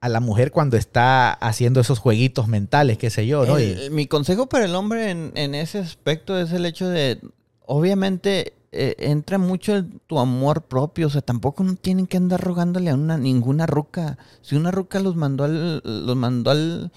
a 0.00 0.08
la 0.10 0.20
mujer 0.20 0.50
cuando 0.52 0.76
está 0.76 1.32
haciendo 1.32 1.80
esos 1.80 1.98
jueguitos 1.98 2.46
mentales, 2.46 2.98
qué 2.98 3.08
sé 3.08 3.26
yo, 3.26 3.46
¿no? 3.46 3.58
Y- 3.58 3.62
El- 3.64 3.90
mi 3.92 4.06
consejo 4.06 4.46
para 4.48 4.66
el 4.66 4.74
hombre 4.74 5.10
en, 5.10 5.32
en 5.34 5.54
ese 5.54 5.78
aspecto 5.78 6.38
es 6.38 6.52
el 6.52 6.66
hecho 6.66 6.88
de, 6.88 7.18
obviamente, 7.64 8.52
eh, 8.72 8.94
entra 8.98 9.38
mucho 9.38 9.74
el- 9.76 9.86
tu 10.06 10.18
amor 10.18 10.62
propio, 10.62 11.06
o 11.06 11.10
sea, 11.10 11.22
tampoco 11.22 11.64
no 11.64 11.76
tienen 11.76 12.06
que 12.06 12.16
andar 12.16 12.40
rogándole 12.42 12.90
a 12.90 12.94
una 12.94 13.16
ninguna 13.16 13.66
ruca. 13.66 14.18
Si 14.42 14.56
una 14.56 14.70
ruca 14.70 15.00
los 15.00 15.16
mandó 15.16 15.44
al, 15.44 15.78
los 15.84 16.16
mandó 16.16 16.50
al 16.50 16.90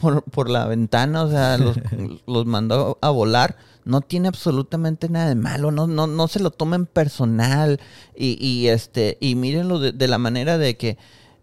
por, 0.00 0.22
por 0.24 0.48
la 0.48 0.66
ventana, 0.66 1.22
o 1.22 1.30
sea, 1.30 1.58
los, 1.58 1.76
los 2.26 2.46
mandó 2.46 2.98
a 3.00 3.10
volar, 3.10 3.56
no 3.84 4.00
tiene 4.00 4.28
absolutamente 4.28 5.08
nada 5.08 5.28
de 5.28 5.34
malo, 5.34 5.70
no, 5.70 5.86
no, 5.86 6.06
no 6.06 6.28
se 6.28 6.40
lo 6.40 6.50
tomen 6.50 6.86
personal. 6.86 7.80
Y, 8.16 8.38
y 8.44 8.68
este, 8.68 9.18
y 9.20 9.34
mírenlo 9.34 9.78
de, 9.78 9.92
de 9.92 10.08
la 10.08 10.18
manera 10.18 10.58
de 10.58 10.76
que, 10.76 10.98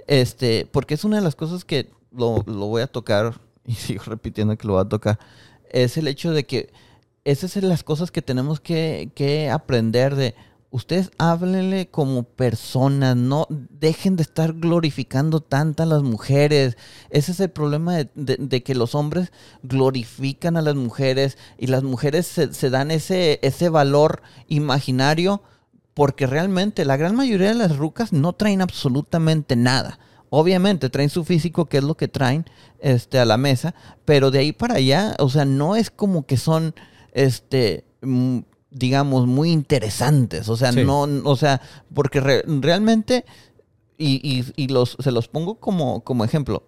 este, 0.07 0.67
porque 0.71 0.95
es 0.95 1.03
una 1.03 1.17
de 1.17 1.23
las 1.23 1.35
cosas 1.35 1.65
que 1.65 1.91
lo, 2.11 2.43
lo 2.45 2.67
voy 2.67 2.81
a 2.81 2.87
tocar, 2.87 3.39
y 3.65 3.73
sigo 3.73 4.03
repitiendo 4.05 4.57
que 4.57 4.67
lo 4.67 4.73
voy 4.73 4.81
a 4.83 4.89
tocar, 4.89 5.19
es 5.69 5.97
el 5.97 6.07
hecho 6.07 6.31
de 6.31 6.45
que 6.45 6.71
esas 7.25 7.51
son 7.51 7.67
las 7.67 7.83
cosas 7.83 8.09
que 8.09 8.21
tenemos 8.21 8.61
que, 8.61 9.11
que 9.13 9.49
aprender 9.49 10.15
de 10.15 10.33
ustedes 10.77 11.11
háblenle 11.17 11.87
como 11.87 12.23
personas, 12.23 13.15
no 13.15 13.47
dejen 13.49 14.15
de 14.15 14.23
estar 14.23 14.53
glorificando 14.53 15.41
tanto 15.41 15.83
a 15.83 15.85
las 15.85 16.03
mujeres. 16.03 16.77
Ese 17.09 17.31
es 17.33 17.39
el 17.39 17.49
problema 17.49 17.97
de, 18.15 18.63
que 18.63 18.75
los 18.75 18.95
hombres 18.95 19.31
glorifican 19.63 20.55
a 20.55 20.61
las 20.61 20.75
mujeres 20.75 21.37
y 21.57 21.67
las 21.67 21.83
mujeres 21.83 22.27
se, 22.27 22.53
se 22.53 22.69
dan 22.69 22.91
ese, 22.91 23.39
ese 23.41 23.69
valor 23.69 24.21
imaginario 24.47 25.41
porque 25.93 26.27
realmente 26.27 26.85
la 26.85 26.95
gran 26.95 27.15
mayoría 27.15 27.49
de 27.49 27.55
las 27.55 27.75
rucas 27.75 28.13
no 28.13 28.33
traen 28.33 28.61
absolutamente 28.61 29.55
nada. 29.55 29.99
Obviamente 30.29 30.89
traen 30.89 31.09
su 31.09 31.25
físico, 31.25 31.65
que 31.65 31.77
es 31.77 31.83
lo 31.83 31.95
que 31.95 32.07
traen 32.07 32.45
este, 32.79 33.17
a 33.19 33.25
la 33.25 33.37
mesa, 33.37 33.73
pero 34.05 34.29
de 34.29 34.39
ahí 34.39 34.51
para 34.51 34.75
allá, 34.75 35.15
o 35.19 35.29
sea, 35.29 35.45
no 35.45 35.75
es 35.75 35.89
como 35.89 36.25
que 36.25 36.37
son, 36.37 36.75
este, 37.13 37.85
mm, 38.01 38.39
digamos, 38.77 39.27
muy 39.27 39.51
interesantes. 39.51 40.49
O 40.49 40.57
sea, 40.57 40.71
Sí. 40.71 40.83
no, 40.83 41.01
o 41.23 41.35
sea, 41.35 41.61
porque 41.93 42.19
re- 42.19 42.43
realmente, 42.45 43.25
y, 43.97 44.15
y- 44.23 44.45
y 44.55 44.67
los, 44.67 44.95
se 44.99 45.11
los 45.11 45.27
pongo 45.27 45.55
como, 45.55 46.01
como 46.01 46.23
ejemplo, 46.23 46.63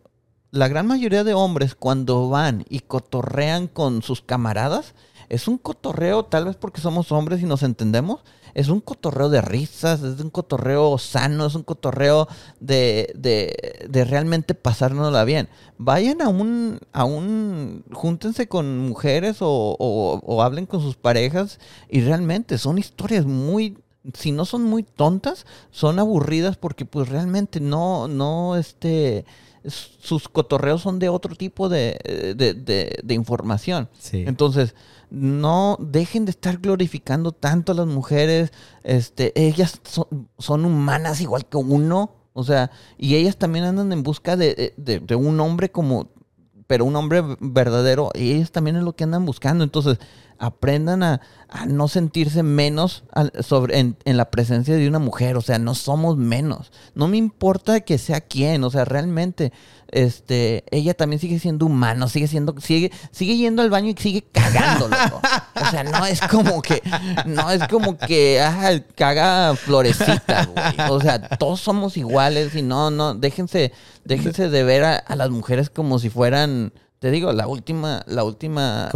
la 0.52 0.68
gran 0.68 0.88
mayoría 0.88 1.24
de 1.24 1.34
hombres 1.36 1.76
cuando 1.76 2.28
van 2.30 2.66
y 2.70 2.80
cotorrean 2.80 3.68
con 3.68 4.02
sus 4.02 4.22
camaradas, 4.22 4.96
es 5.30 5.48
un 5.48 5.60
cotorreo, 5.60 6.26
tal 6.26 6.46
vez 6.46 6.56
porque 6.56 6.82
somos 6.82 7.12
hombres 7.12 7.42
y 7.42 7.46
nos 7.46 7.62
entendemos, 7.62 8.22
es 8.54 8.70
un 8.70 8.80
cotorreo 8.82 9.30
de 9.30 9.42
risas, 9.42 10.02
es 10.02 10.20
un 10.20 10.30
cotorreo 10.30 10.98
sano, 10.98 11.46
es 11.46 11.56
un 11.56 11.64
cotorreo 11.64 12.28
de, 12.60 13.12
de, 13.16 13.88
de 13.90 14.06
realmente 14.06 14.56
pasárnosla 14.56 15.24
bien. 15.24 15.50
Vayan 15.78 16.22
a 16.22 16.30
un, 16.30 16.80
a 16.94 17.06
un, 17.06 17.84
júntense 17.92 18.48
con 18.48 18.78
mujeres 18.80 19.42
o, 19.42 19.76
o- 19.80 20.20
o 20.26 20.42
hablen 20.44 20.66
con 20.66 20.82
sus 20.82 20.96
parejas 20.96 21.60
y 21.90 22.02
realmente 22.02 22.58
son 22.58 22.78
historias 22.78 23.26
muy, 23.26 23.78
si 24.14 24.32
no 24.32 24.46
son 24.46 24.64
muy 24.64 24.84
tontas, 24.84 25.46
son 25.72 26.00
aburridas 26.00 26.58
porque 26.58 26.86
pues 26.86 27.10
realmente 27.10 27.60
no, 27.60 28.08
no, 28.08 28.56
este, 28.56 29.26
sus 29.66 30.30
cotorreos 30.30 30.82
son 30.82 31.00
de 31.00 31.10
otro 31.10 31.36
tipo 31.36 31.70
de, 31.70 32.00
de, 32.38 32.54
de, 32.54 33.00
de 33.04 33.14
información. 33.14 33.90
Sí. 34.00 34.24
Entonces, 34.28 34.76
no 35.12 35.78
dejen 35.80 36.26
de 36.26 36.32
estar 36.32 36.58
glorificando 36.60 37.32
tanto 37.32 37.72
a 37.72 37.76
las 37.76 37.88
mujeres. 37.88 38.52
Este, 38.84 39.34
ellas 39.36 39.80
son, 39.84 40.30
son 40.38 40.66
humanas 40.66 41.22
igual 41.22 41.46
que 41.46 41.58
uno. 41.58 42.12
O 42.34 42.44
sea, 42.44 42.72
y 42.98 43.16
ellas 43.16 43.38
también 43.38 43.66
andan 43.66 43.92
en 43.92 44.04
busca 44.04 44.38
de, 44.38 44.74
de- 44.78 45.00
de 45.00 45.16
un 45.16 45.40
hombre 45.40 45.72
como, 45.72 46.10
pero 46.70 46.86
un 46.86 46.96
hombre 46.96 47.24
verdadero. 47.40 48.12
Y 48.14 48.34
ellas 48.34 48.52
también 48.52 48.76
es 48.76 48.84
lo 48.84 48.94
que 48.96 49.04
andan 49.04 49.26
buscando. 49.26 49.64
Entonces, 49.64 49.98
aprendan 50.38 51.02
a, 51.02 51.20
a 51.50 51.66
no 51.66 51.88
sentirse 51.88 52.44
menos 52.44 53.06
al- 53.12 53.32
sobre, 53.42 53.80
en, 53.80 53.98
en 54.06 54.18
la 54.18 54.30
presencia 54.30 54.76
de 54.76 54.88
una 54.88 55.00
mujer. 55.00 55.36
O 55.36 55.42
sea, 55.42 55.58
no 55.58 55.74
somos 55.74 56.16
menos. 56.18 56.72
No 56.94 57.08
me 57.08 57.18
importa 57.18 57.80
que 57.80 57.98
sea 57.98 58.22
quién. 58.22 58.64
O 58.64 58.70
sea, 58.70 58.86
realmente, 58.86 59.52
este, 59.92 60.64
ella 60.72 60.94
también 60.94 61.20
sigue 61.20 61.40
siendo 61.40 61.66
humano, 61.66 62.08
sigue 62.08 62.28
siendo, 62.28 62.56
sigue, 62.60 62.92
sigue 63.12 63.38
yendo 63.38 63.62
al 63.62 63.70
baño 63.70 63.90
y 63.90 63.96
sigue 64.02 64.24
cagándolo. 64.32 64.96
O 65.56 65.72
sea, 65.72 65.84
no 65.84 66.06
es 66.06 66.22
como 66.22 66.62
que, 66.62 66.82
no 67.26 67.50
es 67.52 67.68
como 67.68 67.98
que 67.98 68.42
ah, 68.42 68.80
caga 68.96 69.56
florecita, 69.56 70.46
güey. 70.46 70.90
O 70.90 71.00
sea, 71.00 71.20
todos 71.22 71.60
somos 71.60 71.98
iguales 71.98 72.56
y 72.56 72.62
no, 72.62 72.92
no, 72.92 73.14
déjense, 73.14 73.72
déjense 74.06 74.50
de 74.50 74.64
ver 74.64 74.84
a, 74.84 74.96
a 74.96 75.16
las 75.16 75.30
mujeres 75.30 75.70
como 75.70 76.00
si 76.00 76.10
fueran, 76.10 76.74
te 77.00 77.12
digo, 77.12 77.32
la 77.32 77.48
última, 77.48 78.04
la 78.08 78.24
última 78.24 78.88
eh, 78.88 78.92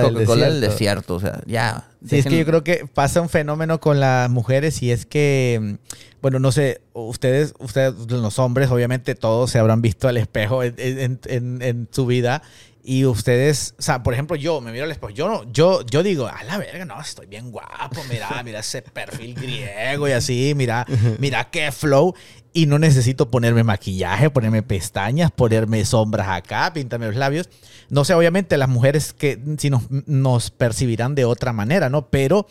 Coca-Cola 0.00 0.44
del 0.50 0.60
desierto. 0.60 1.14
O 1.16 1.20
sea, 1.20 1.40
ya. 1.46 1.88
Sí, 2.08 2.16
es 2.18 2.24
que 2.24 2.38
yo 2.38 2.44
creo 2.46 2.64
que 2.64 2.86
pasa 2.92 3.20
un 3.20 3.28
fenómeno 3.28 3.78
con 3.80 4.00
las 4.00 4.28
mujeres 4.30 4.82
y 4.82 4.90
es 4.90 5.06
que, 5.06 5.58
mm, 5.62 5.74
bueno, 6.22 6.38
no 6.38 6.50
sé, 6.50 6.80
ustedes, 6.94 7.54
ustedes, 7.58 7.94
los 8.10 8.38
hombres, 8.38 8.70
obviamente 8.70 9.14
todos 9.14 9.50
se 9.50 9.58
habrán 9.58 9.82
visto 9.82 10.08
al 10.08 10.16
espejo 10.16 10.62
en, 10.62 10.74
en- 10.78 11.20
en- 11.26 11.62
en 11.62 11.88
su 11.92 12.06
vida 12.06 12.42
y 12.84 13.04
ustedes, 13.04 13.74
o 13.78 13.82
sea, 13.82 14.02
por 14.02 14.12
ejemplo, 14.12 14.34
yo 14.36 14.60
me 14.60 14.72
miro 14.72 14.84
al 14.84 14.90
espejo, 14.90 15.10
yo 15.10 15.28
no, 15.28 15.52
yo, 15.52 15.84
yo 15.86 16.02
digo, 16.02 16.26
a 16.26 16.42
la 16.44 16.58
verga, 16.58 16.84
no, 16.84 17.00
estoy 17.00 17.26
bien 17.26 17.50
guapo, 17.52 18.02
mira, 18.10 18.28
mira 18.44 18.60
ese 18.60 18.82
perfil 18.82 19.34
griego 19.34 20.08
y 20.08 20.12
así, 20.12 20.52
mira, 20.56 20.84
mira 21.18 21.48
qué 21.50 21.70
flow. 21.72 22.14
Y 22.54 22.66
no 22.66 22.78
necesito 22.78 23.30
ponerme 23.30 23.64
maquillaje, 23.64 24.28
ponerme 24.28 24.62
pestañas, 24.62 25.30
ponerme 25.30 25.84
sombras 25.86 26.28
acá, 26.28 26.70
pintarme 26.74 27.06
los 27.06 27.16
labios. 27.16 27.48
No 27.88 28.04
sé, 28.04 28.12
obviamente 28.12 28.58
las 28.58 28.68
mujeres 28.68 29.14
que 29.14 29.38
si 29.56 29.70
nos, 29.70 29.84
nos 29.90 30.50
percibirán 30.50 31.14
de 31.14 31.24
otra 31.24 31.54
manera, 31.54 31.88
¿no? 31.88 32.08
Pero 32.10 32.46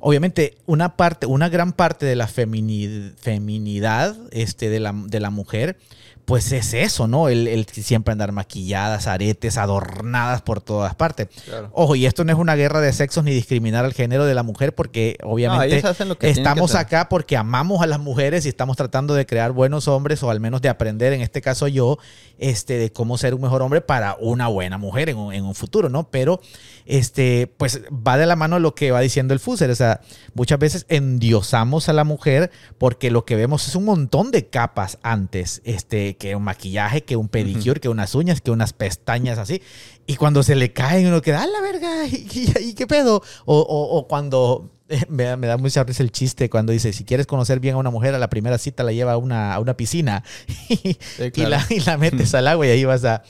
obviamente 0.00 0.56
una 0.66 0.96
parte, 0.96 1.26
una 1.26 1.48
gran 1.48 1.72
parte 1.72 2.04
de 2.04 2.16
la 2.16 2.26
femini- 2.26 3.14
feminidad 3.16 4.16
este, 4.32 4.70
de, 4.70 4.80
la, 4.80 4.92
de 4.92 5.20
la 5.20 5.30
mujer, 5.30 5.78
pues 6.24 6.52
es 6.52 6.72
eso, 6.72 7.06
¿no? 7.06 7.28
El, 7.28 7.48
el 7.48 7.66
siempre 7.66 8.12
andar 8.12 8.32
maquilladas, 8.32 9.06
aretes, 9.06 9.58
adornadas 9.58 10.42
por 10.42 10.60
todas 10.60 10.94
partes. 10.94 11.28
Claro. 11.44 11.70
Ojo, 11.72 11.96
y 11.96 12.06
esto 12.06 12.24
no 12.24 12.32
es 12.32 12.38
una 12.38 12.54
guerra 12.54 12.80
de 12.80 12.92
sexos 12.92 13.24
ni 13.24 13.32
discriminar 13.32 13.84
al 13.84 13.92
género 13.92 14.24
de 14.24 14.34
la 14.34 14.42
mujer, 14.42 14.74
porque 14.74 15.18
obviamente 15.22 15.82
estamos 16.20 16.74
acá 16.74 17.08
porque 17.08 17.36
amamos 17.36 17.82
a 17.82 17.86
las 17.86 17.98
mujeres 17.98 18.46
y 18.46 18.48
estamos 18.48 18.76
tratando 18.76 19.14
de 19.14 19.26
crear 19.26 19.52
buenos 19.52 19.88
hombres, 19.88 20.22
o 20.22 20.30
al 20.30 20.40
menos 20.40 20.62
de 20.62 20.68
aprender, 20.68 21.12
en 21.12 21.20
este 21.20 21.42
caso 21.42 21.68
yo, 21.68 21.98
este, 22.38 22.78
de 22.78 22.90
cómo 22.90 23.18
ser 23.18 23.34
un 23.34 23.42
mejor 23.42 23.62
hombre 23.62 23.80
para 23.80 24.16
una 24.18 24.48
buena 24.48 24.78
mujer 24.78 25.10
en 25.10 25.18
un, 25.18 25.34
en 25.34 25.44
un 25.44 25.54
futuro, 25.54 25.88
¿no? 25.88 26.08
Pero, 26.10 26.40
este, 26.86 27.46
pues 27.56 27.80
va 27.90 28.16
de 28.18 28.26
la 28.26 28.36
mano 28.36 28.58
lo 28.58 28.74
que 28.74 28.90
va 28.90 29.00
diciendo 29.00 29.34
el 29.34 29.40
Fuser. 29.40 29.70
O 29.70 29.74
sea, 29.74 30.00
muchas 30.34 30.58
veces 30.58 30.86
endiosamos 30.88 31.88
a 31.88 31.92
la 31.92 32.04
mujer 32.04 32.50
porque 32.78 33.10
lo 33.10 33.24
que 33.24 33.36
vemos 33.36 33.66
es 33.68 33.74
un 33.74 33.84
montón 33.84 34.30
de 34.30 34.46
capas 34.46 34.98
antes, 35.02 35.62
este, 35.64 36.16
que 36.16 36.36
un 36.36 36.42
maquillaje, 36.44 37.02
que 37.04 37.16
un 37.16 37.28
pedicure, 37.28 37.80
que 37.80 37.88
unas 37.88 38.14
uñas, 38.14 38.40
que 38.40 38.50
unas 38.50 38.72
pestañas 38.72 39.38
así. 39.38 39.62
Y 40.06 40.16
cuando 40.16 40.42
se 40.42 40.54
le 40.54 40.72
caen, 40.72 41.06
uno 41.06 41.22
queda, 41.22 41.42
¡a 41.42 41.46
la 41.46 41.60
verga! 41.60 42.06
¿Y, 42.06 42.26
y- 42.32 42.68
y 42.70 42.74
qué 42.74 42.86
pedo? 42.86 43.22
O, 43.44 43.58
o- 43.60 43.98
o 43.98 44.06
cuando. 44.08 44.70
Me, 45.08 45.24
da- 45.24 45.38
me 45.38 45.46
da 45.46 45.56
mucha 45.56 45.82
risa 45.82 46.02
el 46.02 46.12
chiste 46.12 46.50
cuando 46.50 46.70
dice: 46.70 46.92
si 46.92 47.04
quieres 47.04 47.26
conocer 47.26 47.58
bien 47.58 47.74
a 47.74 47.78
una 47.78 47.88
mujer, 47.90 48.14
a 48.14 48.18
la 48.18 48.28
primera 48.28 48.58
cita 48.58 48.82
la 48.84 48.92
lleva 48.92 49.12
a 49.12 49.16
una, 49.16 49.54
a 49.54 49.58
una 49.58 49.78
piscina 49.78 50.22
y, 50.68 50.94
claro. 51.30 51.48
la, 51.50 51.66
y 51.70 51.80
la 51.80 51.96
metes 51.96 52.34
al 52.34 52.46
agua 52.48 52.66
y 52.66 52.70
ahí 52.70 52.84
vas 52.84 53.02
a. 53.06 53.22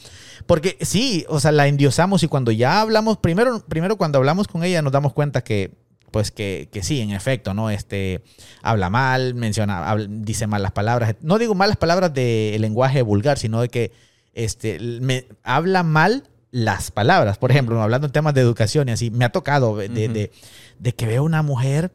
Porque 0.46 0.76
sí, 0.82 1.24
o 1.28 1.40
sea, 1.40 1.52
la 1.52 1.66
endiosamos 1.68 2.22
y 2.22 2.28
cuando 2.28 2.50
ya 2.50 2.80
hablamos, 2.80 3.18
primero, 3.18 3.64
primero 3.66 3.96
cuando 3.96 4.18
hablamos 4.18 4.46
con 4.48 4.62
ella 4.64 4.82
nos 4.82 4.92
damos 4.92 5.12
cuenta 5.14 5.42
que, 5.42 5.72
pues 6.10 6.30
que, 6.30 6.68
que 6.72 6.82
sí, 6.82 7.00
en 7.00 7.10
efecto, 7.12 7.54
¿no? 7.54 7.70
Este, 7.70 8.22
habla 8.62 8.90
mal, 8.90 9.34
menciona, 9.34 9.88
habla- 9.90 10.06
dice 10.08 10.46
malas 10.46 10.72
palabras. 10.72 11.16
No 11.22 11.38
digo 11.38 11.54
malas 11.54 11.76
palabras 11.76 12.12
de 12.14 12.56
lenguaje 12.60 13.02
vulgar, 13.02 13.38
sino 13.38 13.60
de 13.60 13.68
que 13.68 13.92
este, 14.34 14.78
me, 15.00 15.26
habla 15.42 15.82
mal 15.82 16.24
las 16.50 16.90
palabras. 16.90 17.38
Por 17.38 17.50
ejemplo, 17.50 17.82
hablando 17.82 18.06
en 18.06 18.12
temas 18.12 18.34
de 18.34 18.42
educación 18.42 18.88
y 18.88 18.92
así, 18.92 19.10
me 19.10 19.24
ha 19.24 19.30
tocado 19.32 19.76
de, 19.76 19.88
de- 19.88 20.04
Ujú. 20.04 20.14
de- 20.14 20.32
de 20.78 20.92
que 20.94 21.06
veo 21.06 21.24
una 21.24 21.42
mujer 21.42 21.90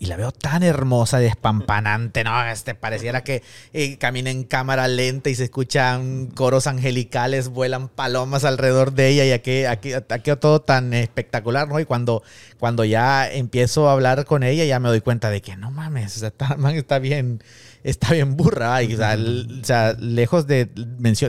y 0.00 0.06
la 0.06 0.16
veo 0.16 0.32
tan 0.32 0.62
hermosa, 0.62 1.18
despampanante, 1.18 2.24
¿no? 2.24 2.42
Este, 2.46 2.74
pareciera 2.74 3.22
que 3.22 3.42
eh, 3.74 3.98
camina 3.98 4.30
en 4.30 4.44
cámara 4.44 4.88
lenta 4.88 5.28
y 5.28 5.34
se 5.34 5.44
escuchan 5.44 6.28
coros 6.28 6.66
angelicales, 6.66 7.50
vuelan 7.50 7.88
palomas 7.88 8.46
alrededor 8.46 8.94
de 8.94 9.08
ella 9.08 9.26
y 9.26 9.32
aquí, 9.32 9.64
aquí, 9.66 9.92
todo 10.40 10.62
tan 10.62 10.94
espectacular, 10.94 11.68
¿no? 11.68 11.78
Y 11.80 11.84
cuando, 11.84 12.22
cuando 12.58 12.86
ya 12.86 13.30
empiezo 13.30 13.90
a 13.90 13.92
hablar 13.92 14.24
con 14.24 14.42
ella, 14.42 14.64
ya 14.64 14.80
me 14.80 14.88
doy 14.88 15.02
cuenta 15.02 15.28
de 15.28 15.42
que 15.42 15.54
no 15.58 15.70
mames, 15.70 16.22
o 16.22 16.26
está, 16.26 16.98
bien, 16.98 17.44
está 17.84 18.14
bien 18.14 18.38
burra. 18.38 18.76
ay, 18.76 18.94
o, 18.94 18.96
sea, 18.96 19.92
lejos 19.98 20.46
de, 20.46 20.70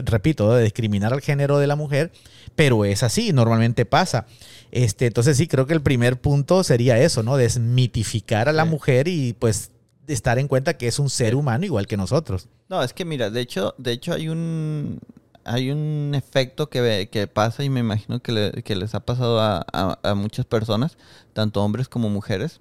repito, 0.06 0.54
de 0.54 0.62
discriminar 0.62 1.12
al 1.12 1.20
género 1.20 1.58
de 1.58 1.66
la 1.66 1.76
mujer, 1.76 2.10
pero 2.56 2.86
es 2.86 3.02
así, 3.02 3.34
normalmente 3.34 3.84
pasa. 3.84 4.24
Este, 4.72 5.06
entonces 5.06 5.36
sí, 5.36 5.46
creo 5.46 5.66
que 5.66 5.74
el 5.74 5.82
primer 5.82 6.20
punto 6.20 6.64
sería 6.64 6.98
eso, 6.98 7.22
¿no? 7.22 7.36
Desmitificar 7.36 8.48
a 8.48 8.52
la 8.52 8.64
Sí. 8.64 8.70
mujer 8.70 9.06
y 9.06 9.34
pues 9.34 9.70
estar 10.08 10.38
en 10.38 10.48
cuenta 10.48 10.76
que 10.78 10.88
es 10.88 10.98
un 10.98 11.10
ser 11.10 11.34
humano 11.36 11.64
igual 11.64 11.86
que 11.86 11.96
nosotros. 11.96 12.48
No, 12.68 12.82
es 12.82 12.92
que 12.94 13.04
mira, 13.04 13.30
de 13.30 13.40
hecho, 13.42 13.74
de 13.78 13.92
hecho 13.92 14.12
hay 14.14 14.28
un 14.28 14.98
hay 15.44 15.70
un 15.72 16.12
efecto 16.14 16.70
que, 16.70 17.08
que 17.10 17.26
pasa 17.26 17.64
y 17.64 17.68
me 17.68 17.80
imagino 17.80 18.20
que, 18.22 18.30
le- 18.30 18.62
que 18.62 18.76
les 18.76 18.94
ha 18.94 19.00
pasado 19.00 19.40
a, 19.40 19.66
a- 19.72 19.98
a 20.02 20.14
muchas 20.14 20.46
personas, 20.46 20.96
tanto 21.32 21.62
hombres 21.64 21.88
como 21.88 22.08
mujeres. 22.08 22.60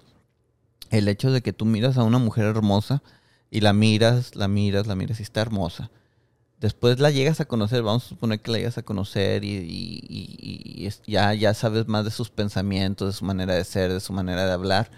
El 0.90 1.08
hecho 1.08 1.32
de 1.32 1.42
que 1.42 1.54
tú 1.54 1.66
miras 1.66 1.98
a 1.98 2.04
una 2.04 2.18
mujer 2.18 2.46
hermosa 2.46 3.04
y 3.52 3.62
la 3.62 3.72
miras, 3.74 4.36
la 4.36 4.48
miras, 4.48 4.88
la 4.88 4.96
miras 4.96 5.20
y 5.20 5.24
está 5.24 5.42
hermosa. 5.42 5.92
Después 6.62 7.00
la 7.00 7.10
llegas 7.10 7.42
a 7.42 7.46
conocer, 7.46 7.82
vamos 7.84 8.06
a 8.06 8.10
suponer 8.10 8.40
que 8.40 8.52
la 8.52 8.60
llegas 8.60 8.78
a 8.78 8.84
conocer 8.84 9.44
y, 9.44 9.50
y- 9.50 10.86
y- 10.88 10.90
ya, 11.12 11.34
ya 11.34 11.54
sabes 11.56 11.88
más 11.88 12.06
de 12.06 12.12
sus 12.12 12.30
pensamientos, 12.30 13.08
de 13.08 13.14
su 13.18 13.26
manera 13.26 13.56
de 13.56 13.64
ser, 13.64 13.92
de 13.92 14.00
su 14.00 14.14
manera 14.14 14.46
de 14.46 14.52
hablar. 14.54 14.92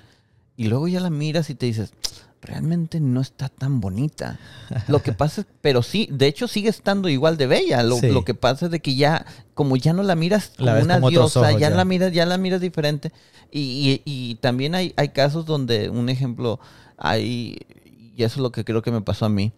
Y 0.57 0.68
luego 0.68 0.88
ya 0.89 0.99
la 0.99 1.09
miras 1.09 1.49
y 1.49 1.55
te 1.55 1.66
dices, 1.66 1.93
realmente 2.41 2.99
no 2.99 3.22
está 3.22 3.47
tan 3.47 3.80
bonita. 3.80 4.39
Lo 4.89 5.01
que 5.01 5.14
pasa 5.14 5.41
es, 5.41 5.47
pero 5.61 5.82
sí, 5.84 6.07
de 6.11 6.28
hecho 6.28 6.47
sigue 6.49 6.68
estando 6.70 7.07
igual 7.07 7.38
de 7.38 7.47
bella. 7.47 7.82
Lo, 7.82 7.95
Sí. 7.95 8.09
lo 8.11 8.26
que 8.26 8.34
pasa 8.34 8.66
es 8.66 8.72
de 8.72 8.82
que 8.82 8.95
ya, 8.95 9.26
como 9.53 9.78
ya 9.78 9.93
no 9.93 10.03
la 10.03 10.16
miras 10.16 10.51
como 10.57 10.66
La 10.70 10.80
una 10.84 10.95
como 10.95 11.09
diosa, 11.11 11.39
ojos, 11.39 11.53
ya, 11.53 11.70
ya. 11.70 11.76
la 11.76 11.86
miras, 11.86 12.11
ya 12.11 12.26
la 12.26 12.38
miras 12.38 12.59
diferente. 12.59 13.11
Y 13.51 14.36
también 14.41 14.76
hay, 14.76 14.93
hay 14.97 15.09
casos 15.09 15.45
donde, 15.45 15.89
un 15.89 16.09
ejemplo, 16.09 16.59
hay, 16.97 17.57
y 18.16 18.24
eso 18.24 18.36
es 18.36 18.41
lo 18.41 18.51
que 18.51 18.66
creo 18.66 18.82
que 18.82 18.91
me 18.91 19.01
pasó 19.01 19.26
a 19.26 19.30
mí, 19.30 19.53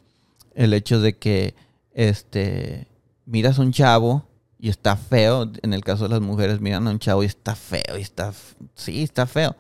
el 0.54 0.74
hecho 0.74 1.00
de 1.02 1.18
que 1.18 1.56
este 1.96 2.88
miras 3.26 3.58
a 3.58 3.64
un 3.64 3.72
chavo 3.72 4.28
y 4.60 4.70
está 4.70 4.96
feo, 4.96 5.52
en 5.62 5.74
el 5.74 5.84
caso 5.84 6.04
de 6.04 6.10
las 6.10 6.22
mujeres 6.22 6.62
miran 6.62 6.88
a 6.88 6.92
un 6.92 7.00
chavo 7.00 7.24
y 7.24 7.26
está 7.26 7.56
feo, 7.56 7.98
y 7.98 8.02
está, 8.02 8.34
sí, 8.76 9.04
está 9.04 9.26
feo. 9.26 9.56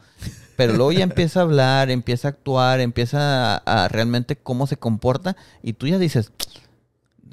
Pero 0.55 0.73
luego 0.73 0.91
ya 0.91 1.03
empieza 1.03 1.39
a 1.39 1.43
hablar, 1.43 1.89
empieza 1.89 2.27
a 2.27 2.31
actuar, 2.31 2.79
empieza 2.79 3.55
a, 3.55 3.83
a 3.83 3.87
realmente 3.87 4.35
cómo 4.35 4.67
se 4.67 4.77
comporta 4.77 5.35
y 5.63 5.73
tú 5.73 5.87
ya 5.87 5.97
dices, 5.97 6.31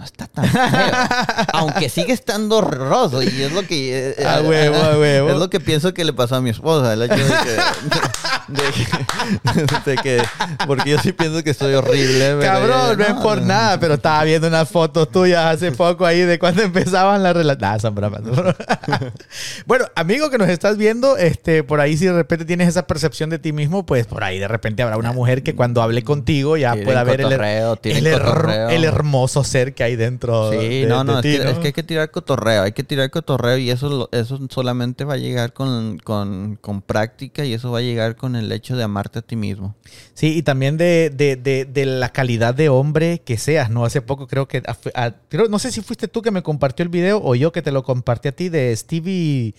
no 0.03 0.07
está 0.07 0.27
tan 0.27 0.45
feo. 0.45 0.67
Aunque 1.53 1.89
sigue 1.89 2.13
estando 2.13 2.57
horroroso 2.57 3.23
y 3.23 3.29
es 3.29 3.53
lo 3.53 3.63
que... 3.65 4.17
A 4.27 4.41
eh, 4.41 4.43
huevo, 4.43 4.77
a 4.77 4.99
huevo. 4.99 5.31
Es 5.31 5.37
lo 5.37 5.49
que 5.49 5.61
pienso 5.61 5.95
que 5.95 6.05
le 6.05 6.13
pasó 6.13 6.35
a 6.37 6.41
mi 6.41 6.51
esposa, 6.51 6.93
el 6.93 7.03
hecho 7.03 7.15
de 7.15 7.23
que... 7.23 7.51
de 8.49 8.63
que- 8.73 9.91
de 9.91 9.97
que- 9.97 10.23
porque 10.67 10.91
yo 10.91 10.99
sí 10.99 11.13
pienso 11.13 11.45
que 11.45 11.51
estoy 11.51 11.75
horrible. 11.75 12.37
Cabrón, 12.41 12.99
no 12.99 13.05
es 13.05 13.15
por 13.15 13.43
nada, 13.43 13.79
pero 13.79 13.95
estaba 13.95 14.25
viendo 14.25 14.49
unas 14.49 14.69
fotos 14.69 15.09
tuyas 15.11 15.55
hace 15.55 15.71
poco 15.71 16.05
ahí 16.05 16.23
de 16.23 16.39
cuando 16.39 16.63
empezaban 16.63 17.23
las 17.23 17.35
relaciones. 17.35 17.63
Nah, 17.63 17.91
bueno, 19.67 19.85
amigo 19.95 20.31
que 20.31 20.39
nos 20.39 20.49
estás 20.49 20.77
viendo, 20.77 21.17
este, 21.17 21.63
por 21.63 21.81
ahí 21.81 21.97
si 21.97 22.07
de 22.07 22.13
repente 22.13 22.45
tienes 22.45 22.69
esa 22.69 22.87
percepción 22.89 23.31
de 23.31 23.39
ti 23.39 23.53
mismo, 23.53 23.87
pues 23.87 24.07
por 24.07 24.25
ahí 24.25 24.39
de 24.41 24.49
repente 24.49 24.83
habrá 24.83 24.97
una 24.97 25.13
mujer 25.13 25.45
que 25.45 25.55
cuando 25.55 25.81
hable 25.83 26.03
contigo 26.03 26.57
ya 26.57 26.75
pueda 26.75 27.05
ver 27.05 27.21
el, 27.21 27.33
el 27.85 28.07
el 28.73 28.85
hermoso 28.85 29.45
ser 29.45 29.75
que 29.75 29.85
hay 29.85 29.92
dentro. 29.97 30.51
Sí, 30.51 30.57
de- 30.83 30.87
no, 30.87 30.99
de 30.99 31.05
no, 31.05 31.19
es, 31.19 31.23
ti, 31.23 31.37
que, 31.39 31.51
es 31.51 31.59
que 31.59 31.67
hay 31.69 31.73
que 31.73 31.83
tirar 31.83 32.11
cotorreo, 32.11 32.63
hay 32.63 32.73
que 32.73 32.85
tirar 32.85 33.11
cotorreo 33.11 33.57
y 33.59 33.71
eso, 33.71 34.09
eso 34.13 34.39
solamente 34.51 35.05
va 35.05 35.15
a 35.15 35.19
llegar 35.19 35.53
con, 35.53 35.99
con, 35.99 36.57
con 36.61 36.83
práctica 36.83 37.45
y 37.45 37.53
eso 37.55 37.71
va 37.71 37.79
a 37.79 37.83
llegar 37.83 38.17
con 38.17 38.37
el 38.37 38.51
hecho 38.53 38.77
de 38.77 38.83
amarte 38.85 39.19
a 39.19 39.23
ti 39.23 39.37
mismo. 39.37 39.75
Sí, 40.15 40.37
y 40.37 40.43
también 40.43 40.77
de, 40.77 41.11
de- 41.15 41.37
de- 41.37 41.65
de 41.65 41.87
la 41.87 42.11
calidad 42.11 42.55
de 42.55 42.69
hombre 42.69 43.21
que 43.25 43.39
seas, 43.39 43.71
¿no? 43.71 43.85
Hace 43.85 44.03
poco 44.03 44.27
creo 44.27 44.49
que, 44.49 44.63
a- 44.67 44.77
a- 45.05 45.15
creo- 45.29 45.49
no 45.49 45.59
sé 45.59 45.71
si 45.73 45.81
fuiste 45.83 46.09
tú 46.09 46.23
que 46.23 46.31
me 46.31 46.43
compartió 46.43 46.83
el 46.83 46.89
video 46.89 47.21
o 47.23 47.35
yo 47.35 47.53
que 47.53 47.63
te 47.63 47.73
lo 47.73 47.83
compartí 47.83 48.29
a 48.29 48.33
ti 48.33 48.49
de 48.49 48.75
Stevie, 48.77 49.55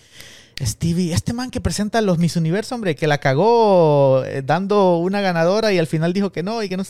Stevie, 0.60 1.12
este 1.12 1.32
man 1.32 1.50
que 1.50 1.60
presenta 1.60 2.00
los 2.00 2.18
Miss 2.18 2.36
Universo, 2.36 2.74
hombre, 2.76 2.94
que 2.94 3.06
la 3.08 3.18
cagó 3.18 4.22
eh, 4.24 4.42
dando 4.44 4.98
una 4.98 5.20
ganadora 5.20 5.72
y 5.72 5.78
al 5.78 5.86
final 5.88 6.12
dijo 6.12 6.30
que 6.30 6.42
no 6.44 6.62
y 6.62 6.68
que 6.68 6.76
no... 6.76 6.84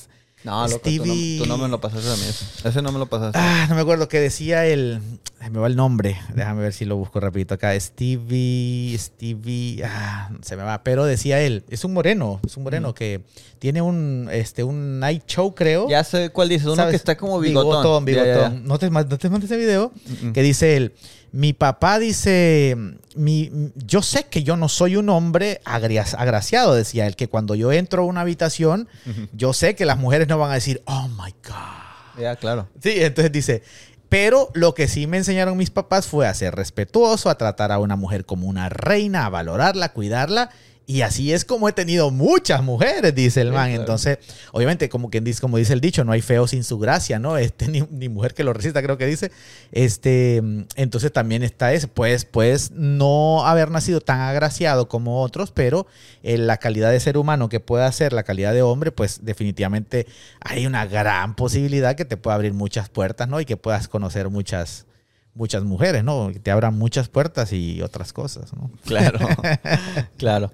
No, 0.45 0.69
loco, 0.69 0.81
tú 0.85 0.91
no- 0.91 1.05
Stevie- 1.05 1.39
tú, 1.39 1.47
no, 1.47 1.57
me 1.59 1.69
lo 1.69 1.81
pasaste 1.81 2.07
a 2.11 2.17
mí 2.17 2.23
ese. 2.29 2.69
Ese 2.69 2.83
no 2.83 2.93
me 2.93 2.99
lo 2.99 3.07
pasaste. 3.07 3.39
Ah, 3.41 3.67
no 3.69 3.75
me 3.75 3.81
acuerdo 3.81 4.09
que 4.09 4.21
decía 4.21 4.67
el... 4.67 5.01
ay, 5.41 5.49
Me 5.51 5.59
va 5.59 5.67
el 5.67 5.75
nombre, 5.77 6.19
déjame 6.35 6.61
ver 6.63 6.73
si 6.75 6.85
lo 6.85 6.97
busco 6.97 7.19
rapidito 7.19 7.55
acá. 7.55 7.79
Stevie, 7.81 8.97
Stevie, 8.99 9.83
ah, 9.85 10.31
se 10.43 10.57
me 10.57 10.63
va, 10.63 10.83
pero 10.85 11.05
decía 11.07 11.41
él, 11.41 11.65
es 11.71 11.85
un 11.85 11.93
moreno, 11.95 12.41
es 12.47 12.57
un 12.57 12.63
moreno 12.65 12.95
que 12.95 13.23
tiene 13.59 13.81
un, 13.83 14.29
este, 14.31 14.63
un 14.65 15.01
night 15.01 15.23
show, 15.27 15.55
creo. 15.55 15.89
Ya 15.89 16.05
sé 16.05 16.29
cuál 16.31 16.49
dices, 16.51 16.67
uno 16.67 16.77
¿Sabes? 16.77 16.91
que 16.93 16.97
está 16.97 17.17
como 17.17 17.41
bigotón. 17.41 18.05
Bigotón, 18.05 18.07
Ya, 18.07 18.15
ya, 18.15 18.25
ya. 18.27 18.49
bigotón. 18.51 18.67
¿No 18.69 18.79
te, 18.79 18.91
no 18.91 19.19
te 19.19 19.31
mandes 19.31 19.51
ese 19.51 19.59
video? 19.59 19.93
Mm, 20.23 20.27
mm. 20.29 20.33
Que 20.35 20.43
dice 20.43 20.77
él, 20.77 20.93
mi 21.35 21.53
papá 21.53 21.99
dice, 21.99 22.77
mi, 23.17 23.51
yo 23.75 24.03
sé 24.03 24.27
que 24.27 24.45
yo 24.45 24.57
no 24.57 24.69
soy 24.69 24.95
un 24.95 25.09
hombre 25.09 25.61
agraciado, 25.65 26.77
decía 26.77 27.09
él, 27.09 27.17
que 27.17 27.27
cuando 27.27 27.57
yo 27.57 27.73
entro 27.73 28.03
a 28.03 28.07
una 28.07 28.21
habitación, 28.21 28.89
yo 29.33 29.53
sé 29.53 29.75
que 29.75 29.85
las 29.85 29.99
mujeres 29.99 30.29
no 30.29 30.39
van 30.39 30.53
a 30.53 30.55
decir, 30.55 30.81
oh 30.85 31.09
my 31.09 31.35
God. 31.45 32.23
Ya, 32.23 32.37
claro. 32.37 32.69
Sí, 32.81 32.93
entonces 32.99 33.33
dice, 33.33 33.63
pero 34.09 34.49
lo 34.55 34.75
que 34.75 34.87
sí 34.87 35.09
me 35.09 35.17
enseñaron 35.17 35.57
mis 35.57 35.71
papás 35.71 36.07
fue 36.07 36.29
a 36.29 36.35
ser 36.35 36.55
respetuoso, 36.55 37.29
a 37.29 37.37
tratar 37.37 37.73
a 37.73 37.81
una 37.81 37.97
mujer 37.97 38.25
como 38.25 38.47
una 38.47 38.69
reina, 38.69 39.27
a 39.27 39.29
valorarla, 39.29 39.87
a 39.87 39.93
cuidarla. 39.93 40.51
Y 40.87 41.01
así 41.01 41.33
es 41.33 41.47
como 41.47 41.67
he 41.69 41.73
tenido 41.73 42.11
muchas 42.11 42.63
mujeres, 42.63 43.15
dice 43.15 43.41
el 43.41 43.53
man. 43.53 43.71
Entonces, 43.71 44.19
obviamente, 44.53 44.91
como 44.91 45.09
quien 45.09 45.25
dice, 45.25 45.41
como 45.41 45.57
dice 45.57 45.73
el 45.73 45.81
dicho, 45.81 46.05
no 46.05 46.13
hay 46.13 46.21
feo 46.21 46.47
sin 46.47 46.63
su 46.63 46.79
gracia, 46.79 47.19
¿no? 47.19 47.39
Este, 47.39 47.69
ni, 47.71 47.81
ni 47.91 48.11
mujer 48.11 48.35
que 48.35 48.45
lo 48.45 48.53
resista, 48.53 48.83
creo 48.83 48.99
que 48.99 49.07
dice. 49.07 49.33
Este, 49.73 50.43
entonces 50.77 51.11
también 51.11 51.43
está 51.43 51.73
ese. 51.73 51.89
Pues, 51.89 52.27
pues 52.27 52.71
no 52.73 53.47
haber 53.47 53.71
nacido 53.71 54.03
tan 54.03 54.21
agraciado 54.21 54.89
como 54.89 55.23
otros, 55.23 55.53
pero 55.53 55.87
eh, 56.23 56.37
la 56.37 56.59
calidad 56.59 56.91
de 56.91 57.01
ser 57.01 57.17
humano 57.17 57.49
que 57.49 57.61
pueda 57.61 57.91
ser 57.91 58.13
la 58.13 58.23
calidad 58.23 58.53
de 58.53 58.61
hombre, 58.61 58.93
pues 58.93 59.25
definitivamente 59.25 60.07
hay 60.41 60.67
una 60.67 60.85
gran 60.85 61.35
posibilidad 61.35 61.97
que 61.97 62.05
te 62.05 62.19
pueda 62.19 62.35
abrir 62.35 62.53
muchas 62.53 62.91
puertas, 62.91 63.27
¿no? 63.27 63.41
Y 63.41 63.47
que 63.47 63.57
puedas 63.57 63.89
conocer 63.89 64.29
muchas, 64.29 64.85
muchas 65.33 65.65
mujeres, 65.65 66.05
¿no? 66.05 66.31
Que 66.31 66.41
te 66.41 66.51
abran 66.51 66.77
muchas 66.77 67.09
puertas 67.09 67.55
y 67.55 67.81
otras 67.81 68.13
cosas, 68.13 68.53
¿no? 68.53 68.71
Claro. 68.85 69.19
claro. 70.19 70.53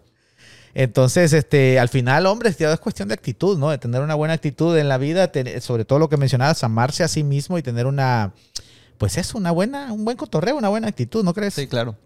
Entonces, 0.75 1.33
este, 1.33 1.79
al 1.81 1.89
final, 1.89 2.27
hombre, 2.27 2.51
es 2.51 2.81
cuestión 2.81 3.09
de 3.09 3.15
actitud, 3.15 3.59
¿no? 3.59 3.71
De 3.71 3.79
tener 3.79 4.01
una 4.03 4.15
buena 4.15 4.35
actitud 4.35 4.77
en 4.77 4.89
la 4.89 4.99
vida, 4.99 5.33
tener- 5.33 5.61
sobre 5.61 5.85
todo 5.85 5.99
lo 5.99 6.09
que 6.09 6.17
mencionabas, 6.17 6.63
amarse 6.65 7.03
a 7.03 7.09
sí 7.09 7.25
mismo 7.25 7.59
y 7.59 7.63
tener 7.63 7.87
una, 7.87 8.33
pues 8.99 9.17
eso, 9.17 9.37
una 9.39 9.51
buena, 9.51 9.93
un 9.93 10.05
buen 10.05 10.17
cotorreo, 10.17 10.57
una 10.57 10.69
buena 10.69 10.89
actitud, 10.89 11.25
¿no 11.25 11.35
crees? 11.35 11.55
Sí, 11.55 11.67
claro. 11.67 11.97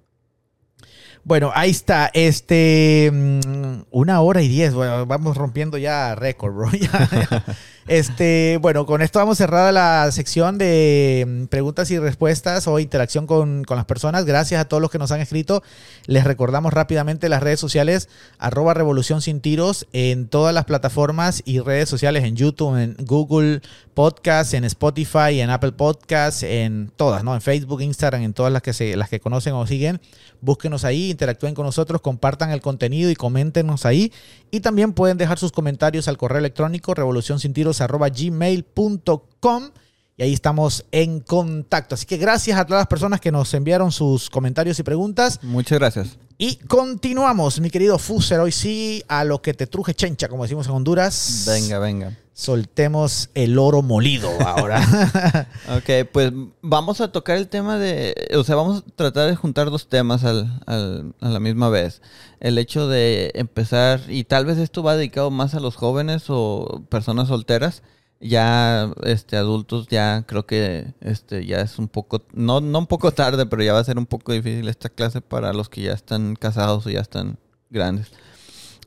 Bueno, 1.26 1.50
ahí 1.54 1.70
está, 1.70 2.10
este, 2.12 3.10
mm, 3.12 3.84
una 3.90 4.20
hora 4.20 4.42
y 4.42 4.48
diez, 4.48 4.74
bueno, 4.74 5.06
vamos 5.06 5.36
rompiendo 5.36 5.78
ya 5.78 6.14
récord, 6.14 6.54
bro. 6.54 6.70
Ya, 6.80 7.08
ya. 7.10 7.44
Este, 7.86 8.58
bueno, 8.62 8.86
con 8.86 9.02
esto 9.02 9.18
vamos 9.18 9.36
cerrada 9.36 9.70
la 9.70 10.10
sección 10.10 10.56
de 10.56 11.24
mm, 11.26 11.44
preguntas 11.46 11.90
y 11.90 11.98
respuestas 11.98 12.66
o 12.66 12.78
interacción 12.78 13.26
con, 13.26 13.62
con 13.64 13.76
las 13.76 13.84
personas. 13.84 14.24
Gracias 14.24 14.58
a 14.60 14.64
todos 14.64 14.80
los 14.80 14.90
que 14.90 14.98
nos 14.98 15.12
han 15.12 15.20
escrito. 15.20 15.62
Les 16.06 16.24
recordamos 16.24 16.72
rápidamente 16.72 17.28
las 17.28 17.42
redes 17.42 17.60
sociales, 17.60 18.08
arroba 18.38 18.72
revolución 18.72 19.20
sin 19.20 19.40
tiros 19.40 19.86
en 19.92 20.28
todas 20.28 20.54
las 20.54 20.64
plataformas 20.64 21.42
y 21.44 21.60
redes 21.60 21.88
sociales, 21.90 22.24
en 22.24 22.36
YouTube, 22.36 22.76
en 22.76 22.96
Google 23.00 23.60
Podcast, 23.92 24.54
en 24.54 24.64
Spotify, 24.64 25.40
en 25.40 25.50
Apple 25.50 25.72
Podcast, 25.72 26.42
en 26.42 26.90
todas, 26.96 27.22
¿no? 27.22 27.34
En 27.34 27.40
Facebook, 27.40 27.82
Instagram, 27.82 28.22
en 28.22 28.32
todas 28.32 28.52
las 28.52 28.62
que 28.62 28.72
se, 28.72 28.96
las 28.96 29.10
que 29.10 29.20
conocen 29.20 29.52
o 29.52 29.66
siguen. 29.66 30.00
Búsquenos 30.40 30.84
ahí, 30.84 31.10
interactúen 31.10 31.54
con 31.54 31.64
nosotros, 31.64 32.00
compartan 32.00 32.50
el 32.50 32.60
contenido 32.60 33.10
y 33.10 33.14
coméntenos 33.14 33.86
ahí. 33.86 34.12
Y 34.54 34.60
también 34.60 34.92
pueden 34.92 35.18
dejar 35.18 35.36
sus 35.36 35.50
comentarios 35.50 36.06
al 36.06 36.16
correo 36.16 36.38
electrónico 36.38 36.94
revolucionsintiros.gmail.com 36.94 39.70
y 40.16 40.22
ahí 40.22 40.32
estamos 40.32 40.84
en 40.92 41.18
contacto. 41.18 41.96
Así 41.96 42.06
que 42.06 42.18
gracias 42.18 42.56
a 42.56 42.64
todas 42.64 42.82
las 42.82 42.86
personas 42.86 43.20
que 43.20 43.32
nos 43.32 43.52
enviaron 43.52 43.90
sus 43.90 44.30
comentarios 44.30 44.78
y 44.78 44.84
preguntas. 44.84 45.40
Muchas 45.42 45.80
gracias. 45.80 46.18
Y 46.38 46.54
continuamos, 46.68 47.58
mi 47.58 47.68
querido 47.68 47.98
Fuser. 47.98 48.38
Hoy 48.38 48.52
sí, 48.52 49.02
a 49.08 49.24
lo 49.24 49.42
que 49.42 49.54
te 49.54 49.66
truje 49.66 49.92
chencha, 49.92 50.28
como 50.28 50.44
decimos 50.44 50.68
en 50.68 50.74
Honduras. 50.74 51.46
Venga, 51.48 51.80
venga. 51.80 52.16
Soltemos 52.36 53.30
el 53.34 53.58
oro 53.58 53.80
molido 53.80 54.28
ahora. 54.44 54.80
Ok, 55.78 56.08
pues 56.12 56.32
vamos 56.60 57.00
a 57.00 57.10
tocar 57.12 57.38
el 57.38 57.48
tema 57.48 57.78
de, 57.78 58.14
o 58.36 58.42
sea, 58.44 58.56
vamos 58.56 58.82
a 58.86 58.90
tratar 58.96 59.28
de 59.30 59.36
juntar 59.36 59.70
dos 59.70 59.88
temas 59.88 60.24
al, 60.24 60.60
al- 60.66 61.14
a 61.20 61.28
la 61.28 61.40
misma 61.40 61.68
vez. 61.70 62.02
El 62.40 62.58
hecho 62.58 62.88
de 62.88 63.30
empezar, 63.34 64.00
y 64.08 64.24
tal 64.24 64.44
vez 64.46 64.58
esto 64.58 64.82
va 64.82 64.96
dedicado 64.96 65.30
más 65.30 65.54
a 65.54 65.60
los 65.60 65.76
jóvenes 65.76 66.24
o 66.28 66.82
personas 66.90 67.28
solteras, 67.28 67.82
ya 68.20 68.90
este 69.04 69.36
adultos 69.36 69.86
ya 69.88 70.24
creo 70.26 70.44
que 70.44 70.92
este 71.00 71.46
ya 71.46 71.60
es 71.60 71.78
un 71.78 71.88
poco 71.88 72.22
no 72.32 72.60
no 72.60 72.78
un 72.80 72.86
poco 72.86 73.12
tarde, 73.12 73.46
pero 73.46 73.62
ya 73.62 73.72
va 73.74 73.78
a 73.80 73.84
ser 73.84 73.96
un 73.98 74.06
poco 74.06 74.32
difícil 74.32 74.68
esta 74.68 74.88
clase 74.88 75.20
para 75.20 75.52
los 75.52 75.68
que 75.68 75.82
ya 75.82 75.92
están 75.92 76.34
casados 76.36 76.84
o 76.86 76.90
ya 76.90 77.00
están 77.00 77.38
grandes. 77.70 78.08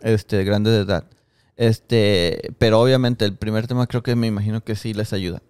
Este, 0.02 0.44
grandes 0.44 0.74
de 0.74 0.80
edad. 0.82 1.06
Este, 1.58 2.54
pero 2.60 2.80
obviamente 2.80 3.26
el 3.26 3.36
primer 3.36 3.68
tema 3.68 3.88
creo 3.88 4.04
que 4.04 4.16
me 4.16 4.28
imagino 4.28 4.64
que 4.64 4.76
sí 4.76 4.94
les 4.94 5.12
ayuda. 5.12 5.42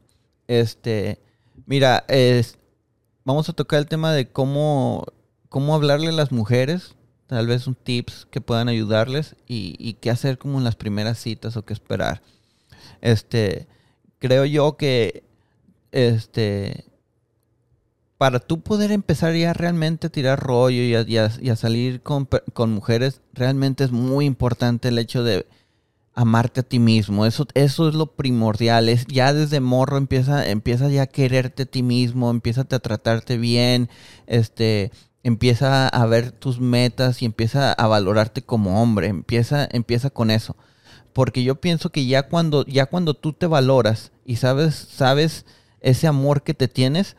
Este, 0.47 1.19
mira, 1.65 2.05
es, 2.07 2.57
vamos 3.25 3.49
a 3.49 3.53
tocar 3.53 3.79
el 3.79 3.87
tema 3.87 4.13
de 4.13 4.29
cómo, 4.31 5.05
cómo 5.49 5.75
hablarle 5.75 6.07
a 6.07 6.13
las 6.13 6.31
mujeres, 6.31 6.95
tal 7.27 7.45
vez 7.47 7.67
un 7.67 7.75
tips 7.75 8.25
que 8.31 8.41
puedan 8.41 8.69
ayudarles 8.69 9.35
y, 9.45 9.75
y 9.77 9.95
qué 9.95 10.09
hacer 10.09 10.37
como 10.37 10.57
en 10.57 10.63
las 10.63 10.77
primeras 10.77 11.19
citas 11.19 11.57
o 11.57 11.65
qué 11.65 11.73
esperar. 11.73 12.21
Este, 13.01 13.67
creo 14.19 14.45
yo 14.45 14.77
que, 14.77 15.23
este, 15.91 16.85
para 18.17 18.39
tú 18.39 18.61
poder 18.61 18.91
empezar 18.91 19.35
ya 19.35 19.53
realmente 19.53 20.07
a 20.07 20.09
tirar 20.09 20.39
rollo 20.39 20.81
y 20.81 21.17
a, 21.17 21.55
salir 21.55 22.01
con, 22.01 22.27
con 22.53 22.71
mujeres, 22.71 23.21
realmente 23.33 23.83
es 23.83 23.91
muy 23.91 24.25
importante 24.25 24.87
el 24.87 24.97
hecho 24.97 25.23
de 25.23 25.45
amarte 26.17 26.61
a 26.61 26.63
ti 26.63 26.79
mismo. 26.79 27.25
Eso, 27.25 27.47
eso 27.53 27.87
es 27.89 27.95
lo 27.95 28.07
primordial. 28.15 28.89
Es, 28.89 29.05
ya 29.07 29.33
desde 29.33 29.59
morro 29.61 29.97
empieza, 29.97 30.47
empieza 30.49 30.89
ya 30.89 31.03
a 31.03 31.07
quererte 31.07 31.63
a 31.63 31.65
ti 31.67 31.83
mismo, 31.83 32.29
empieza 32.31 32.61
a 32.61 32.65
tratarte 32.79 33.37
bien, 33.37 33.89
este, 34.27 34.91
empieza 35.23 35.87
a 35.87 36.05
ver 36.07 36.31
tus 36.31 36.59
metas 36.59 37.21
y 37.21 37.25
empieza 37.25 37.71
a 37.73 37.87
valorarte 37.87 38.41
como 38.41 38.81
hombre. 38.81 39.07
Empieza, 39.07 39.67
empieza 39.71 40.09
con 40.09 40.31
eso. 40.31 40.55
Porque 41.13 41.43
yo 41.43 41.61
pienso 41.61 41.91
que 41.91 42.05
ya 42.07 42.23
cuando, 42.29 42.65
ya 42.65 42.85
cuando 42.87 43.13
tú 43.15 43.33
te 43.33 43.47
valoras 43.47 44.11
y 44.25 44.37
sabes, 44.37 44.75
sabes 44.75 45.45
ese 45.81 46.07
amor 46.07 46.43
que 46.43 46.53
te 46.53 46.67
tienes, 46.67 47.15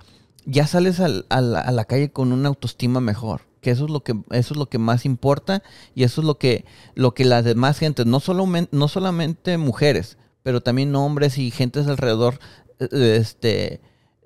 ya 0.46 0.66
sales 0.66 1.00
al- 1.00 1.26
a, 1.30 1.40
la, 1.40 1.60
a 1.60 1.72
la 1.72 1.84
calle 1.84 2.10
con 2.12 2.32
una 2.32 2.48
autoestima 2.48 3.00
mejor. 3.00 3.47
Eso 3.70 3.84
es 3.84 3.90
lo 3.90 4.02
que, 4.02 4.12
eso 4.30 4.54
es 4.54 4.58
lo 4.58 4.68
que 4.68 4.78
más 4.78 5.04
importa 5.04 5.62
y 5.94 6.04
eso 6.04 6.20
es 6.20 6.26
lo 6.26 6.38
que, 6.38 6.64
lo 6.94 7.14
que 7.14 7.24
las 7.24 7.44
demás 7.44 7.78
gentes, 7.78 8.06
no, 8.06 8.20
solo, 8.20 8.46
no 8.70 8.88
solamente 8.88 9.58
mujeres, 9.58 10.18
pero 10.42 10.60
también 10.60 10.94
hombres 10.96 11.38
y 11.38 11.50
gentes 11.50 11.86
alrededor, 11.86 12.38
eh, 12.80 13.16
este, 13.20 13.80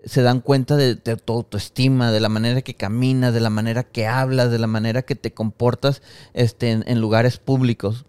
se 0.04 0.22
dan 0.22 0.40
cuenta 0.40 0.76
de, 0.76 0.96
tu 0.96 1.32
autoestima, 1.32 2.12
de 2.12 2.20
la 2.20 2.28
manera 2.28 2.62
que 2.62 2.74
caminas, 2.74 3.34
de 3.34 3.40
la 3.40 3.50
manera 3.50 3.84
que 3.84 4.06
hablas, 4.06 4.50
de 4.50 4.58
la 4.58 4.66
manera 4.66 5.02
que 5.02 5.14
te 5.14 5.32
comportas 5.32 6.02
este, 6.34 6.70
en 6.70 7.00
lugares 7.00 7.38
públicos 7.38 8.06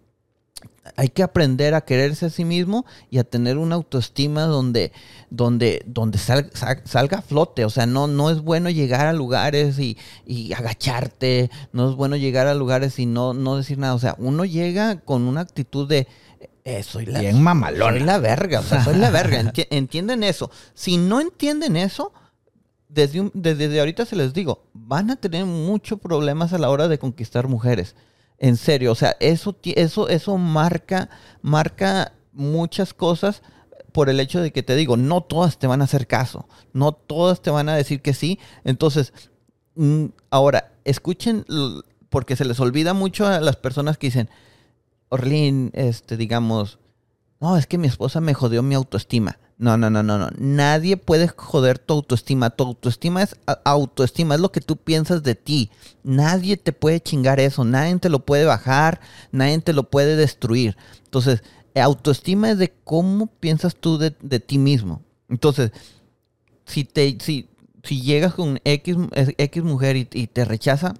hay 0.97 1.09
que 1.09 1.23
aprender 1.23 1.73
a 1.75 1.81
quererse 1.81 2.25
a 2.25 2.29
sí 2.29 2.43
mismo 2.45 2.85
y 3.09 3.17
a 3.17 3.23
tener 3.23 3.57
una 3.57 3.75
autoestima 3.75 4.43
donde, 4.43 4.91
donde, 5.29 5.81
donde 5.85 6.17
sal- 6.17 6.49
sal- 6.53 6.81
salga 6.85 7.19
a 7.19 7.21
flote. 7.21 7.63
O 7.65 7.69
sea, 7.69 7.85
no, 7.85 8.07
no 8.07 8.29
es 8.29 8.41
bueno 8.41 8.69
llegar 8.69 9.07
a 9.07 9.13
lugares 9.13 9.79
y, 9.79 9.97
y 10.25 10.51
agacharte, 10.53 11.49
no 11.71 11.89
es 11.89 11.95
bueno 11.95 12.15
llegar 12.17 12.47
a 12.47 12.53
lugares 12.53 12.99
y 12.99 13.05
no, 13.05 13.33
no 13.33 13.55
decir 13.57 13.77
nada. 13.77 13.93
O 13.95 13.99
sea, 13.99 14.15
uno 14.17 14.43
llega 14.45 14.99
con 14.99 15.23
una 15.23 15.41
actitud 15.41 15.87
de 15.87 16.07
eh, 16.65 16.81
soy 16.83 17.05
la, 17.05 17.19
Bien 17.19 17.41
mamalona. 17.41 17.91
soy 17.97 17.99
la 18.05 18.17
verga, 18.19 18.59
o 18.59 18.63
sea, 18.63 18.83
soy 18.83 18.95
la 18.95 19.09
verga. 19.09 19.41
Enti- 19.43 19.67
entienden 19.69 20.23
eso. 20.23 20.49
Si 20.73 20.97
no 20.97 21.19
entienden 21.21 21.75
eso, 21.75 22.13
desde, 22.89 23.19
un- 23.21 23.31
desde, 23.33 23.67
desde 23.67 23.79
ahorita 23.79 24.05
se 24.05 24.15
les 24.15 24.33
digo, 24.33 24.63
van 24.73 25.11
a 25.11 25.15
tener 25.15 25.45
muchos 25.45 25.99
problemas 25.99 26.53
a 26.53 26.57
la 26.57 26.69
hora 26.69 26.87
de 26.87 26.99
conquistar 26.99 27.47
mujeres. 27.47 27.95
En 28.39 28.57
serio, 28.57 28.91
o 28.91 28.95
sea, 28.95 29.15
eso, 29.19 29.55
eso, 29.63 30.09
eso 30.09 30.37
marca, 30.37 31.09
marca 31.41 32.13
muchas 32.33 32.93
cosas 32.93 33.41
por 33.91 34.09
el 34.09 34.19
hecho 34.19 34.41
de 34.41 34.51
que 34.51 34.63
te 34.63 34.75
digo, 34.75 34.97
no 34.97 35.21
todas 35.21 35.59
te 35.59 35.67
van 35.67 35.81
a 35.81 35.85
hacer 35.85 36.07
caso, 36.07 36.47
no 36.73 36.91
todas 36.91 37.41
te 37.41 37.51
van 37.51 37.69
a 37.69 37.75
decir 37.75 38.01
que 38.01 38.13
sí. 38.13 38.39
Entonces, 38.63 39.13
mm, 39.75 40.05
ahora, 40.29 40.73
escuchen, 40.83 41.45
porque 42.09 42.35
se 42.35 42.45
les 42.45 42.59
olvida 42.59 42.93
mucho 42.93 43.27
a 43.27 43.39
las 43.39 43.55
personas 43.55 43.97
que 43.97 44.07
dicen, 44.07 44.29
Orlin, 45.09 45.71
este, 45.73 46.17
digamos, 46.17 46.79
no, 47.39 47.55
es 47.55 47.67
que 47.67 47.77
mi 47.77 47.87
esposa 47.87 48.19
me 48.19 48.33
jodió 48.33 48.63
mi 48.63 48.75
autoestima. 48.75 49.37
No, 49.57 49.77
no, 49.77 49.89
no, 49.89 50.03
no, 50.03 50.17
no. 50.17 50.29
Nadie 50.37 50.97
puede 50.97 51.27
joder 51.27 51.79
tu 51.79 51.93
autoestima. 51.93 52.49
Tu 52.49 52.63
autoestima 52.63 53.23
es 53.23 53.35
autoestima, 53.63 54.35
es 54.35 54.41
lo 54.41 54.51
que 54.51 54.61
tú 54.61 54.77
piensas 54.77 55.23
de 55.23 55.35
ti. 55.35 55.69
Nadie 56.03 56.57
te 56.57 56.73
puede 56.73 56.99
chingar 56.99 57.39
eso, 57.39 57.63
nadie 57.63 57.97
te 57.99 58.09
lo 58.09 58.25
puede 58.25 58.45
bajar, 58.45 58.99
nadie 59.31 59.59
te 59.59 59.73
lo 59.73 59.89
puede 59.89 60.15
destruir. 60.15 60.75
Entonces, 61.05 61.43
autoestima 61.81 62.51
es 62.51 62.57
de 62.57 62.73
cómo 62.83 63.27
piensas 63.27 63.75
tú 63.75 63.97
de, 63.97 64.11
ti 64.11 64.57
mismo. 64.57 65.01
Entonces, 65.29 65.71
si 66.65 66.83
te, 66.83 67.17
si, 67.19 67.49
si 67.83 68.01
llegas 68.01 68.33
con 68.33 68.59
X, 68.63 68.97
X 69.37 69.63
mujer 69.63 69.95
y, 69.95 70.05
te 70.05 70.45
rechaza, 70.45 70.93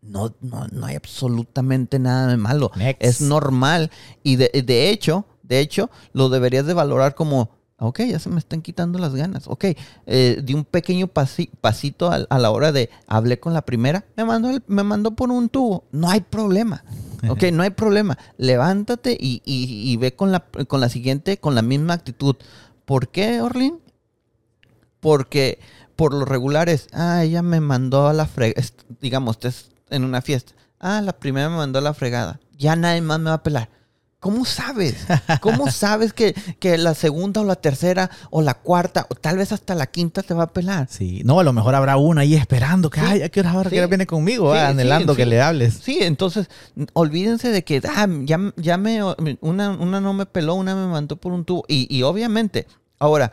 no, 0.00 0.34
no, 0.40 0.66
no, 0.68 0.86
hay 0.86 0.96
absolutamente 0.96 1.98
nada 1.98 2.28
de 2.28 2.36
malo. 2.36 2.70
Es 2.98 3.20
normal. 3.20 3.90
Y 4.22 4.36
de, 4.36 4.50
de 4.64 4.90
hecho, 4.90 5.26
de 5.42 5.60
hecho, 5.60 5.90
lo 6.12 6.28
deberías 6.28 6.66
de 6.66 6.74
valorar 6.74 7.14
como, 7.14 7.50
ok, 7.82 8.00
ya 8.00 8.18
se 8.18 8.30
me 8.30 8.38
están 8.38 8.62
quitando 8.62 8.98
las 8.98 9.14
ganas. 9.14 9.48
Ok, 9.48 9.64
eh, 10.06 10.40
di 10.42 10.54
un 10.54 10.64
pequeño 10.64 11.08
pasito 11.08 12.10
a, 12.10 12.38
la 12.38 12.50
hora 12.50 12.72
de 12.72 12.90
hablé 13.06 13.40
con 13.40 13.52
la 13.54 13.62
primera, 13.62 14.04
me 14.16 14.24
mandó, 14.24 14.50
me 14.66 14.82
mandó 14.82 15.12
por 15.12 15.30
un 15.30 15.48
tubo. 15.48 15.84
No 15.92 16.08
hay 16.08 16.20
problema. 16.20 16.84
Ok, 17.28 17.44
no 17.52 17.62
hay 17.62 17.70
problema. 17.70 18.18
Levántate 18.38 19.16
y, 19.18 19.96
ve 19.96 20.14
con 20.14 20.32
la, 20.32 20.40
con 20.40 20.80
la 20.80 20.88
siguiente 20.88 21.38
con 21.38 21.54
la 21.54 21.62
misma 21.62 21.94
actitud. 21.94 22.36
¿Por 22.84 23.08
qué, 23.08 23.40
Orlin? 23.40 23.78
Porque 25.00 25.58
por 25.96 26.14
lo 26.14 26.24
regular 26.24 26.68
es, 26.68 26.88
ah, 26.92 27.22
ella 27.22 27.42
me 27.42 27.60
mandó 27.60 28.08
a 28.08 28.12
la 28.12 28.26
fregada, 28.26 28.66
digamos, 29.00 29.36
estés 29.36 29.70
en 29.90 30.04
una 30.04 30.22
fiesta. 30.22 30.52
Ah, 30.78 31.00
la 31.00 31.12
primera 31.12 31.48
me 31.48 31.56
mandó 31.56 31.78
a 31.78 31.82
la 31.82 31.94
fregada. 31.94 32.40
Ya 32.56 32.76
nadie 32.76 33.00
más 33.00 33.18
me 33.18 33.30
va 33.30 33.34
a 33.34 33.42
pelar 33.42 33.81
¿Cómo 34.22 34.44
sabes? 34.44 35.04
¿Cómo 35.40 35.68
sabes 35.68 36.12
que, 36.12 36.32
la 36.78 36.94
segunda 36.94 37.40
o 37.40 37.44
la 37.44 37.56
tercera 37.56 38.08
o 38.30 38.40
la 38.40 38.54
cuarta 38.54 39.04
o 39.10 39.16
tal 39.16 39.36
vez 39.36 39.50
hasta 39.50 39.74
la 39.74 39.88
quinta 39.88 40.22
te 40.22 40.32
va 40.32 40.44
a 40.44 40.52
pelar? 40.52 40.86
Sí, 40.88 41.22
no, 41.24 41.40
a 41.40 41.42
lo 41.42 41.52
mejor 41.52 41.74
habrá 41.74 41.96
una 41.96 42.20
ahí 42.20 42.36
esperando 42.36 42.88
que, 42.88 43.00
ay, 43.00 43.22
¿a 43.22 43.30
qué 43.30 43.40
hora, 43.40 43.68
que 43.68 43.84
viene 43.88 44.06
conmigo? 44.06 44.52
anhelando 44.52 45.16
que 45.16 45.26
le 45.26 45.42
hables. 45.42 45.80
Sí, 45.82 45.98
entonces 46.02 46.48
olvídense 46.92 47.48
de 47.48 47.64
que 47.64 47.82
ah, 47.84 48.06
ya, 48.20 48.38
ya 48.54 48.78
me, 48.78 49.02
una, 49.40 49.70
una 49.70 50.00
no 50.00 50.12
me 50.12 50.24
peló, 50.24 50.54
una 50.54 50.76
me 50.76 50.86
mandó 50.86 51.16
por 51.16 51.32
un 51.32 51.44
tubo. 51.44 51.64
Y, 51.66 52.00
obviamente, 52.04 52.68
ahora, 53.00 53.32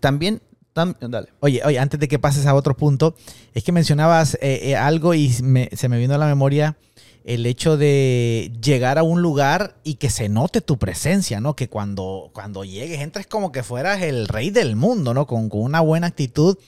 también 0.00 0.42
Dale. 0.74 1.28
Oye, 1.38 1.62
oye, 1.64 1.78
antes 1.78 2.00
de 2.00 2.08
que 2.08 2.18
pases 2.18 2.46
a 2.46 2.54
otro 2.56 2.76
punto, 2.76 3.14
es 3.52 3.62
que 3.62 3.70
mencionabas 3.70 4.34
eh, 4.40 4.70
eh, 4.70 4.76
algo 4.76 5.14
y 5.14 5.30
se 5.30 5.44
me 5.88 5.98
vino 6.00 6.16
a 6.16 6.18
la 6.18 6.26
memoria 6.26 6.76
el 7.24 7.46
hecho 7.46 7.78
de 7.78 8.52
llegar 8.62 8.98
a 8.98 9.02
un 9.02 9.22
lugar 9.22 9.76
y 9.82 9.94
que 9.94 10.10
se 10.10 10.28
note 10.28 10.60
tu 10.60 10.78
presencia, 10.78 11.40
¿no? 11.40 11.56
Que 11.56 11.68
cuando, 11.68 12.30
cuando 12.34 12.64
llegues 12.64 13.00
entres 13.00 13.26
como 13.26 13.50
que 13.50 13.62
fueras 13.62 14.02
el 14.02 14.28
rey 14.28 14.50
del 14.50 14.76
mundo, 14.76 15.14
¿no? 15.14 15.26
Con, 15.26 15.48
una 15.52 15.80
buena 15.80 16.08
actitud. 16.08 16.58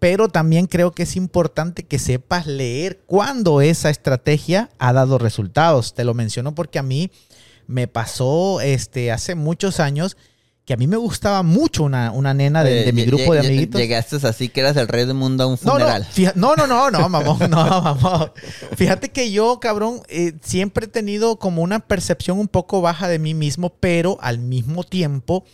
Pero 0.00 0.28
también 0.28 0.66
creo 0.66 0.90
que 0.90 1.04
es 1.04 1.14
importante 1.14 1.84
que 1.84 2.00
sepas 2.00 2.48
leer 2.48 3.00
cuándo 3.06 3.60
esa 3.60 3.88
estrategia 3.88 4.68
ha 4.80 4.92
dado 4.92 5.18
resultados. 5.18 5.94
Te 5.94 6.02
lo 6.02 6.12
menciono 6.12 6.56
porque 6.56 6.80
a 6.80 6.82
mí 6.82 7.12
me 7.68 7.86
pasó 7.86 8.60
este, 8.60 9.12
hace 9.12 9.36
muchos 9.36 9.78
años 9.78 10.16
que 10.64 10.74
a 10.74 10.76
mí 10.76 10.86
me 10.86 10.96
gustaba 10.96 11.42
mucho 11.42 11.82
una, 11.82 12.12
una 12.12 12.34
nena 12.34 12.62
de, 12.62 12.92
mi 12.92 13.04
grupo 13.04 13.34
de 13.34 13.40
amiguitos. 13.40 13.80
Llegaste 13.80 14.16
así 14.26 14.48
que 14.48 14.60
eras 14.60 14.76
el 14.76 14.86
rey 14.86 15.04
del 15.04 15.14
mundo 15.14 15.42
a 15.42 15.46
un 15.48 15.58
funeral. 15.58 16.06
No, 16.36 16.54
no, 16.54 16.68
no, 16.68 16.90
no, 16.90 17.00
no, 17.00 17.08
mamón, 17.08 17.50
no, 17.50 17.82
mamón. 17.82 18.32
Fíjate 18.76 19.10
que 19.10 19.32
yo, 19.32 19.58
cabrón, 19.58 20.02
eh, 20.08 20.34
siempre 20.42 20.86
he 20.86 20.88
tenido 20.88 21.36
como 21.36 21.62
una 21.62 21.80
percepción 21.80 22.38
un 22.38 22.46
poco 22.46 22.80
baja 22.80 23.08
de 23.08 23.18
mí 23.18 23.34
mismo, 23.34 23.70
pero 23.80 24.18
al 24.20 24.38
mismo 24.38 24.84
tiempo, 24.84 25.44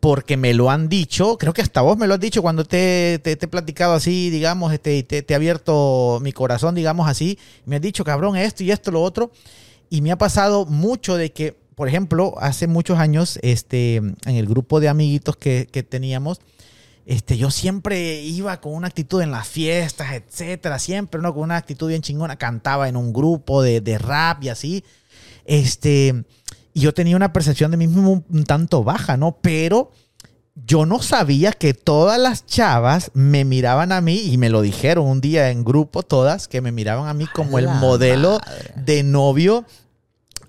porque 0.00 0.36
me 0.36 0.52
lo 0.52 0.70
han 0.70 0.90
dicho, 0.90 1.38
creo 1.38 1.54
que 1.54 1.62
hasta 1.62 1.80
vos 1.80 1.96
me 1.96 2.06
lo 2.06 2.14
has 2.14 2.20
dicho 2.20 2.42
cuando 2.42 2.64
te, 2.64 3.20
te, 3.22 3.32
he 3.32 3.48
platicado 3.48 3.94
así, 3.94 4.28
digamos, 4.28 4.70
este, 4.74 5.02
te, 5.02 5.22
te 5.22 5.32
he 5.32 5.36
abierto 5.36 6.18
mi 6.20 6.32
corazón, 6.32 6.74
digamos 6.74 7.08
así, 7.08 7.38
me 7.64 7.76
has 7.76 7.82
dicho, 7.82 8.04
cabrón, 8.04 8.36
esto 8.36 8.64
y 8.64 8.70
esto, 8.70 8.90
lo 8.90 9.00
otro, 9.00 9.30
y 9.88 10.02
me 10.02 10.12
ha 10.12 10.18
pasado 10.18 10.66
mucho 10.66 11.16
de 11.16 11.32
que 11.32 11.61
por 11.74 11.88
ejemplo, 11.88 12.34
hace 12.38 12.66
muchos 12.66 12.98
años, 12.98 13.38
este, 13.42 13.96
en 13.96 14.16
el 14.24 14.46
grupo 14.46 14.80
de 14.80 14.88
amiguitos 14.88 15.36
que, 15.36 15.86
teníamos, 15.88 16.40
este, 17.06 17.36
yo 17.36 17.50
siempre 17.50 18.20
iba 18.22 18.60
con 18.60 18.74
una 18.74 18.88
actitud 18.88 19.20
en 19.22 19.30
las 19.30 19.48
fiestas, 19.48 20.12
etcétera, 20.12 20.78
siempre, 20.78 21.20
¿no? 21.20 21.34
Con 21.34 21.44
una 21.44 21.56
actitud 21.56 21.88
bien 21.88 22.02
chingona, 22.02 22.36
cantaba 22.36 22.88
en 22.88 22.96
un 22.96 23.12
grupo 23.12 23.62
de, 23.62 23.98
rap 23.98 24.44
y 24.44 24.48
así. 24.50 24.84
Este, 25.44 26.24
y 26.74 26.80
yo 26.80 26.94
tenía 26.94 27.16
una 27.16 27.32
percepción 27.32 27.70
de 27.70 27.76
mí 27.76 27.86
mismo 27.86 28.22
un 28.28 28.44
tanto 28.44 28.84
baja, 28.84 29.16
¿no? 29.16 29.38
Pero 29.40 29.90
yo 30.54 30.84
no 30.84 31.00
sabía 31.00 31.52
que 31.52 31.72
todas 31.72 32.20
las 32.20 32.44
chavas 32.44 33.10
me 33.14 33.44
miraban 33.44 33.90
a 33.90 34.00
mí 34.02 34.20
y 34.20 34.36
me 34.36 34.50
lo 34.50 34.60
dijeron 34.60 35.06
un 35.06 35.20
día 35.20 35.50
en 35.50 35.64
grupo 35.64 36.02
todas 36.02 36.46
que 36.46 36.60
me 36.60 36.72
miraban 36.72 37.08
a 37.08 37.14
mí 37.14 37.26
como 37.26 37.58
el 37.58 37.68
modelo 37.68 38.38
de 38.76 39.02
novio 39.02 39.64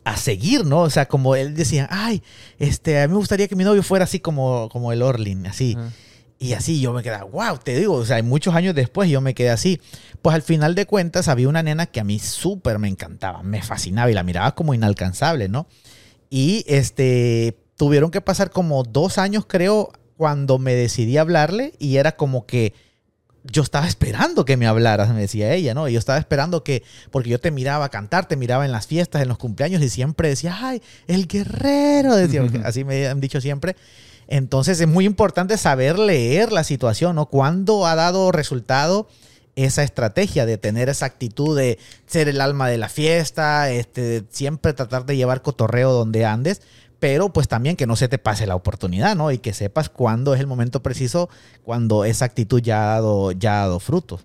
a 0.04 0.18
seguir, 0.18 0.66
¿no? 0.66 0.82
O 0.82 0.90
sea, 0.90 1.08
como 1.08 1.36
él 1.36 1.56
decía, 1.56 1.88
ay, 1.92 2.24
este, 2.60 3.02
a 3.02 3.08
mí 3.08 3.14
me 3.14 3.20
gustaría 3.20 3.48
que 3.48 3.56
mi 3.56 3.64
novio 3.64 3.84
fuera 3.84 4.06
así 4.06 4.20
como, 4.20 4.70
como 4.70 4.92
el 4.92 5.02
Orlin, 5.02 5.48
así. 5.48 5.78
Y 6.40 6.54
así 6.54 6.82
yo 6.82 6.92
me 6.92 7.04
quedaba, 7.04 7.24
wow, 7.24 7.58
te 7.58 7.78
digo, 7.78 7.94
o 7.94 8.06
sea, 8.06 8.22
muchos 8.22 8.54
años 8.54 8.76
después 8.76 9.10
yo 9.10 9.22
me 9.22 9.34
quedé 9.34 9.50
así. 9.50 9.80
Pues 10.22 10.36
al 10.36 10.42
final 10.42 10.76
de 10.76 10.86
cuentas 10.86 11.30
había 11.30 11.48
una 11.48 11.64
nena 11.64 11.86
que 11.86 12.02
a 12.02 12.04
mí 12.04 12.20
súper 12.20 12.80
me 12.80 12.90
encantaba, 12.90 13.44
me 13.44 13.62
fascinaba 13.62 14.12
y 14.12 14.14
la 14.14 14.24
miraba 14.24 14.54
como 14.54 14.74
inalcanzable, 14.74 15.48
¿no? 15.48 15.68
Y 16.30 16.66
este, 16.68 17.58
tuvieron 17.78 18.12
que 18.12 18.20
pasar 18.20 18.50
como 18.50 18.84
dos 18.84 19.18
años, 19.18 19.46
creo, 19.48 19.94
cuando 20.18 20.60
me 20.60 20.74
decidí 20.74 21.18
a 21.18 21.22
hablarle 21.22 21.74
y 21.80 21.98
era 21.98 22.14
como 22.14 22.46
que 22.46 22.74
yo 23.44 23.62
estaba 23.62 23.88
esperando 23.88 24.46
que 24.46 24.58
me 24.58 24.68
hablaras, 24.68 25.10
me 25.14 25.22
decía 25.22 25.54
ella, 25.54 25.74
¿no? 25.74 25.88
Y 25.88 25.94
yo 25.94 26.00
estaba 26.00 26.18
esperando 26.18 26.64
que, 26.64 26.84
porque 27.12 27.30
yo 27.30 27.40
te 27.40 27.52
miraba 27.52 27.90
cantar, 27.90 28.28
te 28.28 28.38
miraba 28.38 28.66
en 28.66 28.72
las 28.72 28.88
fiestas, 28.88 29.22
en 29.22 29.28
los 29.28 29.38
cumpleaños 29.38 29.82
y 29.82 29.90
siempre 29.90 30.30
decía, 30.30 30.58
ay, 30.62 30.82
el 31.08 31.28
guerrero, 31.28 32.16
decía, 32.16 32.44
así 32.64 32.84
me 32.84 33.08
han 33.08 33.20
dicho 33.20 33.42
siempre. 33.42 33.76
Entonces 34.28 34.80
es 34.80 34.88
muy 34.88 35.06
importante 35.06 35.58
saber 35.58 36.00
leer 36.00 36.52
la 36.52 36.64
situación, 36.64 37.16
¿no? 37.16 37.26
Cuándo 37.26 37.86
ha 37.86 37.96
dado 37.96 38.32
resultado 38.32 39.08
esa 39.56 39.84
estrategia 39.84 40.46
de 40.46 40.58
tener 40.58 40.90
esa 40.90 41.06
actitud 41.06 41.56
de 41.58 41.78
ser 42.08 42.28
el 42.28 42.42
alma 42.42 42.68
de 42.70 42.78
la 42.78 42.90
fiesta, 42.90 43.70
este, 43.70 44.24
siempre 44.30 44.74
tratar 44.74 45.06
de 45.06 45.16
llevar 45.16 45.42
cotorreo 45.42 45.92
donde 45.92 46.26
andes, 46.26 46.62
pero 47.04 47.34
pues 47.34 47.50
también 47.50 47.76
que 47.76 47.86
no 47.86 47.98
se 47.98 48.08
te 48.08 48.18
pase 48.18 48.48
la 48.48 48.56
oportunidad, 48.56 49.14
¿no? 49.18 49.30
Y 49.30 49.40
que 49.40 49.52
sepas 49.52 49.90
cuándo 49.90 50.34
es 50.34 50.40
el 50.40 50.48
momento 50.48 50.82
preciso, 50.82 51.28
cuando 51.62 52.06
esa 52.06 52.24
actitud 52.24 52.62
ya 52.62 52.82
ha 52.82 52.94
dado, 52.94 53.34
ya 53.34 53.58
ha 53.58 53.66
dado 53.66 53.82
frutos. 53.82 54.22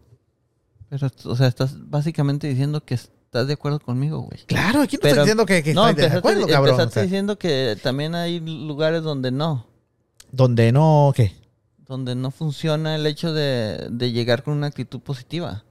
Pero, 0.89 1.11
o 1.25 1.35
sea, 1.35 1.49
estás 1.49 1.75
básicamente 1.91 2.47
diciendo 2.47 2.85
que 2.85 2.95
estás 2.95 3.49
de 3.49 3.55
acuerdo 3.55 3.81
conmigo, 3.81 4.21
güey. 4.21 4.39
Claro, 4.47 4.83
aquí 4.83 4.97
no 5.03 5.09
estoy 5.09 5.23
diciendo 5.23 5.45
que, 5.45 5.65
que 5.65 5.75
no, 5.75 5.93
de 5.93 6.07
acuerdo, 6.07 6.47
cabrón. 6.47 6.81
Estás 6.81 7.03
diciendo 7.03 7.37
que 7.37 7.77
también 7.83 8.15
hay 8.15 8.39
lugares 8.39 9.03
donde 9.03 9.33
no. 9.33 9.67
¿Donde 10.31 10.71
no 10.71 11.13
qué? 11.17 11.35
Donde 11.85 12.15
no 12.15 12.31
funciona 12.31 12.95
el 12.95 13.05
hecho 13.09 13.33
de, 13.33 13.89
de 13.91 14.13
llegar 14.13 14.45
con 14.45 14.55
una 14.55 14.69
actitud 14.69 15.01
positiva 15.01 15.65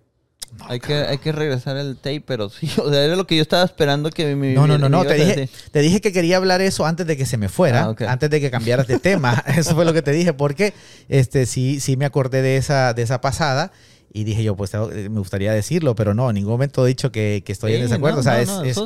hay, 0.67 0.79
que, 0.79 0.93
hay 0.93 1.17
que 1.17 1.31
regresar 1.31 1.77
el 1.77 1.95
tape, 1.95 2.21
pero 2.25 2.49
sí, 2.49 2.69
o 2.83 2.89
sea, 2.89 3.03
era 3.03 3.15
lo 3.15 3.27
que 3.27 3.35
yo 3.35 3.41
estaba 3.41 3.63
esperando 3.63 4.09
que 4.09 4.35
mi... 4.35 4.53
No, 4.53 4.67
no, 4.67 4.77
no, 4.77 4.89
no, 4.89 5.05
te 5.05 5.13
dije, 5.15 5.49
te 5.71 5.79
dije 5.79 6.01
que 6.01 6.11
quería 6.11 6.37
hablar 6.37 6.61
eso 6.61 6.85
antes 6.85 7.07
de 7.07 7.17
que 7.17 7.25
se 7.25 7.37
me 7.37 7.49
fuera, 7.49 7.85
ah, 7.85 7.95
antes 8.07 8.29
de 8.29 8.41
que 8.41 8.51
cambiaras 8.51 8.87
de 8.87 8.99
tema. 8.99 9.43
eso 9.57 9.75
fue 9.75 9.85
lo 9.85 9.93
que 9.93 10.01
te 10.01 10.11
dije, 10.11 10.33
porque 10.33 10.73
este, 11.09 11.45
sí, 11.45 11.79
sí 11.79 11.97
me 11.97 12.05
acordé 12.05 12.41
de 12.41 12.57
esa, 12.57 12.93
de 12.93 13.03
esa 13.03 13.21
pasada 13.21 13.71
y 14.13 14.23
dije 14.23 14.43
yo, 14.43 14.55
pues 14.55 14.73
me 14.73 15.19
gustaría 15.19 15.51
decirlo, 15.51 15.93
pero 15.93 16.13
no, 16.13 16.29
en 16.29 16.35
ningún 16.35 16.53
momento 16.53 16.85
he 16.85 16.89
dicho 16.89 17.11
que, 17.11 17.43
estoy 17.45 17.75
en 17.75 17.81
desacuerdo. 17.81 18.19
o 18.19 18.23
sea, 18.23 18.41
es, 18.41 18.77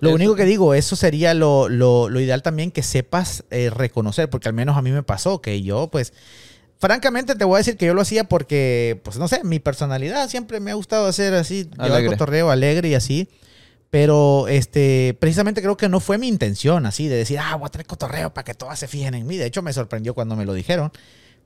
lo 0.00 0.12
único 0.12 0.36
que 0.36 0.44
digo, 0.44 0.74
eso 0.74 0.96
sería 0.96 1.34
lo, 1.34 1.68
lo, 1.68 2.08
lo 2.08 2.20
ideal 2.20 2.42
también 2.42 2.70
que 2.70 2.82
sepas 2.82 3.44
eh, 3.50 3.70
reconocer, 3.70 4.30
porque 4.30 4.48
al 4.48 4.54
menos 4.54 4.76
a 4.76 4.82
mí 4.82 4.92
me 4.92 5.02
pasó 5.02 5.40
que 5.40 5.62
yo, 5.62 5.88
pues 5.88 6.12
francamente 6.78 7.34
te 7.34 7.44
voy 7.44 7.56
a 7.56 7.58
decir 7.58 7.76
que 7.76 7.86
yo 7.86 7.94
lo 7.94 8.02
hacía 8.02 8.24
porque, 8.24 9.00
pues 9.04 9.18
no 9.18 9.28
sé, 9.28 9.42
mi 9.44 9.58
personalidad 9.58 10.28
siempre 10.28 10.60
me 10.60 10.70
ha 10.70 10.74
gustado 10.74 11.06
hacer 11.06 11.34
así, 11.34 11.68
llevar 11.82 12.06
cotorreo 12.06 12.50
alegre 12.50 12.88
y 12.88 12.94
así. 12.94 13.28
Pero 13.90 14.48
este, 14.48 15.16
precisamente 15.20 15.62
creo 15.62 15.76
que 15.76 15.88
no 15.88 16.00
fue 16.00 16.18
mi 16.18 16.28
intención 16.28 16.86
así 16.86 17.08
de 17.08 17.16
decir, 17.16 17.38
ah, 17.38 17.54
voy 17.54 17.66
a 17.66 17.70
traer 17.70 17.86
cotorreo 17.86 18.34
para 18.34 18.44
que 18.44 18.54
todas 18.54 18.78
se 18.78 18.88
fijen 18.88 19.14
en 19.14 19.26
mí. 19.26 19.36
De 19.36 19.46
hecho, 19.46 19.62
me 19.62 19.72
sorprendió 19.72 20.12
cuando 20.12 20.36
me 20.36 20.44
lo 20.44 20.54
dijeron. 20.54 20.92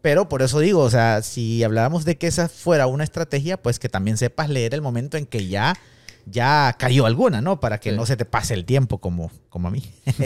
Pero 0.02 0.28
por 0.28 0.40
eso 0.40 0.58
digo, 0.58 0.80
o 0.80 0.90
sea, 0.90 1.22
si 1.22 1.62
hablábamos 1.62 2.04
de 2.04 2.16
que 2.16 2.26
esa 2.26 2.48
fuera 2.48 2.86
una 2.86 3.04
estrategia, 3.04 3.58
pues 3.58 3.78
que 3.78 3.90
también 3.90 4.16
sepas 4.16 4.48
leer 4.48 4.74
el 4.74 4.80
momento 4.80 5.18
en 5.18 5.26
que 5.26 5.46
ya, 5.46 5.76
ya 6.24 6.74
cayó 6.78 7.04
alguna, 7.04 7.42
¿no? 7.42 7.60
Para 7.60 7.78
que 7.78 7.92
no 7.92 8.06
se 8.06 8.16
te 8.16 8.24
pase 8.24 8.54
el 8.54 8.64
tiempo 8.64 8.98
como, 8.98 9.30
como 9.50 9.68
a 9.68 9.70
mí. 9.70 9.84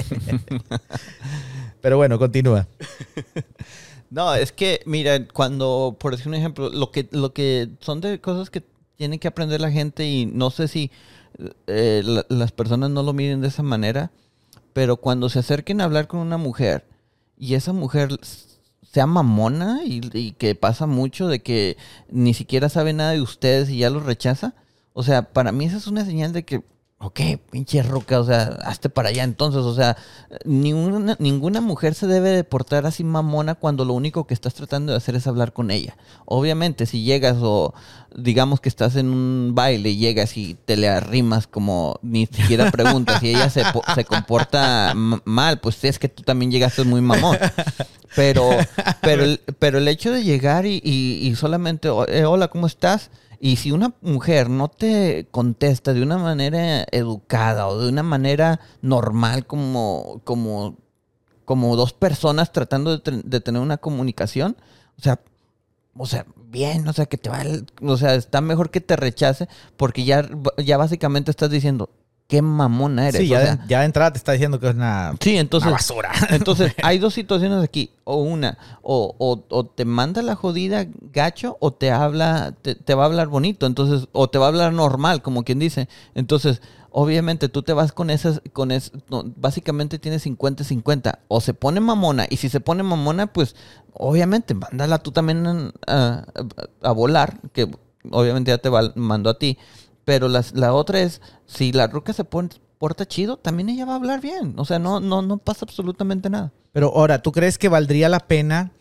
Pero 1.81 1.97
bueno, 1.97 2.21
continúa. 2.21 2.69
No, 4.15 4.33
es 4.35 4.53
que, 4.53 4.81
mira, 4.87 5.27
cuando, 5.27 5.97
por 5.99 6.13
decir 6.13 6.29
un 6.29 6.35
ejemplo, 6.35 6.69
lo 6.71 6.93
que, 6.93 7.09
lo 7.11 7.33
que 7.33 7.69
son 7.81 8.01
de 8.01 8.21
cosas 8.21 8.49
que 8.49 8.63
tiene 8.97 9.19
que 9.19 9.27
aprender 9.27 9.61
la 9.61 9.73
gente 9.73 10.07
y 10.09 10.25
no 10.27 10.51
sé 10.51 10.69
si 10.69 10.93
eh, 11.67 12.01
la- 12.05 12.25
las 12.29 12.53
personas 12.53 12.91
no 12.91 13.03
lo 13.03 13.13
miren 13.13 13.41
de 13.41 13.49
esa 13.49 13.65
manera, 13.65 14.13
pero 14.73 14.99
cuando 14.99 15.29
se 15.29 15.41
acerquen 15.41 15.81
a 15.81 15.85
hablar 15.85 16.07
con 16.07 16.21
una 16.21 16.37
mujer 16.39 16.87
y 17.37 17.55
esa 17.55 17.73
mujer 17.73 18.17
sea 18.83 19.07
mamona 19.07 19.81
y, 19.85 20.01
y 20.13 20.33
que 20.33 20.55
pasa 20.55 20.87
mucho 20.87 21.27
de 21.27 21.41
que 21.43 21.77
ni 22.09 22.35
siquiera 22.35 22.69
sabe 22.69 22.93
nada 22.93 23.13
de 23.13 23.21
ustedes 23.23 23.69
y 23.71 23.79
ya 23.79 23.91
los 23.91 24.05
rechaza, 24.05 24.55
o 24.93 25.03
sea, 25.03 25.33
para 25.33 25.51
mí 25.53 25.65
esa 25.65 25.79
es 25.79 25.89
una 25.89 26.05
señal 26.05 26.33
de 26.33 26.45
que, 26.45 26.63
ok, 27.05 27.21
pinche 27.51 27.83
roca, 27.83 28.19
o 28.19 28.25
sea, 28.25 28.45
hazte 28.65 28.89
para 28.89 29.11
allá 29.11 29.25
entonces, 29.25 29.61
o 29.61 29.75
sea, 29.75 29.97
ninguna, 30.45 31.17
ninguna 31.19 31.61
mujer 31.61 31.95
se 31.95 32.07
debe 32.07 32.31
de 32.31 32.45
portar 32.45 32.87
así 32.87 33.05
mamona 33.05 33.55
cuando 33.55 33.85
lo 33.85 33.93
único 33.93 34.27
que 34.27 34.35
estás 34.35 34.55
tratando 34.55 34.93
de 34.93 34.99
hacer 34.99 35.15
es 35.15 35.27
hablar 35.27 35.53
con 35.53 35.71
ella. 35.71 35.97
Obviamente, 36.25 36.87
si 36.87 37.03
llegas 37.03 37.37
o 37.41 37.75
digamos 38.17 38.61
que 38.61 38.69
estás 38.69 38.97
en 38.97 39.09
un 39.09 39.53
baile 39.55 39.91
y 39.91 39.97
llegas 39.99 40.37
y 40.37 40.55
te 40.65 40.77
le 40.77 40.89
arrimas 40.89 41.47
como 41.47 41.99
ni 42.03 42.27
siquiera 42.27 42.71
preguntas 42.71 43.23
y 43.23 43.31
ella 43.31 43.51
se, 43.51 43.65
se 43.95 44.05
comporta 44.05 44.93
mal, 44.95 45.59
pues 45.61 45.83
es 45.85 45.99
que 45.99 46.09
tú 46.09 46.23
también 46.23 46.51
llegaste 46.51 46.85
muy 46.85 47.01
mamón. 47.01 47.37
Pero, 48.17 48.49
pero, 49.03 49.25
el, 49.25 49.41
pero 49.59 49.79
el 49.79 49.89
hecho 49.89 50.13
de 50.13 50.23
llegar 50.23 50.67
y, 50.67 50.81
y- 50.85 51.27
y 51.27 51.35
solamente, 51.35 51.89
"O- 51.89 52.07
eh, 52.09 52.25
hola, 52.25 52.47
¿cómo 52.49 52.67
estás? 52.69 53.11
Y 53.45 53.57
si 53.57 53.73
una 53.73 53.93
mujer 54.01 54.49
no 54.49 54.69
te 54.69 55.29
contesta 55.31 55.93
de 55.93 56.03
una 56.03 56.17
manera 56.17 56.87
educada 56.91 57.69
o 57.69 57.79
de 57.79 57.91
una 57.91 58.03
manera 58.03 58.59
normal 58.81 59.47
como, 59.47 60.23
como, 60.25 60.79
como 61.45 61.77
dos 61.77 61.93
personas 61.93 62.53
tratando 62.53 62.93
de, 62.93 63.01
ten- 63.01 63.23
de 63.27 63.41
tener 63.43 63.61
una 63.61 63.77
comunicación, 63.77 64.57
o 64.99 65.03
sea, 65.03 65.21
o 65.95 66.07
sea, 66.07 66.25
bien, 66.51 66.89
o 66.89 66.95
sea, 66.95 67.05
que 67.05 67.19
te 67.19 67.29
va, 67.29 67.43
el- 67.43 67.67
o 67.83 67.99
sea, 67.99 68.15
está 68.15 68.41
mejor 68.41 68.71
que 68.71 68.81
te 68.81 68.97
rechace 68.97 69.47
porque 69.77 70.05
ya, 70.07 70.27
ya 70.65 70.79
básicamente 70.79 71.31
estás 71.31 71.51
diciendo, 71.51 71.91
qué 72.35 72.43
mamona 72.43 73.09
eres. 73.09 73.21
Sí, 73.21 73.27
o 73.29 73.31
ya, 73.39 73.41
sea, 73.43 73.57
de, 73.57 73.63
ya 73.69 73.79
de 73.81 73.85
entrada 73.87 74.13
te 74.13 74.19
está 74.19 74.33
diciendo 74.33 74.59
que 74.59 74.69
es 74.69 74.75
una, 74.75 75.15
sí, 75.21 75.37
entonces, 75.37 75.67
una 75.69 75.77
basura. 75.77 76.11
entonces, 76.31 76.75
hay 76.83 76.99
dos 76.99 77.15
situaciones 77.15 77.63
aquí. 77.63 77.91
O 78.03 78.17
una, 78.17 78.59
o, 78.83 79.15
o- 79.19 79.45
o 79.49 79.67
te 79.67 79.85
manda 79.85 80.21
la 80.23 80.35
jodida 80.35 80.87
gacho, 81.13 81.57
o 81.61 81.73
te 81.73 81.91
habla, 81.93 82.53
te, 82.61 82.75
te 82.75 82.95
va 82.95 83.05
a 83.05 83.07
hablar 83.07 83.29
bonito. 83.29 83.67
Entonces, 83.67 84.09
o 84.13 84.29
te 84.29 84.39
va 84.39 84.47
a 84.47 84.49
hablar 84.49 84.73
normal, 84.73 85.23
como 85.23 85.45
quien 85.45 85.59
dice. 85.61 85.89
Entonces, 86.15 86.61
obviamente 86.91 87.49
tú 87.49 87.63
te 87.63 87.73
vas 87.73 87.93
con 87.93 88.11
esas, 88.11 88.43
con 88.53 88.71
es, 88.73 88.91
no, 89.09 89.25
básicamente 89.37 89.99
tienes 89.99 90.27
50-50. 90.27 91.19
O 91.29 91.41
se 91.41 91.55
pone 91.55 91.81
mamona, 91.81 92.27
y 92.29 92.37
si 92.39 92.49
se 92.49 92.61
pone 92.61 92.83
mamona, 92.83 93.29
pues, 93.29 93.55
obviamente, 93.93 94.55
mándala 94.55 94.99
tú 94.99 95.13
también 95.13 95.47
a, 95.47 95.63
a- 95.87 96.25
a 96.83 96.93
volar, 96.93 97.41
que 97.53 97.71
obviamente 98.11 98.51
ya 98.51 98.59
te 98.59 98.69
va- 98.69 98.93
mandó 98.97 99.31
a 99.31 99.39
ti. 99.39 99.57
Pero 100.05 100.29
las- 100.29 100.55
la 100.55 100.73
otra 100.75 101.01
es, 101.01 101.21
si 101.47 101.73
la 101.73 101.87
ruca 101.87 102.13
se 102.13 102.25
pone, 102.25 102.51
porta 102.79 103.07
chido, 103.07 103.37
también 103.39 103.69
ella 103.69 103.85
va 103.87 103.93
a 103.93 103.97
hablar 103.97 104.21
bien. 104.21 104.55
O 104.59 104.65
sea, 104.65 104.79
no, 104.79 105.01
no, 105.01 105.23
no 105.23 105.39
pasa 105.39 105.65
absolutamente 105.65 106.29
nada. 106.31 106.53
Pero 106.73 106.93
ahora, 106.95 107.23
¿tú 107.23 107.33
crees 107.33 107.57
que 107.57 107.69
valdría 107.69 108.09
la 108.09 108.21
pena 108.21 108.73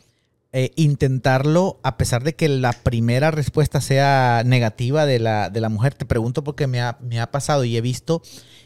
eh, 0.52 0.72
intentarlo 0.76 1.80
a 1.84 1.98
pesar 1.98 2.24
de 2.24 2.36
que 2.36 2.48
la 2.50 2.74
primera 2.74 3.32
respuesta 3.32 3.82
sea 3.82 4.44
negativa 4.46 5.06
de 5.06 5.20
la, 5.20 5.50
de 5.50 5.62
la 5.62 5.70
mujer? 5.70 5.94
Te 5.94 6.06
pregunto 6.06 6.44
porque 6.44 6.68
me 6.68 6.82
ha, 6.82 6.98
me 7.02 7.20
ha 7.20 7.32
pasado 7.32 7.64
y 7.64 7.78
he 7.78 7.82
visto 7.82 8.22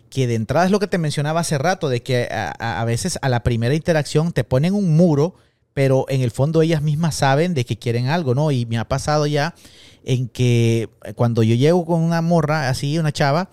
que 0.10 0.26
de 0.28 0.36
entrada 0.36 0.66
es 0.66 0.72
lo 0.72 0.80
que 0.80 0.88
te 0.88 0.98
mencionaba 0.98 1.42
hace 1.42 1.58
rato, 1.58 1.90
de 1.90 2.02
que 2.02 2.30
a, 2.32 2.84
veces 2.86 3.20
a 3.22 3.28
la 3.30 3.44
primera 3.44 3.76
interacción 3.76 4.32
te 4.32 4.46
ponen 4.46 4.74
un 4.74 4.96
muro, 4.96 5.36
pero 5.74 6.06
en 6.08 6.22
el 6.22 6.32
fondo 6.32 6.62
ellas 6.62 6.82
mismas 6.82 7.16
saben 7.16 7.54
de 7.54 7.66
que 7.66 7.78
quieren 7.78 8.08
algo, 8.08 8.34
¿no? 8.34 8.52
Y 8.52 8.66
me 8.66 8.78
ha 8.78 8.88
pasado 8.88 9.28
ya 9.28 9.54
en 10.03 10.28
que 10.30 10.90
cuando 11.15 11.44
yo 11.44 11.56
llego 11.56 11.86
con 11.86 12.02
una 12.02 12.22
morra 12.22 12.69
así, 12.69 12.98
una 12.98 13.11
chava, 13.11 13.49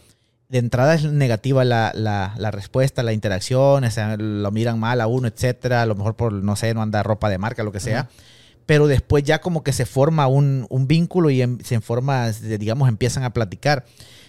de 0.48 0.58
entrada 0.58 0.94
es 0.94 1.04
negativa 1.04 1.64
la, 1.64 1.90
la- 1.94 2.34
la 2.36 2.50
respuesta, 2.50 3.02
la 3.02 3.12
interacción, 3.12 3.82
o 3.84 3.90
sea, 3.90 4.16
lo 4.16 4.50
miran 4.52 4.78
mal 4.78 5.00
a 5.00 5.06
uno, 5.06 5.26
etcétera, 5.26 5.82
a 5.82 5.86
lo 5.86 5.94
mejor 5.94 6.14
por, 6.16 6.32
no 6.32 6.54
sé, 6.56 6.74
no 6.74 6.82
anda 6.82 7.02
ropa 7.02 7.28
de 7.28 7.38
marca, 7.38 7.64
lo 7.64 7.72
que 7.72 7.80
sea. 7.80 8.08
Pero 8.66 8.86
después 8.86 9.24
ya 9.24 9.40
como 9.40 9.62
que 9.62 9.72
se 9.72 9.84
forma 9.84 10.26
un, 10.26 10.66
un 10.70 10.86
vínculo 10.86 11.28
y 11.30 11.42
em- 11.42 11.58
se 11.62 11.80
forma, 11.80 12.30
digamos, 12.30 12.88
empiezan 12.88 13.24
a 13.24 13.30
platicar. 13.34 13.84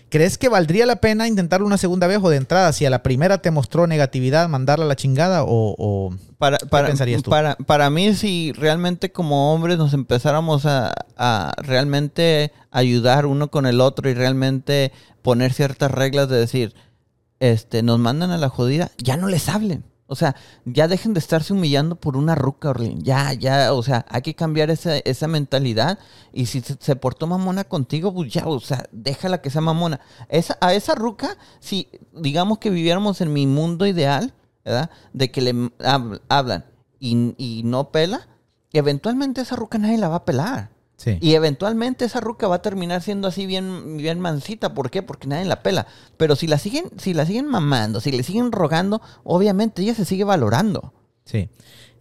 ¿Crees 0.10 0.38
que 0.38 0.50
valdría 0.50 0.86
la 0.86 0.98
pena 0.98 1.28
intentarlo 1.28 1.66
una 1.66 1.78
segunda 1.78 2.08
vez 2.08 2.20
o 2.22 2.30
de 2.30 2.38
entrada? 2.38 2.72
Si 2.74 2.86
a 2.86 2.90
la 2.90 3.04
primera 3.04 3.40
te 3.40 3.52
mostró 3.52 3.88
negatividad, 3.88 4.48
mandarla 4.48 4.86
a 4.86 4.88
la 4.88 4.96
chingada 4.96 5.44
o... 5.44 5.76
o- 5.78 6.16
Para, 6.38 6.58
para, 6.60 6.88
pensarías 6.88 7.24
tú? 7.24 7.30
Para, 7.32 7.56
para 7.56 7.90
mí, 7.90 8.14
si 8.14 8.52
realmente 8.54 9.12
como 9.12 9.54
hombres 9.54 9.78
nos 9.78 9.94
empezáramos 9.94 10.66
a, 10.66 10.94
a 11.18 11.54
realmente 11.58 12.52
ayudar 12.72 13.26
uno 13.26 13.50
con 13.50 13.66
el 13.66 13.82
otro 13.82 14.10
y 14.10 14.14
realmente 14.14 14.92
poner 15.22 15.52
ciertas 15.54 15.92
reglas 15.92 16.30
de 16.30 16.38
decir, 16.38 16.76
este, 17.40 17.82
nos 17.84 18.00
mandan 18.00 18.32
a 18.32 18.38
la 18.38 18.48
jodida, 18.50 18.92
ya 18.98 19.18
no 19.18 19.28
les 19.28 19.50
hablen. 19.50 19.84
O 20.08 20.16
sea, 20.16 20.36
ya 20.66 20.88
dejen 20.88 21.14
de 21.14 21.20
estarse 21.20 21.52
humillando 21.54 21.96
por 21.96 22.16
una 22.16 22.36
ruca, 22.36 22.70
Orlin. 22.70 23.02
Ya, 23.04 23.34
ya, 23.34 23.74
o 23.74 23.82
sea, 23.82 24.06
hay 24.10 24.22
que 24.22 24.36
cambiar 24.36 24.70
esa, 24.70 24.98
esa 25.00 25.28
mentalidad. 25.28 25.98
Y 26.32 26.46
si 26.46 26.62
se, 26.62 26.78
se 26.80 26.96
portó 26.96 27.26
mamona 27.28 27.64
contigo, 27.64 28.14
pues 28.14 28.32
ya, 28.32 28.46
o 28.48 28.60
sea, 28.60 28.88
déjala 28.92 29.42
que 29.42 29.50
sea 29.50 29.62
mamona. 29.62 30.00
Esa, 30.30 30.58
a 30.62 30.74
esa 30.76 30.94
ruca, 30.96 31.38
si 31.60 31.90
digamos 32.14 32.60
que 32.60 32.70
viviéramos 32.70 33.20
en 33.22 33.34
mi 33.34 33.48
mundo 33.48 33.88
ideal, 33.88 34.34
¿verdad? 34.64 34.92
De 35.14 35.32
que 35.32 35.42
le 35.42 35.54
hab- 35.54 36.22
hablan 36.30 36.66
y, 37.00 37.34
y 37.38 37.64
no 37.64 37.92
pela, 37.92 38.28
eventualmente 38.74 39.42
esa 39.42 39.56
ruca 39.56 39.78
nadie 39.78 39.98
la 39.98 40.10
va 40.10 40.18
a 40.18 40.26
pelar. 40.26 40.70
Sí. 40.98 41.18
Y 41.22 41.34
eventualmente 41.34 42.06
esa 42.06 42.22
ruca 42.22 42.48
va 42.48 42.56
a 42.56 42.62
terminar 42.62 43.02
siendo 43.02 43.28
así 43.28 43.46
bien, 43.46 43.98
bien 43.98 44.20
mansita. 44.20 44.74
¿Por 44.74 44.90
qué? 44.90 45.04
Porque 45.04 45.28
nadie 45.28 45.46
la 45.46 45.62
pela. 45.62 45.88
Pero 46.18 46.36
si 46.36 46.48
la 46.48 46.58
siguen, 46.58 46.86
si 46.98 47.14
la 47.14 47.26
siguen 47.26 47.48
mamando, 47.48 48.00
si 48.00 48.12
le 48.12 48.24
siguen 48.24 48.52
rogando, 48.52 49.02
obviamente 49.24 49.82
ella 49.82 49.94
se 49.94 50.06
sigue 50.06 50.24
valorando. 50.24 50.94
Sí. 51.26 51.50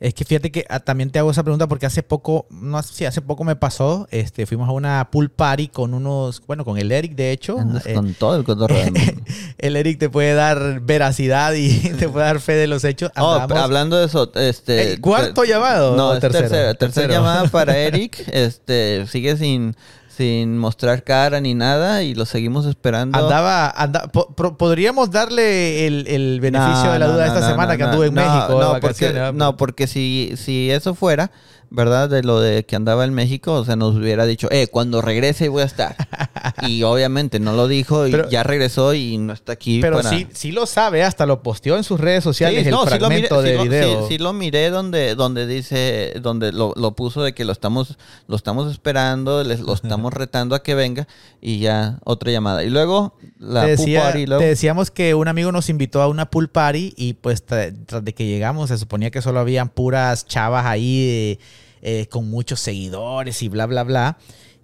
Es 0.00 0.12
que 0.12 0.24
fíjate 0.24 0.50
que 0.50 0.64
ah, 0.68 0.80
también 0.80 1.10
te 1.10 1.18
hago 1.18 1.30
esa 1.30 1.42
pregunta 1.42 1.66
porque 1.68 1.86
hace 1.86 2.02
poco, 2.02 2.46
no 2.50 2.82
sé 2.82 2.94
si 2.94 3.04
hace 3.04 3.22
poco 3.22 3.44
me 3.44 3.56
pasó, 3.56 4.06
este, 4.10 4.44
fuimos 4.46 4.68
a 4.68 4.72
una 4.72 5.08
pool 5.10 5.30
party 5.30 5.68
con 5.68 5.94
unos, 5.94 6.42
bueno, 6.46 6.64
con 6.64 6.78
el 6.78 6.92
Eric 6.92 7.14
de 7.14 7.32
hecho. 7.32 7.58
Eh, 7.84 7.94
con 7.94 8.14
todo 8.14 8.36
el 8.36 8.44
cotorreo. 8.44 8.92
el 9.58 9.76
Eric 9.76 9.98
te 9.98 10.10
puede 10.10 10.34
dar 10.34 10.80
veracidad 10.80 11.54
y 11.54 11.78
te 11.98 12.08
puede 12.08 12.26
dar 12.26 12.40
fe 12.40 12.54
de 12.54 12.66
los 12.66 12.84
hechos. 12.84 13.12
Oh, 13.16 13.32
hablando 13.34 13.96
de 13.96 14.06
eso, 14.06 14.30
este... 14.34 14.92
¿El 14.92 15.00
cuarto 15.00 15.44
llamado 15.44 15.96
No, 15.96 16.18
tercero? 16.18 16.48
tercera, 16.48 16.74
tercera 16.74 17.14
llamada 17.14 17.48
para 17.48 17.76
Eric. 17.78 18.24
Este, 18.32 19.06
sigue 19.06 19.36
sin, 19.36 19.76
sin 20.16 20.58
mostrar 20.58 21.02
cara 21.04 21.40
ni 21.40 21.54
nada 21.54 22.02
y 22.02 22.14
lo 22.14 22.24
seguimos 22.24 22.66
esperando. 22.66 23.18
Andaba, 23.18 23.68
anda- 23.70 24.08
po- 24.12 24.34
pro- 24.34 24.56
podríamos 24.56 25.10
darle 25.10 25.86
el, 25.86 26.06
el 26.06 26.40
beneficio 26.40 26.84
No, 26.84 26.92
de 26.92 26.98
la 26.98 27.06
duda 27.06 27.26
no, 27.26 27.32
esta 27.34 27.40
no, 27.40 27.48
semana 27.48 27.76
que 27.76 27.82
anduve 27.82 28.06
en 28.06 28.14
México. 28.14 28.58
No, 28.60 28.80
porque, 28.80 29.32
no, 29.34 29.56
porque 29.56 29.86
si, 29.86 30.32
si 30.36 30.70
eso 30.70 30.94
fuera, 30.94 31.30
¿verdad? 31.74 32.08
De 32.08 32.22
lo 32.22 32.40
de 32.40 32.64
que 32.64 32.76
andaba 32.76 33.04
en 33.04 33.12
México, 33.12 33.52
o 33.54 33.64
sea, 33.64 33.74
nos 33.74 33.96
hubiera 33.96 34.26
dicho, 34.26 34.48
eh, 34.52 34.68
cuando 34.68 35.02
regrese 35.02 35.48
voy 35.48 35.62
a 35.62 35.66
estar. 35.66 35.96
y 36.68 36.82
obviamente 36.84 37.40
no 37.40 37.52
lo 37.52 37.66
dijo 37.68 38.06
y 38.06 38.12
Pero- 38.12 38.28
ya 38.30 38.42
regresó 38.44 38.94
y 38.94 39.18
no 39.18 39.32
está 39.32 39.52
aquí. 39.52 39.80
Pero 39.80 39.96
para- 39.96 40.10
sí, 40.10 40.26
sí 40.32 40.52
lo 40.52 40.66
sabe, 40.66 41.02
hasta 41.02 41.26
lo 41.26 41.42
posteó 41.42 41.76
en 41.76 41.82
sus 41.84 41.98
redes 42.00 42.22
sociales 42.22 42.60
Sí, 42.62 42.68
el 42.68 42.70
no, 42.74 42.86
sí 42.86 42.98
lo 42.98 43.08
miré, 43.08 43.26
fragmento 43.28 43.42
sí 43.42 43.48
de 43.48 43.54
lo- 43.56 43.62
video. 43.64 44.02
sí- 44.02 44.14
sí 44.14 44.18
lo 44.18 44.32
miré 44.32 44.70
donde, 44.70 45.14
donde 45.16 45.46
dice, 45.46 46.14
donde 46.22 46.52
lo, 46.52 46.72
lo 46.76 46.92
puso 46.92 47.22
de 47.22 47.34
que 47.34 47.44
lo 47.44 47.52
estamos, 47.52 47.98
lo 48.28 48.36
estamos 48.36 48.70
esperando, 48.70 49.42
les, 49.42 49.58
lo 49.60 49.74
estamos 49.74 50.12
retando 50.14 50.54
a 50.54 50.62
que 50.62 50.74
venga 50.76 51.08
y 51.40 51.58
ya 51.58 51.98
otra 52.04 52.30
llamada. 52.30 52.62
Y 52.62 52.70
luego 52.70 53.16
la 53.38 53.66
te, 53.66 53.76
pool 53.76 53.86
decía- 53.86 54.02
party, 54.02 54.18
y 54.20 54.26
luego- 54.26 54.42
te 54.42 54.48
decíamos 54.48 54.90
que 54.92 55.14
un 55.14 55.26
amigo 55.28 55.50
nos 55.50 55.68
invitó 55.68 56.00
a 56.02 56.06
una 56.08 56.30
pool 56.30 56.48
party 56.48 56.94
y 56.96 57.14
pues 57.14 57.44
tra- 57.46 57.74
tras 57.86 58.04
de 58.04 58.14
que 58.14 58.26
llegamos 58.26 58.68
se 58.68 58.78
suponía 58.78 59.10
que 59.10 59.20
solo 59.22 59.40
habían 59.40 59.68
puras 59.70 60.26
chavas 60.26 60.66
ahí 60.66 61.08
eh, 61.08 61.38
eh, 61.86 62.06
con 62.08 62.30
muchos 62.30 62.60
seguidores 62.60 63.42
y 63.42 63.48
bla, 63.50 63.66
bla, 63.66 63.82
bla. 63.82 64.16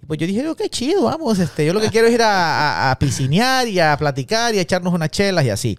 Pues 0.07 0.19
yo 0.19 0.25
dije, 0.25 0.47
oh, 0.47 0.55
qué 0.55 0.69
chido, 0.69 1.03
vamos, 1.03 1.37
este, 1.37 1.63
yo 1.63 1.73
lo 1.73 1.79
que 1.79 1.89
quiero 1.89 2.07
es 2.07 2.13
ir 2.15 2.23
a, 2.23 2.89
a, 2.89 2.97
piscinear 2.97 3.67
y 3.67 3.79
a 3.79 3.95
platicar 3.95 4.55
y 4.55 4.57
a 4.57 4.61
echarnos 4.61 4.91
unas 4.91 5.11
chelas 5.11 5.45
y 5.45 5.51
así. 5.51 5.77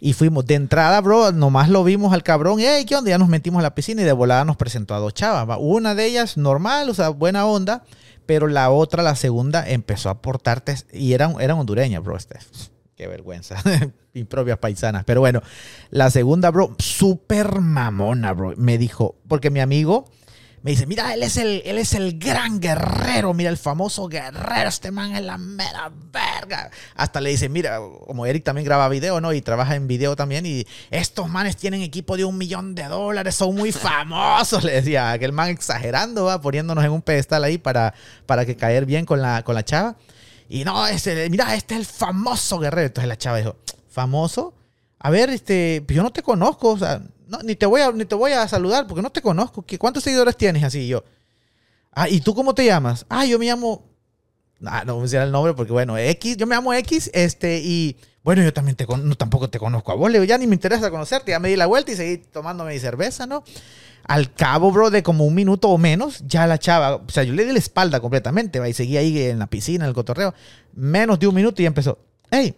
Y 0.00 0.14
fuimos 0.14 0.44
de 0.46 0.56
entrada, 0.56 1.00
bro, 1.00 1.30
nomás 1.30 1.68
lo 1.68 1.84
vimos 1.84 2.12
al 2.12 2.24
cabrón. 2.24 2.58
Hey, 2.58 2.84
¿qué 2.84 2.96
onda? 2.96 3.10
Ya 3.10 3.18
nos 3.18 3.28
metimos 3.28 3.60
a 3.60 3.62
la 3.62 3.76
piscina 3.76 4.02
y 4.02 4.04
de 4.04 4.10
volada 4.10 4.44
nos 4.44 4.56
presentó 4.56 4.96
a 4.96 4.98
dos 4.98 5.14
chavas. 5.14 5.48
va. 5.48 5.58
Una 5.58 5.94
de 5.94 6.04
ellas 6.06 6.36
normal, 6.36 6.90
o 6.90 6.94
sea, 6.94 7.10
buena 7.10 7.46
onda. 7.46 7.84
Pero 8.26 8.48
la 8.48 8.70
otra, 8.70 9.04
la 9.04 9.14
segunda, 9.14 9.68
empezó 9.68 10.10
a 10.10 10.20
portarte. 10.20 10.74
Y 10.92 11.12
eran, 11.12 11.40
eran 11.40 11.56
hondureñas, 11.56 12.02
bro. 12.02 12.16
Este, 12.16 12.40
qué 12.96 13.06
vergüenza. 13.06 13.62
Impropias 14.14 14.58
paisanas. 14.58 15.04
Pero 15.04 15.20
bueno, 15.20 15.40
la 15.90 16.10
segunda, 16.10 16.50
bro, 16.50 16.74
súper 16.80 17.60
mamona, 17.60 18.32
bro. 18.32 18.54
Me 18.56 18.78
dijo, 18.78 19.14
porque 19.28 19.50
mi 19.50 19.60
amigo 19.60 20.06
me 20.62 20.70
dice, 20.70 20.86
mira, 20.86 21.12
él 21.12 21.24
es 21.24 21.36
el, 21.36 21.60
él 21.64 21.76
es 21.76 21.92
el 21.94 22.18
gran 22.18 22.60
guerrero, 22.60 23.34
mira, 23.34 23.50
el 23.50 23.56
famoso 23.56 24.06
guerrero, 24.06 24.68
este 24.68 24.92
man 24.92 25.14
es 25.16 25.22
la 25.22 25.36
mera 25.36 25.90
verga. 26.12 26.70
Hasta 26.94 27.20
le 27.20 27.30
dice, 27.30 27.48
mira, 27.48 27.80
como 28.06 28.26
Eric 28.26 28.44
también 28.44 28.64
graba 28.64 28.88
video, 28.88 29.20
¿no? 29.20 29.32
Y 29.32 29.42
trabaja 29.42 29.74
en 29.74 29.88
video 29.88 30.14
también, 30.14 30.46
y 30.46 30.64
estos 30.90 31.28
manes 31.28 31.56
tienen 31.56 31.82
equipo 31.82 32.16
de 32.16 32.24
un 32.24 32.38
millón 32.38 32.76
de 32.76 32.84
dólares, 32.84 33.34
son 33.34 33.56
muy 33.56 33.72
famosos, 33.72 34.62
le 34.64 34.72
decía, 34.72 35.10
aquel 35.10 35.32
man 35.32 35.48
exagerando, 35.48 36.26
va, 36.26 36.40
poniéndonos 36.40 36.84
en 36.84 36.92
un 36.92 37.02
pedestal 37.02 37.42
ahí 37.42 37.58
para, 37.58 37.92
para 38.26 38.46
que 38.46 38.56
caer 38.56 38.86
bien 38.86 39.04
con 39.04 39.20
la, 39.20 39.42
con 39.42 39.56
la 39.56 39.64
chava. 39.64 39.96
Y 40.48 40.64
no, 40.64 40.86
este, 40.86 41.28
mira, 41.28 41.56
este 41.56 41.74
es 41.74 41.80
el 41.80 41.86
famoso 41.86 42.58
guerrero. 42.58 42.86
Entonces 42.86 43.08
la 43.08 43.16
chava 43.16 43.38
dijo, 43.38 43.56
¿famoso? 43.90 44.54
A 45.04 45.10
ver, 45.10 45.30
este, 45.30 45.82
pues 45.84 45.96
yo 45.96 46.02
no 46.04 46.12
te 46.12 46.22
conozco, 46.22 46.70
o 46.70 46.78
sea, 46.78 47.02
no, 47.26 47.40
ni, 47.42 47.56
te 47.56 47.66
voy 47.66 47.80
a, 47.80 47.90
ni 47.90 48.04
te 48.04 48.14
voy 48.14 48.30
a 48.30 48.46
saludar 48.46 48.86
porque 48.86 49.02
no 49.02 49.10
te 49.10 49.20
conozco. 49.20 49.64
¿Cuántos 49.80 50.04
seguidores 50.04 50.36
tienes? 50.36 50.62
Así 50.62 50.86
yo. 50.86 51.02
Ah, 51.90 52.08
¿y 52.08 52.20
tú 52.20 52.36
cómo 52.36 52.54
te 52.54 52.64
llamas? 52.64 53.04
Ah, 53.08 53.26
yo 53.26 53.36
me 53.40 53.46
llamo. 53.46 53.84
Ah, 54.64 54.84
no 54.86 55.00
voy 55.00 55.16
a 55.16 55.24
el 55.24 55.32
nombre 55.32 55.54
porque, 55.54 55.72
bueno, 55.72 55.98
X, 55.98 56.36
yo 56.36 56.46
me 56.46 56.54
llamo 56.54 56.72
X, 56.72 57.10
este, 57.14 57.58
y 57.58 57.96
bueno, 58.22 58.42
yo 58.44 58.52
también 58.52 58.76
te 58.76 58.86
no, 58.86 59.16
tampoco 59.16 59.50
te 59.50 59.58
conozco 59.58 59.90
a 59.90 59.96
vos, 59.96 60.08
le 60.08 60.24
ya 60.24 60.38
ni 60.38 60.46
me 60.46 60.54
interesa 60.54 60.88
conocerte, 60.88 61.32
ya 61.32 61.40
me 61.40 61.48
di 61.48 61.56
la 61.56 61.66
vuelta 61.66 61.90
y 61.90 61.96
seguí 61.96 62.18
tomándome 62.18 62.72
mi 62.72 62.78
cerveza, 62.78 63.26
¿no? 63.26 63.42
Al 64.04 64.32
cabo, 64.32 64.70
bro, 64.70 64.90
de 64.90 65.02
como 65.02 65.24
un 65.24 65.34
minuto 65.34 65.68
o 65.68 65.78
menos, 65.78 66.22
ya 66.28 66.46
la 66.46 66.58
chava, 66.58 66.94
o 66.94 67.08
sea, 67.08 67.24
yo 67.24 67.32
le 67.32 67.44
di 67.44 67.52
la 67.52 67.58
espalda 67.58 67.98
completamente, 67.98 68.60
va, 68.60 68.68
y 68.68 68.72
seguí 68.72 68.96
ahí 68.96 69.18
en 69.18 69.40
la 69.40 69.48
piscina, 69.48 69.84
en 69.84 69.88
el 69.88 69.94
cotorreo, 69.94 70.32
menos 70.74 71.18
de 71.18 71.26
un 71.26 71.34
minuto 71.34 71.60
y 71.60 71.66
empezó, 71.66 71.98
hey, 72.30 72.54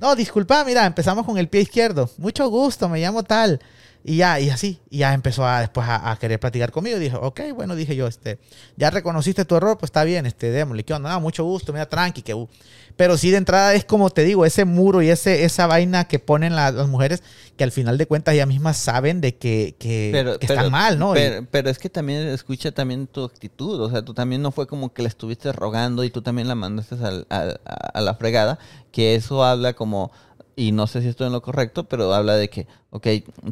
no, 0.00 0.14
disculpa, 0.14 0.64
mira, 0.64 0.84
empezamos 0.86 1.24
con 1.24 1.38
el 1.38 1.48
pie 1.48 1.62
izquierdo, 1.62 2.10
mucho 2.18 2.48
gusto, 2.48 2.88
me 2.88 3.00
llamo 3.00 3.22
tal. 3.22 3.60
Y 4.04 4.16
ya, 4.16 4.40
y 4.40 4.50
así, 4.50 4.80
y 4.90 4.98
ya 4.98 5.12
empezó 5.12 5.46
a, 5.46 5.60
después 5.60 5.86
a, 5.88 6.16
querer 6.20 6.40
platicar 6.40 6.70
conmigo. 6.70 6.96
Y 6.96 7.00
dijo, 7.00 7.18
ok, 7.18 7.40
bueno, 7.54 7.74
dije 7.74 7.94
yo, 7.96 8.06
este, 8.06 8.38
ya 8.76 8.90
reconociste 8.90 9.44
tu 9.44 9.56
error, 9.56 9.76
pues 9.78 9.88
está 9.88 10.04
bien, 10.04 10.24
este, 10.26 10.50
démosle, 10.50 10.84
¿qué 10.84 10.94
onda? 10.94 11.18
mucho 11.18 11.44
gusto, 11.44 11.72
mira, 11.72 11.88
tranqui, 11.88 12.22
que... 12.22 12.34
Uh". 12.34 12.48
Pero 12.96 13.16
sí, 13.16 13.30
de 13.30 13.36
entrada 13.36 13.74
es 13.74 13.84
como 13.84 14.10
te 14.10 14.24
digo, 14.24 14.44
ese 14.44 14.64
muro 14.64 15.02
y 15.02 15.08
ese, 15.08 15.44
esa 15.44 15.68
vaina 15.68 16.08
que 16.08 16.18
ponen 16.18 16.56
las 16.56 16.74
mujeres, 16.88 17.22
que 17.56 17.62
al 17.62 17.70
final 17.70 17.96
de 17.96 18.06
cuentas 18.06 18.34
ellas 18.34 18.48
mismas 18.48 18.76
saben 18.76 19.20
de 19.20 19.36
que, 19.36 19.76
que, 19.78 20.36
están 20.40 20.72
mal, 20.72 20.98
¿no? 20.98 21.14
Pero, 21.14 21.70
es 21.70 21.78
que 21.78 21.88
también 21.88 22.26
escucha 22.26 22.72
también 22.72 23.06
tu 23.06 23.22
actitud, 23.22 23.80
o 23.80 23.88
sea, 23.88 24.02
tú 24.02 24.14
también 24.14 24.42
no 24.42 24.50
fue 24.50 24.66
como 24.66 24.92
que 24.92 25.02
le 25.02 25.08
estuviste 25.08 25.52
rogando 25.52 26.02
y 26.02 26.10
tú 26.10 26.22
también 26.22 26.48
la 26.48 26.56
mandaste 26.56 26.96
a 27.28 28.00
la 28.00 28.14
fregada, 28.14 28.58
que 28.90 29.14
eso 29.14 29.44
habla 29.44 29.74
como 29.74 30.10
y 30.58 30.72
no 30.72 30.88
sé 30.88 31.02
si 31.02 31.08
estoy 31.08 31.28
en 31.28 31.32
lo 31.32 31.40
correcto, 31.40 31.84
pero 31.84 32.12
habla 32.12 32.34
de 32.34 32.50
que, 32.50 32.66
ok, 32.90 33.06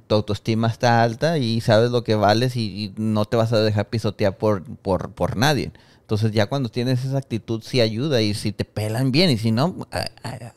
tu 0.08 0.16
autoestima 0.16 0.66
está 0.66 1.04
alta 1.04 1.38
y 1.38 1.60
sabes 1.60 1.92
lo 1.92 2.02
que 2.02 2.16
vales 2.16 2.56
y, 2.56 2.92
no 2.96 3.26
te 3.26 3.36
vas 3.36 3.52
a 3.52 3.60
dejar 3.60 3.88
pisotear 3.88 4.36
por, 4.36 4.64
por, 4.64 5.12
por, 5.12 5.36
nadie. 5.36 5.70
Entonces 6.00 6.32
ya 6.32 6.46
cuando 6.46 6.68
tienes 6.68 7.04
esa 7.04 7.18
actitud 7.18 7.62
sí 7.64 7.80
ayuda 7.80 8.22
y 8.22 8.34
si 8.34 8.50
te 8.50 8.64
pelan 8.64 9.12
bien 9.12 9.30
y 9.30 9.38
si 9.38 9.52
no, 9.52 9.86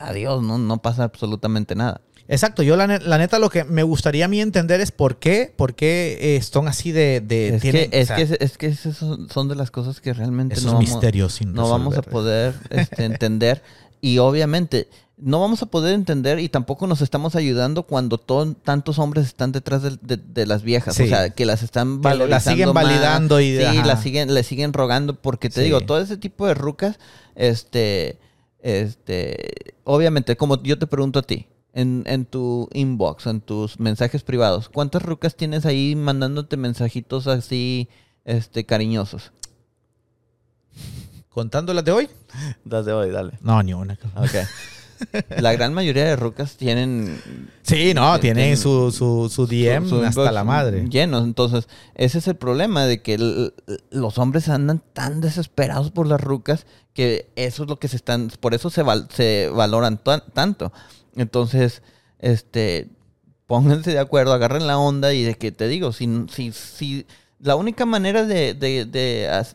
adiós, 0.00 0.42
no, 0.42 0.58
no 0.58 0.82
pasa 0.82 1.04
absolutamente 1.04 1.76
nada. 1.76 2.00
Exacto, 2.26 2.64
yo 2.64 2.76
la, 2.76 2.86
neta 2.86 3.38
lo 3.38 3.48
que 3.48 3.62
me 3.62 3.84
gustaría 3.84 4.24
a 4.24 4.28
mí 4.28 4.40
entender 4.40 4.80
es 4.80 4.90
por 4.90 5.18
qué, 5.18 5.52
por 5.56 5.74
qué 5.76 6.36
eh, 6.36 6.42
son 6.42 6.66
así 6.66 6.90
de... 6.90 7.16
es, 7.54 7.62
que, 7.62 7.88
es, 7.92 8.10
que, 8.10 8.44
es 8.44 8.58
que 8.58 8.74
son 8.74 9.48
de 9.48 9.54
las 9.54 9.70
cosas 9.70 10.00
que 10.00 10.12
realmente 10.12 10.60
no, 10.62 10.74
vamos, 10.74 11.40
no 11.46 11.68
vamos 11.68 11.96
a 11.96 12.02
poder 12.02 12.54
este, 12.70 13.04
entender. 13.04 13.62
Y 14.00 14.18
obviamente 14.18 14.88
no 15.22 15.40
vamos 15.40 15.62
a 15.62 15.66
poder 15.66 15.94
entender 15.94 16.38
y 16.40 16.48
tampoco 16.48 16.86
nos 16.86 17.00
estamos 17.02 17.36
ayudando 17.36 17.84
cuando 17.84 18.18
tantos 18.18 18.98
hombres 18.98 19.26
están 19.26 19.52
detrás 19.52 19.82
de, 19.82 20.46
las 20.46 20.62
viejas. 20.62 20.98
O 20.98 21.06
sea, 21.06 21.30
que 21.30 21.44
las 21.44 21.62
están 21.62 22.00
valorizando. 22.00 22.30
Las 22.30 22.44
siguen 22.44 22.72
validando 22.72 23.40
y 23.40 23.56
Sí, 23.56 23.82
las 23.84 24.02
siguen, 24.02 24.34
le 24.34 24.42
siguen 24.42 24.72
rogando. 24.72 25.14
Porque 25.14 25.50
te 25.50 25.62
digo, 25.62 25.80
todo 25.80 26.00
ese 26.00 26.16
tipo 26.16 26.46
de 26.46 26.54
rucas, 26.54 26.98
este, 27.34 28.18
este, 28.60 29.74
obviamente, 29.84 30.36
como 30.36 30.62
yo 30.62 30.78
te 30.78 30.86
pregunto 30.86 31.18
a 31.18 31.22
ti, 31.22 31.46
en, 31.72 32.02
en 32.06 32.24
tu 32.24 32.68
inbox, 32.72 33.26
en 33.26 33.40
tus 33.40 33.78
mensajes 33.78 34.22
privados, 34.22 34.68
¿cuántas 34.68 35.02
rucas 35.02 35.36
tienes 35.36 35.66
ahí 35.66 35.94
mandándote 35.94 36.56
mensajitos 36.56 37.26
así, 37.26 37.88
este, 38.24 38.64
cariñosos? 38.64 39.32
¿Contando 41.28 41.72
las 41.74 41.84
de 41.84 41.92
hoy? 41.92 42.08
Las 42.64 42.84
de 42.86 42.92
hoy, 42.92 43.10
dale. 43.10 43.32
No, 43.40 43.62
ni 43.62 43.72
una. 43.72 43.98
Ok. 44.16 44.34
La 45.38 45.52
gran 45.52 45.74
mayoría 45.74 46.04
de 46.04 46.16
rucas 46.16 46.56
tienen. 46.56 47.20
Sí, 47.62 47.94
no, 47.94 48.18
tienen, 48.20 48.56
su, 48.56 48.90
su, 48.92 49.46
DM 49.46 50.04
hasta 50.04 50.32
la 50.32 50.44
madre. 50.44 50.86
Llenos. 50.88 51.24
Entonces, 51.24 51.68
ese 51.94 52.18
es 52.18 52.28
el 52.28 52.36
problema 52.36 52.86
de 52.86 53.02
que 53.02 53.52
los 53.90 54.18
hombres 54.18 54.48
andan 54.48 54.82
tan 54.92 55.20
desesperados 55.20 55.90
por 55.90 56.06
las 56.06 56.20
rucas 56.20 56.66
que 56.92 57.30
eso 57.36 57.64
es 57.64 57.68
lo 57.68 57.78
que 57.78 57.88
se 57.88 57.96
están. 57.96 58.30
Por 58.40 58.54
eso 58.54 58.70
se, 58.70 58.84
se 59.10 59.50
valoran 59.52 60.00
tanto. 60.32 60.72
Entonces, 61.16 61.82
este. 62.18 62.88
Pónganse 63.46 63.90
de 63.90 63.98
acuerdo, 63.98 64.32
agarren 64.32 64.68
la 64.68 64.78
onda 64.78 65.12
y 65.12 65.24
de 65.24 65.34
que 65.34 65.50
te 65.50 65.66
digo, 65.66 65.92
si, 65.92 66.08
si, 66.28 66.52
si 66.52 67.04
la 67.42 67.56
única 67.56 67.86
manera 67.86 68.24
de, 68.26 68.54
de, 68.54 68.84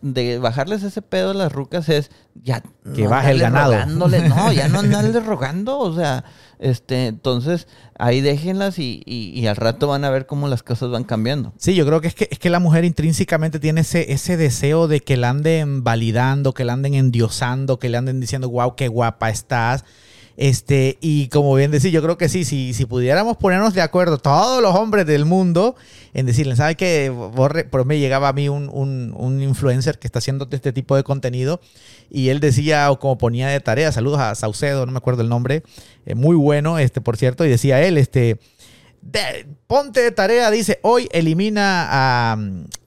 de, 0.02 0.40
bajarles 0.40 0.84
ese 0.84 1.02
pedo 1.02 1.32
a 1.32 1.34
las 1.34 1.52
rucas 1.52 1.88
es 1.90 2.10
ya 2.34 2.64
que 2.96 3.08
baje 3.08 3.32
el 3.32 3.40
ganado. 3.40 3.86
No, 3.86 4.52
ya 4.52 4.68
no 4.68 4.80
andarle 4.80 5.20
rogando, 5.20 5.78
o 5.80 5.96
sea, 5.96 6.26
este, 6.58 7.08
entonces 7.08 7.68
ahí 8.00 8.22
déjenlas 8.22 8.80
y, 8.80 9.04
y, 9.06 9.46
al 9.48 9.56
rato 9.56 9.88
van 9.88 10.04
a 10.04 10.10
ver 10.10 10.26
cómo 10.26 10.48
las 10.48 10.64
cosas 10.64 10.90
van 10.90 11.04
cambiando. 11.04 11.54
Sí, 11.58 11.76
yo 11.76 11.86
creo 11.86 12.02
que 12.02 12.08
es 12.08 12.16
que, 12.16 12.28
es 12.32 12.40
que 12.40 12.50
la 12.50 12.60
mujer 12.60 12.86
intrínsecamente 12.86 13.60
tiene 13.60 13.82
ese, 13.82 14.12
ese 14.12 14.36
deseo 14.36 14.88
de 14.88 15.02
que 15.02 15.16
la 15.16 15.30
anden 15.30 15.84
validando, 15.84 16.54
que 16.54 16.66
la 16.66 16.74
anden 16.74 16.96
endiosando, 16.96 17.78
que 17.78 17.90
le 17.90 17.98
anden 17.98 18.20
diciendo, 18.20 18.50
wow, 18.50 18.76
qué 18.76 18.88
guapa 18.88 19.30
estás 19.30 19.86
este, 20.38 20.98
y 21.00 21.30
como 21.30 21.56
bien 21.56 21.72
decía, 21.72 21.92
yo 21.92 22.02
creo 22.02 22.18
que 22.18 22.28
sí, 22.28 22.44
si, 22.44 22.74
si 22.74 22.86
pudiéramos 22.86 23.38
ponernos 23.38 23.74
de 23.74 23.82
acuerdo 23.82 24.18
todos 24.18 24.62
los 24.62 24.76
hombres 24.76 25.06
del 25.06 25.24
mundo 25.26 25.76
en 26.14 26.26
decirle, 26.26 26.56
¿sabe 26.56 26.76
qué? 26.76 27.14
Por 27.36 27.86
me 27.86 28.00
llegaba 28.00 28.28
a 28.28 28.34
mí 28.34 28.50
un, 28.50 28.70
un, 28.70 29.42
influencer 29.42 29.98
que 29.98 30.08
está 30.08 30.20
haciendo 30.20 30.48
este 30.52 30.74
tipo 30.74 30.96
de 30.96 31.04
contenido 31.04 31.62
y 32.10 32.30
él 32.30 32.40
decía, 32.40 32.92
o 32.92 33.00
como 33.00 33.18
ponía 33.18 33.48
de 33.48 33.60
tarea, 33.62 33.92
saludos 33.92 34.20
a 34.20 34.36
Saucedo, 34.36 34.86
no 34.86 34.92
me 34.92 34.98
acuerdo 34.98 35.22
el 35.22 35.30
nombre, 35.30 35.64
eh, 36.06 36.16
muy 36.16 36.36
bueno, 36.36 36.80
este, 36.80 37.00
por 37.00 37.16
cierto, 37.16 37.46
y 37.46 37.50
decía 37.50 37.82
él, 37.82 37.98
este, 37.98 38.38
ponte 39.68 40.02
de 40.02 40.12
tarea, 40.12 40.52
dice, 40.52 40.80
hoy 40.82 41.08
elimina 41.12 41.88
a 41.90 42.38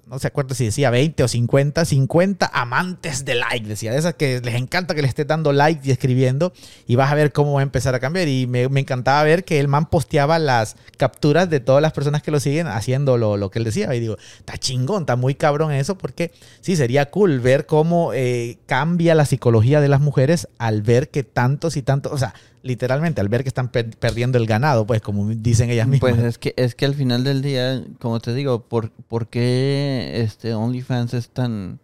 no 0.08 0.18
se 0.18 0.26
acuerda 0.26 0.54
si 0.54 0.64
decía 0.64 0.90
20 0.90 1.22
o 1.22 1.28
50, 1.28 1.84
50 1.84 2.50
amantes 2.52 3.24
de 3.24 3.34
like, 3.34 3.66
decía, 3.66 3.92
de 3.92 3.98
esas 3.98 4.14
que 4.14 4.40
les 4.40 4.54
encanta 4.54 4.94
que 4.94 5.02
le 5.02 5.08
esté 5.08 5.24
dando 5.24 5.52
like 5.52 5.86
y 5.86 5.90
escribiendo 5.90 6.52
y 6.86 6.96
vas 6.96 7.12
a 7.12 7.14
ver 7.14 7.32
cómo 7.32 7.54
va 7.54 7.60
a 7.60 7.62
empezar 7.62 7.94
a 7.94 8.00
cambiar. 8.00 8.28
Y 8.28 8.46
me, 8.46 8.62
encantaba 8.62 9.22
ver 9.22 9.44
que 9.44 9.60
el 9.60 9.68
man 9.68 9.86
posteaba 9.86 10.38
las 10.38 10.76
capturas 10.96 11.50
de 11.50 11.60
todas 11.60 11.82
las 11.82 11.92
personas 11.92 12.22
que 12.22 12.30
lo 12.30 12.40
siguen 12.40 12.66
haciendo 12.66 13.18
lo, 13.18 13.50
que 13.50 13.58
él 13.58 13.64
decía. 13.64 13.94
Y 13.94 14.00
digo, 14.00 14.16
está 14.38 14.56
chingón, 14.56 15.02
está 15.02 15.16
muy 15.16 15.34
cabrón 15.34 15.72
eso 15.72 15.98
porque 15.98 16.32
sí, 16.60 16.76
sería 16.76 17.10
cool 17.10 17.40
ver 17.40 17.66
cómo 17.66 18.12
eh, 18.14 18.58
cambia 18.66 19.14
la 19.14 19.26
psicología 19.26 19.80
de 19.80 19.88
las 19.88 20.00
mujeres 20.00 20.48
al 20.58 20.82
ver 20.82 21.10
que 21.10 21.22
tantos 21.22 21.76
y 21.76 21.82
tantos, 21.82 22.12
o 22.12 22.18
sea, 22.18 22.34
literalmente 22.62 23.20
al 23.20 23.28
ver 23.28 23.42
que 23.42 23.48
están 23.48 23.68
perdiendo 23.68 24.38
el 24.38 24.46
ganado, 24.46 24.86
pues 24.86 25.00
como 25.00 25.28
dicen 25.28 25.70
ellas 25.70 25.86
mismas. 25.86 26.12
Pues 26.12 26.24
es 26.24 26.38
que 26.38 26.54
es 26.56 26.74
que 26.74 26.86
al 26.86 26.94
final 26.94 27.24
del 27.24 27.42
día, 27.42 27.84
como 28.00 28.20
te 28.20 28.34
digo, 28.34 28.62
¿por, 28.62 28.90
por 28.90 29.28
qué 29.28 30.22
este 30.22 30.54
OnlyFans 30.54 31.14
es 31.14 31.28
tan 31.28 31.78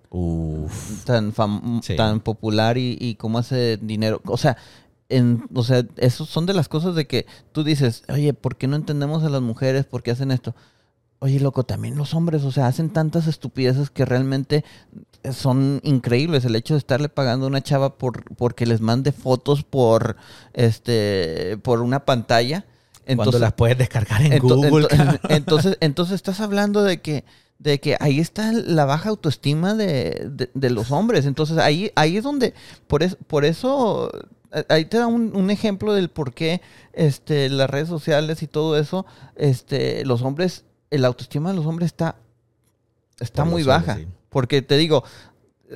tan 1.04 1.32
tan 1.96 2.20
popular 2.20 2.78
y, 2.78 3.16
cómo 3.18 3.38
hace 3.38 3.78
dinero? 3.78 4.20
O 4.26 4.36
sea, 4.36 4.56
en, 5.08 5.44
o 5.54 5.62
sea, 5.64 5.84
eso 5.96 6.24
son 6.24 6.46
de 6.46 6.54
las 6.54 6.68
cosas 6.68 6.94
de 6.94 7.06
que 7.06 7.26
tú 7.52 7.64
dices, 7.64 8.04
oye, 8.08 8.32
¿por 8.32 8.56
qué 8.56 8.66
no 8.66 8.76
entendemos 8.76 9.22
a 9.24 9.28
las 9.28 9.42
mujeres? 9.42 9.84
¿Por 9.84 10.02
qué 10.02 10.10
hacen 10.10 10.30
esto? 10.30 10.54
Oye, 11.24 11.40
loco, 11.40 11.64
también 11.64 11.96
los 11.96 12.12
hombres, 12.12 12.44
o 12.44 12.52
sea, 12.52 12.66
hacen 12.66 12.90
tantas 12.90 13.26
estupideces 13.28 13.88
que 13.88 14.04
realmente 14.04 14.62
son 15.32 15.80
increíbles. 15.82 16.44
El 16.44 16.54
hecho 16.54 16.74
de 16.74 16.78
estarle 16.78 17.08
pagando 17.08 17.46
a 17.46 17.48
una 17.48 17.62
chava 17.62 17.96
por 17.96 18.34
porque 18.34 18.66
les 18.66 18.82
mande 18.82 19.10
fotos 19.10 19.64
por 19.64 20.16
este 20.52 21.56
por 21.62 21.80
una 21.80 22.04
pantalla. 22.04 22.66
Entonces, 23.06 23.16
Cuando 23.16 23.38
las 23.38 23.54
puedes 23.54 23.78
descargar 23.78 24.20
en 24.20 24.38
Google. 24.38 24.86
entonces, 25.30 25.78
entonces 25.80 26.16
estás 26.16 26.40
hablando 26.40 26.84
de 26.84 27.00
que 27.00 27.24
de 27.58 27.80
que 27.80 27.96
ahí 28.00 28.20
está 28.20 28.52
la 28.52 28.84
baja 28.84 29.08
autoestima 29.08 29.72
de, 29.72 30.50
los 30.54 30.90
hombres. 30.90 31.24
Entonces 31.24 31.56
ahí, 31.56 31.90
ahí 31.96 32.18
es 32.18 32.24
donde, 32.24 32.52
por, 32.86 33.02
eso 33.02 33.16
por 33.26 33.46
eso, 33.46 34.10
ahí 34.68 34.84
te 34.84 34.98
da 34.98 35.06
un, 35.06 35.50
ejemplo 35.50 35.94
del 35.94 36.10
por 36.10 36.34
qué 36.34 36.60
este, 36.92 37.48
las 37.48 37.70
redes 37.70 37.88
sociales 37.88 38.42
y 38.42 38.46
todo 38.46 38.78
eso, 38.78 39.06
este, 39.36 40.04
los 40.04 40.20
hombres 40.20 40.66
el 40.94 41.04
autoestima 41.04 41.50
de 41.50 41.56
los 41.56 41.66
hombres 41.66 41.86
está, 41.86 42.16
está 43.20 43.44
muy 43.44 43.62
baja. 43.62 43.98
Porque 44.30 44.62
te 44.62 44.76
digo, 44.76 45.04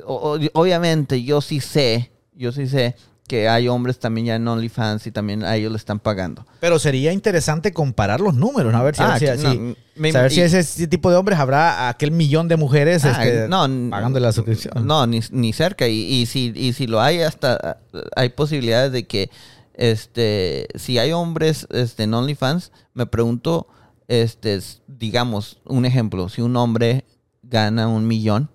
obviamente 0.07 1.23
yo 1.23 1.41
sí 1.41 1.61
sé, 1.61 2.11
yo 2.35 2.53
sí 2.53 2.67
sé 2.67 2.95
que 3.27 3.47
hay 3.47 3.69
hombres 3.69 3.99
también 3.99 4.27
ya 4.29 4.37
en 4.37 4.49
OnlyFans 4.49 5.07
y 5.07 5.11
también 5.13 5.45
a 5.45 5.55
ellos 5.55 5.71
le 5.71 5.77
están 5.77 5.99
pagando. 6.01 6.47
Pero 6.61 6.79
sería 6.79 7.13
interesante 7.13 7.75
comparar 7.75 8.23
los 8.23 8.33
números, 8.35 8.73
¿no? 8.73 8.79
A 8.79 8.83
ver 8.83 8.97
si, 8.97 9.03
Ah, 9.03 9.15
a 9.17 9.19
ver 9.19 9.37
si- 9.39 9.45
no, 9.45 9.53
si- 9.53 9.77
me- 9.97 10.13
saber 10.13 10.31
si 10.33 10.41
y- 10.41 10.45
ese 10.45 10.87
tipo 10.87 11.11
de 11.11 11.17
hombres 11.17 11.39
habrá 11.39 11.91
aquel 11.91 12.11
millón 12.11 12.49
de 12.49 12.57
mujeres 12.57 13.05
Ah, 13.05 13.23
este, 13.23 13.47
no, 13.49 13.69
pagando 13.91 14.19
la 14.19 14.33
suscripción. 14.33 14.87
No, 14.87 15.07
ni, 15.07 15.21
ni 15.31 15.53
cerca. 15.53 15.87
Y, 15.89 16.01
y 16.11 16.25
si, 16.25 16.53
y 16.57 16.73
si 16.73 16.87
lo 16.87 17.03
hay, 17.03 17.21
hasta 17.21 17.81
uh, 17.93 17.99
hay 18.17 18.31
posibilidades 18.31 18.93
de 18.93 19.07
que, 19.07 19.31
este, 19.75 20.67
si 20.77 20.99
hay 20.99 21.13
hombres 21.13 21.67
este, 21.71 22.05
en 22.05 22.15
OnlyFans, 22.15 22.73
me 22.95 23.05
pregunto, 23.05 23.69
este, 24.09 24.59
digamos, 24.87 25.61
un 25.65 25.85
ejemplo, 25.85 26.29
si 26.29 26.41
un 26.43 26.57
hombre 26.57 27.05
gana 27.43 27.89
un 27.89 28.07
millón, 28.07 28.51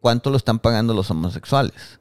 ¿cuánto 0.00 0.30
lo 0.30 0.36
están 0.36 0.58
pagando 0.58 0.94
los 0.94 1.10
homosexuales? 1.10 1.98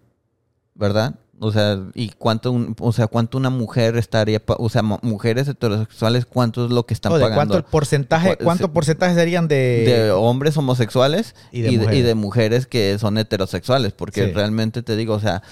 ¿Verdad? 0.73 1.15
O 1.39 1.51
sea, 1.51 1.79
¿y 1.93 2.09
cuánto, 2.11 2.51
un- 2.51 2.75
o 2.79 2.91
sea, 2.93 3.07
cuánto 3.07 3.37
una 3.37 3.49
mujer 3.49 3.97
estaría, 3.97 4.41
o 4.47 4.69
sea, 4.69 4.81
mu- 4.83 4.99
mujeres 5.01 5.47
heterosexuales, 5.49 6.25
cuánto 6.25 6.63
es 6.65 6.71
lo 6.71 6.85
que 6.85 6.93
están 6.93 7.11
¿de 7.13 7.19
pagando? 7.19 7.35
cuánto 7.35 7.57
el 7.57 7.63
porcentaje, 7.65 8.37
Cu- 8.37 8.43
cuánto 8.45 8.71
porcentaje 8.71 9.15
serían 9.15 9.47
de, 9.49 9.83
de 9.85 10.11
hombres 10.11 10.55
homosexuales 10.55 11.35
Y 11.51 11.61
de 11.61 11.71
y 11.73 11.77
mujeres. 11.77 12.05
de 12.05 12.15
mujeres 12.15 12.67
que 12.67 12.97
son 12.99 13.17
heterosexuales, 13.17 13.91
porque 13.91 14.27
Sí. 14.27 14.31
realmente 14.31 14.81
te 14.81 14.95
digo, 14.95 15.13
o 15.13 15.19
sea, 15.19 15.43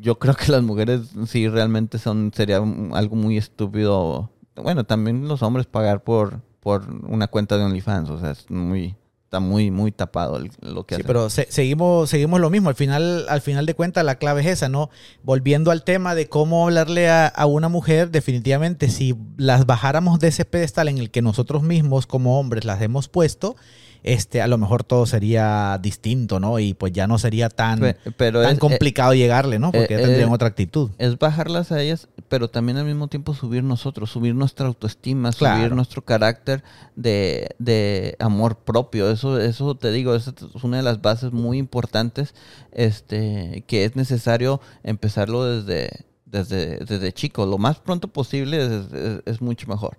yo 0.00 0.18
creo 0.20 0.34
que 0.36 0.52
las 0.52 0.62
mujeres 0.62 1.00
sí 1.26 1.48
realmente 1.48 1.98
son, 1.98 2.32
sería 2.34 2.58
algo 2.92 3.16
muy 3.16 3.36
estúpido. 3.38 4.30
Bueno, 4.56 4.84
también 4.84 5.26
los 5.28 5.42
hombres 5.42 5.66
pagar 5.66 6.02
por, 6.02 6.40
por 6.60 6.86
una 7.08 7.28
cuenta 7.28 7.56
de 7.56 7.64
OnlyFans, 7.64 8.10
o 8.10 8.18
sea, 8.18 8.32
es 8.32 8.50
muy, 8.50 8.94
está 9.24 9.40
muy, 9.40 9.70
muy 9.70 9.92
tapado 9.92 10.36
el- 10.36 10.50
lo 10.60 10.84
que 10.84 10.96
Sí, 10.96 11.00
hacen. 11.00 11.06
pero 11.06 11.30
se- 11.30 11.46
seguimos, 11.50 12.10
seguimos 12.10 12.40
lo 12.40 12.50
mismo. 12.50 12.68
Al 12.68 12.74
final, 12.74 13.26
al 13.28 13.40
final 13.40 13.64
de 13.64 13.74
cuentas, 13.74 14.04
la 14.04 14.16
clave 14.16 14.40
es 14.42 14.48
esa, 14.48 14.68
¿no? 14.68 14.90
Volviendo 15.22 15.70
al 15.70 15.84
tema 15.84 16.14
de 16.14 16.28
cómo 16.28 16.64
hablarle 16.64 17.08
a, 17.08 17.26
a 17.28 17.46
una 17.46 17.68
mujer, 17.68 18.10
definitivamente, 18.10 18.88
si 18.88 19.14
las 19.36 19.66
bajáramos 19.66 20.18
de 20.18 20.28
ese 20.28 20.44
pedestal 20.44 20.88
en 20.88 20.98
el 20.98 21.10
que 21.10 21.22
nosotros 21.22 21.62
mismos, 21.62 22.06
como 22.06 22.38
hombres, 22.38 22.64
las 22.64 22.82
hemos 22.82 23.08
puesto, 23.08 23.56
este, 24.02 24.40
a 24.42 24.46
lo 24.46 24.58
mejor 24.58 24.84
todo 24.84 25.06
sería 25.06 25.78
distinto, 25.82 26.40
¿no? 26.40 26.58
Y 26.58 26.74
pues 26.74 26.92
ya 26.92 27.06
no 27.06 27.18
sería 27.18 27.48
tan, 27.48 27.96
pero 28.16 28.42
tan 28.42 28.52
es- 28.54 28.58
complicado 28.58 29.14
llegarle, 29.14 29.58
¿no? 29.58 29.72
Porque 29.72 29.94
eh, 29.94 29.98
ya 29.98 30.04
tendrían 30.06 30.30
eh, 30.30 30.34
otra 30.34 30.48
actitud. 30.48 30.90
es 30.98 31.18
bajarlas 31.18 31.72
a 31.72 31.80
ellas, 31.82 32.08
pero 32.28 32.48
también 32.48 32.78
al 32.78 32.84
mismo 32.86 33.08
tiempo 33.08 33.34
subir 33.34 33.62
nosotros, 33.64 34.10
subir 34.10 34.34
nuestra 34.34 34.66
autoestima, 34.66 35.32
Claro. 35.32 35.58
subir 35.60 35.74
nuestro 35.74 36.02
carácter 36.04 36.62
de, 36.96 37.48
de 37.58 38.16
amor 38.18 38.56
propio. 38.58 39.10
Eso, 39.10 39.40
eso 39.40 39.74
te 39.74 39.90
digo, 39.92 40.14
esa 40.14 40.30
es 40.54 40.64
una 40.64 40.78
de 40.78 40.82
las 40.82 41.02
bases 41.02 41.32
muy 41.32 41.58
importantes, 41.58 42.34
este, 42.72 43.64
que 43.66 43.84
es 43.84 43.96
necesario 43.96 44.60
empezarlo 44.82 45.44
desde, 45.44 46.04
desde, 46.26 46.78
desde 46.78 47.12
chico. 47.12 47.44
Lo 47.46 47.58
más 47.58 47.78
pronto 47.78 48.08
posible 48.08 48.64
es, 48.64 48.92
es- 48.92 49.22
es 49.26 49.40
mucho 49.42 49.66
mejor. 49.68 49.96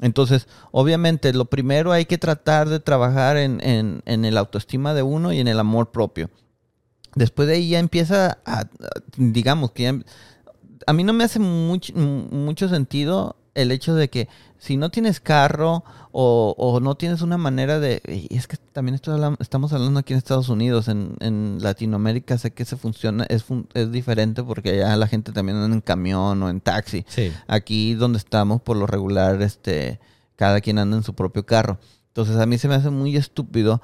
Entonces, 0.00 0.46
obviamente, 0.72 1.32
lo 1.32 1.46
primero 1.46 1.92
hay 1.92 2.04
que 2.04 2.18
tratar 2.18 2.68
de 2.68 2.80
trabajar 2.80 3.36
en, 3.36 3.60
en, 3.62 4.24
el 4.24 4.36
autoestima 4.36 4.92
de 4.92 5.02
uno 5.02 5.32
y 5.32 5.40
en 5.40 5.48
el 5.48 5.58
amor 5.58 5.90
propio. 5.90 6.30
Después 7.14 7.48
de 7.48 7.54
ahí 7.54 7.70
ya 7.70 7.78
empieza 7.78 8.38
a, 8.44 8.66
digamos 9.16 9.72
que 9.72 9.84
ya, 9.84 9.94
a 10.86 10.92
mí 10.92 11.02
no 11.02 11.12
me 11.12 11.24
hace 11.24 11.38
mucho 11.38 12.68
sentido 12.68 13.36
el 13.54 13.72
hecho 13.72 13.94
de 13.94 14.08
que 14.10 14.28
si 14.66 14.76
no 14.76 14.90
tienes 14.90 15.20
carro 15.20 15.84
o, 16.12 16.54
o 16.58 16.80
no 16.80 16.94
tienes 16.96 17.22
una 17.22 17.36
manera 17.38 17.78
de... 17.78 18.02
Y 18.28 18.36
es 18.36 18.46
que 18.46 18.56
también 18.56 18.94
estoy 18.94 19.14
hablan- 19.14 19.36
estamos 19.38 19.72
hablando 19.72 20.00
aquí 20.00 20.12
en 20.12 20.18
Estados 20.18 20.48
Unidos, 20.48 20.88
en, 20.88 21.14
en 21.20 21.58
Latinoamérica 21.60 22.36
sé 22.38 22.50
que 22.52 22.64
se 22.64 22.76
funciona, 22.76 23.24
es, 23.28 23.44
es 23.74 23.92
diferente 23.92 24.42
porque 24.42 24.70
allá 24.70 24.96
la 24.96 25.06
gente 25.06 25.32
también 25.32 25.58
anda 25.58 25.74
en 25.74 25.80
camión 25.82 26.42
o 26.42 26.50
en 26.50 26.60
taxi. 26.60 27.04
Sí. 27.08 27.32
Aquí 27.46 27.94
donde 27.94 28.18
estamos, 28.18 28.60
por 28.62 28.76
lo 28.76 28.86
regular, 28.86 29.40
este, 29.42 30.00
cada 30.36 30.60
quien 30.60 30.78
anda 30.78 30.96
en 30.96 31.02
su 31.02 31.14
propio 31.14 31.46
carro. 31.46 31.78
Entonces 32.08 32.36
a 32.36 32.46
mí 32.46 32.58
se 32.58 32.66
me 32.68 32.74
hace 32.74 32.90
muy 32.90 33.16
estúpido 33.16 33.80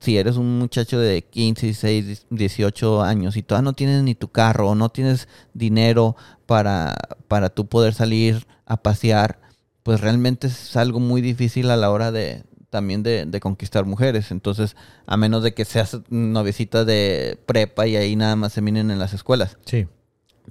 si 0.00 0.16
eres 0.16 0.36
un 0.36 0.58
muchacho 0.58 0.98
de 1.00 1.22
15, 1.22 1.66
16, 1.66 2.26
18 2.30 3.02
años 3.02 3.36
y 3.36 3.42
todavía 3.42 3.64
no 3.64 3.72
tienes 3.72 4.02
ni 4.04 4.14
tu 4.14 4.28
carro 4.28 4.68
o 4.70 4.74
no 4.74 4.90
tienes 4.90 5.26
dinero 5.54 6.14
para, 6.46 6.94
para 7.26 7.48
tú 7.50 7.66
poder 7.66 7.94
salir 7.94 8.46
a 8.64 8.76
pasear, 8.76 9.40
pues 9.82 10.00
realmente 10.00 10.46
es 10.48 10.76
algo 10.76 11.00
muy 11.00 11.20
difícil 11.20 11.70
a 11.70 11.76
la 11.76 11.90
hora 11.90 12.12
de 12.12 12.44
también 12.70 13.02
de, 13.02 13.24
de 13.24 13.40
conquistar 13.40 13.86
mujeres. 13.86 14.30
Entonces, 14.30 14.76
a 15.06 15.16
menos 15.16 15.42
de 15.42 15.54
que 15.54 15.64
seas 15.64 15.98
novicita 16.10 16.84
de 16.84 17.38
prepa 17.46 17.86
y 17.86 17.96
ahí 17.96 18.14
nada 18.16 18.36
más 18.36 18.52
se 18.52 18.60
miren 18.60 18.90
en 18.90 18.98
las 18.98 19.14
escuelas 19.14 19.56
Sí. 19.64 19.86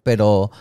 pero 0.03 0.51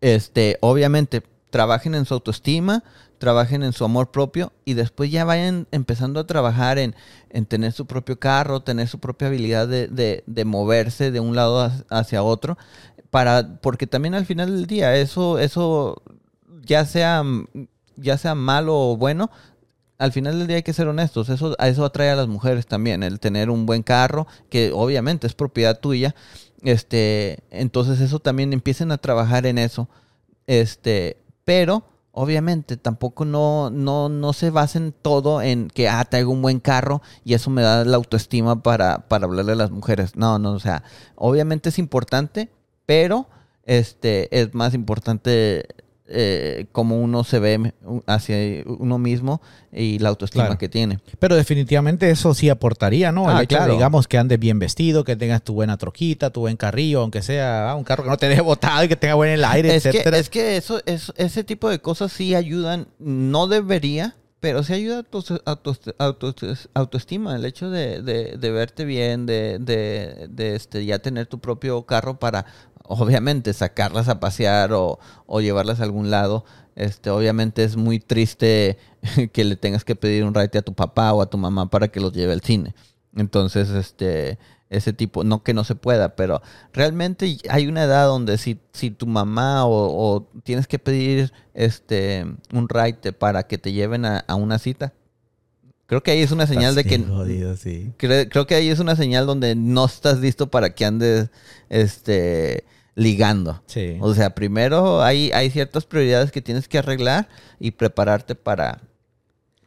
este 0.00 0.58
obviamente 0.60 1.22
trabajen 1.50 1.94
en 1.94 2.04
su 2.04 2.14
autoestima 2.14 2.82
trabajen 3.18 3.62
en 3.62 3.72
su 3.72 3.84
amor 3.84 4.10
propio 4.10 4.52
y 4.64 4.74
después 4.74 5.10
ya 5.10 5.24
vayan 5.24 5.68
empezando 5.70 6.18
a 6.18 6.26
trabajar 6.26 6.78
en, 6.78 6.94
en 7.30 7.46
tener 7.46 7.72
su 7.72 7.86
propio 7.86 8.18
carro 8.18 8.60
tener 8.60 8.88
su 8.88 8.98
propia 8.98 9.28
habilidad 9.28 9.68
de, 9.68 9.86
de- 9.86 10.24
de 10.26 10.44
moverse 10.44 11.10
de 11.10 11.20
un 11.20 11.36
lado 11.36 11.60
hacia- 11.60 11.84
hacia 11.90 12.22
otro 12.22 12.58
para 13.10 13.60
porque 13.60 13.86
también 13.86 14.14
al 14.14 14.26
final 14.26 14.50
del 14.50 14.66
día 14.66 14.96
eso 14.96 15.38
eso 15.38 16.02
ya 16.64 16.84
sea 16.84 17.22
ya 17.96 18.18
sea 18.18 18.34
malo 18.34 18.76
o 18.76 18.96
bueno 18.96 19.30
al 20.02 20.10
final 20.10 20.36
del 20.36 20.48
día 20.48 20.56
hay 20.56 20.62
que 20.64 20.72
ser 20.72 20.88
honestos, 20.88 21.28
eso, 21.28 21.54
a 21.60 21.68
eso 21.68 21.84
atrae 21.84 22.10
a 22.10 22.16
las 22.16 22.26
mujeres 22.26 22.66
también, 22.66 23.04
el 23.04 23.20
tener 23.20 23.50
un 23.50 23.66
buen 23.66 23.84
carro, 23.84 24.26
que 24.50 24.72
obviamente 24.74 25.28
es 25.28 25.34
propiedad 25.34 25.78
tuya, 25.78 26.16
este, 26.62 27.38
entonces 27.50 28.00
eso 28.00 28.18
también 28.18 28.52
empiecen 28.52 28.90
a 28.90 28.98
trabajar 28.98 29.46
en 29.46 29.58
eso, 29.58 29.88
este, 30.48 31.22
pero 31.44 31.84
obviamente 32.10 32.76
tampoco 32.76 33.24
no, 33.24 33.70
no, 33.70 34.08
no 34.08 34.32
se 34.32 34.50
basen 34.50 34.92
todo 35.02 35.40
en 35.40 35.68
que, 35.68 35.88
ah, 35.88 36.04
traigo 36.04 36.32
un 36.32 36.42
buen 36.42 36.58
carro 36.58 37.00
y 37.24 37.34
eso 37.34 37.50
me 37.50 37.62
da 37.62 37.84
la 37.84 37.96
autoestima 37.96 38.60
para, 38.60 39.06
para 39.06 39.26
hablarle 39.26 39.52
a 39.52 39.54
las 39.56 39.70
mujeres, 39.70 40.16
no, 40.16 40.36
no, 40.40 40.50
o 40.50 40.58
sea, 40.58 40.82
obviamente 41.14 41.68
es 41.68 41.78
importante, 41.78 42.50
pero 42.86 43.28
este, 43.66 44.36
es 44.36 44.52
más 44.52 44.74
importante 44.74 45.64
eh, 46.12 46.66
cómo 46.72 46.96
uno 47.00 47.24
se 47.24 47.38
ve 47.38 47.72
hacia 48.06 48.36
uno 48.66 48.98
mismo 48.98 49.40
y 49.72 49.98
la 49.98 50.10
autoestima 50.10 50.44
Claro. 50.46 50.58
que 50.58 50.68
tiene. 50.68 51.00
Pero 51.18 51.34
definitivamente 51.36 52.10
eso 52.10 52.34
sí 52.34 52.48
aportaría, 52.50 53.10
¿no? 53.12 53.30
El 53.30 53.36
Ah, 53.38 53.42
hecho 53.42 53.56
claro. 53.56 53.72
digamos, 53.72 54.06
que 54.08 54.18
andes 54.18 54.38
bien 54.38 54.58
vestido, 54.58 55.04
que 55.04 55.16
tengas 55.16 55.42
tu 55.42 55.54
buena 55.54 55.76
troquita, 55.78 56.30
tu 56.30 56.40
buen 56.40 56.56
carrillo, 56.56 57.00
aunque 57.00 57.22
sea 57.22 57.70
ah, 57.70 57.74
un 57.74 57.84
carro 57.84 58.04
que 58.04 58.10
no 58.10 58.16
te 58.18 58.28
deje 58.28 58.42
botado 58.42 58.84
y 58.84 58.88
que 58.88 58.96
tenga 58.96 59.14
buen 59.14 59.30
el 59.30 59.44
aire, 59.44 59.74
Es 59.74 59.82
que, 59.84 59.88
etcétera. 59.90 60.18
es 60.18 60.28
que 60.30 60.56
eso, 60.56 60.80
es, 60.86 61.12
ese 61.16 61.44
tipo 61.44 61.68
de 61.70 61.78
cosas 61.80 62.12
sí 62.12 62.34
ayudan, 62.34 62.88
no 62.98 63.46
debería, 63.48 64.16
pero 64.40 64.64
sí 64.64 64.72
ayuda 64.72 64.98
a 64.98 65.02
tu 65.04 65.18
auto- 65.18 65.94
auto- 65.98 66.34
autoestima, 66.74 67.36
el 67.36 67.44
hecho 67.44 67.70
de, 67.70 68.02
de- 68.02 68.36
de 68.36 68.50
verte 68.50 68.84
bien, 68.84 69.24
de, 69.24 69.58
de- 69.60 70.26
de, 70.28 70.56
este, 70.56 70.84
ya 70.84 70.98
tener 70.98 71.26
tu 71.26 71.38
propio 71.38 71.82
carro 71.86 72.18
para, 72.18 72.44
obviamente, 72.84 73.52
sacarlas 73.52 74.08
a 74.08 74.20
pasear 74.20 74.72
o, 74.72 74.98
llevarlas 75.40 75.80
a 75.80 75.84
algún 75.84 76.10
lado. 76.10 76.44
Este, 76.74 77.10
obviamente 77.10 77.64
es 77.64 77.76
muy 77.76 78.00
triste 78.00 78.78
que 79.32 79.44
le 79.44 79.56
tengas 79.56 79.84
que 79.84 79.96
pedir 79.96 80.24
un 80.24 80.34
ride 80.34 80.58
a 80.58 80.62
tu 80.62 80.74
papá 80.74 81.12
o 81.12 81.22
a 81.22 81.30
tu 81.30 81.38
mamá 81.38 81.70
para 81.70 81.88
que 81.88 82.00
los 82.00 82.12
lleve 82.12 82.32
al 82.32 82.40
cine. 82.40 82.74
Entonces, 83.14 83.70
este, 83.70 84.38
ese 84.70 84.92
tipo, 84.92 85.24
no 85.24 85.42
que 85.42 85.54
no 85.54 85.64
se 85.64 85.74
pueda, 85.74 86.16
pero 86.16 86.40
realmente 86.72 87.38
hay 87.50 87.66
una 87.66 87.84
edad 87.84 88.06
donde 88.06 88.38
si, 88.38 88.58
si 88.72 88.90
tu 88.90 89.06
mamá 89.06 89.66
o, 89.66 90.26
tienes 90.44 90.66
que 90.66 90.78
pedir 90.78 91.32
este 91.54 92.24
un 92.52 92.68
ride 92.68 93.12
para 93.12 93.42
que 93.42 93.58
te 93.58 93.72
lleven 93.72 94.06
a 94.06 94.34
una 94.34 94.58
cita, 94.58 94.94
creo 95.92 96.02
que 96.02 96.10
ahí 96.12 96.20
es 96.22 96.30
una 96.32 96.46
señal 96.46 96.74
de 96.74 96.84
que 96.84 96.98
jodido, 97.00 97.54
sí. 97.54 97.92
creo 97.98 98.46
que 98.46 98.54
ahí 98.54 98.68
es 98.70 98.78
una 98.78 98.96
señal 98.96 99.26
donde 99.26 99.54
no 99.54 99.84
estás 99.84 100.20
listo 100.20 100.50
para 100.50 100.74
que 100.74 100.86
andes 100.86 101.28
este 101.68 102.64
ligando. 102.94 103.62
Sí. 103.66 103.98
O 104.00 104.14
sea, 104.14 104.34
primero 104.34 105.02
hay, 105.02 105.30
hay 105.32 105.50
ciertas 105.50 105.84
prioridades 105.84 106.32
que 106.32 106.40
tienes 106.40 106.66
que 106.66 106.78
arreglar 106.78 107.28
y 107.60 107.72
prepararte 107.72 108.34
para, 108.34 108.80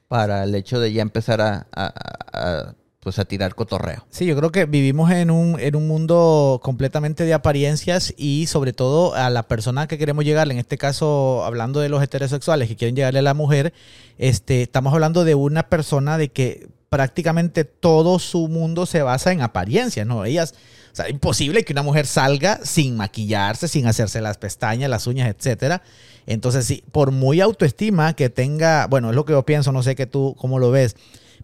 para 0.07 0.43
el 0.45 0.55
hecho 0.55 0.79
de 0.79 0.93
ya 0.93 1.03
empezar 1.03 1.41
a, 1.41 1.67
a- 1.71 1.93
a- 2.33 2.59
a, 2.69 2.75
pues 3.05 3.19
a 3.19 3.25
tirar 3.25 3.53
cotorreo. 3.53 4.03
Sí, 4.09 4.25
yo 4.25 4.35
creo 4.35 4.51
que 4.51 4.65
vivimos 4.65 5.11
en 5.11 5.29
un, 5.29 5.59
en 5.59 5.75
un 5.75 5.87
mundo 5.87 6.59
completamente 6.63 7.23
de 7.23 7.35
apariencias 7.35 8.15
y 8.17 8.47
sobre 8.47 8.73
todo 8.73 9.13
a 9.13 9.29
la 9.29 9.43
persona 9.43 9.85
que 9.85 9.99
queremos 9.99 10.25
llegarle, 10.25 10.55
en 10.55 10.59
este 10.59 10.79
caso 10.79 11.45
hablando 11.45 11.81
de 11.81 11.89
los 11.89 12.01
heterosexuales 12.01 12.67
que 12.67 12.75
quieren 12.75 12.95
llegarle 12.95 13.19
a 13.19 13.21
la 13.21 13.35
mujer, 13.35 13.73
este, 14.17 14.63
estamos 14.63 14.91
hablando 14.91 15.23
de 15.23 15.35
una 15.35 15.69
persona 15.69 16.17
de 16.17 16.29
que 16.29 16.67
prácticamente 16.89 17.63
todo 17.63 18.17
su 18.17 18.47
mundo 18.47 18.87
se 18.87 19.03
basa 19.03 19.31
en 19.31 19.41
apariencias, 19.41 20.07
¿no? 20.07 20.25
Ellas, 20.25 20.55
o 20.91 20.95
sea, 20.95 21.07
imposible 21.07 21.63
que 21.63 21.73
una 21.73 21.83
mujer 21.83 22.07
salga 22.07 22.59
sin 22.63 22.97
maquillarse, 22.97 23.67
sin 23.67 23.85
hacerse 23.85 24.19
las 24.19 24.39
pestañas, 24.39 24.89
las 24.89 25.05
uñas, 25.05 25.29
etcétera. 25.29 25.83
Entonces, 26.25 26.65
sí, 26.65 26.83
por 26.91 27.11
muy 27.11 27.39
autoestima 27.39 28.15
que 28.15 28.31
tenga, 28.31 28.87
bueno, 28.87 29.11
es 29.11 29.15
lo 29.15 29.25
que 29.25 29.33
yo 29.33 29.45
pienso, 29.45 29.71
no 29.71 29.83
sé 29.83 29.93
que 29.93 30.07
tú 30.07 30.35
cómo 30.39 30.57
lo 30.57 30.71
ves, 30.71 30.95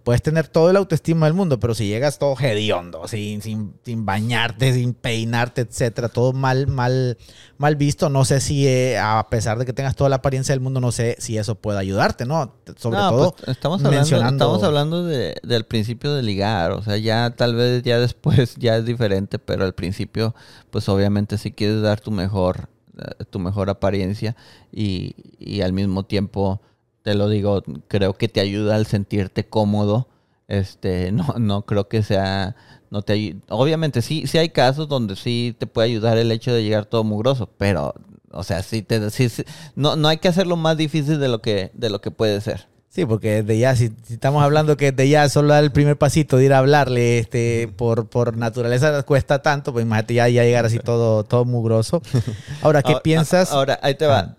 puedes 0.03 0.21
tener 0.21 0.47
todo 0.47 0.69
el 0.69 0.75
autoestima 0.75 1.25
del 1.25 1.33
mundo, 1.33 1.59
pero 1.59 1.75
si 1.75 1.87
llegas 1.87 2.19
todo 2.19 2.35
hediondo, 2.39 3.07
sin, 3.07 3.41
sin, 3.41 3.73
sin 3.83 4.05
bañarte, 4.05 4.73
sin 4.73 4.93
peinarte, 4.93 5.61
etcétera, 5.61 6.09
todo 6.09 6.33
mal, 6.33 6.67
mal, 6.67 7.17
mal 7.57 7.75
visto, 7.75 8.09
no 8.09 8.25
sé 8.25 8.41
si 8.41 8.67
eh, 8.67 8.97
a 8.97 9.27
pesar 9.29 9.59
de 9.59 9.65
que 9.65 9.73
tengas 9.73 9.95
toda 9.95 10.09
la 10.09 10.17
apariencia 10.17 10.53
del 10.53 10.61
mundo, 10.61 10.79
no 10.79 10.91
sé 10.91 11.15
si 11.19 11.37
eso 11.37 11.55
puede 11.55 11.79
ayudarte, 11.79 12.25
¿no? 12.25 12.53
Sobre 12.77 12.97
todo 12.97 13.35
pues, 13.35 13.49
estamos 13.49 13.83
hablando, 13.83 14.29
estamos 14.29 14.63
hablando 14.63 15.03
de, 15.05 15.35
del 15.43 15.65
principio 15.65 16.13
de 16.13 16.23
ligar, 16.23 16.71
o 16.71 16.81
sea, 16.81 16.97
ya 16.97 17.33
tal 17.35 17.55
vez 17.55 17.83
ya 17.83 17.99
después 17.99 18.55
ya 18.59 18.77
es 18.77 18.85
diferente, 18.85 19.39
pero 19.39 19.63
al 19.63 19.73
principio, 19.73 20.35
pues 20.69 20.89
obviamente 20.89 21.37
si 21.37 21.51
quieres 21.51 21.81
dar 21.81 21.99
tu 21.99 22.11
mejor, 22.11 22.69
eh, 22.97 23.25
tu 23.29 23.39
mejor 23.39 23.69
apariencia 23.69 24.35
y, 24.71 25.15
y 25.39 25.61
al 25.61 25.73
mismo 25.73 26.03
tiempo 26.05 26.61
te 27.03 27.15
lo 27.15 27.29
digo, 27.29 27.63
creo 27.87 28.13
que 28.13 28.27
te 28.27 28.39
ayuda 28.39 28.75
al 28.75 28.85
sentirte 28.85 29.47
cómodo. 29.47 30.07
Este, 30.47 31.11
no, 31.13 31.35
no 31.39 31.65
creo 31.65 31.87
que 31.87 32.03
sea, 32.03 32.55
no 32.89 33.01
te 33.01 33.37
obviamente 33.49 34.01
sí, 34.01 34.27
sí 34.27 34.37
hay 34.37 34.49
casos 34.49 34.87
donde 34.87 35.15
sí 35.15 35.55
te 35.57 35.67
puede 35.67 35.89
ayudar 35.89 36.17
el 36.17 36.31
hecho 36.31 36.53
de 36.53 36.63
llegar 36.63 36.85
todo 36.85 37.03
mugroso, 37.03 37.49
pero, 37.57 37.93
o 38.31 38.43
sea, 38.43 38.61
sí 38.63 38.81
te, 38.81 39.09
sí, 39.11 39.29
no, 39.75 39.95
no 39.95 40.07
hay 40.07 40.17
que 40.17 40.27
hacerlo 40.27 40.57
más 40.57 40.77
difícil 40.77 41.19
de 41.19 41.29
lo 41.29 41.41
que, 41.41 41.71
de 41.73 41.89
lo 41.89 42.01
que 42.01 42.11
puede 42.11 42.41
ser. 42.41 42.67
Sí, 42.89 43.05
porque 43.05 43.41
de 43.41 43.57
ya, 43.57 43.73
si, 43.73 43.93
estamos 44.09 44.43
hablando 44.43 44.75
que 44.75 44.91
de 44.91 45.07
ya 45.07 45.29
solo 45.29 45.53
dar 45.53 45.63
el 45.63 45.71
primer 45.71 45.97
pasito 45.97 46.35
de 46.35 46.43
ir 46.43 46.53
a 46.53 46.57
hablarle, 46.57 47.19
este, 47.19 47.69
por, 47.77 48.09
por 48.09 48.35
naturaleza 48.35 49.03
cuesta 49.03 49.41
tanto, 49.41 49.71
pues 49.71 49.85
imagínate 49.85 50.15
ya, 50.15 50.27
ya 50.27 50.43
llegar 50.43 50.65
así 50.65 50.77
todo, 50.77 51.23
todo 51.23 51.45
mugroso. 51.45 52.01
Ahora, 52.61 52.83
¿qué 52.83 52.97
piensas? 53.03 53.53
Ahora, 53.53 53.79
ahí 53.81 53.95
te 53.95 54.07
va. 54.07 54.35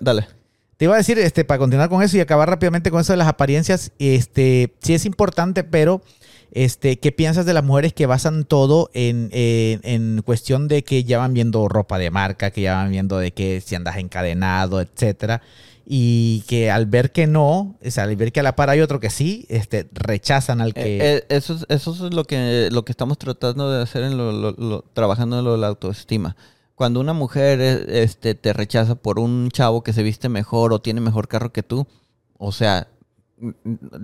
dale. 0.00 0.41
Te 0.82 0.86
iba 0.86 0.94
a 0.94 0.98
decir, 0.98 1.16
este, 1.20 1.44
para 1.44 1.58
continuar 1.58 1.88
con 1.88 2.02
eso 2.02 2.16
y 2.16 2.20
acabar 2.20 2.48
rápidamente 2.48 2.90
con 2.90 3.00
eso 3.00 3.12
de 3.12 3.16
las 3.16 3.28
apariencias, 3.28 3.92
este, 4.00 4.74
sí 4.80 4.94
es 4.94 5.04
importante, 5.04 5.62
pero 5.62 6.02
este, 6.50 6.98
¿qué 6.98 7.12
piensas 7.12 7.46
de 7.46 7.54
las 7.54 7.62
mujeres 7.62 7.92
que 7.92 8.06
basan 8.06 8.42
todo 8.42 8.90
en, 8.92 9.28
en, 9.30 10.22
cuestión 10.22 10.66
de 10.66 10.82
que 10.82 11.04
ya 11.04 11.18
van 11.18 11.34
viendo 11.34 11.68
ropa 11.68 11.98
de 11.98 12.10
marca, 12.10 12.50
que 12.50 12.62
ya 12.62 12.74
van 12.74 12.90
viendo 12.90 13.18
de 13.18 13.30
que 13.30 13.60
si 13.60 13.76
andas 13.76 13.96
encadenado, 13.96 14.80
etcétera? 14.80 15.40
Y 15.86 16.42
que 16.48 16.72
al 16.72 16.86
ver 16.86 17.12
que 17.12 17.28
no, 17.28 17.76
o 17.80 17.90
sea, 17.92 18.02
al 18.02 18.16
ver 18.16 18.32
que 18.32 18.40
a 18.40 18.42
la 18.42 18.56
par 18.56 18.68
hay 18.68 18.80
otro 18.80 18.98
que 18.98 19.10
sí, 19.10 19.46
este, 19.50 19.86
rechazan 19.92 20.60
al 20.60 20.74
que... 20.74 20.96
Eh, 20.96 21.16
eh, 21.18 21.24
eso, 21.28 21.54
es, 21.54 21.66
eso 21.68 21.92
es 21.92 22.12
lo 22.12 22.24
que, 22.24 22.70
lo 22.72 22.84
que 22.84 22.90
estamos 22.90 23.18
tratando 23.18 23.70
de 23.70 23.84
hacer 23.84 24.02
en 24.02 24.16
lo, 24.16 24.84
trabajando 24.94 25.38
en 25.38 25.44
lo 25.44 25.52
de 25.52 25.58
la 25.58 25.68
autoestima 25.68 26.34
cuando 26.74 27.00
una 27.00 27.12
mujer 27.12 27.60
eh, 27.60 28.02
este, 28.02 28.34
te 28.34 28.52
rechaza 28.52 28.94
por 28.94 29.18
un 29.18 29.50
chavo 29.50 29.82
que 29.82 29.92
se 29.92 30.02
viste 30.02 30.28
mejor 30.28 30.72
o 30.72 30.80
tiene 30.80 31.00
mejor 31.00 31.28
carro 31.28 31.52
que 31.52 31.62
tú, 31.62 31.86
o 32.38 32.52
sea, 32.52 32.88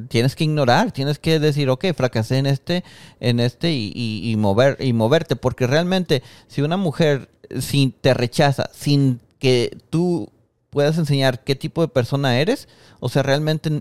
tienes 0.09 0.35
que 0.35 0.45
ignorar, 0.45 0.93
tienes 0.93 1.19
que 1.19 1.39
decir, 1.39 1.71
ok, 1.71 1.87
fracasé 1.95 2.39
en 2.39 2.47
este, 2.47 2.85
en 3.21 3.41
este 3.41 3.73
y, 3.73 4.35
mover, 4.37 4.77
y 4.81 4.93
moverte, 4.93 5.37
porque 5.37 5.67
realmente 5.67 6.23
si 6.49 6.63
una 6.63 6.77
mujer 6.77 7.31
sin, 7.61 7.93
te 7.93 8.15
rechaza 8.15 8.71
sin 8.73 9.21
que 9.39 9.77
tú 9.91 10.31
puedas 10.71 10.99
enseñar 10.99 11.45
qué 11.45 11.55
tipo 11.55 11.83
de 11.83 11.89
persona 11.89 12.41
eres, 12.41 12.69
o 13.01 13.09
sea, 13.09 13.23
realmente, 13.23 13.81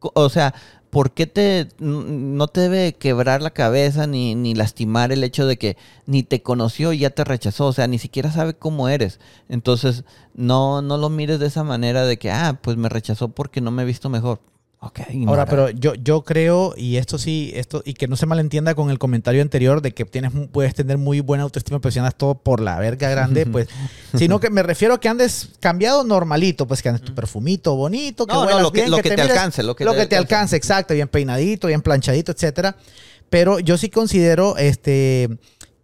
o 0.00 0.28
sea, 0.28 0.54
¿por 0.94 1.10
qué 1.10 1.26
te, 1.26 1.66
no 1.80 2.46
te 2.46 2.60
debe 2.60 2.92
quebrar 2.92 3.42
la 3.42 3.50
cabeza 3.50 4.06
ni, 4.06 4.36
ni, 4.36 4.54
lastimar 4.54 5.10
el 5.10 5.24
hecho 5.24 5.44
de 5.44 5.56
que 5.58 5.76
ni 6.06 6.22
te 6.22 6.40
conoció 6.40 6.92
y 6.92 6.98
ya 6.98 7.10
te 7.10 7.24
rechazó? 7.24 7.66
O 7.66 7.72
sea, 7.72 7.88
ni 7.88 7.98
siquiera 7.98 8.30
sabe 8.30 8.54
cómo 8.54 8.88
eres. 8.88 9.18
Entonces, 9.48 10.04
no, 10.34 10.82
no 10.82 10.96
lo 10.96 11.10
mires 11.10 11.40
de 11.40 11.46
esa 11.46 11.64
manera 11.64 12.06
de 12.06 12.16
que, 12.16 12.30
ah, 12.30 12.60
pues 12.62 12.76
me 12.76 12.88
rechazó 12.88 13.28
porque 13.30 13.60
no 13.60 13.72
me 13.72 13.82
he 13.82 13.86
visto 13.86 14.08
mejor. 14.08 14.38
Ahora, 15.26 15.46
pero 15.46 15.70
yo, 15.70 15.94
yo 15.94 16.22
creo, 16.22 16.74
y 16.76 16.96
esto 16.96 17.18
sí, 17.18 17.52
esto, 17.54 17.82
y 17.84 17.94
que 17.94 18.08
no 18.08 18.16
se 18.16 18.26
malentienda 18.26 18.74
con 18.74 18.90
el 18.90 18.98
comentario 18.98 19.42
anterior 19.42 19.82
de 19.82 19.92
que 19.92 20.04
tienes, 20.04 20.32
puedes 20.52 20.74
tener 20.74 20.98
muy 20.98 21.20
buena 21.20 21.44
autoestima, 21.44 21.80
pero 21.80 21.92
si 21.92 21.98
andas 21.98 22.14
todo 22.14 22.34
por 22.34 22.60
la 22.60 22.78
verga 22.78 23.08
grande, 23.08 23.46
pues, 23.46 23.68
sino 24.14 24.40
que 24.40 24.50
me 24.50 24.62
refiero 24.62 24.94
a 24.94 25.00
que 25.00 25.08
andes 25.08 25.50
cambiado 25.60 26.04
normalito, 26.04 26.66
pues 26.66 26.82
que 26.82 26.88
andes 26.88 27.02
tu 27.02 27.14
perfumito 27.14 27.76
bonito, 27.76 28.26
que 28.26 28.34
lo 28.34 28.72
que, 28.72 28.88
lo 28.88 28.96
que, 28.98 29.10
te, 29.10 29.22
alcance, 29.22 29.62
lo 29.62 29.74
que, 29.74 29.84
te, 30.06 30.16
alcance, 30.16 30.56
exacto, 30.56 30.94
bien 30.94 31.08
peinadito, 31.08 31.68
bien 31.68 31.82
planchadito, 31.82 32.32
etcétera. 32.32 32.76
Pero 33.30 33.58
yo 33.58 33.76
sí 33.78 33.88
considero, 33.88 34.56
este, 34.56 35.28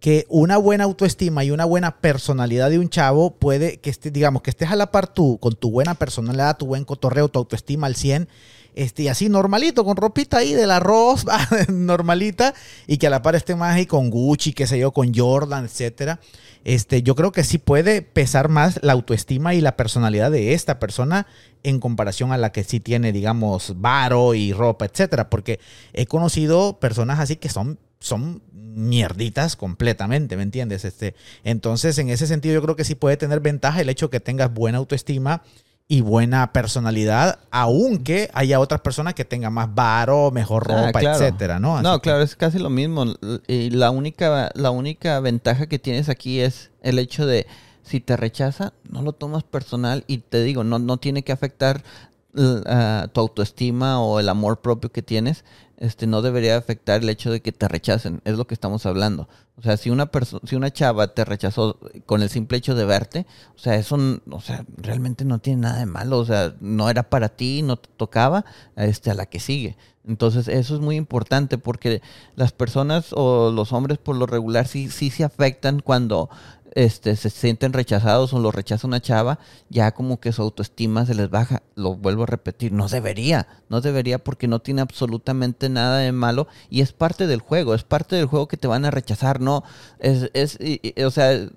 que 0.01 0.25
una 0.29 0.57
buena 0.57 0.85
autoestima 0.85 1.43
y 1.43 1.51
una 1.51 1.63
buena 1.63 2.01
personalidad 2.01 2.71
de 2.71 2.79
un 2.79 2.89
chavo 2.89 3.35
puede 3.35 3.77
que 3.77 3.91
esté, 3.91 4.09
digamos, 4.09 4.41
que 4.41 4.49
estés 4.49 4.71
a 4.71 4.75
la 4.75 4.91
par 4.91 5.07
tú, 5.07 5.37
con 5.39 5.53
tu 5.53 5.69
buena 5.69 5.93
personalidad, 5.93 6.57
tu 6.57 6.65
buen 6.65 6.85
cotorreo, 6.85 7.29
tu 7.29 7.37
autoestima 7.37 7.85
al 7.85 7.95
100 7.95 8.27
este, 8.75 9.09
así 9.09 9.29
normalito, 9.29 9.83
con 9.83 9.97
ropita 9.97 10.37
ahí 10.37 10.53
del 10.53 10.71
arroz, 10.71 11.25
normalita, 11.69 12.53
y 12.87 12.97
que 12.97 13.07
a 13.07 13.09
la 13.09 13.21
par 13.21 13.35
esté 13.35 13.55
más 13.55 13.75
ahí 13.75 13.85
con 13.85 14.09
Gucci, 14.09 14.53
qué 14.53 14.67
sé 14.67 14.79
yo, 14.79 14.91
con 14.91 15.13
Jordan, 15.13 15.65
etcétera. 15.65 16.19
Este, 16.63 17.01
yo 17.01 17.15
creo 17.15 17.31
que 17.31 17.43
sí 17.43 17.57
puede 17.57 18.01
pesar 18.01 18.47
más 18.49 18.79
la 18.83 18.93
autoestima 18.93 19.53
y 19.53 19.61
la 19.61 19.75
personalidad 19.75 20.31
de 20.31 20.53
esta 20.53 20.79
persona 20.79 21.25
en 21.63 21.79
comparación 21.79 22.31
a 22.31 22.37
la 22.37 22.51
que 22.51 22.63
sí 22.63 22.79
tiene, 22.79 23.11
digamos, 23.11 23.73
varo 23.77 24.35
y 24.35 24.53
ropa, 24.53 24.85
etcétera. 24.85 25.29
Porque 25.29 25.59
he 25.93 26.05
conocido 26.05 26.79
personas 26.79 27.19
así 27.19 27.35
que 27.35 27.49
son, 27.49 27.79
son 27.99 28.41
mierditas 28.53 29.55
completamente, 29.55 30.37
¿me 30.37 30.43
entiendes? 30.43 30.85
Este, 30.85 31.15
entonces, 31.43 31.97
en 31.97 32.09
ese 32.09 32.27
sentido, 32.27 32.53
yo 32.55 32.61
creo 32.61 32.75
que 32.75 32.85
sí 32.85 32.95
puede 32.95 33.17
tener 33.17 33.39
ventaja 33.39 33.81
el 33.81 33.89
hecho 33.89 34.07
de 34.07 34.11
que 34.11 34.19
tengas 34.19 34.53
buena 34.53 34.77
autoestima 34.77 35.43
y 35.91 35.99
buena 35.99 36.53
personalidad, 36.53 37.39
aunque 37.51 38.29
haya 38.33 38.61
otras 38.61 38.79
personas 38.79 39.13
que 39.13 39.25
tengan 39.25 39.51
más 39.51 39.75
varo, 39.75 40.31
mejor 40.31 40.65
ah, 40.69 40.85
ropa, 40.85 41.01
etcétera, 41.01 41.59
¿no? 41.59 41.81
no, 41.81 41.99
claro, 41.99 42.21
es 42.21 42.37
casi 42.37 42.59
lo 42.59 42.69
mismo. 42.69 43.07
Y 43.45 43.71
la 43.71 43.91
única, 43.91 44.51
la 44.55 44.71
única 44.71 45.19
ventaja 45.19 45.67
que 45.67 45.79
tienes 45.79 46.07
aquí 46.07 46.39
es 46.39 46.71
el 46.81 46.97
hecho 46.97 47.25
de 47.25 47.45
si 47.83 47.99
te 47.99 48.15
rechaza, 48.15 48.71
no 48.89 49.01
lo 49.01 49.11
tomas 49.11 49.43
personal 49.43 50.05
y 50.07 50.19
te 50.19 50.41
digo, 50.43 50.63
no, 50.63 50.79
no 50.79 50.95
tiene 50.95 51.23
que 51.23 51.33
afectar 51.33 51.83
tu 52.33 53.19
autoestima 53.19 54.01
o 54.01 54.19
el 54.19 54.29
amor 54.29 54.61
propio 54.61 54.91
que 54.91 55.01
tienes, 55.01 55.43
este, 55.77 56.05
no 56.05 56.21
debería 56.21 56.57
afectar 56.57 57.01
el 57.01 57.09
hecho 57.09 57.31
de 57.31 57.41
que 57.41 57.51
te 57.51 57.67
rechacen. 57.67 58.21
Es 58.23 58.37
lo 58.37 58.45
que 58.45 58.53
estamos 58.53 58.85
hablando. 58.85 59.27
O 59.57 59.63
sea, 59.63 59.77
si 59.77 59.89
una 59.89 60.05
persona, 60.05 60.41
si 60.45 60.55
una 60.55 60.71
chava 60.71 61.13
te 61.13 61.25
rechazó 61.25 61.79
con 62.05 62.21
el 62.21 62.29
simple 62.29 62.59
hecho 62.59 62.75
de 62.75 62.85
verte, 62.85 63.25
o 63.55 63.57
sea, 63.57 63.75
eso, 63.75 63.97
o 64.29 64.41
sea, 64.41 64.63
realmente 64.77 65.25
no 65.25 65.39
tiene 65.39 65.63
nada 65.63 65.79
de 65.79 65.87
malo. 65.87 66.19
O 66.19 66.25
sea, 66.25 66.55
no 66.61 66.89
era 66.89 67.09
para 67.09 67.29
ti, 67.29 67.63
no 67.63 67.77
te 67.77 67.89
tocaba, 67.97 68.45
este, 68.75 69.09
a 69.09 69.15
la 69.15 69.25
que 69.25 69.39
sigue. 69.39 69.75
Entonces, 70.07 70.47
eso 70.47 70.75
es 70.75 70.81
muy 70.81 70.95
importante 70.95 71.57
porque 71.57 72.01
las 72.35 72.51
personas 72.51 73.13
o 73.13 73.51
los 73.51 73.73
hombres 73.73 73.97
por 73.97 74.15
lo 74.15 74.25
regular 74.25 74.67
sí, 74.67 74.89
sí 74.89 75.09
se 75.09 75.23
afectan 75.23 75.79
cuando 75.79 76.29
este, 76.73 77.15
se 77.15 77.29
sienten 77.29 77.73
rechazados 77.73 78.33
o 78.33 78.39
lo 78.39 78.51
rechaza 78.51 78.87
una 78.87 79.01
chava, 79.01 79.39
ya 79.69 79.91
como 79.91 80.19
que 80.19 80.31
su 80.31 80.41
autoestima 80.41 81.05
se 81.05 81.15
les 81.15 81.29
baja. 81.29 81.63
Lo 81.75 81.95
vuelvo 81.95 82.23
a 82.23 82.27
repetir, 82.27 82.71
no 82.71 82.87
debería, 82.87 83.47
no 83.69 83.81
debería 83.81 84.23
porque 84.23 84.47
no 84.47 84.59
tiene 84.59 84.81
absolutamente 84.81 85.69
nada 85.69 85.99
de 85.99 86.11
malo 86.11 86.47
y 86.69 86.81
es 86.81 86.93
parte 86.93 87.27
del 87.27 87.41
juego, 87.41 87.75
es 87.75 87.83
parte 87.83 88.15
del 88.15 88.25
juego 88.25 88.47
que 88.47 88.57
te 88.57 88.67
van 88.67 88.85
a 88.85 88.91
rechazar, 88.91 89.41
¿no? 89.41 89.63
Es, 89.99 90.29
es 90.33 90.57
o 91.05 91.11
sea, 91.11 91.47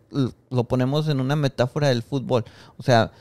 lo 0.51 0.65
ponemos 0.65 1.09
en 1.09 1.21
una 1.21 1.37
metáfora 1.37 1.89
del 1.89 2.03
fútbol. 2.03 2.45
O 2.77 2.83
sea, 2.83 3.13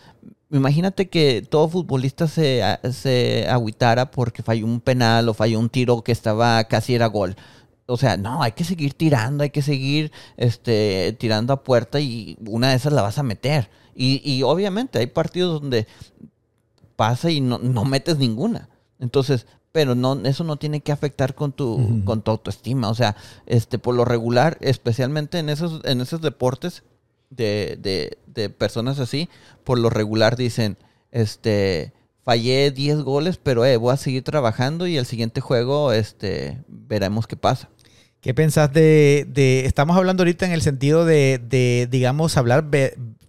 imagínate 0.52 1.10
que 1.10 1.45
todo 1.48 1.70
futbolista 1.70 2.28
se, 2.28 2.61
se 2.91 3.48
agüitara 3.49 4.11
porque 4.11 4.44
falló 4.44 4.65
un 4.65 4.82
penal 4.82 5.30
o 5.30 5.34
falló 5.34 5.60
un 5.60 5.70
tiro 5.70 6.03
que 6.03 6.11
estaba 6.11 6.64
casi 6.65 6.95
era 6.95 7.07
gol 7.07 7.36
o 7.85 7.97
sea, 7.97 8.18
no, 8.18 8.41
hay 8.41 8.53
que 8.53 8.64
seguir 8.64 8.93
tirando, 8.93 9.43
hay 9.43 9.49
que 9.49 9.61
seguir 9.61 10.11
este, 10.38 11.15
tirando 11.19 11.53
a 11.53 11.64
puerta 11.64 11.99
y 11.99 12.38
una 12.47 12.69
de 12.69 12.76
esas 12.76 12.93
la 12.93 13.01
vas 13.01 13.18
a 13.18 13.23
meter. 13.23 13.69
Y, 13.95 14.22
y 14.23 14.43
obviamente 14.43 14.99
hay 14.99 15.07
partidos 15.07 15.61
donde 15.61 15.88
pasa 16.95 17.30
y 17.30 17.41
no, 17.41 17.60
no, 17.60 17.85
metes 17.85 18.18
ninguna. 18.18 18.69
Entonces, 18.99 19.47
pero 19.72 19.95
no, 19.95 20.14
eso 20.26 20.43
no 20.43 20.57
tiene 20.57 20.81
que 20.81 20.91
afectar 20.91 21.35
con 21.35 21.51
tu, 21.51 22.03
con 22.05 22.22
tu 22.22 22.31
autoestima. 22.31 22.89
O 22.89 22.95
sea, 22.95 23.15
este, 23.45 23.80
por 23.80 23.95
lo 23.95 24.05
regular, 24.05 24.57
especialmente 24.61 25.39
en 25.39 25.49
esos, 25.49 25.81
en 25.84 25.99
esos 25.99 26.22
deportes 26.22 26.84
de, 27.30 27.77
de, 27.81 28.18
de 28.27 28.49
personas 28.49 28.99
así, 28.99 29.30
por 29.64 29.80
lo 29.80 29.89
regular 29.89 30.38
dicen, 30.38 30.77
este, 31.11 31.91
fallé 32.24 32.72
10 32.72 33.02
goles, 33.02 33.38
pero 33.41 33.66
eh, 33.66 33.78
voy 33.78 33.94
a 33.94 33.98
seguir 33.98 34.24
trabajando 34.24 34.88
y 34.88 34.98
el 34.98 35.06
siguiente 35.06 35.41
juego 35.41 35.91
este, 35.91 36.64
veremos 36.68 37.28
qué 37.28 37.36
pasa. 37.36 37.70
¿Qué 38.22 38.34
pensás 38.34 38.72
de, 38.72 39.26
de, 39.28 39.66
estamos 39.66 39.98
hablando 39.98 40.24
ahorita 40.24 40.45
en 40.45 40.54
el 40.54 40.62
sentido 40.62 41.06
de, 41.06 41.41
de, 41.44 41.90
digamos, 41.91 42.38
hablar 42.38 42.66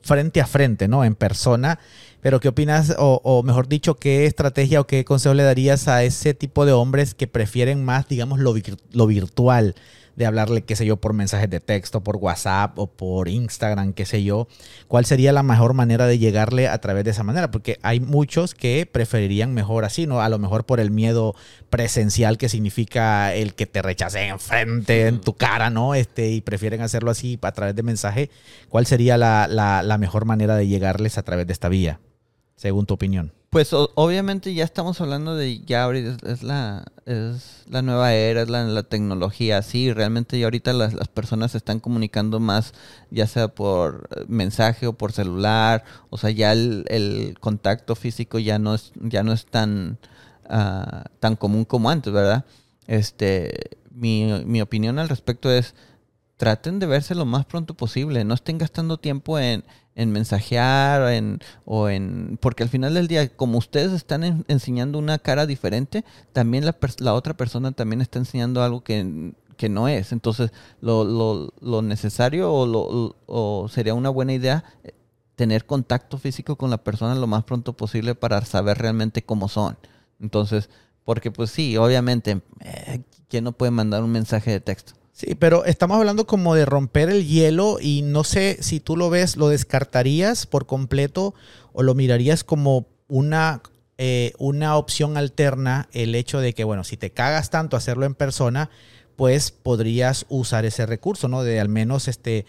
frente 0.03 0.41
a 0.41 0.47
frente, 0.47 0.87
¿no? 0.87 1.05
En 1.05 1.17
persona, 1.17 1.81
pero 2.21 2.39
¿qué 2.39 2.47
opinas, 2.49 2.95
o, 2.97 3.21
o, 3.25 3.43
mejor 3.43 3.67
dicho, 3.67 3.97
qué 3.97 4.27
estrategia 4.27 4.81
o 4.81 4.87
qué 4.87 5.05
consejo 5.05 5.35
le 5.35 5.43
darías 5.43 5.89
a 5.89 6.05
ese 6.05 6.33
tipo 6.33 6.65
de 6.65 6.73
hombres 6.73 7.15
que 7.15 7.27
prefieren 7.27 7.85
más, 7.85 8.07
digamos, 8.07 8.39
lo, 8.39 8.55
lo 8.93 9.07
virtual? 9.09 9.75
De 10.17 10.27
hablarle, 10.27 10.63
qué 10.63 10.77
sé 10.77 10.87
yo, 10.87 10.97
por 10.97 11.13
mensajes 11.13 11.51
de 11.51 11.61
texto, 11.61 12.03
por 12.03 12.17
WhatsApp 12.17 12.79
o 12.79 12.87
por 12.87 13.29
Instagram, 13.29 13.93
qué 13.93 14.07
sé 14.07 14.23
yo, 14.23 14.49
¿cuál 14.89 15.05
sería 15.05 15.33
la 15.33 15.43
mejor 15.43 15.75
manera 15.75 16.07
de 16.07 16.19
llegarle 16.19 16.69
a 16.69 16.79
través 16.79 17.05
de 17.05 17.11
esa 17.11 17.23
manera? 17.23 17.51
Porque 17.51 17.79
hay 17.83 18.01
muchos 18.01 18.55
que 18.55 18.89
preferirían 18.91 19.55
mejor 19.55 19.85
así, 19.85 20.07
¿no? 20.07 20.21
A 20.21 20.29
lo 20.29 20.39
mejor 20.39 20.65
por 20.65 20.81
el 20.81 20.91
miedo 20.91 21.35
presencial 21.71 22.39
que 22.39 22.49
significa 22.49 23.35
el 23.35 23.55
que 23.55 23.67
te 23.67 23.83
rechacen 23.83 24.31
enfrente, 24.31 25.09
en 25.09 25.21
tu 25.21 25.35
cara, 25.35 25.71
¿no? 25.71 25.95
Este, 25.95 26.31
y 26.31 26.41
prefieren 26.41 26.81
hacerlo 26.81 27.11
así 27.11 27.39
a 27.43 27.53
través 27.53 27.75
de 27.75 27.83
mensaje. 27.83 28.31
¿Cuál 28.69 28.87
sería 28.87 29.17
la, 29.17 29.49
la 29.49 29.99
mejor 29.99 30.25
manera 30.25 30.57
de 30.57 30.67
llegarles 30.67 31.19
a 31.19 31.23
través 31.23 31.47
de 31.47 31.53
esta 31.53 31.69
vía, 31.69 32.01
según 32.57 32.87
tu 32.87 32.95
opinión? 32.95 33.33
Pues 33.55 33.73
obviamente 33.73 34.53
ya 34.53 34.65
estamos 34.65 35.01
hablando 35.01 35.37
de 35.37 35.61
ya 35.61 35.85
ahorita 35.85 36.17
es, 36.29 36.43
la 36.43 36.87
es 37.07 37.63
la 37.69 37.83
nueva 37.83 38.13
era, 38.13 38.43
es 38.43 38.49
la, 38.49 38.83
tecnología, 38.83 39.63
sí, 39.63 39.93
realmente 39.93 40.41
ya 40.41 40.47
ahorita 40.47 40.73
las, 40.73 40.93
las, 40.93 41.07
personas 41.07 41.53
se 41.53 41.59
están 41.59 41.79
comunicando 41.79 42.41
más, 42.41 42.75
ya 43.13 43.29
sea 43.29 43.47
por 43.47 44.09
mensaje 44.27 44.89
o 44.89 44.95
por 44.95 45.13
celular, 45.13 45.85
o 46.11 46.19
sea, 46.19 46.31
ya 46.31 46.51
el, 46.51 47.37
contacto 47.39 47.95
físico 47.95 48.41
ya 48.41 48.59
no 48.59 48.75
es, 48.75 48.91
ya 48.97 49.23
no 49.23 49.33
es 49.33 49.47
tan, 49.47 50.01
uh, 50.51 51.09
tan 51.21 51.37
común 51.37 51.65
como 51.65 51.91
antes, 51.91 52.13
¿verdad? 52.13 52.45
Este, 52.89 53.79
mi, 53.93 54.43
mi 54.47 54.63
opinión 54.63 54.99
al 54.99 55.09
respecto 55.09 55.49
es, 55.49 55.77
traten 56.39 56.81
de 56.81 56.87
verse 56.87 57.15
lo 57.15 57.25
más 57.25 57.45
pronto 57.45 57.75
posible, 57.75 58.25
no 58.25 58.35
estén 58.35 58.59
gastando 58.59 58.99
tiempo 58.99 59.39
en 59.39 59.63
en 59.97 60.13
mensajear 60.13 61.13
en, 61.13 61.41
o 61.65 61.89
en... 61.89 62.39
Porque 62.41 62.63
al 62.63 62.69
final 62.69 62.95
del 62.95 63.09
día, 63.09 63.29
como 63.37 63.59
ustedes 63.59 63.93
están 63.93 64.45
enseñando 64.49 64.99
una 64.99 65.19
cara 65.19 65.47
diferente, 65.47 66.05
también 66.33 66.65
la, 66.65 66.77
la, 66.99 67.15
otra 67.15 67.35
persona 67.35 67.73
también 67.73 68.01
está 68.01 68.19
enseñando 68.19 68.63
algo 68.63 68.83
que, 68.83 69.33
que 69.57 69.69
no 69.69 69.89
es. 69.89 70.13
Entonces, 70.13 70.53
lo, 70.81 71.05
lo, 71.05 71.53
lo 71.61 71.83
necesario 71.83 72.53
o, 72.53 72.67
lo, 72.67 73.17
o 73.27 73.69
sería 73.69 73.95
una 73.95 74.11
buena 74.11 74.33
idea 74.33 74.65
eh, 74.83 74.95
tener 75.37 75.67
contacto 75.67 76.19
físico 76.19 76.57
con 76.57 76.71
la 76.71 76.79
persona 76.79 77.15
lo 77.15 77.27
más 77.27 77.45
pronto 77.45 77.73
posible 77.75 78.15
para 78.15 78.45
saber 78.45 78.79
realmente 78.79 79.23
cómo 79.23 79.49
son. 79.49 79.77
Entonces, 80.21 80.71
porque 81.05 81.31
pues 81.31 81.51
sí, 81.51 81.77
obviamente, 81.77 82.41
eh, 82.61 83.03
¿quién 83.29 83.45
no 83.45 83.53
puede 83.53 83.71
mandar 83.71 84.03
un 84.03 84.13
mensaje 84.13 84.51
de 84.51 84.61
texto? 84.61 84.95
Sí, 85.15 85.37
pero 85.37 85.65
estamos 85.65 85.97
hablando 85.97 86.27
como 86.27 86.57
de 86.57 86.67
romper 86.67 87.09
el 87.09 87.25
hielo 87.25 87.79
y 87.81 88.03
no 88.03 88.25
sé 88.25 88.59
si 88.61 88.81
tú 88.81 88.97
lo 88.97 89.11
ves, 89.11 89.37
lo 89.37 89.49
descartarías 89.49 90.45
por 90.45 90.67
completo 90.67 91.35
o 91.73 91.85
lo 91.85 91.95
mirarías 91.95 92.43
como 92.43 92.89
una, 93.07 93.63
eh, 93.97 94.33
una 94.39 94.77
opción 94.77 95.17
alterna 95.17 95.89
el 95.93 96.17
hecho 96.17 96.41
de 96.41 96.53
que, 96.53 96.65
bueno, 96.65 96.83
si 96.83 96.97
te 96.97 97.11
cagas 97.11 97.51
tanto 97.51 97.77
hacerlo 97.77 98.07
en 98.07 98.17
persona, 98.17 98.71
pues 99.15 99.53
podrías 99.53 100.27
usar 100.29 100.65
ese 100.65 100.85
recurso, 100.85 101.29
¿no? 101.29 101.45
De 101.45 101.61
al 101.61 101.69
menos 101.69 102.09
este... 102.09 102.45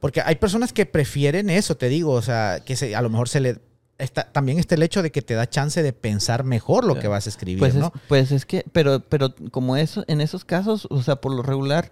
Porque 0.00 0.20
hay 0.20 0.34
personas 0.36 0.72
que 0.72 0.86
prefieren 0.86 1.48
eso, 1.50 1.76
te 1.76 1.88
digo, 1.88 2.12
o 2.12 2.22
sea, 2.22 2.62
que 2.64 2.74
se, 2.74 2.96
a 2.96 3.02
lo 3.02 3.10
mejor 3.10 3.28
se 3.28 3.40
le 3.40 3.60
Está, 3.98 4.30
también 4.30 4.60
está 4.60 4.76
el 4.76 4.84
hecho 4.84 5.02
de 5.02 5.10
que 5.10 5.22
te 5.22 5.34
da 5.34 5.48
chance 5.48 5.82
de 5.82 5.92
pensar 5.92 6.44
mejor 6.44 6.84
lo 6.84 7.00
que 7.00 7.08
vas 7.08 7.26
a 7.26 7.30
escribir, 7.30 7.58
pues 7.58 7.74
¿no? 7.74 7.86
Es, 7.92 8.02
pues 8.06 8.30
es 8.30 8.46
que, 8.46 8.64
pero, 8.70 9.00
pero 9.00 9.34
como 9.50 9.76
eso, 9.76 10.04
en 10.06 10.20
esos 10.20 10.44
casos, 10.44 10.86
o 10.88 11.02
sea, 11.02 11.16
por 11.16 11.34
lo 11.34 11.42
regular, 11.42 11.90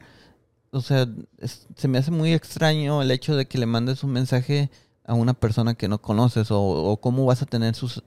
o 0.77 0.83
sea, 0.83 1.09
se 1.75 1.89
me 1.89 1.99
hace 1.99 2.11
muy 2.11 2.35
extraño 2.35 3.01
el 3.03 3.11
hecho 3.11 3.35
de 3.35 3.47
que 3.47 3.59
le 3.59 3.67
mandes 3.67 4.05
un 4.05 4.13
mensaje 4.13 4.71
a 5.05 5.15
una 5.15 5.35
persona 5.35 5.75
que 5.75 5.89
no 5.89 6.03
conoces 6.03 6.49
o, 6.51 6.99
cómo 7.01 7.25
vas 7.25 7.41
a 7.41 7.47
tener 7.47 7.75
sus, 7.75 8.03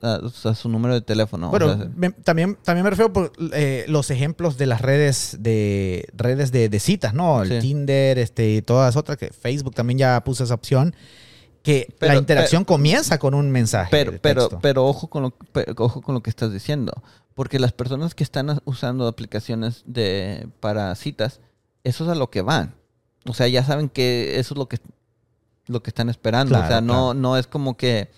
su 0.54 0.68
número 0.68 0.94
de 0.94 1.00
teléfono. 1.00 1.48
Bueno, 1.48 1.90
también, 2.22 2.58
también 2.62 2.84
me 2.84 2.90
refiero 2.90 3.12
por 3.12 3.32
eh, 3.52 3.86
los 3.88 4.10
ejemplos 4.10 4.58
de 4.58 4.66
las 4.66 4.82
redes 4.82 5.38
de 5.40 6.06
redes 6.12 6.52
de, 6.52 6.78
citas, 6.78 7.14
¿no? 7.14 7.42
El 7.42 7.58
Tinder, 7.60 8.18
este, 8.18 8.50
y 8.50 8.62
todas 8.62 8.96
otras, 8.96 9.16
que 9.16 9.30
Facebook 9.30 9.74
también 9.74 9.98
ya 9.98 10.22
puso 10.22 10.44
esa 10.44 10.54
opción, 10.54 10.94
que 11.62 11.92
la 12.00 12.16
interacción 12.16 12.64
comienza 12.64 13.18
con 13.18 13.34
un 13.34 13.50
mensaje. 13.50 13.88
Pero, 13.90 14.12
pero, 14.20 14.48
pero 14.60 14.86
ojo 14.86 15.08
con 15.08 15.22
lo, 15.22 15.34
ojo 15.78 16.02
con 16.02 16.14
lo 16.14 16.22
que 16.22 16.30
estás 16.30 16.52
diciendo, 16.52 16.92
porque 17.34 17.58
las 17.58 17.72
personas 17.72 18.14
que 18.14 18.22
están 18.22 18.60
usando 18.64 19.08
aplicaciones 19.08 19.82
de 19.86 20.48
para 20.60 20.94
citas 20.94 21.40
eso 21.84 22.04
es 22.04 22.10
a 22.10 22.14
lo 22.14 22.30
que 22.30 22.42
van. 22.42 22.74
O 23.26 23.34
sea, 23.34 23.48
ya 23.48 23.64
saben 23.64 23.88
que 23.88 24.38
eso 24.38 24.54
es 24.54 24.58
lo 24.58 24.68
que, 24.68 24.78
lo 25.66 25.82
que 25.82 25.90
están 25.90 26.08
esperando. 26.08 26.58
o 26.58 26.66
sea, 26.66 26.80
no, 26.80 27.14
no 27.14 27.36
es 27.36 27.46
como 27.46 27.76
que 27.76 28.10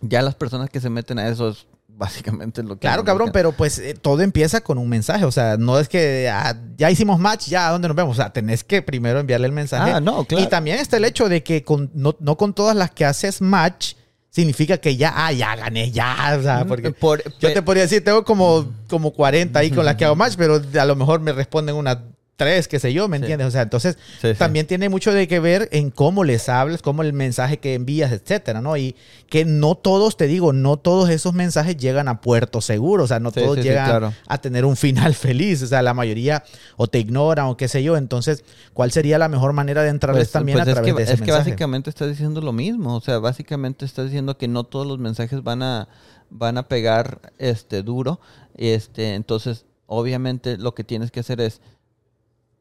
ya 0.00 0.22
las 0.22 0.34
personas 0.34 0.70
que 0.70 0.80
se 0.80 0.90
meten 0.90 1.18
a 1.18 1.28
eso 1.28 1.48
es 1.48 1.66
básicamente 1.96 2.62
lo 2.62 2.74
que... 2.76 2.80
Claro, 2.80 3.04
cabrón, 3.04 3.30
pero 3.32 3.52
pues 3.52 3.78
eh, 3.78 3.94
todo 3.94 4.22
empieza 4.22 4.60
con 4.60 4.78
un 4.78 4.88
mensaje. 4.88 5.24
O 5.24 5.32
sea, 5.32 5.56
no 5.56 5.78
es 5.78 5.88
que 5.88 6.28
ah, 6.30 6.56
ya 6.76 6.90
hicimos 6.90 7.18
match, 7.18 7.48
ya, 7.48 7.70
¿dónde 7.70 7.88
nos 7.88 7.96
vemos? 7.96 8.18
O 8.18 8.22
sea, 8.22 8.32
tenés 8.32 8.64
que 8.64 8.82
primero 8.82 9.20
enviarle 9.20 9.46
el 9.46 9.52
mensaje. 9.52 9.92
Ah, 9.92 10.00
no, 10.00 10.24
claro. 10.24 10.44
Y 10.44 10.48
también 10.48 10.78
está 10.78 10.96
el 10.96 11.04
hecho 11.04 11.28
de 11.28 11.42
que 11.42 11.62
con, 11.62 11.90
no, 11.94 12.36
con 12.36 12.54
todas 12.54 12.76
las 12.76 12.90
que 12.90 13.04
haces 13.04 13.40
match 13.40 13.94
significa 14.30 14.78
que 14.78 14.96
ya, 14.96 15.12
ah, 15.14 15.32
ya 15.32 15.54
gané, 15.54 15.92
ya, 15.92 16.36
o 16.36 16.42
sea, 16.42 16.64
porque 16.64 16.92
yo 17.38 17.52
te 17.52 17.62
podría 17.62 17.84
decir, 17.84 18.02
tengo 18.02 18.24
como, 18.24 18.66
como 18.88 19.12
40 19.12 19.56
ahí 19.56 19.70
con 19.70 19.84
las 19.84 19.94
que 19.94 20.04
hago 20.04 20.16
match, 20.16 20.34
pero 20.36 20.60
a 20.80 20.84
lo 20.84 20.96
mejor 20.96 21.20
me 21.20 21.32
responden 21.32 21.76
una 21.76 22.02
tres, 22.36 22.68
qué 22.68 22.80
sé 22.80 22.92
yo, 22.92 23.08
¿me 23.08 23.16
entiendes? 23.16 23.46
O 23.46 23.50
sea, 23.50 23.62
entonces 23.62 23.96
también 24.38 24.66
tiene 24.66 24.88
mucho 24.88 25.12
de 25.12 25.28
que 25.28 25.40
ver 25.40 25.68
en 25.72 25.90
cómo 25.90 26.24
les 26.24 26.48
hablas, 26.48 26.82
cómo 26.82 27.02
el 27.02 27.12
mensaje 27.12 27.58
que 27.58 27.74
envías, 27.74 28.12
etcétera, 28.12 28.60
¿no? 28.60 28.76
Y 28.76 28.96
que 29.28 29.44
no 29.44 29.74
todos, 29.76 30.16
te 30.16 30.26
digo, 30.26 30.52
no 30.52 30.76
todos 30.76 31.10
esos 31.10 31.34
mensajes 31.34 31.76
llegan 31.76 32.08
a 32.08 32.20
puerto 32.20 32.60
seguro, 32.60 33.04
o 33.04 33.06
sea, 33.06 33.20
no 33.20 33.30
todos 33.30 33.58
llegan 33.58 34.12
a 34.26 34.38
tener 34.38 34.64
un 34.64 34.76
final 34.76 35.14
feliz, 35.14 35.62
o 35.62 35.66
sea, 35.66 35.82
la 35.82 35.94
mayoría 35.94 36.44
o 36.76 36.88
te 36.88 36.98
ignoran 36.98 37.46
o 37.46 37.56
qué 37.56 37.68
sé 37.68 37.82
yo, 37.82 37.96
entonces, 37.96 38.44
¿cuál 38.72 38.90
sería 38.90 39.18
la 39.18 39.28
mejor 39.28 39.52
manera 39.52 39.82
de 39.82 39.90
entrarles 39.90 40.28
pues, 40.28 40.32
también 40.32 40.58
pues 40.58 40.68
a 40.68 40.72
través 40.72 40.92
que, 40.92 40.98
de 40.98 41.02
ese 41.04 41.14
Es 41.14 41.22
que 41.22 41.32
básicamente 41.32 41.90
estás 41.90 42.08
diciendo 42.08 42.40
lo 42.40 42.52
mismo, 42.52 42.96
o 42.96 43.00
sea, 43.00 43.18
básicamente 43.18 43.84
estás 43.84 44.06
diciendo 44.06 44.36
que 44.36 44.48
no 44.48 44.64
todos 44.64 44.86
los 44.86 44.98
mensajes 44.98 45.42
van 45.42 45.62
a 45.62 45.88
van 46.30 46.58
a 46.58 46.66
pegar 46.66 47.32
este 47.38 47.82
duro, 47.82 48.18
este, 48.56 49.14
entonces 49.14 49.66
obviamente 49.86 50.56
lo 50.56 50.74
que 50.74 50.84
tienes 50.84 51.10
que 51.10 51.20
hacer 51.20 51.40
es 51.40 51.60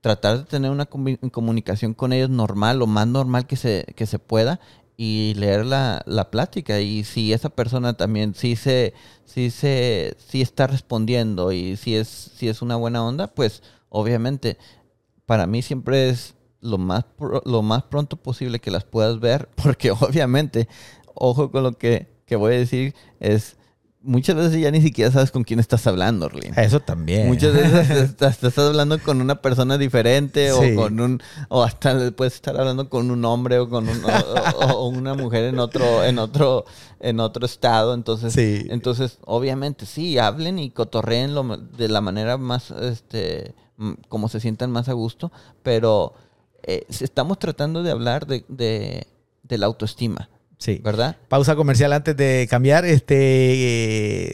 tratar 0.04 0.40
de 0.40 0.44
tener 0.44 0.70
una 0.70 0.86
comunicación 0.86 1.94
con 1.94 2.12
ellos 2.12 2.30
normal, 2.30 2.80
lo 2.80 2.88
más 2.88 3.08
normal 3.08 3.48
que 3.48 3.56
se, 3.56 3.86
que 3.96 4.06
se 4.06 4.20
pueda 4.20 4.60
y 4.98 5.34
leer 5.38 5.66
la, 5.66 6.04
la 6.06 6.30
plática. 6.30 6.82
Y 6.82 7.06
si 7.06 7.32
esa 7.32 7.48
persona 7.48 7.94
también 7.94 8.36
sí 8.36 8.58
se 8.58 8.94
sí 9.24 9.50
se 9.50 10.18
sí 10.18 10.42
está 10.42 10.68
respondiendo 10.68 11.54
y 11.54 11.78
si 11.78 11.96
es 11.96 12.10
si 12.10 12.50
es 12.50 12.62
una 12.62 12.76
buena 12.76 13.02
onda 13.06 13.28
pues 13.28 13.64
obviamente 13.88 14.58
para 15.26 15.48
mí 15.48 15.62
siempre 15.62 16.10
es 16.10 16.36
lo 16.60 16.78
más 16.78 17.06
lo 17.46 17.62
más 17.62 17.84
pronto 17.84 18.18
posible 18.18 18.60
que 18.60 18.72
las 18.72 18.84
puedas 18.84 19.22
ver 19.22 19.48
porque 19.64 19.92
obviamente 19.92 20.68
ojo 21.14 21.50
con 21.50 21.64
lo 21.64 21.72
que, 21.78 22.08
que 22.26 22.36
voy 22.36 22.56
a 22.56 22.58
decir 22.58 22.94
es 23.22 23.56
muchas 24.04 24.36
veces 24.36 24.60
ya 24.60 24.70
ni 24.70 24.82
siquiera 24.82 25.10
sabes 25.12 25.32
con 25.32 25.44
quién 25.44 25.60
estás 25.60 25.88
hablando, 25.88 26.26
Orlin. 26.28 26.54
Eso 26.58 26.80
también. 26.80 27.28
Muchas 27.28 27.54
veces 27.54 27.90
estás, 28.22 28.58
hablando 28.58 29.00
con 29.00 29.22
una 29.22 29.42
persona 29.42 29.78
diferente 29.78 30.52
o 30.52 30.60
con 30.76 31.00
un 31.00 31.24
o 31.50 31.64
hasta 31.64 32.12
puedes 32.12 32.36
estar 32.36 32.60
hablando 32.60 32.90
con 32.90 33.10
un 33.10 33.24
hombre 33.26 33.60
o 33.60 33.70
con 33.70 33.88
un, 33.88 34.02
o, 34.70 34.88
una 34.90 35.16
mujer 35.16 35.46
en 35.46 35.60
otro 35.60 36.04
en 36.04 36.20
otro 36.20 36.66
en 37.00 37.20
otro 37.20 37.46
estado, 37.46 37.94
entonces 37.94 38.36
entonces 38.38 39.18
obviamente 39.26 39.86
sí, 39.86 40.18
hablen 40.18 40.60
y 40.60 40.70
cotorreen 40.70 41.34
de 41.76 41.88
la 41.88 42.02
manera 42.02 42.38
más 42.38 42.72
este 42.72 43.56
como 44.10 44.30
se 44.30 44.40
sientan 44.40 44.72
más 44.72 44.90
a 44.90 44.94
gusto, 44.94 45.32
pero 45.64 46.14
eh, 46.62 46.86
estamos 46.88 47.40
tratando 47.40 47.84
de 47.84 47.92
hablar 47.92 48.28
de, 48.28 48.46
de 48.48 49.58
la 49.58 49.66
autoestima. 49.66 50.30
Sí. 50.58 50.80
¿Verdad? 50.82 51.18
Pausa 51.28 51.56
comercial 51.56 51.92
antes 51.92 52.16
de 52.16 52.48
cambiar. 52.50 52.86
Este 52.86 53.16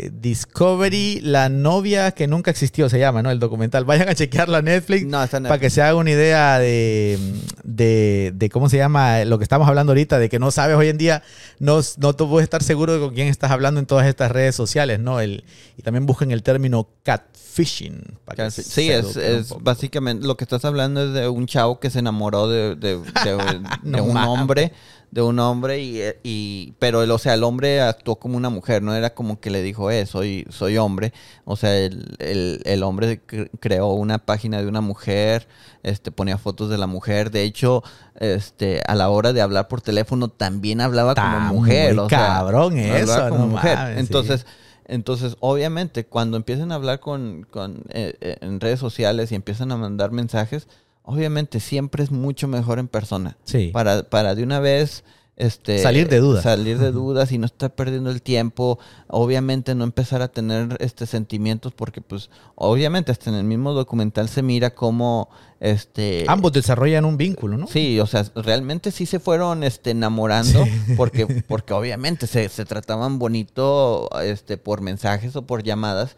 eh, 0.05 0.11
Discovery, 0.13 1.21
la 1.21 1.49
novia 1.49 2.11
que 2.11 2.27
nunca 2.27 2.51
existió, 2.51 2.87
se 2.87 2.99
llama, 2.99 3.23
¿no? 3.23 3.31
El 3.31 3.39
documental. 3.39 3.83
Vayan 3.85 4.09
a 4.09 4.15
chequearlo 4.15 4.57
a 4.57 4.61
Netflix, 4.61 5.07
para 5.09 5.57
que 5.57 5.69
se 5.71 5.81
haga 5.81 5.95
una 5.95 6.11
idea 6.11 6.59
de, 6.59 7.17
de, 7.63 8.49
cómo 8.51 8.69
se 8.69 8.77
llama 8.77 9.25
lo 9.25 9.37
que 9.39 9.43
estamos 9.43 9.67
hablando 9.67 9.91
ahorita, 9.91 10.19
de 10.19 10.29
que 10.29 10.37
no 10.37 10.51
sabes 10.51 10.75
hoy 10.75 10.89
en 10.89 10.97
día, 10.97 11.23
no, 11.57 11.79
no 11.97 12.13
tú 12.13 12.29
puedes 12.29 12.43
estar 12.43 12.61
seguro 12.61 12.93
de 12.93 12.99
con 12.99 13.13
quién 13.13 13.27
estás 13.27 13.51
hablando 13.51 13.79
en 13.79 13.85
todas 13.85 14.05
estas 14.05 14.31
redes 14.31 14.55
sociales, 14.55 14.99
¿no? 14.99 15.19
El, 15.19 15.43
y 15.77 15.81
también 15.81 16.05
busquen 16.05 16.31
el 16.31 16.43
término 16.43 16.89
catfishing. 17.03 18.03
sí, 18.51 18.91
es, 18.91 19.15
es 19.15 19.53
básicamente 19.61 20.27
lo 20.27 20.37
que 20.37 20.43
estás 20.43 20.63
hablando 20.65 21.03
es 21.03 21.13
de 21.13 21.27
un 21.27 21.47
chavo 21.47 21.79
que 21.79 21.89
se 21.89 21.99
enamoró 21.99 22.47
de, 22.47 22.75
de, 22.75 22.95
un 24.01 24.17
hombre 24.17 24.73
de 25.11 25.21
un 25.21 25.39
hombre 25.39 25.81
y, 25.81 26.01
y, 26.23 26.73
pero 26.77 27.01
el, 27.01 27.09
o 27.11 27.17
sea, 27.17 27.33
el 27.33 27.43
hombre 27.43 27.81
actuó 27.81 28.17
como 28.17 28.37
una 28.37 28.49
mujer, 28.49 28.83
no 28.83 28.93
era 28.93 29.13
como 29.13 29.39
que 29.39 29.49
le 29.49 29.63
dijo, 29.63 29.89
eh, 29.89 30.05
soy, 30.05 30.45
soy 30.49 30.77
hombre. 30.77 31.13
O 31.45 31.55
sea, 31.55 31.75
el, 31.77 32.15
el, 32.19 32.61
el 32.65 32.83
hombre 32.83 33.21
creó 33.59 33.93
una 33.93 34.19
página 34.19 34.61
de 34.61 34.67
una 34.67 34.81
mujer, 34.81 35.47
este, 35.83 36.11
ponía 36.11 36.37
fotos 36.37 36.69
de 36.69 36.77
la 36.77 36.87
mujer. 36.87 37.31
De 37.31 37.43
hecho, 37.43 37.83
este, 38.19 38.81
a 38.85 38.95
la 38.95 39.09
hora 39.09 39.33
de 39.33 39.41
hablar 39.41 39.67
por 39.67 39.81
teléfono 39.81 40.29
también 40.29 40.81
hablaba 40.81 41.15
como 41.15 41.39
mujer. 41.39 41.97
o 41.97 42.07
cabrón 42.07 42.77
eso, 42.77 43.29
como 43.29 43.47
mujer. 43.47 43.97
Entonces, 43.97 44.45
entonces, 44.85 45.37
obviamente, 45.39 46.05
cuando 46.05 46.35
empiezan 46.35 46.71
a 46.71 46.75
hablar 46.75 46.99
con, 46.99 47.45
con 47.49 47.83
eh, 47.89 48.15
eh, 48.21 48.37
en 48.41 48.59
redes 48.59 48.79
sociales 48.79 49.31
y 49.31 49.35
empiezan 49.35 49.71
a 49.71 49.77
mandar 49.77 50.11
mensajes, 50.11 50.67
obviamente 51.09 51.59
siempre 51.59 52.03
es 52.03 52.11
mucho 52.11 52.47
mejor 52.47 52.77
en 52.79 52.87
persona. 52.87 53.37
Sí. 53.43 53.71
Para, 53.73 54.03
para 54.03 54.35
de 54.35 54.43
una 54.43 54.59
vez 54.59 55.03
este, 55.39 55.79
Salir 55.79 56.09
de 56.09 56.19
dudas. 56.19 56.43
Salir 56.43 56.77
de 56.79 56.91
dudas 56.91 57.31
y 57.31 57.37
no 57.37 57.45
estar 57.45 57.73
perdiendo 57.73 58.11
el 58.11 58.21
tiempo. 58.21 58.77
Obviamente 59.07 59.73
no 59.73 59.85
empezar 59.85 60.21
a 60.21 60.27
tener 60.27 60.75
este 60.81 61.05
sentimientos 61.05 61.71
porque 61.73 62.01
pues 62.01 62.29
obviamente 62.55 63.13
hasta 63.13 63.29
en 63.29 63.37
el 63.37 63.45
mismo 63.45 63.71
documental 63.71 64.27
se 64.27 64.41
mira 64.41 64.75
cómo 64.75 65.29
este 65.61 66.25
Ambos 66.27 66.51
desarrollan 66.51 67.05
un 67.05 67.15
vínculo, 67.15 67.57
¿no? 67.57 67.67
Sí, 67.67 68.01
o 68.01 68.05
sea, 68.05 68.25
realmente 68.35 68.91
sí 68.91 69.05
se 69.05 69.21
fueron 69.21 69.63
este 69.63 69.91
enamorando 69.91 70.65
porque 70.97 71.25
porque 71.47 71.73
obviamente 71.73 72.27
se, 72.27 72.49
se 72.49 72.65
trataban 72.65 73.17
bonito 73.17 74.09
este 74.21 74.57
por 74.57 74.81
mensajes 74.81 75.37
o 75.37 75.47
por 75.47 75.63
llamadas 75.63 76.17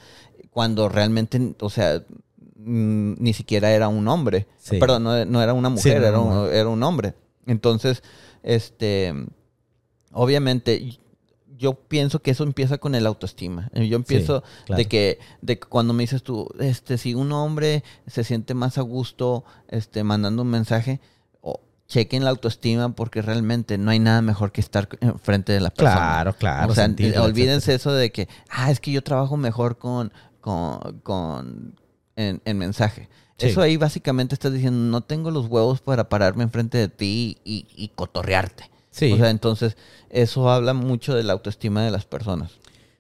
cuando 0.50 0.90
realmente, 0.90 1.56
o 1.60 1.70
sea, 1.70 2.04
mm, 2.66 3.14
ni 3.20 3.34
siquiera 3.34 3.72
era 3.72 3.88
un 3.88 4.08
hombre. 4.08 4.48
Sí. 4.58 4.78
Perdón, 4.78 5.04
no, 5.04 5.26
no 5.26 5.42
era 5.42 5.54
una 5.54 5.70
Sí, 5.70 5.76
mujer, 5.76 6.02
no 6.02 6.08
era 6.08 6.20
un, 6.20 6.54
era 6.54 6.70
un 6.70 6.84
hombre. 6.84 7.16
Entonces, 7.46 8.04
este, 8.44 9.14
obviamente, 10.12 11.00
yo 11.62 11.76
pienso 11.76 12.22
que 12.22 12.32
eso 12.32 12.44
empieza 12.44 12.80
con 12.80 12.96
el 12.96 13.06
autoestima. 13.06 13.70
Yo 13.74 13.96
empiezo 13.96 14.44
claro. 14.66 14.78
de 14.78 14.88
que, 14.88 15.20
de 15.42 15.60
que 15.60 15.68
cuando 15.68 15.94
me 15.94 16.04
dices 16.04 16.24
tú, 16.24 16.48
este, 16.60 16.98
si 16.98 17.14
un 17.14 17.32
hombre 17.32 17.84
se 18.08 18.24
siente 18.24 18.56
más 18.56 18.80
a 18.80 18.82
gusto, 18.82 19.46
este, 19.68 20.04
mandando 20.04 20.42
un 20.42 20.50
mensaje, 20.50 21.02
o 21.42 21.62
chequen 21.88 22.24
la 22.24 22.32
autoestima 22.32 22.96
porque 22.96 23.22
realmente 23.22 23.78
no 23.78 23.92
hay 23.92 24.00
nada 24.00 24.24
mejor 24.24 24.52
que 24.52 24.60
estar 24.60 24.90
frente 25.22 25.54
de 25.54 25.60
la 25.60 25.70
persona. 25.70 25.96
Claro, 25.96 26.34
claro. 26.34 26.72
O 26.72 26.76
sea, 26.76 26.86
sentirlo, 26.86 27.24
olvídense 27.24 27.76
eso 27.76 27.94
de 27.94 28.12
que, 28.12 28.28
ah, 28.50 28.72
es 28.72 28.80
que 28.80 28.92
yo 28.92 29.04
trabajo 29.04 29.38
mejor 29.38 29.78
con, 29.78 30.12
con, 30.40 31.02
con 31.04 31.76
en, 32.16 32.42
en 32.46 32.58
mensaje. 32.58 33.10
Sí. 33.38 33.48
Eso 33.48 33.62
ahí 33.62 33.78
básicamente 33.78 34.36
estás 34.36 34.54
diciendo, 34.54 34.80
no 34.80 35.02
tengo 35.02 35.32
los 35.32 35.48
huevos 35.48 35.82
para 35.82 36.10
pararme 36.10 36.44
enfrente 36.44 36.78
de 36.78 36.90
ti 36.90 37.38
y, 37.44 37.66
y 37.76 37.90
cotorrearte. 37.90 38.70
Sí. 38.92 39.12
O 39.14 39.18
sea, 39.18 39.30
entonces 39.30 39.78
eso 40.10 40.50
habla 40.50 40.74
mucho 40.74 41.16
de 41.16 41.24
la 41.24 41.34
autoestima 41.34 41.84
de 41.84 41.92
las 41.92 42.06
personas. 42.06 42.52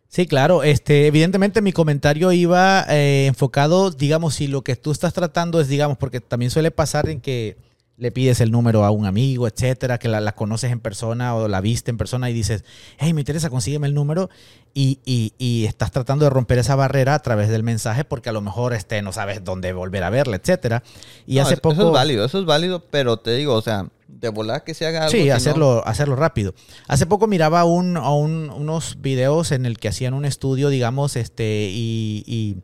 Sí, 0.08 0.28
claro. 0.28 0.64
Este, 0.64 1.08
evidentemente 1.08 1.62
mi 1.62 1.72
comentario 1.72 2.32
iba 2.34 2.86
eh, 2.90 3.28
enfocado, 3.28 3.92
digamos, 3.92 4.36
si 4.36 4.48
lo 4.48 4.62
que 4.62 4.76
tú 4.76 4.92
estás 4.92 5.14
tratando 5.14 5.62
es, 5.62 5.70
digamos, 5.70 5.98
porque 5.98 6.20
también 6.20 6.52
suele 6.52 6.70
pasar 6.70 7.08
en 7.08 7.22
que 7.22 7.56
le 8.02 8.12
pides 8.12 8.42
el 8.42 8.50
número 8.50 8.84
a 8.84 8.90
un 8.90 9.06
amigo, 9.06 9.48
etcétera, 9.48 10.00
que 10.00 10.08
la, 10.08 10.20
la 10.22 10.32
conoces 10.34 10.72
en 10.72 10.80
persona 10.80 11.36
o 11.36 11.48
la 11.48 11.62
viste 11.62 11.92
en 11.92 11.98
persona 11.98 12.32
y 12.32 12.34
dices, 12.34 12.66
hey, 12.98 13.14
me 13.14 13.22
interesa, 13.22 13.52
consígueme 13.52 13.86
el 13.86 13.94
número 13.94 14.28
y, 14.74 14.98
y- 15.06 15.34
y 15.38 15.66
estás 15.66 15.92
tratando 15.92 16.26
de 16.26 16.32
romper 16.32 16.58
esa 16.58 16.76
barrera 16.76 17.14
a 17.14 17.20
través 17.20 17.50
del 17.50 17.62
mensaje 17.62 18.04
porque 18.04 18.30
a 18.30 18.32
lo 18.32 18.42
mejor 18.42 18.74
este, 18.74 19.04
no 19.04 19.12
sabes 19.14 19.44
dónde 19.44 19.72
volver 19.74 20.04
a 20.04 20.10
verla, 20.10 20.38
etcétera. 20.38 20.82
Y 21.28 21.36
No, 21.36 21.44
hace 21.44 21.54
eso- 21.54 21.62
poco... 21.62 21.74
Eso 21.76 21.88
es 21.90 21.94
válido, 21.94 22.26
eso 22.26 22.40
es 22.40 22.46
válido, 22.46 22.84
pero 22.90 23.18
te 23.18 23.36
digo, 23.36 23.54
o 23.54 23.62
sea, 23.62 23.86
de 24.08 24.30
volar 24.30 24.64
que 24.64 24.74
se 24.74 24.88
haga 24.88 25.02
algo. 25.06 25.12
Sí, 25.12 25.28
no- 25.28 25.36
hacerlo, 25.36 25.84
hacerlo 25.86 26.16
rápido. 26.16 26.56
Hace 26.88 27.06
poco 27.06 27.28
miraba 27.28 27.66
un, 27.66 27.98
a 27.98 28.10
un- 28.16 28.50
unos 28.50 28.98
videos 29.00 29.52
en 29.52 29.68
el 29.68 29.78
que 29.78 29.90
hacían 29.90 30.16
un 30.16 30.26
estudio, 30.26 30.70
digamos, 30.70 31.16
este, 31.18 31.70
y, 31.72 32.24
y- 32.26 32.58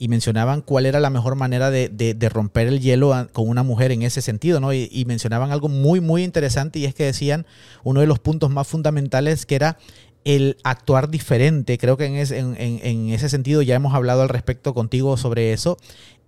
y 0.00 0.08
mencionaban 0.08 0.62
cuál 0.62 0.86
era 0.86 0.98
la 0.98 1.10
mejor 1.10 1.34
manera 1.36 1.70
de, 1.70 1.90
de- 1.90 2.28
romper 2.30 2.66
el 2.68 2.80
hielo 2.80 3.28
con 3.34 3.46
una 3.46 3.62
mujer 3.62 3.92
en 3.92 4.00
ese 4.00 4.22
sentido, 4.22 4.58
¿no? 4.58 4.72
Y, 4.72 5.04
mencionaban 5.06 5.52
algo 5.52 5.68
muy, 5.68 6.00
muy 6.00 6.24
interesante 6.24 6.78
y 6.78 6.86
es 6.86 6.94
que 6.94 7.04
decían 7.04 7.44
uno 7.84 8.00
de 8.00 8.06
los 8.06 8.18
puntos 8.18 8.48
más 8.48 8.66
fundamentales 8.66 9.44
que 9.44 9.56
era 9.56 9.76
el 10.24 10.56
actuar 10.64 11.10
diferente. 11.10 11.76
Creo 11.76 11.98
que 11.98 12.06
en, 12.06 12.14
ese- 12.16 12.38
en- 12.38 12.56
en- 12.58 12.80
en 12.82 13.10
ese 13.10 13.28
sentido 13.28 13.60
ya 13.60 13.74
hemos 13.74 13.92
hablado 13.94 14.22
al 14.22 14.30
respecto 14.30 14.72
contigo 14.72 15.18
sobre 15.18 15.52
eso. 15.52 15.76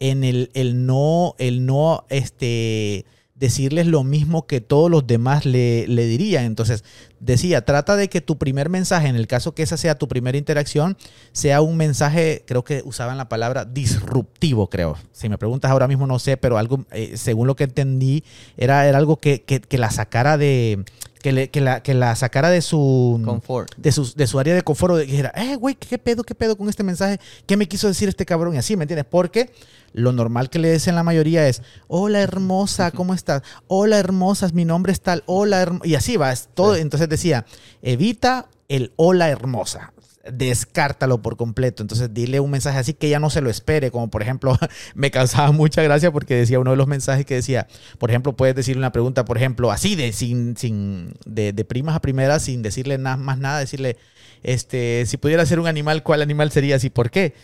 En 0.00 0.22
el, 0.22 0.50
el 0.52 0.84
no, 0.84 1.34
el 1.38 1.64
no, 1.64 2.04
este, 2.10 3.06
decirles 3.42 3.88
lo 3.88 4.04
mismo 4.04 4.46
que 4.46 4.60
todos 4.60 4.88
los 4.88 5.04
demás 5.04 5.44
le, 5.44 5.86
le 5.88 6.06
dirían. 6.06 6.44
Entonces, 6.44 6.84
decía, 7.18 7.64
trata 7.64 7.96
de 7.96 8.08
que 8.08 8.20
tu 8.20 8.38
primer 8.38 8.68
mensaje, 8.68 9.08
en 9.08 9.16
el 9.16 9.26
caso 9.26 9.52
que 9.52 9.64
esa 9.64 9.76
sea 9.76 9.96
tu 9.98 10.06
primera 10.06 10.38
interacción, 10.38 10.96
sea 11.32 11.60
un 11.60 11.76
mensaje, 11.76 12.44
creo 12.46 12.62
que 12.62 12.82
usaban 12.84 13.18
la 13.18 13.28
palabra 13.28 13.64
disruptivo, 13.64 14.70
creo. 14.70 14.96
Si 15.10 15.28
me 15.28 15.38
preguntas 15.38 15.72
ahora 15.72 15.88
mismo 15.88 16.06
no 16.06 16.20
sé, 16.20 16.36
pero 16.36 16.56
algo, 16.56 16.84
eh, 16.92 17.14
según 17.16 17.48
lo 17.48 17.56
que 17.56 17.64
entendí, 17.64 18.22
era, 18.56 18.86
era 18.86 18.96
algo 18.98 19.18
que, 19.18 19.42
que- 19.42 19.60
que 19.60 19.76
la 19.78 19.90
sacara 19.90 20.38
de... 20.38 20.84
Que, 21.22 21.30
le- 21.32 21.50
que 21.50 21.60
la, 21.60 21.82
que 21.82 21.94
la 21.94 22.16
sacara 22.16 22.50
de 22.50 22.60
su 22.62 23.20
Confort. 23.24 23.74
de 23.76 23.92
su, 23.92 24.12
de 24.14 24.26
su 24.26 24.38
área 24.40 24.54
de 24.54 24.62
confort, 24.62 24.94
o 24.94 24.96
de 24.96 25.06
que 25.06 25.12
dijera, 25.12 25.32
eh, 25.36 25.54
güey, 25.56 25.76
¿qué 25.76 25.96
pedo, 25.98 26.24
qué 26.24 26.34
pedo 26.34 26.56
con 26.56 26.68
este 26.68 26.82
mensaje? 26.82 27.20
¿Qué 27.46 27.56
me 27.56 27.68
quiso 27.68 27.86
decir 27.86 28.08
este 28.08 28.26
cabrón? 28.26 28.54
Y 28.54 28.58
así, 28.58 28.76
¿me 28.76 28.82
entiendes? 28.84 29.06
Porque 29.08 29.52
lo 29.92 30.12
normal 30.12 30.50
que 30.50 30.58
le 30.58 30.72
dicen 30.72 30.94
la 30.96 31.04
mayoría 31.04 31.46
es, 31.46 31.62
hola 31.86 32.20
hermosa, 32.20 32.90
¿cómo 32.90 33.14
estás? 33.14 33.42
Hola 33.68 33.98
hermosa, 33.98 34.48
mi 34.52 34.64
nombre 34.64 34.92
es 34.92 35.00
tal, 35.00 35.22
hola 35.26 35.60
hermosa. 35.62 35.86
Y 35.86 35.94
así 35.94 36.16
va, 36.16 36.32
es 36.32 36.48
todo. 36.54 36.74
Entonces 36.76 37.08
decía, 37.08 37.46
evita 37.82 38.48
el 38.68 38.92
hola 38.96 39.28
hermosa. 39.28 39.92
Descártalo 40.30 41.22
por 41.22 41.36
completo. 41.36 41.82
Entonces, 41.82 42.12
dile 42.12 42.40
un 42.40 42.50
mensaje 42.50 42.78
así 42.78 42.94
que 42.94 43.08
ella 43.08 43.18
no 43.18 43.30
se 43.30 43.40
lo 43.40 43.50
espere. 43.50 43.90
Como 43.90 44.10
por 44.10 44.22
ejemplo, 44.22 44.56
me 44.94 45.10
causaba 45.10 45.52
mucha 45.52 45.82
gracia 45.82 46.10
porque 46.12 46.34
decía 46.34 46.60
uno 46.60 46.72
de 46.72 46.76
los 46.76 46.86
mensajes 46.86 47.26
que 47.26 47.34
decía, 47.34 47.66
por 47.98 48.10
ejemplo, 48.10 48.34
puedes 48.34 48.54
decirle 48.54 48.78
una 48.78 48.92
pregunta, 48.92 49.24
por 49.24 49.36
ejemplo, 49.36 49.70
así 49.70 49.96
de 49.96 50.12
sin, 50.12 50.56
sin, 50.56 51.14
de, 51.24 51.52
de 51.52 51.64
primas 51.64 51.96
a 51.96 52.00
primeras, 52.00 52.42
sin 52.42 52.62
decirle 52.62 52.98
nada 52.98 53.16
más 53.16 53.38
nada, 53.38 53.58
decirle, 53.58 53.96
este, 54.42 55.04
si 55.06 55.16
pudiera 55.16 55.46
ser 55.46 55.60
un 55.60 55.66
animal, 55.66 56.02
¿cuál 56.02 56.22
animal 56.22 56.50
serías 56.50 56.84
y 56.84 56.90
por 56.90 57.10
qué? 57.10 57.34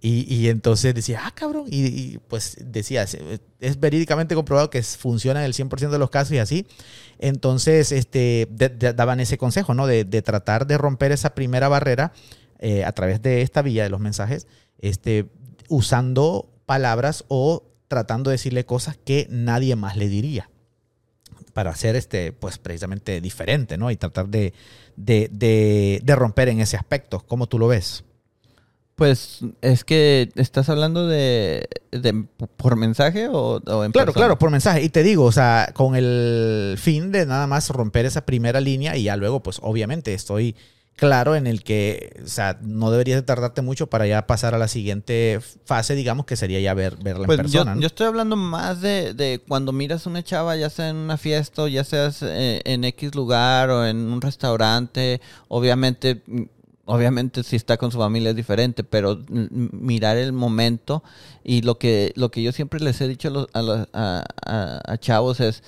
Y, 0.00 0.48
entonces 0.48 0.94
decía, 0.94 1.22
ah, 1.24 1.32
cabrón. 1.34 1.64
Y, 1.68 2.18
pues 2.28 2.56
decía, 2.60 3.02
es, 3.02 3.80
verídicamente 3.80 4.36
comprobado 4.36 4.70
que 4.70 4.82
funciona 4.82 5.40
en 5.40 5.46
el 5.46 5.54
100% 5.54 5.90
de 5.90 5.98
los 5.98 6.10
casos 6.10 6.32
y 6.32 6.38
así. 6.38 6.66
Entonces, 7.18 7.90
este, 7.90 8.46
daban 8.94 9.18
ese 9.18 9.38
consejo, 9.38 9.74
¿no? 9.74 9.86
De, 9.88 10.04
tratar 10.22 10.66
de 10.66 10.78
romper 10.78 11.10
esa 11.10 11.34
primera 11.34 11.68
barrera 11.68 12.12
eh, 12.60 12.84
a 12.84 12.92
través 12.92 13.22
de 13.22 13.42
esta 13.42 13.62
vía 13.62 13.82
de 13.82 13.90
los 13.90 14.00
mensajes, 14.00 14.46
este, 14.80 15.26
usando 15.68 16.48
palabras 16.64 17.24
o 17.26 17.64
tratando 17.88 18.30
de 18.30 18.34
decirle 18.34 18.64
cosas 18.64 18.98
que 19.04 19.26
nadie 19.30 19.74
más 19.74 19.96
le 19.96 20.08
diría 20.08 20.50
para 21.54 21.74
ser 21.74 21.96
este, 21.96 22.32
pues 22.32 22.58
precisamente 22.58 23.20
diferente, 23.20 23.78
¿no? 23.78 23.90
Y 23.90 23.96
tratar 23.96 24.28
de- 24.28 24.52
de 24.96 26.14
romper 26.14 26.50
en 26.50 26.60
ese 26.60 26.76
aspecto. 26.76 27.20
¿Cómo 27.26 27.48
tú 27.48 27.58
lo 27.58 27.66
ves? 27.66 28.04
Pues 28.98 29.38
es 29.62 29.84
que 29.84 30.28
estás 30.34 30.68
hablando 30.68 31.06
de, 31.06 31.68
de 31.92 32.24
por 32.56 32.74
mensaje 32.74 33.28
o, 33.28 33.60
o 33.64 33.84
en 33.84 33.92
Claro, 33.92 34.06
persona? 34.06 34.12
claro, 34.12 34.38
por 34.40 34.50
mensaje. 34.50 34.82
Y 34.82 34.88
te 34.88 35.04
digo, 35.04 35.24
o 35.24 35.30
sea, 35.30 35.70
con 35.72 35.94
el 35.94 36.74
fin 36.78 37.12
de 37.12 37.24
nada 37.24 37.46
más 37.46 37.70
romper 37.70 38.06
esa 38.06 38.26
primera 38.26 38.60
línea 38.60 38.96
y 38.96 39.04
ya 39.04 39.16
luego, 39.16 39.40
pues 39.40 39.60
obviamente 39.62 40.14
estoy 40.14 40.56
claro 40.96 41.36
en 41.36 41.46
el 41.46 41.62
que, 41.62 42.20
o 42.24 42.26
sea, 42.26 42.58
no 42.60 42.90
deberías 42.90 43.18
de 43.20 43.22
tardarte 43.22 43.62
mucho 43.62 43.86
para 43.86 44.08
ya 44.08 44.26
pasar 44.26 44.56
a 44.56 44.58
la 44.58 44.66
siguiente 44.66 45.38
fase, 45.64 45.94
digamos, 45.94 46.26
que 46.26 46.34
sería 46.34 46.58
ya 46.58 46.74
ver, 46.74 46.96
verla 46.96 47.24
Pues 47.26 47.38
en 47.38 47.44
yo, 47.46 47.52
persona. 47.52 47.74
¿no? 47.76 47.80
yo 47.80 47.86
estoy 47.86 48.08
hablando 48.08 48.34
más 48.34 48.80
de, 48.80 49.14
de 49.14 49.40
cuando 49.46 49.70
miras 49.70 50.06
una 50.06 50.24
chava, 50.24 50.56
ya 50.56 50.70
sea 50.70 50.88
en 50.88 50.96
una 50.96 51.16
fiesta 51.16 51.62
o 51.62 51.68
ya 51.68 51.84
seas 51.84 52.18
eh, 52.24 52.62
en 52.64 52.82
X 52.82 53.14
lugar 53.14 53.70
o 53.70 53.86
en 53.86 53.96
un 53.96 54.20
restaurante, 54.20 55.20
obviamente, 55.46 56.20
obviamente 56.88 57.44
si 57.44 57.56
está 57.56 57.76
con 57.76 57.92
su 57.92 57.98
familia 57.98 58.30
es 58.30 58.36
diferente, 58.36 58.82
pero 58.84 59.20
mirar 59.28 60.16
el 60.16 60.32
momento 60.32 61.02
y 61.44 61.62
lo 61.62 61.78
que, 61.78 62.12
lo 62.16 62.30
que 62.30 62.42
yo 62.42 62.52
siempre 62.52 62.80
les 62.80 63.00
he 63.00 63.08
dicho 63.08 63.28
a, 63.28 63.30
los- 63.30 63.48
a, 63.52 63.62
los- 63.62 63.88
a- 63.92 64.98
chavos 64.98 65.40
es, 65.40 65.62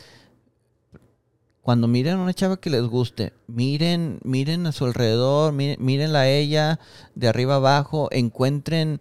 cuando 1.63 1.87
miren 1.89 2.15
a 2.19 2.23
una 2.23 2.33
chava 2.35 2.57
que 2.59 2.71
les 2.71 2.83
guste, 2.83 3.33
miren, 3.47 4.19
miren 4.25 4.67
a 4.67 4.73
su 4.73 4.87
alrededor, 4.87 5.53
miren, 5.53 5.77
mírenla 5.85 6.21
a 6.21 6.29
ella 6.29 6.81
de 7.15 7.29
arriba 7.29 7.57
abajo, 7.57 8.09
encuentren 8.13 8.99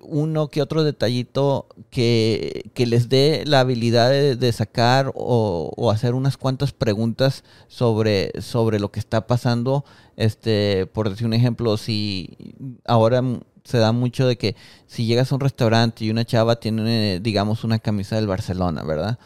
uno 0.00 0.48
que 0.48 0.62
otro 0.62 0.84
detallito 0.84 1.66
que, 1.90 2.70
que 2.74 2.86
les 2.86 3.08
dé 3.08 3.44
la 3.46 3.60
habilidad 3.60 4.10
de, 4.10 4.52
sacar 4.52 5.12
o, 5.14 5.90
hacer 5.90 6.14
unas 6.14 6.36
cuantas 6.36 6.72
preguntas 6.72 7.44
sobre, 7.68 8.32
sobre 8.40 8.80
lo 8.80 8.90
que 8.90 9.00
está 9.00 9.26
pasando. 9.26 9.84
Este, 10.16 10.86
por 10.86 11.10
decir 11.10 11.26
un 11.26 11.34
ejemplo, 11.34 11.76
si 11.76 12.36
ahora 12.84 13.22
se 13.64 13.78
da 13.78 13.92
mucho 13.92 14.26
de 14.26 14.36
que 14.36 14.56
si 14.86 15.06
llegas 15.06 15.32
a 15.32 15.34
un 15.36 15.40
restaurante 15.40 16.04
y 16.04 16.10
una 16.10 16.24
chava 16.24 16.56
tiene, 16.56 17.20
digamos, 17.20 17.64
una 17.64 17.78
camisa 17.78 18.16
del 18.16 18.26
Barcelona, 18.26 18.82
¿verdad? 18.82 19.18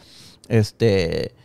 Este, 0.47 1.35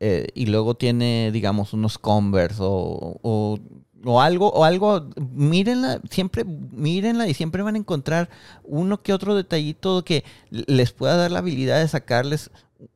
eh, 0.00 0.28
y 0.34 0.46
luego 0.46 0.74
tiene, 0.74 1.30
digamos, 1.32 1.72
unos 1.74 1.98
Converse 1.98 2.60
o, 2.62 3.58
o 4.04 4.20
algo, 4.20 4.50
o 4.50 4.64
algo, 4.64 5.06
mírenla, 5.32 6.00
siempre, 6.10 6.44
mírenla 6.44 7.28
y 7.28 7.34
siempre 7.34 7.62
van 7.62 7.74
a 7.74 7.78
encontrar 7.78 8.30
uno 8.64 9.02
que 9.02 9.12
otro 9.12 9.34
detallito 9.34 10.04
que 10.04 10.24
les 10.50 10.92
pueda 10.92 11.16
dar 11.16 11.30
la 11.30 11.40
habilidad 11.40 11.80
de 11.80 11.88
sacarles 11.88 12.50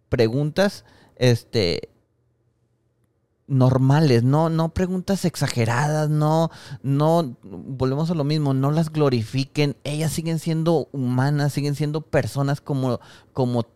preguntas, 0.09 0.85
este, 1.16 1.90
normales, 3.47 4.22
no, 4.22 4.48
no 4.48 4.70
preguntas 4.70 5.24
exageradas, 5.24 6.09
no, 6.09 6.51
no, 6.82 7.36
volvemos 7.43 8.10
a 8.10 8.14
lo 8.14 8.24
mismo, 8.24 8.55
no 8.55 8.70
las 8.70 8.90
glorifiquen, 8.90 9.76
ellas 9.85 10.12
siguen 10.12 10.39
siendo 10.39 10.89
humanas, 10.93 11.52
siguen 11.52 11.74
siendo 11.74 12.01
personas 12.01 12.60
como, 12.60 13.01
como 13.32 13.66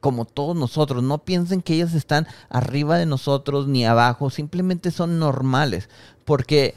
como 0.00 0.24
todos 0.24 0.56
nosotros. 0.56 1.02
No 1.02 1.24
piensen 1.24 1.62
que 1.62 1.74
ellas 1.74 1.94
están 1.94 2.26
arriba 2.48 2.98
de 2.98 3.06
nosotros 3.06 3.66
ni 3.66 3.84
abajo, 3.84 4.30
simplemente 4.30 4.90
son 4.90 5.18
normales. 5.18 5.88
Porque 6.28 6.74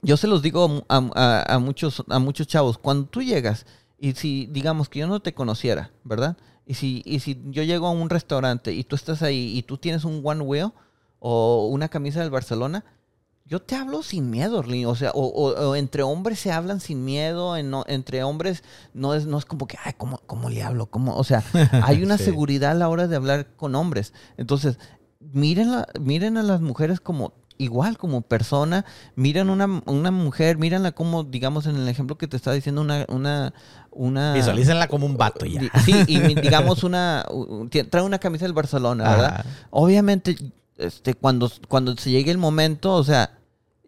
yo 0.00 0.16
se 0.16 0.26
los 0.26 0.40
digo 0.40 0.82
a, 0.88 1.58
muchos, 1.58 2.02
a 2.08 2.18
muchos 2.18 2.46
chavos, 2.46 2.78
cuando 2.78 3.06
tú 3.06 3.20
llegas 3.20 3.66
y 3.98 4.14
si 4.14 4.46
digamos 4.46 4.88
que 4.88 5.00
yo 5.00 5.06
no 5.06 5.20
te 5.20 5.34
conociera, 5.34 5.90
¿verdad? 6.04 6.38
Y 6.64 6.72
si, 6.72 7.02
y 7.04 7.20
si 7.20 7.38
yo 7.48 7.64
llego 7.64 7.86
a 7.86 7.90
un 7.90 8.08
restaurante 8.08 8.72
y 8.72 8.82
tú 8.82 8.96
estás 8.96 9.20
ahí 9.20 9.58
y 9.58 9.62
tú 9.62 9.76
tienes 9.76 10.04
un 10.04 10.22
one 10.24 10.40
wheel 10.40 10.72
o 11.18 11.66
una 11.66 11.90
camisa 11.90 12.20
del 12.20 12.30
Barcelona, 12.30 12.82
yo 13.44 13.60
te 13.60 13.76
hablo 13.76 14.02
sin 14.02 14.30
miedo, 14.30 14.64
O 14.86 14.94
sea, 14.94 15.10
o, 15.12 15.76
entre 15.76 16.02
hombres 16.02 16.38
se 16.38 16.50
hablan 16.50 16.80
sin 16.80 17.04
miedo, 17.04 17.58
entre 17.58 18.24
hombres 18.24 18.64
no 18.94 19.12
es, 19.12 19.26
no 19.26 19.36
es 19.36 19.44
como 19.44 19.66
que, 19.66 19.76
ay, 19.84 19.92
¿cómo, 19.98 20.22
cómo 20.24 20.48
le 20.48 20.62
hablo? 20.62 20.86
¿Cómo? 20.86 21.14
O 21.14 21.24
sea, 21.24 21.44
hay 21.84 22.02
una 22.02 22.16
seguridad 22.16 22.70
a 22.70 22.74
la 22.74 22.88
hora 22.88 23.06
de 23.06 23.16
hablar 23.16 23.54
con 23.54 23.74
hombres. 23.74 24.14
Entonces, 24.38 24.78
miren, 25.20 25.84
miren 26.00 26.38
a 26.38 26.42
las 26.42 26.62
mujeres 26.62 27.00
como 27.00 27.34
igual 27.58 27.98
como 27.98 28.22
persona, 28.22 28.84
miran 29.14 29.50
una, 29.50 29.82
una 29.86 30.10
mujer, 30.10 30.58
míranla 30.58 30.92
como, 30.92 31.24
digamos, 31.24 31.66
en 31.66 31.76
el 31.76 31.88
ejemplo 31.88 32.16
que 32.18 32.28
te 32.28 32.36
estaba 32.36 32.54
diciendo, 32.54 32.80
una... 32.80 33.04
una, 33.08 33.54
una 33.90 34.34
Visualícenla 34.34 34.88
como 34.88 35.06
un 35.06 35.16
vato 35.16 35.46
ya. 35.46 35.60
Sí, 35.84 35.94
y 36.06 36.20
digamos 36.40 36.84
una... 36.84 37.24
Trae 37.90 38.02
una 38.02 38.18
camisa 38.18 38.44
del 38.44 38.52
Barcelona, 38.52 39.08
¿verdad? 39.08 39.46
Obviamente, 39.70 40.36
este, 40.76 41.14
cuando, 41.14 41.50
cuando 41.68 41.96
se 41.96 42.10
llegue 42.10 42.30
el 42.30 42.38
momento, 42.38 42.94
o 42.94 43.04
sea, 43.04 43.38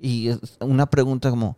y 0.00 0.30
una 0.60 0.86
pregunta 0.86 1.30
como... 1.30 1.56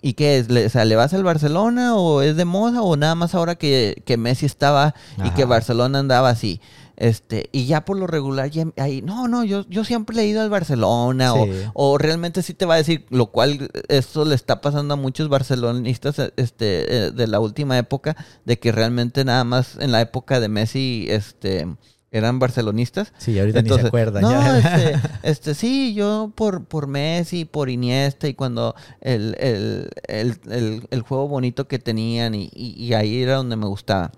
¿Y 0.00 0.12
qué 0.12 0.38
es? 0.38 0.50
¿Le, 0.50 0.66
o 0.66 0.68
sea, 0.68 0.84
¿le 0.84 0.96
vas 0.96 1.14
al 1.14 1.24
Barcelona 1.24 1.96
o 1.96 2.20
es 2.20 2.36
de 2.36 2.44
moda 2.44 2.82
o 2.82 2.94
nada 2.94 3.14
más 3.14 3.34
ahora 3.34 3.54
que, 3.54 4.02
que 4.04 4.18
Messi 4.18 4.44
estaba 4.44 4.94
y 5.24 5.30
que 5.30 5.46
Barcelona 5.46 5.98
andaba 5.98 6.28
así? 6.28 6.60
Este, 6.96 7.48
y 7.52 7.66
ya 7.66 7.84
por 7.84 7.98
lo 7.98 8.06
regular, 8.06 8.50
ya 8.50 8.66
ahí, 8.76 9.02
no, 9.02 9.28
no, 9.28 9.44
yo, 9.44 9.64
yo 9.68 9.84
siempre 9.84 10.20
he 10.20 10.26
ido 10.26 10.42
al 10.42 10.50
Barcelona, 10.50 11.32
o, 11.74 11.98
realmente 11.98 12.42
sí 12.42 12.54
te 12.54 12.66
va 12.66 12.74
a 12.74 12.78
decir, 12.78 13.06
lo 13.10 13.26
cual 13.26 13.70
esto 13.88 14.24
le 14.24 14.34
está 14.34 14.60
pasando 14.60 14.94
a 14.94 14.96
muchos 14.96 15.28
barcelonistas 15.28 16.18
este, 16.36 17.06
eh, 17.06 17.10
de 17.10 17.26
la 17.26 17.40
última 17.40 17.78
época, 17.78 18.16
de 18.44 18.58
que 18.58 18.72
realmente 18.72 19.24
nada 19.24 19.44
más 19.44 19.76
en 19.80 19.92
la 19.92 20.00
época 20.00 20.40
de 20.40 20.48
Messi, 20.48 21.06
este 21.08 21.66
eran 22.14 22.38
barcelonistas. 22.38 23.12
Sí, 23.18 23.36
ahorita 23.40 23.62
ni 23.62 23.70
se 23.70 23.88
acuerdan. 23.88 24.22
No, 24.22 24.56
este, 24.56 25.00
este, 25.24 25.54
sí, 25.54 25.94
yo 25.94 26.32
por, 26.36 26.64
por 26.64 26.86
Messi, 26.86 27.44
por 27.44 27.68
Iniesta 27.68 28.28
y 28.28 28.34
cuando 28.34 28.76
el, 29.00 29.34
el, 30.06 31.02
juego 31.02 31.26
bonito 31.26 31.66
que 31.66 31.80
tenían 31.80 32.36
y, 32.36 32.50
y, 32.54 32.94
ahí 32.94 33.20
era 33.20 33.34
donde 33.34 33.56
me 33.56 33.66
gustaba. 33.66 34.12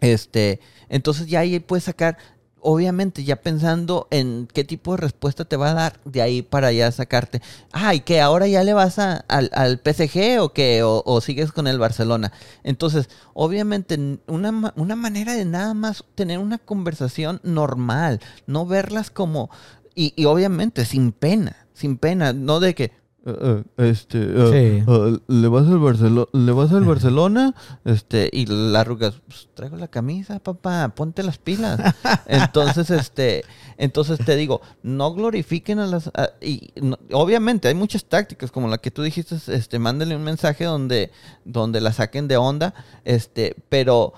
Este, 0.00 0.60
entonces 0.88 1.26
ya 1.26 1.40
ahí 1.40 1.60
puedes 1.60 1.84
sacar, 1.84 2.18
obviamente 2.60 3.24
ya 3.24 3.36
pensando 3.36 4.08
en 4.10 4.48
qué 4.52 4.64
tipo 4.64 4.92
de 4.92 5.02
respuesta 5.02 5.44
te 5.44 5.56
va 5.56 5.70
a 5.70 5.74
dar 5.74 6.00
de 6.04 6.22
ahí 6.22 6.42
para 6.42 6.72
ya 6.72 6.90
sacarte. 6.90 7.42
Ah, 7.72 7.94
y 7.94 8.00
que 8.00 8.20
ahora 8.20 8.46
ya 8.46 8.64
le 8.64 8.74
vas 8.74 8.98
a, 8.98 9.24
al, 9.28 9.50
al, 9.52 9.80
PSG 9.84 10.40
o 10.40 10.52
que 10.52 10.82
o, 10.82 11.20
sigues 11.20 11.52
con 11.52 11.66
el 11.66 11.78
Barcelona. 11.78 12.32
Entonces, 12.62 13.08
obviamente, 13.34 14.18
una, 14.26 14.72
una 14.76 14.96
manera 14.96 15.34
de 15.34 15.44
nada 15.44 15.74
más 15.74 16.04
tener 16.14 16.38
una 16.38 16.58
conversación 16.58 17.40
normal, 17.44 18.20
no 18.46 18.66
verlas 18.66 19.10
como, 19.10 19.50
y, 19.94 20.12
y 20.16 20.24
obviamente 20.24 20.84
sin 20.84 21.12
pena, 21.12 21.66
sin 21.74 21.98
pena, 21.98 22.32
no 22.32 22.60
de 22.60 22.74
que, 22.74 23.03
eh, 23.26 23.64
eh, 23.78 23.88
este, 23.90 24.18
eh, 24.20 24.84
le 25.28 25.48
vas 25.48 25.66
al 25.66 25.78
Barcelona, 25.78 26.26
le 26.32 26.52
vas 26.52 26.72
al 26.72 26.84
Barcelona, 26.84 27.54
este, 27.86 28.28
y 28.30 28.44
la 28.44 28.80
arrugas, 28.80 29.14
pues, 29.26 29.48
traigo 29.54 29.76
la 29.76 29.88
camisa, 29.88 30.40
papá, 30.40 30.92
ponte 30.94 31.22
las 31.22 31.38
pilas. 31.38 31.80
Entonces, 32.26 32.90
este, 32.90 33.44
entonces 33.78 34.18
te 34.18 34.36
digo, 34.36 34.60
no 34.82 35.14
glorifiquen 35.14 35.78
a 35.78 35.86
las, 35.86 36.10
y 36.42 36.70
obviamente 37.12 37.68
hay 37.68 37.74
muchas 37.74 38.04
tácticas, 38.04 38.50
como 38.50 38.68
la 38.68 38.76
que 38.76 38.90
tú 38.90 39.02
dijiste, 39.02 39.36
este, 39.48 39.78
mándale 39.78 40.16
un 40.16 40.24
mensaje 40.24 40.64
donde, 40.64 41.10
donde 41.46 41.80
la 41.80 41.94
saquen 41.94 42.28
de 42.28 42.36
onda, 42.36 42.74
este, 43.06 43.56
pero 43.70 44.12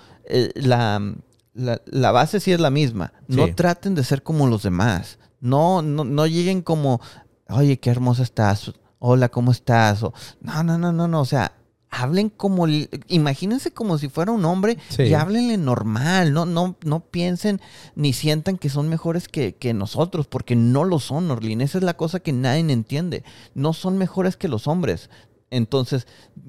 la, 0.56 1.14
la, 1.54 2.10
base 2.10 2.40
sí 2.40 2.50
es 2.50 2.58
la 2.58 2.70
misma. 2.70 3.12
No 3.28 3.54
traten 3.54 3.94
de 3.94 4.02
ser 4.02 4.24
como 4.24 4.48
los 4.48 4.64
demás. 4.64 5.20
No, 5.40 5.80
no, 5.80 6.02
no 6.02 6.26
lleguen 6.26 6.60
como, 6.60 7.00
oye, 7.48 7.78
qué 7.78 7.90
hermosa 7.90 8.24
estás 8.24 8.72
hola, 9.06 9.28
¿cómo 9.28 9.52
estás? 9.52 10.02
O, 10.02 10.12
no, 10.40 10.64
no, 10.64 10.78
no, 10.78 10.92
no, 10.92 11.06
no, 11.06 11.20
o 11.20 11.24
sea, 11.24 11.52
hablen 11.90 12.28
como, 12.28 12.66
imagínense 13.06 13.70
como 13.70 13.98
si 13.98 14.08
fuera 14.08 14.32
un 14.32 14.44
hombre 14.44 14.78
y 14.98 15.14
háblenle 15.14 15.58
normal, 15.58 16.32
no, 16.32 16.44
no, 16.44 16.76
no 16.84 17.00
piensen 17.00 17.60
ni 17.94 18.12
sientan 18.12 18.58
que 18.58 18.68
son 18.68 18.88
mejores 18.88 19.28
que, 19.28 19.54
que, 19.54 19.74
nosotros, 19.74 20.26
porque 20.26 20.56
no 20.56 20.82
lo 20.82 20.98
son, 20.98 21.30
Orlin, 21.30 21.60
esa 21.60 21.78
es 21.78 21.84
la 21.84 21.96
cosa 21.96 22.18
que 22.18 22.32
nadie 22.32 22.60
entiende, 22.72 23.22
no 23.54 23.72
son 23.72 23.96
mejores 23.96 24.36
que 24.36 24.48
los 24.48 24.66
hombres. 24.66 25.08
Entonces, 25.50 26.08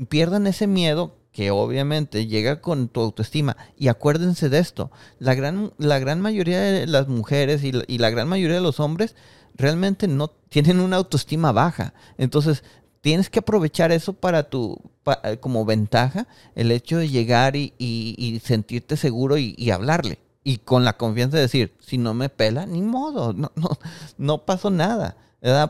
pierdan 0.10 0.48
ese 0.48 0.66
miedo 0.66 1.16
que 1.32 1.52
obviamente 1.52 2.26
llega 2.26 2.62
con 2.62 2.88
tu 2.88 3.02
autoestima. 3.02 3.56
Y 3.78 3.90
acuérdense 3.90 4.50
de 4.50 4.58
esto, 4.58 4.90
la 5.20 5.36
gran, 5.36 5.72
la 5.78 6.00
gran 6.00 6.20
mayoría 6.20 6.60
de 6.60 6.88
las 6.88 7.08
mujeres 7.08 7.64
y 7.64 7.72
y 7.88 8.00
la 8.00 8.10
gran 8.10 8.28
mayoría 8.28 8.56
de 8.56 8.64
los 8.64 8.80
hombres 8.80 9.16
realmente 9.58 10.08
no 10.08 10.30
tienen 10.50 10.80
una 10.80 10.98
autoestima 10.98 11.52
baja. 11.52 11.94
Entonces, 12.18 12.64
tienes 13.02 13.30
que 13.30 13.40
aprovechar 13.40 13.92
eso 13.92 14.14
para 14.14 14.50
tu, 14.50 14.80
eh, 15.24 15.38
como 15.38 15.66
ventaja, 15.66 16.28
el 16.56 16.72
hecho 16.72 16.98
de 16.98 17.10
llegar 17.10 17.56
y, 17.56 18.42
sentirte 18.44 18.98
seguro 18.98 19.38
y, 19.38 19.72
hablarle. 19.72 20.20
Y 20.44 20.60
con 20.60 20.86
la 20.86 20.98
confianza 20.98 21.38
de 21.38 21.44
decir, 21.44 21.76
si 21.80 21.98
no 21.98 22.14
me 22.14 22.30
pela, 22.30 22.66
ni 22.66 22.82
modo, 22.82 23.34
no, 23.34 23.52
no, 23.56 23.70
no 24.18 24.46
pasó 24.46 24.70
nada. 24.70 25.18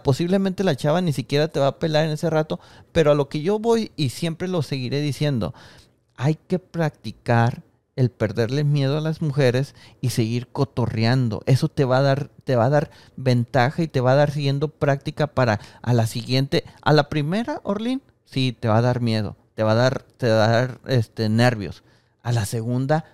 Posiblemente 0.04 0.64
la 0.64 0.76
chava 0.76 1.02
ni 1.02 1.14
siquiera 1.14 1.50
te 1.50 1.60
va 1.60 1.68
a 1.68 1.80
pelar 1.80 2.06
en 2.06 2.12
ese 2.12 2.30
rato, 2.30 2.60
pero 2.92 3.12
a 3.12 3.16
lo 3.16 3.28
que 3.28 3.42
yo 3.42 3.60
voy 3.60 3.92
y 3.96 4.10
siempre 4.10 4.48
lo 4.48 4.62
seguiré 4.62 5.02
diciendo, 5.02 5.54
hay 6.16 6.36
que 6.36 6.58
practicar 6.58 7.64
el 7.98 8.12
perderle 8.12 8.64
miedo 8.64 8.98
a 8.98 9.02
las 9.02 9.22
mujeres 9.22 9.76
y 10.00 10.12
seguir 10.12 10.48
cotorreando. 10.48 11.42
Eso 11.46 11.68
te 11.68 11.84
va 11.84 11.98
a 11.98 12.02
dar, 12.02 12.30
te 12.46 12.56
va 12.56 12.66
a 12.66 12.70
dar 12.70 12.92
ventaja 13.18 13.82
y 13.82 13.88
te 13.88 14.00
va 14.00 14.14
a 14.14 14.16
dar 14.16 14.32
siguiendo 14.32 14.70
práctica 14.70 15.28
para 15.28 15.60
a 15.82 15.94
la 15.94 16.08
siguiente, 16.08 16.64
a 16.82 16.94
la 16.94 17.10
primera, 17.10 17.60
Orlin, 17.64 18.02
sí, 18.24 18.56
te 18.58 18.70
va 18.70 18.78
a 18.78 18.82
dar 18.82 19.02
miedo, 19.02 19.36
te 19.56 19.64
va 19.64 19.72
a 19.72 19.76
dar, 19.76 20.04
te 20.04 20.30
va 20.30 20.46
a 20.46 20.50
dar 20.50 20.80
este, 20.86 21.28
nervios. 21.28 21.84
A 22.22 22.32
la 22.32 22.46
segunda, 22.46 23.06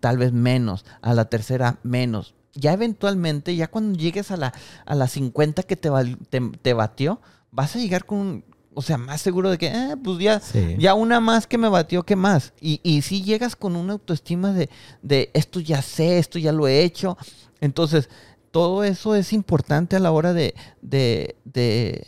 tal 0.00 0.16
vez 0.16 0.32
menos. 0.32 0.84
A 1.02 1.12
la 1.14 1.26
tercera, 1.26 1.78
menos. 1.82 2.34
Ya 2.54 2.72
eventualmente, 2.72 3.54
ya 3.54 3.68
cuando 3.68 3.98
llegues 3.98 4.30
a 4.30 4.36
la, 4.36 4.54
a 4.86 4.94
la 4.94 5.06
50 5.06 5.62
que 5.64 5.76
te, 5.76 5.90
te, 6.30 6.40
te 6.40 6.72
batió, 6.72 7.20
vas 7.52 7.76
a 7.76 7.78
llegar 7.78 8.06
con, 8.06 8.44
o 8.74 8.82
sea, 8.82 8.98
más 8.98 9.20
seguro 9.20 9.50
de 9.50 9.58
que, 9.58 9.66
eh, 9.66 9.96
pues 10.02 10.18
ya, 10.18 10.40
ya 10.78 10.94
una 10.94 11.20
más 11.20 11.46
que 11.46 11.58
me 11.58 11.68
batió, 11.68 12.04
¿qué 12.04 12.16
más? 12.16 12.52
Y, 12.60 12.80
y 12.82 13.02
si 13.02 13.22
llegas 13.22 13.56
con 13.56 13.76
una 13.76 13.94
autoestima 13.94 14.52
de, 14.52 14.70
de 15.02 15.30
esto 15.34 15.60
ya 15.60 15.82
sé, 15.82 16.18
esto 16.18 16.38
ya 16.38 16.52
lo 16.52 16.68
he 16.68 16.82
hecho. 16.82 17.18
Entonces, 17.60 18.08
todo 18.50 18.84
eso 18.84 19.14
es 19.14 19.32
importante 19.32 19.96
a 19.96 20.00
la 20.00 20.12
hora 20.12 20.32
de, 20.32 20.54
de, 20.82 21.36
de, 21.44 22.06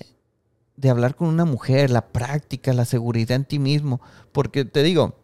de 0.76 0.90
hablar 0.90 1.16
con 1.16 1.28
una 1.28 1.44
mujer, 1.44 1.90
la 1.90 2.06
práctica, 2.08 2.72
la 2.72 2.84
seguridad 2.84 3.36
en 3.36 3.44
ti 3.44 3.58
mismo. 3.58 4.00
Porque 4.30 4.64
te 4.64 4.82
digo, 4.82 5.16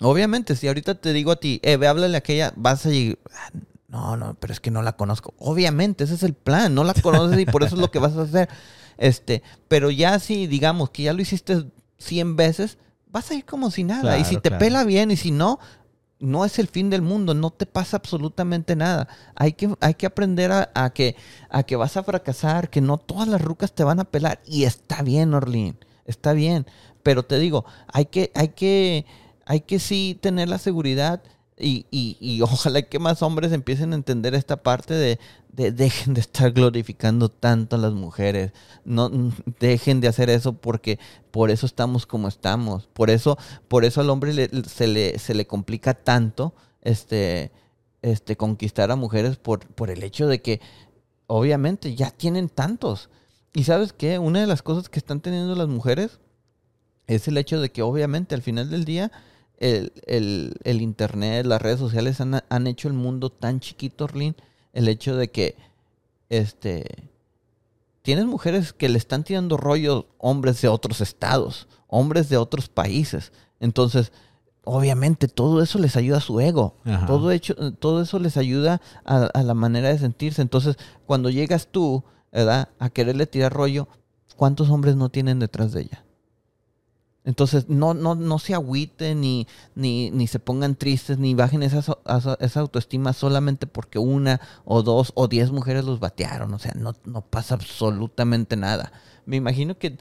obviamente, 0.00 0.56
si 0.56 0.68
ahorita 0.68 0.94
te 0.96 1.12
digo 1.12 1.32
a 1.32 1.36
ti, 1.36 1.60
eh, 1.62 1.76
ve, 1.76 1.86
háblale 1.86 2.16
a 2.16 2.18
aquella, 2.18 2.52
vas 2.56 2.86
a 2.86 2.90
llegar, 2.90 3.18
ah, 3.34 3.50
no, 3.88 4.16
no, 4.16 4.34
pero 4.40 4.54
es 4.54 4.60
que 4.60 4.70
no 4.70 4.80
la 4.82 4.96
conozco. 4.96 5.34
Obviamente, 5.38 6.04
ese 6.04 6.14
es 6.14 6.22
el 6.22 6.32
plan, 6.34 6.74
no 6.74 6.82
la 6.82 6.94
conoces 6.94 7.38
y 7.38 7.44
por 7.44 7.62
eso 7.62 7.76
es 7.76 7.80
lo 7.80 7.90
que 7.90 7.98
vas 7.98 8.16
a 8.16 8.22
hacer. 8.22 8.48
Este, 8.98 9.42
pero 9.68 9.90
ya 9.90 10.18
si 10.18 10.46
digamos 10.46 10.90
que 10.90 11.04
ya 11.04 11.12
lo 11.12 11.22
hiciste 11.22 11.64
100 11.98 12.36
veces, 12.36 12.78
vas 13.06 13.30
a 13.30 13.34
ir 13.34 13.44
como 13.44 13.70
si 13.70 13.84
nada. 13.84 14.18
y 14.18 14.24
si 14.24 14.38
te 14.38 14.50
pela 14.50 14.84
bien 14.84 15.10
y 15.10 15.16
si 15.16 15.30
no, 15.30 15.58
no 16.22 16.44
es 16.44 16.58
el 16.60 16.68
fin 16.68 16.88
del 16.88 17.02
mundo, 17.02 17.34
no 17.34 17.50
te 17.50 17.66
pasa 17.66 17.96
absolutamente 17.96 18.76
nada. 18.76 19.08
Hay 19.34 19.54
que, 19.54 19.74
hay 19.80 19.94
que 19.94 20.06
aprender 20.06 20.52
a, 20.52 20.90
que, 20.90 21.16
a 21.50 21.64
que 21.64 21.76
vas 21.76 21.96
a 21.96 22.04
fracasar, 22.04 22.70
que 22.70 22.80
no 22.80 22.96
todas 22.96 23.26
las 23.26 23.42
rucas 23.42 23.72
te 23.72 23.82
van 23.82 23.98
a 23.98 24.04
pelar. 24.04 24.40
Y 24.46 24.64
está 24.64 25.02
bien, 25.02 25.34
Orlin, 25.34 25.76
está 26.06 26.32
bien. 26.32 26.64
Pero 27.02 27.24
te 27.24 27.40
digo, 27.40 27.64
hay 27.92 28.06
que, 28.06 28.30
hay 28.36 28.48
que, 28.48 29.04
hay 29.46 29.62
que 29.62 29.80
sí 29.80 30.16
tener 30.20 30.48
la 30.48 30.58
seguridad 30.58 31.22
y, 31.62 31.86
y, 31.90 32.16
y, 32.20 32.42
ojalá 32.42 32.82
que 32.82 32.98
más 32.98 33.22
hombres 33.22 33.52
empiecen 33.52 33.92
a 33.92 33.96
entender 33.96 34.34
esta 34.34 34.62
parte 34.62 34.94
de, 34.94 35.18
de, 35.52 35.72
dejen 35.72 36.14
de 36.14 36.20
estar 36.20 36.50
glorificando 36.52 37.28
tanto 37.28 37.76
a 37.76 37.78
las 37.78 37.92
mujeres. 37.92 38.52
No 38.84 39.10
dejen 39.60 40.00
de 40.00 40.08
hacer 40.08 40.28
eso 40.28 40.54
porque 40.54 40.98
por 41.30 41.50
eso 41.50 41.64
estamos 41.66 42.06
como 42.06 42.28
estamos. 42.28 42.88
Por 42.92 43.08
eso, 43.10 43.38
por 43.68 43.84
eso 43.84 44.00
al 44.00 44.10
hombre 44.10 44.50
se, 44.66 44.86
le, 44.86 45.18
se 45.18 45.34
le 45.34 45.46
complica 45.46 45.94
tanto 45.94 46.54
este, 46.82 47.52
este, 48.02 48.36
conquistar 48.36 48.90
a 48.90 48.96
mujeres 48.96 49.36
por, 49.36 49.60
por 49.66 49.90
el 49.90 50.02
hecho 50.02 50.26
de 50.26 50.42
que 50.42 50.60
obviamente 51.28 51.94
ya 51.94 52.10
tienen 52.10 52.48
tantos. 52.48 53.08
Y 53.54 53.64
sabes 53.64 53.92
qué, 53.92 54.18
una 54.18 54.40
de 54.40 54.46
las 54.46 54.62
cosas 54.62 54.88
que 54.88 54.98
están 54.98 55.20
teniendo 55.20 55.54
las 55.54 55.68
mujeres 55.68 56.18
es 57.06 57.28
el 57.28 57.36
hecho 57.36 57.60
de 57.60 57.70
que 57.70 57.82
obviamente 57.82 58.34
al 58.34 58.42
final 58.42 58.70
del 58.70 58.84
día 58.84 59.12
el, 59.62 59.92
el- 60.06 60.54
el 60.64 60.82
internet, 60.82 61.46
las 61.46 61.62
redes 61.62 61.78
sociales 61.78 62.20
han, 62.20 62.42
han 62.48 62.66
hecho 62.66 62.88
el 62.88 62.94
mundo 62.94 63.30
tan 63.30 63.60
chiquito, 63.60 64.04
Orlin, 64.04 64.34
el 64.72 64.88
hecho 64.88 65.16
de 65.16 65.28
que 65.30 65.56
este 66.28 67.08
tienes 68.02 68.26
mujeres 68.26 68.72
que 68.72 68.88
le 68.88 68.98
están 68.98 69.22
tirando 69.24 69.56
rollo 69.56 70.06
hombres 70.18 70.60
de 70.60 70.68
otros 70.68 71.00
estados, 71.00 71.68
hombres 71.86 72.28
de 72.28 72.36
otros 72.36 72.68
países. 72.68 73.32
Entonces, 73.60 74.10
obviamente 74.64 75.28
todo 75.28 75.62
eso 75.62 75.78
les 75.78 75.96
ayuda 75.96 76.16
a 76.18 76.20
su 76.20 76.40
ego. 76.40 76.76
Ajá. 76.84 77.06
Todo, 77.06 77.30
hecho, 77.30 77.54
todo 77.74 78.02
eso 78.02 78.18
les 78.18 78.36
ayuda 78.36 78.80
a, 79.04 79.26
a 79.26 79.42
la 79.42 79.54
manera 79.54 79.88
de 79.90 79.98
sentirse. 79.98 80.42
Entonces, 80.42 80.76
cuando 81.06 81.30
llegas 81.30 81.68
tú, 81.70 82.02
¿verdad? 82.32 82.70
A 82.80 82.90
quererle 82.90 83.26
tirar 83.26 83.52
rollo, 83.52 83.86
¿cuántos 84.36 84.68
hombres 84.70 84.96
no 84.96 85.08
tienen 85.10 85.38
detrás 85.38 85.72
de 85.72 85.82
ella? 85.82 86.04
Entonces, 87.24 87.68
no, 87.68 87.94
no, 87.94 88.14
no 88.16 88.38
se 88.40 88.52
agüiten 88.54 89.20
ni, 89.20 89.46
ni, 89.76 90.10
ni 90.10 90.26
se 90.26 90.40
pongan 90.40 90.74
tristes, 90.74 91.18
ni 91.18 91.34
bajen 91.34 91.62
esa, 91.62 91.96
esa 92.40 92.60
autoestima 92.60 93.12
solamente 93.12 93.66
porque 93.68 93.98
una 94.00 94.40
o 94.64 94.82
dos 94.82 95.12
o 95.14 95.28
diez 95.28 95.52
mujeres 95.52 95.84
los 95.84 96.00
batearon. 96.00 96.52
O 96.52 96.58
sea, 96.58 96.72
no, 96.76 96.94
no 97.04 97.20
pasa 97.22 97.54
absolutamente 97.54 98.56
nada. 98.56 98.92
Me 99.24 99.36
imagino 99.36 99.78
que 99.78 99.98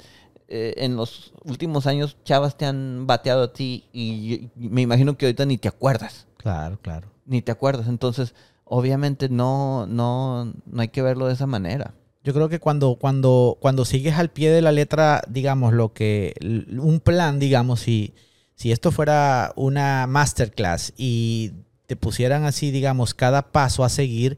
eh, 0.47 0.73
en 0.77 0.95
los 0.95 1.33
últimos 1.45 1.85
años 1.85 2.17
chavas 2.23 2.57
te 2.57 2.65
han 2.65 3.05
bateado 3.05 3.43
a 3.43 3.53
ti 3.53 3.85
y, 3.93 4.49
y 4.55 4.69
me 4.69 4.81
imagino 4.81 5.15
que 5.15 5.27
ahorita 5.27 5.45
ni 5.45 5.57
te 5.57 5.67
acuerdas 5.67 6.27
Claro, 6.37 6.79
claro. 6.81 7.07
ni 7.25 7.43
te 7.43 7.51
acuerdas. 7.51 7.87
Entonces, 7.87 8.33
obviamente 8.65 9.29
no, 9.29 9.85
no, 9.85 10.51
no 10.65 10.81
hay 10.81 10.87
que 10.87 11.03
verlo 11.03 11.27
de 11.27 11.33
esa 11.33 11.45
manera. 11.45 11.93
Yo 12.23 12.33
creo 12.33 12.49
que 12.49 12.59
cuando, 12.59 12.95
cuando, 12.95 13.57
cuando 13.59 13.83
sigues 13.83 14.15
al 14.15 14.29
pie 14.29 14.51
de 14.51 14.61
la 14.61 14.71
letra, 14.71 15.23
digamos, 15.27 15.73
lo 15.73 15.93
que, 15.93 16.35
un 16.41 16.99
plan, 16.99 17.39
digamos, 17.39 17.79
si, 17.79 18.13
si 18.55 18.71
esto 18.71 18.91
fuera 18.91 19.53
una 19.55 20.05
masterclass 20.07 20.93
y 20.97 21.51
te 21.87 21.95
pusieran 21.95 22.45
así, 22.45 22.69
digamos, 22.69 23.15
cada 23.15 23.51
paso 23.51 23.83
a 23.83 23.89
seguir, 23.89 24.37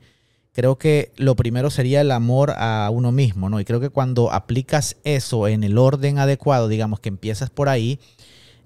creo 0.54 0.78
que 0.78 1.12
lo 1.18 1.36
primero 1.36 1.70
sería 1.70 2.00
el 2.00 2.12
amor 2.12 2.54
a 2.56 2.90
uno 2.90 3.12
mismo, 3.12 3.50
¿no? 3.50 3.60
Y 3.60 3.66
creo 3.66 3.82
que 3.82 3.90
cuando 3.90 4.32
aplicas 4.32 4.96
eso 5.04 5.48
en 5.48 5.64
el 5.64 5.78
orden 5.78 6.20
adecuado, 6.20 6.70
digamos, 6.70 7.00
que 7.00 7.10
empiezas 7.10 7.50
por 7.50 7.68
ahí, 7.68 8.00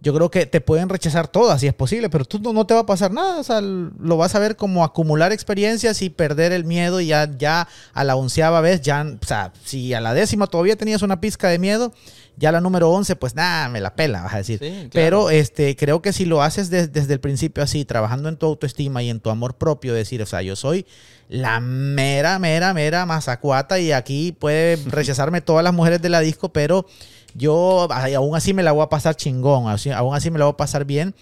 yo 0.02 0.14
creo 0.14 0.30
que 0.30 0.46
te 0.46 0.62
pueden 0.62 0.90
rechazar 0.90 1.28
todas 1.28 1.60
si 1.60 1.68
es 1.68 1.74
posible, 1.74 2.10
pero 2.10 2.24
tú 2.24 2.40
no, 2.40 2.54
no 2.54 2.66
te 2.68 2.74
va 2.74 2.82
a 2.82 2.86
pasar 2.86 3.12
nada. 3.12 3.40
O 3.40 3.44
sea, 3.44 3.62
lo 3.62 4.16
vas 4.18 4.36
a 4.36 4.40
ver 4.40 4.56
como 4.56 4.84
acumular 4.84 5.32
experiencias 5.32 6.02
y 6.02 6.10
perder 6.10 6.52
el 6.52 6.66
miedo 6.66 7.02
y 7.02 7.08
ya, 7.08 7.30
ya 7.38 7.68
a 7.94 8.04
la 8.04 8.16
onceava 8.16 8.62
vez, 8.62 8.82
ya, 8.82 9.04
o 9.04 9.26
sea, 9.26 9.52
si 9.66 9.94
a 9.94 10.00
la 10.02 10.14
décima 10.14 10.48
todavía 10.48 10.76
tenías 10.76 11.02
una 11.02 11.20
pizca 11.20 11.48
de 11.50 11.58
miedo, 11.60 11.92
ya 12.40 12.52
la 12.52 12.62
número 12.62 12.92
once, 12.92 13.16
pues 13.16 13.34
nada, 13.34 13.68
me 13.70 13.82
la 13.82 13.96
pela, 13.96 14.22
vas 14.22 14.36
a 14.36 14.38
decir. 14.38 14.60
Sí, 14.60 14.70
claro. 14.70 14.90
Pero 14.94 15.30
este, 15.32 15.76
creo 15.76 16.04
que 16.04 16.14
si 16.14 16.26
lo 16.26 16.44
haces 16.44 16.70
des- 16.70 16.94
desde 16.94 17.14
el 17.16 17.20
principio 17.20 17.64
así, 17.64 17.84
trabajando 17.84 18.30
en 18.30 18.38
tu 18.38 18.46
autoestima 18.46 19.02
y 19.02 19.10
en 19.10 19.20
tu 19.20 19.32
amor 19.32 19.56
propio, 19.56 19.96
decir, 19.96 20.22
o 20.22 20.28
sea, 20.28 20.44
yo 20.44 20.56
soy 20.56 20.86
la 21.30 21.60
mera, 21.60 22.38
mera, 22.38 22.74
mera 22.76 23.06
mazacuata 23.08 23.80
y 23.80 23.92
aquí 23.92 24.32
puede 24.32 24.78
rechazarme 24.86 25.42
todas 25.42 25.64
las 25.64 25.74
mujeres 25.74 26.02
de 26.02 26.10
la 26.10 26.20
disco, 26.20 26.50
pero 26.54 26.86
yo 27.38 27.88
aún 27.92 28.36
así 28.36 28.54
me 28.54 28.64
la 28.64 28.72
voy 28.72 28.84
a 28.84 28.90
pasar 28.90 29.16
chingón, 29.16 29.70
así- 29.70 29.92
aún 29.92 30.16
así 30.16 30.32
me 30.32 30.40
la 30.40 30.46
voy 30.46 30.54
a 30.54 30.58
pasar 30.58 30.84
bien. 30.86 31.14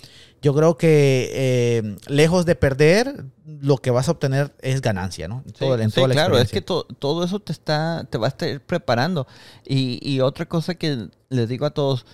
Yo 0.41 0.53
creo 0.53 0.77
que 0.77 1.29
eh, 1.33 1.95
lejos 2.07 2.45
de 2.45 2.55
perder, 2.55 3.25
lo 3.45 3.77
que 3.77 3.89
vas 3.91 4.07
a 4.07 4.11
obtener 4.11 4.53
es 4.61 4.79
ganancia, 4.81 5.27
¿no? 5.27 5.43
Sí, 5.47 5.53
todo- 5.59 5.79
en 5.79 5.89
sí, 5.89 5.95
toda 5.95 6.07
la 6.07 6.13
claro, 6.13 6.37
es 6.37 6.51
que 6.51 6.61
to- 6.61 6.85
todo 6.99 7.23
eso 7.23 7.39
te 7.39 7.51
está, 7.51 8.05
te 8.09 8.17
va 8.17 8.27
a 8.27 8.29
estar 8.29 8.61
preparando. 8.61 9.25
Y, 9.65 9.99
y 10.07 10.21
otra 10.21 10.45
cosa 10.47 10.75
que 10.75 11.07
les 11.29 11.49
digo 11.49 11.65
a 11.65 11.71
todos, 11.71 12.05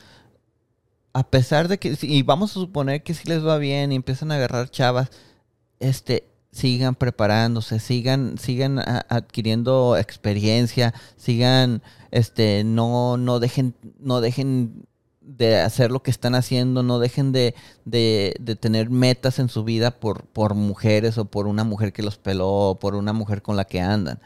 a 1.14 1.23
pesar 1.30 1.68
de 1.68 1.78
que, 1.78 1.98
y 2.02 2.22
vamos 2.23 2.52
a 2.52 2.53
suponer 2.53 3.03
que 3.03 3.14
si 3.14 3.28
les 3.28 3.45
va 3.45 3.57
bien 3.57 3.91
y 3.91 3.95
empiezan 3.95 4.32
a 4.32 4.36
agarrar 4.36 4.69
chavas, 4.69 5.10
este, 5.80 6.26
sigan 6.52 6.95
preparándose, 6.95 7.80
sigan, 7.80 8.38
sigan 8.38 8.80
adquiriendo 8.80 9.98
experiencia, 9.98 10.94
sigan, 11.15 11.82
este, 12.11 12.64
no, 12.64 13.18
no 13.18 13.40
dejen, 13.40 13.73
no 13.99 14.22
dejen 14.22 14.86
de 15.22 15.60
hacer 15.60 15.91
lo 15.91 16.03
que 16.03 16.11
están 16.11 16.36
haciendo, 16.36 16.84
no 16.84 16.99
dejen 16.99 17.32
de, 17.32 17.56
de, 17.86 18.36
de 18.40 18.56
tener 18.56 18.90
metas 18.90 19.40
en 19.40 19.49
su 19.49 19.64
vida 19.64 19.91
por, 19.91 20.26
por 20.26 20.56
mujeres 20.56 21.18
o 21.18 21.26
por 21.26 21.48
una 21.48 21.64
mujer 21.64 21.94
que 21.94 22.03
los 22.03 22.18
peló 22.18 22.49
o 22.49 22.80
por 22.80 22.95
una 22.95 23.14
mujer 23.14 23.41
con 23.41 23.56
la 23.56 23.65
que 23.65 23.80
andan. 23.80 24.19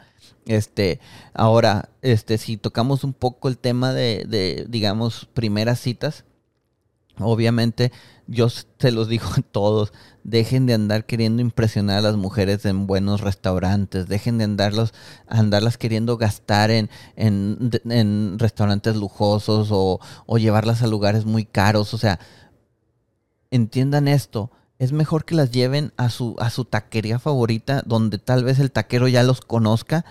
Este, 0.46 1.00
ahora, 1.34 1.90
este, 2.02 2.38
si 2.38 2.56
tocamos 2.56 3.04
un 3.04 3.12
poco 3.12 3.48
el 3.48 3.58
tema 3.58 3.92
de, 3.92 4.24
de 4.28 4.66
digamos, 4.68 5.28
primeras 5.32 5.80
citas, 5.80 6.24
obviamente 7.18 7.92
yo 8.26 8.48
se 8.48 8.90
los 8.90 9.08
digo 9.08 9.26
a 9.36 9.42
todos, 9.42 9.92
dejen 10.24 10.66
de 10.66 10.74
andar 10.74 11.06
queriendo 11.06 11.42
impresionar 11.42 11.98
a 11.98 12.02
las 12.02 12.16
mujeres 12.16 12.64
en 12.64 12.86
buenos 12.86 13.20
restaurantes, 13.20 14.08
dejen 14.08 14.38
de 14.38 14.44
andarlos, 14.44 14.92
andarlas 15.28 15.78
queriendo 15.78 16.16
gastar 16.16 16.70
en, 16.70 16.90
en, 17.14 17.70
en 17.88 18.38
restaurantes 18.38 18.96
lujosos 18.96 19.68
o, 19.70 20.00
o 20.26 20.38
llevarlas 20.38 20.82
a 20.82 20.86
lugares 20.86 21.24
muy 21.24 21.44
caros, 21.44 21.94
o 21.94 21.98
sea, 21.98 22.18
entiendan 23.50 24.08
esto. 24.08 24.50
Es 24.78 24.92
mejor 24.92 25.24
que 25.24 25.34
las 25.34 25.50
lleven 25.52 25.92
a 25.96 26.10
su, 26.10 26.36
a 26.38 26.50
su 26.50 26.66
taquería 26.66 27.18
favorita, 27.18 27.82
donde 27.86 28.18
tal 28.18 28.44
vez 28.44 28.58
el 28.58 28.70
taquero 28.70 29.08
ya 29.08 29.22
los 29.22 29.40
conozca 29.40 30.04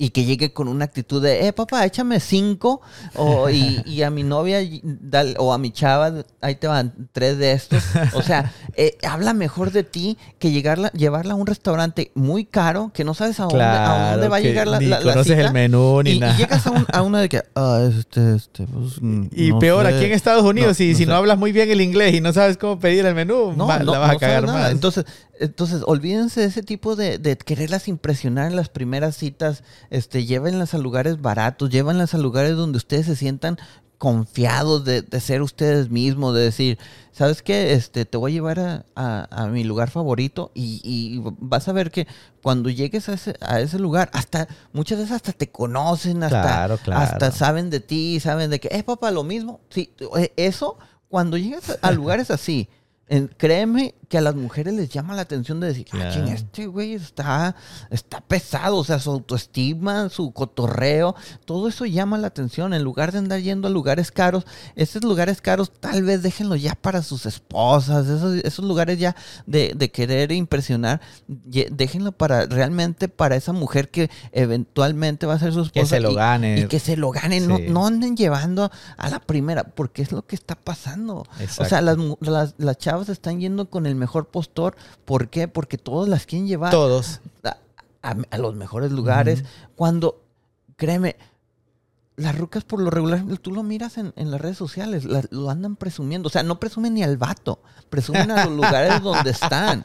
y 0.00 0.10
que 0.10 0.24
llegue 0.24 0.52
con 0.52 0.68
una 0.68 0.84
actitud 0.84 1.20
de, 1.20 1.48
eh, 1.48 1.52
papá, 1.52 1.84
échame 1.84 2.20
cinco, 2.20 2.80
o, 3.16 3.50
y, 3.50 3.82
y 3.84 4.02
a 4.02 4.10
mi 4.10 4.22
novia 4.22 4.62
y- 4.62 4.80
dale- 4.84 5.34
o 5.38 5.52
a 5.52 5.58
mi 5.58 5.72
chava, 5.72 6.12
ahí 6.40 6.54
te 6.54 6.68
van 6.68 7.08
tres 7.10 7.36
de 7.36 7.50
estos. 7.50 7.82
O 8.14 8.22
sea, 8.22 8.52
eh, 8.76 8.96
habla 9.02 9.34
mejor 9.34 9.72
de 9.72 9.82
ti 9.82 10.16
que 10.38 10.52
llegarla, 10.52 10.92
llevarla 10.92 11.32
a 11.32 11.36
un 11.36 11.48
restaurante 11.48 12.12
muy 12.14 12.44
caro, 12.44 12.92
que 12.94 13.02
no 13.02 13.12
sabes 13.12 13.40
a 13.40 13.46
dónde, 13.46 13.64
a 13.64 14.12
dónde 14.12 14.28
va 14.28 14.36
a 14.36 14.40
llegar 14.40 14.68
la, 14.68 14.78
ni 14.78 14.86
la- 14.86 15.00
la 15.00 15.12
conoces 15.14 15.34
cita, 15.36 15.48
el 15.48 15.52
menú 15.52 16.00
ni 16.04 16.10
y, 16.10 16.14
y 16.14 16.20
nada. 16.20 16.36
llegas 16.36 16.64
a, 16.68 16.70
un- 16.70 16.86
a 16.92 17.02
una 17.02 17.20
de 17.20 17.28
que, 17.28 17.42
ah, 17.56 17.80
este, 17.98 18.36
este, 18.36 18.66
pues, 18.68 19.02
mm, 19.02 19.26
Y 19.34 19.48
no 19.50 19.58
peor, 19.58 19.84
sé". 19.84 19.96
aquí 19.96 20.04
en 20.04 20.12
Estados 20.12 20.44
Unidos, 20.44 20.68
No, 20.68 20.74
si, 20.74 20.92
no 20.92 20.96
si 20.98 21.04
sé. 21.06 21.10
no 21.10 21.16
hablas 21.16 21.38
muy 21.38 21.50
bien 21.50 21.72
el 21.72 21.80
inglés 21.80 22.14
y 22.14 22.20
no 22.20 22.32
sabes 22.32 22.56
cómo 22.56 22.78
pedir 22.78 23.04
el 23.04 23.16
menú, 23.16 23.52
no, 23.56 23.66
la 23.66 23.98
vas 23.98 24.12
a 24.12 24.16
cagar 24.16 24.46
más. 24.46 24.70
Entonces, 24.70 25.06
entonces, 25.40 25.82
olvídense 25.86 26.40
de 26.40 26.46
ese 26.46 26.62
tipo 26.64 26.96
de, 26.96 27.18
de 27.18 27.36
quererlas 27.36 27.86
impresionar 27.86 28.46
en 28.50 28.56
las 28.56 28.68
primeras 28.68 29.16
citas. 29.16 29.62
Este, 29.90 30.24
llévenlas 30.26 30.74
a 30.74 30.78
lugares 30.78 31.20
baratos, 31.20 31.70
llévenlas 31.70 32.14
a 32.14 32.18
lugares 32.18 32.56
donde 32.56 32.76
ustedes 32.78 33.06
se 33.06 33.16
sientan 33.16 33.58
confiados 33.98 34.84
de, 34.84 35.02
de 35.02 35.20
ser 35.20 35.42
ustedes 35.42 35.90
mismos, 35.90 36.32
de 36.34 36.42
decir, 36.42 36.78
¿sabes 37.10 37.42
qué? 37.42 37.72
Este, 37.72 38.04
te 38.04 38.16
voy 38.16 38.30
a 38.30 38.34
llevar 38.34 38.60
a, 38.60 38.84
a- 38.94 39.26
a 39.30 39.46
mi 39.48 39.64
lugar 39.64 39.90
favorito 39.90 40.52
y, 40.54 40.80
y 40.84 41.20
vas 41.40 41.66
a 41.66 41.72
ver 41.72 41.90
que 41.90 42.06
cuando 42.40 42.70
llegues 42.70 43.08
a 43.08 43.14
ese, 43.14 43.34
a 43.40 43.60
ese 43.60 43.80
lugar, 43.80 44.08
hasta 44.12 44.46
muchas 44.72 44.98
veces 44.98 45.12
hasta 45.16 45.32
te 45.32 45.50
conocen, 45.50 46.22
hasta, 46.22 46.42
Claro, 46.42 46.78
claro. 46.78 47.00
hasta 47.00 47.32
saben 47.32 47.70
de 47.70 47.80
ti, 47.80 48.20
saben 48.20 48.50
de 48.50 48.60
que, 48.60 48.68
es 48.70 48.84
papá, 48.84 49.10
lo 49.10 49.24
mismo. 49.24 49.60
Sí, 49.68 49.92
eh, 50.16 50.32
eso, 50.36 50.78
cuando 51.08 51.36
llegas 51.36 51.68
a, 51.82 51.88
a 51.88 51.90
lugares 51.90 52.30
así, 52.30 52.68
en- 53.08 53.26
créeme 53.36 53.96
que 54.08 54.16
a 54.18 54.20
las 54.22 54.34
mujeres 54.34 54.72
les 54.74 54.88
llama 54.88 55.14
la 55.14 55.22
atención 55.22 55.60
de 55.60 55.66
decir, 55.68 55.86
ah, 55.92 56.10
ching, 56.12 56.28
este 56.28 56.66
güey 56.66 56.94
está, 56.94 57.54
está 57.90 58.20
pesado, 58.22 58.76
o 58.78 58.84
sea, 58.84 58.98
su 58.98 59.10
autoestima, 59.10 60.08
su 60.08 60.32
cotorreo, 60.32 61.14
todo 61.44 61.68
eso 61.68 61.84
llama 61.84 62.16
la 62.16 62.28
atención. 62.28 62.72
En 62.72 62.82
lugar 62.82 63.12
de 63.12 63.18
andar 63.18 63.40
yendo 63.40 63.68
a 63.68 63.70
lugares 63.70 64.10
caros, 64.10 64.44
esos 64.76 65.04
lugares 65.04 65.42
caros 65.42 65.70
tal 65.78 66.02
vez 66.04 66.22
déjenlos 66.22 66.62
ya 66.62 66.74
para 66.74 67.02
sus 67.02 67.26
esposas, 67.26 68.06
esos, 68.06 68.36
esos 68.44 68.64
lugares 68.64 68.98
ya 68.98 69.14
de, 69.46 69.74
de 69.76 69.90
querer 69.90 70.32
impresionar, 70.32 71.00
déjenlo 71.26 72.12
para 72.12 72.46
realmente 72.46 73.08
para 73.08 73.36
esa 73.36 73.52
mujer 73.52 73.90
que 73.90 74.10
eventualmente 74.32 75.26
va 75.26 75.34
a 75.34 75.38
ser 75.38 75.52
su 75.52 75.60
esposa. 75.60 75.80
Que 75.80 75.86
se 75.86 76.00
lo 76.00 76.12
y- 76.12 76.14
gane. 76.14 76.60
Y 76.60 76.66
que 76.66 76.78
se 76.80 76.96
lo 76.96 77.10
ganen, 77.10 77.46
no, 77.46 77.58
Sí. 77.58 77.66
no 77.68 77.86
anden 77.86 78.16
llevando 78.16 78.70
a 78.96 79.10
la 79.10 79.18
primera, 79.20 79.64
porque 79.64 80.02
es 80.02 80.12
lo 80.12 80.26
que 80.26 80.34
está 80.34 80.54
pasando. 80.54 81.26
O 81.58 81.64
sea, 81.64 81.80
las, 81.82 81.96
las, 82.20 82.54
las 82.58 82.78
chavas 82.78 83.08
están 83.08 83.40
yendo 83.40 83.68
con 83.68 83.86
el 83.86 83.97
mejor 83.98 84.28
postor. 84.28 84.76
¿Por 85.04 85.28
qué? 85.28 85.48
Porque 85.48 85.76
todos 85.78 86.08
las 86.08 86.24
quieren 86.26 86.46
llevar 86.48 86.70
Todos. 86.70 87.20
a, 87.44 87.56
a- 88.02 88.16
a 88.30 88.38
los 88.38 88.54
mejores 88.54 88.90
lugares. 88.92 89.44
Cuando, 89.76 90.22
créeme, 90.76 91.16
las 92.16 92.36
rucas 92.36 92.64
por 92.64 92.80
lo 92.80 92.90
regular, 92.90 93.22
tú 93.40 93.52
lo 93.52 93.62
miras 93.62 93.96
en, 93.98 94.12
en 94.16 94.30
las 94.30 94.40
redes 94.40 94.56
sociales, 94.56 95.04
las- 95.04 95.30
lo 95.30 95.50
andan 95.50 95.76
presumiendo. 95.76 96.26
O 96.28 96.30
sea, 96.30 96.42
no 96.42 96.58
presumen 96.58 96.94
ni 96.94 97.02
al 97.02 97.16
vato, 97.16 97.60
presumen 97.90 98.30
a 98.30 98.44
los 98.46 98.54
lugares 98.56 99.02
donde 99.02 99.30
están. 99.30 99.84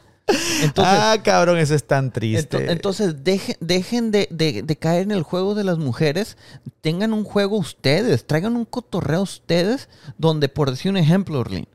Entonces, 0.62 0.94
ah, 0.98 1.16
cabrón, 1.22 1.58
eso 1.58 1.74
es 1.74 1.86
tan 1.86 2.08
ento- 2.08 2.14
triste. 2.14 2.72
entonces 2.72 3.22
dejen, 3.24 3.56
dejen 3.60 4.10
de, 4.10 4.26
de- 4.30 4.62
de 4.62 4.76
caer 4.76 5.02
en 5.02 5.10
el 5.10 5.22
juego 5.22 5.54
de 5.54 5.64
las 5.64 5.76
mujeres, 5.76 6.38
tengan 6.80 7.12
un 7.12 7.24
juego 7.24 7.58
ustedes, 7.58 8.26
traigan 8.26 8.56
un 8.56 8.64
cotorreo 8.64 9.20
ustedes, 9.20 9.90
donde, 10.16 10.48
por 10.48 10.70
decir 10.70 10.90
un 10.90 10.96
ejemplo, 10.96 11.38
Orlin, 11.40 11.68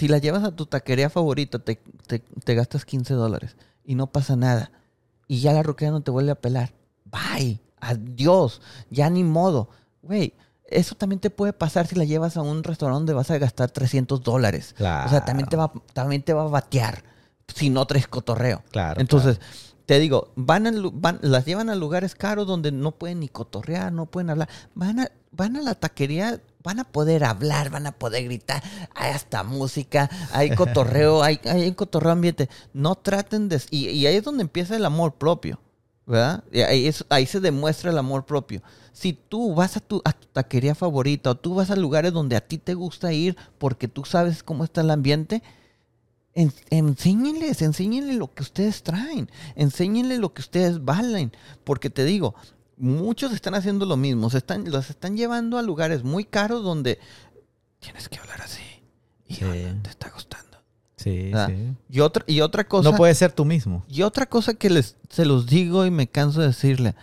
si 0.00 0.08
la 0.08 0.18
llevas 0.18 0.42
a 0.44 0.50
tu 0.56 0.66
taquería 0.66 1.10
favorita, 1.10 1.58
te, 1.58 1.80
te- 2.06 2.18
te 2.18 2.54
gastas 2.54 2.84
15 2.84 3.14
dólares 3.14 3.56
y 3.84 3.94
no 3.94 4.08
pasa 4.08 4.34
nada, 4.36 4.72
y 5.28 5.40
ya 5.40 5.52
la 5.52 5.62
roquera 5.62 5.90
no 5.92 6.00
te 6.00 6.10
vuelve 6.10 6.32
a 6.32 6.40
pelar, 6.40 6.72
bye, 7.04 7.60
adiós, 7.80 8.60
ya 8.90 9.08
ni 9.10 9.24
modo, 9.24 9.68
güey. 10.02 10.34
Eso 10.66 10.94
también 10.94 11.18
te 11.18 11.30
puede 11.30 11.52
pasar 11.52 11.88
si 11.88 11.96
la 11.96 12.04
llevas 12.04 12.36
a 12.36 12.42
un 12.42 12.62
restaurante 12.62 12.98
donde 13.00 13.14
vas 13.14 13.30
a 13.32 13.38
gastar 13.38 13.70
300 13.72 14.22
dólares. 14.22 14.72
Claro. 14.76 15.06
O 15.06 15.10
sea, 15.10 15.24
también 15.24 15.48
te, 15.48 15.56
va, 15.56 15.72
también 15.92 16.22
te 16.22 16.32
va 16.32 16.42
a 16.42 16.46
batear 16.48 17.02
si 17.52 17.70
no 17.70 17.84
traes 17.86 18.06
cotorreo. 18.06 18.62
Claro. 18.70 19.00
Entonces, 19.00 19.40
te 19.86 19.98
digo, 19.98 20.30
van, 20.36 20.68
a 20.68 20.72
van- 20.92 21.18
las 21.22 21.44
llevan 21.44 21.70
a 21.70 21.74
lugares 21.74 22.14
caros 22.14 22.46
donde 22.46 22.70
no 22.70 22.92
pueden 22.92 23.18
ni 23.18 23.28
cotorrear, 23.28 23.92
no 23.92 24.06
pueden 24.06 24.30
hablar. 24.30 24.48
Van 24.76 25.00
a, 25.00 25.10
van 25.32 25.56
a 25.56 25.60
la 25.60 25.74
taquería, 25.74 26.40
van 26.62 26.78
a 26.80 26.84
poder 26.84 27.24
hablar, 27.24 27.70
van 27.70 27.86
a 27.86 27.92
poder 27.92 28.24
gritar. 28.24 28.62
Hay 28.94 29.12
hasta 29.12 29.42
música, 29.44 30.10
hay 30.32 30.50
cotorreo, 30.54 31.22
hay, 31.22 31.40
hay 31.44 31.72
cotorreo 31.72 32.12
ambiente. 32.12 32.48
No 32.72 32.94
traten 32.96 33.48
de... 33.48 33.60
Y, 33.70 34.06
ahí 34.06 34.16
es 34.16 34.24
donde 34.24 34.42
empieza 34.42 34.76
el 34.76 34.84
amor 34.84 35.14
propio, 35.14 35.58
¿verdad? 36.06 36.44
Ahí, 36.68 36.86
es- 36.86 37.04
ahí 37.08 37.26
se 37.26 37.40
demuestra 37.40 37.90
el 37.90 37.98
amor 37.98 38.26
propio. 38.26 38.62
Si 38.92 39.12
tú 39.14 39.54
vas 39.54 39.76
a 39.76 39.80
tu, 39.80 40.02
a 40.04 40.12
tu 40.12 40.26
taquería 40.28 40.74
favorita 40.74 41.30
o 41.30 41.34
tú 41.36 41.54
vas 41.54 41.70
a 41.70 41.76
lugares 41.76 42.12
donde 42.12 42.36
a 42.36 42.46
ti 42.46 42.58
te 42.58 42.74
gusta 42.74 43.12
ir 43.12 43.36
porque 43.58 43.88
tú 43.88 44.04
sabes 44.04 44.42
cómo 44.42 44.64
está 44.64 44.82
el 44.82 44.90
ambiente, 44.90 45.42
en- 46.34 46.52
enséñenles, 46.70 47.62
enséñenles 47.62 48.16
lo 48.16 48.32
que 48.34 48.42
ustedes 48.42 48.82
traen, 48.82 49.30
enséñenles 49.56 50.18
lo 50.18 50.32
que 50.34 50.42
ustedes 50.42 50.84
valen, 50.84 51.32
porque 51.64 51.90
te 51.90 52.04
digo, 52.04 52.34
muchos 52.80 53.32
están 53.32 53.54
haciendo 53.54 53.86
lo 53.86 53.96
mismo, 53.96 54.30
se 54.30 54.38
están, 54.38 54.70
los 54.70 54.90
están 54.90 55.16
llevando 55.16 55.58
a 55.58 55.62
lugares 55.62 56.02
muy 56.02 56.24
caros 56.24 56.62
donde 56.64 56.98
tienes 57.78 58.08
que 58.08 58.18
hablar 58.18 58.40
así 58.42 58.62
y 59.28 59.34
Sí. 59.34 59.44
habla, 59.44 59.76
te 59.82 59.90
está 59.90 60.10
gustando. 60.10 60.58
Sí, 60.96 61.30
sí. 61.46 61.76
Y 61.88 62.00
otra, 62.00 62.24
y 62.26 62.40
otra 62.42 62.64
cosa, 62.68 62.90
No 62.90 62.96
puedes 62.96 63.16
ser 63.16 63.32
tú 63.32 63.44
mismo. 63.44 63.84
y 63.88 64.02
otra 64.02 64.26
cosa 64.26 64.54
que 64.54 64.68
les, 64.68 64.96
se 65.08 65.24
los 65.24 65.46
digo 65.46 65.86
y 65.86 65.90
me 65.90 66.08
canso 66.08 66.40
de 66.40 66.48
decirle, 66.48 66.94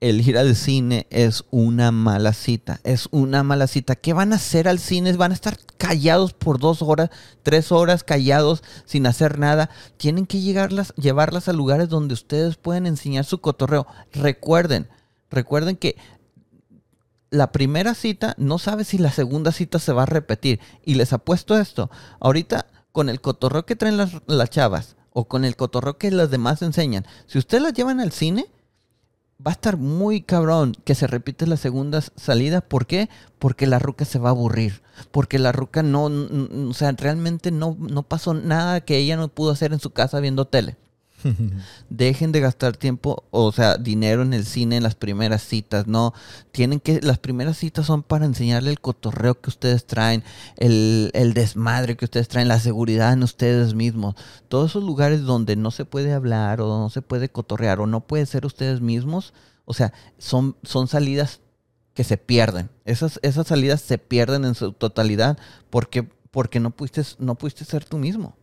el 0.00 0.26
ir 0.26 0.38
al 0.38 0.56
cine 0.56 1.06
es 1.10 1.44
una 1.50 1.92
mala 1.92 2.32
cita, 2.32 2.80
es 2.84 3.08
una 3.10 3.42
mala 3.42 3.66
cita. 3.66 3.96
¿Qué 3.96 4.14
van 4.14 4.32
a 4.32 4.36
hacer 4.36 4.66
al 4.66 4.78
cine? 4.78 5.12
Van 5.12 5.30
a 5.30 5.34
estar 5.34 5.58
callados 5.76 6.32
por 6.32 6.58
dos 6.58 6.80
horas, 6.80 7.10
tres 7.42 7.70
horas 7.70 8.02
callados 8.02 8.62
sin 8.86 9.06
hacer 9.06 9.38
nada. 9.38 9.68
Tienen 9.98 10.26
que 10.26 10.40
llegarlas, 10.40 10.94
llevarlas 10.96 11.48
a 11.48 11.52
lugares 11.52 11.90
donde 11.90 12.14
ustedes 12.14 12.56
pueden 12.56 12.86
enseñar 12.86 13.26
su 13.26 13.42
cotorreo. 13.42 13.86
Recuerden, 14.12 14.88
recuerden 15.30 15.76
que 15.76 15.96
la 17.28 17.52
primera 17.52 17.94
cita 17.94 18.34
no 18.38 18.58
sabe 18.58 18.84
si 18.84 18.96
la 18.96 19.12
segunda 19.12 19.52
cita 19.52 19.78
se 19.78 19.92
va 19.92 20.04
a 20.04 20.06
repetir. 20.06 20.60
Y 20.82 20.94
les 20.94 21.12
apuesto 21.12 21.58
esto. 21.58 21.90
Ahorita, 22.20 22.66
con 22.90 23.10
el 23.10 23.20
cotorreo 23.20 23.66
que 23.66 23.76
traen 23.76 23.98
las, 23.98 24.12
las 24.26 24.48
chavas 24.48 24.96
o 25.12 25.28
con 25.28 25.44
el 25.44 25.56
cotorreo 25.56 25.98
que 25.98 26.10
las 26.10 26.30
demás 26.30 26.62
enseñan, 26.62 27.06
si 27.26 27.38
ustedes 27.38 27.62
las 27.62 27.74
llevan 27.74 28.00
al 28.00 28.12
cine, 28.12 28.46
va 29.46 29.52
a 29.52 29.54
estar 29.54 29.76
muy 29.76 30.22
cabrón 30.22 30.74
que 30.84 30.94
se 30.94 31.06
repite 31.06 31.46
la 31.46 31.56
segunda 31.56 32.00
salida. 32.00 32.60
¿Por 32.60 32.86
qué? 32.86 33.08
Porque 33.38 33.66
la 33.66 33.78
ruca 33.78 34.04
se 34.04 34.18
va 34.18 34.28
a 34.30 34.32
aburrir. 34.32 34.82
Porque 35.10 35.38
la 35.38 35.52
ruca 35.52 35.82
no, 35.82 36.04
o 36.04 36.74
sea, 36.74 36.92
realmente 36.92 37.50
no, 37.50 37.76
no 37.78 38.02
pasó 38.02 38.34
nada 38.34 38.80
que 38.82 38.98
ella 38.98 39.16
no 39.16 39.28
pudo 39.28 39.52
hacer 39.52 39.72
en 39.72 39.80
su 39.80 39.90
casa 39.90 40.20
viendo 40.20 40.46
tele. 40.46 40.76
Dejen 41.88 42.32
de 42.32 42.40
gastar 42.40 42.76
tiempo, 42.76 43.24
o 43.30 43.52
sea, 43.52 43.76
dinero 43.76 44.22
en 44.22 44.32
el 44.32 44.44
cine 44.44 44.76
en 44.76 44.82
las 44.82 44.94
primeras 44.94 45.42
citas, 45.42 45.86
no. 45.86 46.14
Tienen 46.52 46.80
que, 46.80 47.00
las 47.00 47.18
primeras 47.18 47.56
citas 47.56 47.86
son 47.86 48.02
para 48.02 48.24
enseñarle 48.24 48.70
el 48.70 48.80
cotorreo 48.80 49.40
que 49.40 49.50
ustedes 49.50 49.86
traen, 49.86 50.24
el, 50.56 51.10
el 51.14 51.34
desmadre 51.34 51.96
que 51.96 52.04
ustedes 52.04 52.28
traen, 52.28 52.48
la 52.48 52.60
seguridad 52.60 53.12
en 53.12 53.22
ustedes 53.22 53.74
mismos. 53.74 54.14
Todos 54.48 54.70
esos 54.70 54.84
lugares 54.84 55.22
donde 55.22 55.56
no 55.56 55.70
se 55.70 55.84
puede 55.84 56.12
hablar 56.12 56.60
o 56.60 56.66
no 56.66 56.90
se 56.90 57.02
puede 57.02 57.28
cotorrear 57.28 57.80
o 57.80 57.86
no 57.86 58.00
puede 58.00 58.26
ser 58.26 58.46
ustedes 58.46 58.80
mismos, 58.80 59.32
o 59.64 59.74
sea, 59.74 59.92
son, 60.18 60.56
son 60.62 60.88
salidas 60.88 61.40
que 61.94 62.04
se 62.04 62.16
pierden. 62.16 62.70
Esas, 62.84 63.20
esas 63.22 63.46
salidas 63.46 63.80
se 63.80 63.98
pierden 63.98 64.44
en 64.44 64.54
su 64.54 64.72
totalidad 64.72 65.38
porque, 65.70 66.02
porque 66.30 66.60
no 66.60 66.70
pudiste, 66.70 67.02
no 67.18 67.34
pudiste 67.34 67.64
ser 67.64 67.84
tú 67.84 67.98
mismo. 67.98 68.36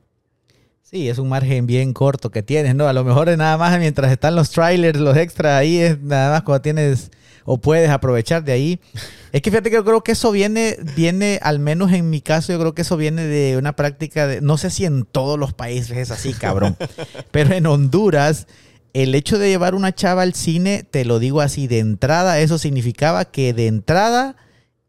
Sí, 0.89 1.09
es 1.09 1.17
un 1.17 1.27
margen 1.27 1.67
bien 1.67 1.91
corto 1.91 2.29
que 2.31 2.43
tienes, 2.43 2.73
¿no? 2.73 2.87
A 2.87 2.93
lo 2.93 3.03
mejor 3.03 3.27
es 3.27 3.37
nada 3.37 3.57
más 3.57 3.77
mientras 3.77 4.09
están 4.09 4.35
los 4.35 4.51
trailers, 4.51 4.97
los 4.99 5.17
extras 5.17 5.59
ahí, 5.59 5.79
es 5.79 5.99
nada 6.01 6.31
más 6.31 6.43
cuando 6.43 6.61
tienes 6.61 7.11
o 7.43 7.57
puedes 7.59 7.89
aprovechar 7.89 8.43
de 8.45 8.53
ahí. 8.53 8.79
Es 9.33 9.41
que 9.41 9.51
fíjate 9.51 9.69
que 9.69 9.75
yo 9.75 9.83
creo 9.83 10.01
que 10.01 10.13
eso 10.13 10.31
viene, 10.31 10.77
viene, 10.95 11.39
al 11.43 11.59
menos 11.59 11.91
en 11.91 12.09
mi 12.09 12.21
caso, 12.21 12.53
yo 12.53 12.59
creo 12.59 12.73
que 12.73 12.83
eso 12.83 12.95
viene 12.95 13.23
de 13.25 13.57
una 13.57 13.75
práctica 13.75 14.27
de, 14.27 14.39
no 14.39 14.57
sé 14.57 14.69
si 14.69 14.85
en 14.85 15.03
todos 15.03 15.37
los 15.37 15.53
países 15.53 15.97
es 15.97 16.09
así, 16.11 16.33
cabrón, 16.33 16.77
pero 17.31 17.53
en 17.53 17.65
Honduras, 17.65 18.47
el 18.93 19.13
hecho 19.13 19.37
de 19.39 19.49
llevar 19.49 19.75
una 19.75 19.93
chava 19.93 20.21
al 20.21 20.33
cine, 20.35 20.83
te 20.89 21.03
lo 21.03 21.19
digo 21.19 21.41
así, 21.41 21.67
de 21.67 21.79
entrada, 21.79 22.39
eso 22.39 22.57
significaba 22.57 23.25
que 23.25 23.53
de 23.53 23.67
entrada 23.67 24.37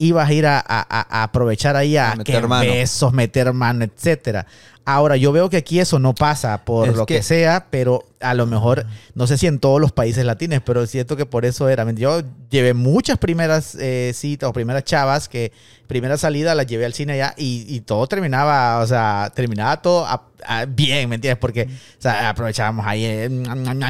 ibas 0.01 0.29
a 0.29 0.33
ir 0.33 0.47
a, 0.47 0.59
a- 0.61 0.87
a- 0.89 1.23
aprovechar 1.25 1.75
ahí 1.75 1.97
a, 1.97 2.13
A 2.13 2.17
meter 2.17 2.35
que 2.43 2.47
besos, 2.71 3.13
meter 3.13 3.53
mano, 3.53 3.85
etcétera. 3.85 4.47
Ahora, 4.91 5.17
yo 5.19 5.33
veo 5.33 5.51
que 5.51 5.59
aquí 5.59 5.81
eso 5.81 5.99
no 5.99 6.15
pasa 6.15 6.65
por 6.65 6.89
Es 6.89 6.97
lo 6.97 7.05
que, 7.05 7.17
que- 7.17 7.23
sea, 7.23 7.67
pero 7.71 8.05
a 8.21 8.33
lo 8.35 8.47
mejor, 8.47 8.87
no 9.15 9.27
sé 9.27 9.37
si 9.39 9.47
en 9.47 9.59
todos 9.61 9.81
los 9.81 9.93
países 9.93 10.25
latinos, 10.25 10.61
pero 10.65 10.87
siento 10.87 11.15
que 11.17 11.27
por 11.27 11.45
eso 11.45 11.69
era. 11.69 11.89
Yo 11.93 12.23
llevé 12.51 12.73
muchas 12.75 13.19
primeras 13.19 13.77
eh, 13.79 14.13
citas 14.15 14.49
o 14.49 14.53
primeras 14.53 14.85
chavas 14.85 15.29
que 15.29 15.53
primera 15.87 16.17
salida 16.17 16.55
las 16.55 16.67
llevé 16.67 16.85
al 16.87 16.95
cine 16.95 17.13
allá 17.15 17.35
y, 17.37 17.65
y 17.69 17.81
todo 17.83 18.07
terminaba, 18.07 18.81
o 18.81 18.87
sea, 18.87 19.31
terminaba 19.35 19.81
todo 19.83 20.05
a- 20.07 20.27
a- 20.47 20.65
bien, 20.65 21.09
¿me 21.09 21.15
entiendes? 21.17 21.39
Porque 21.39 21.63
o 21.63 22.01
sea, 22.03 22.31
aprovechábamos 22.31 22.87
ahí, 22.87 23.05
eh, 23.05 23.31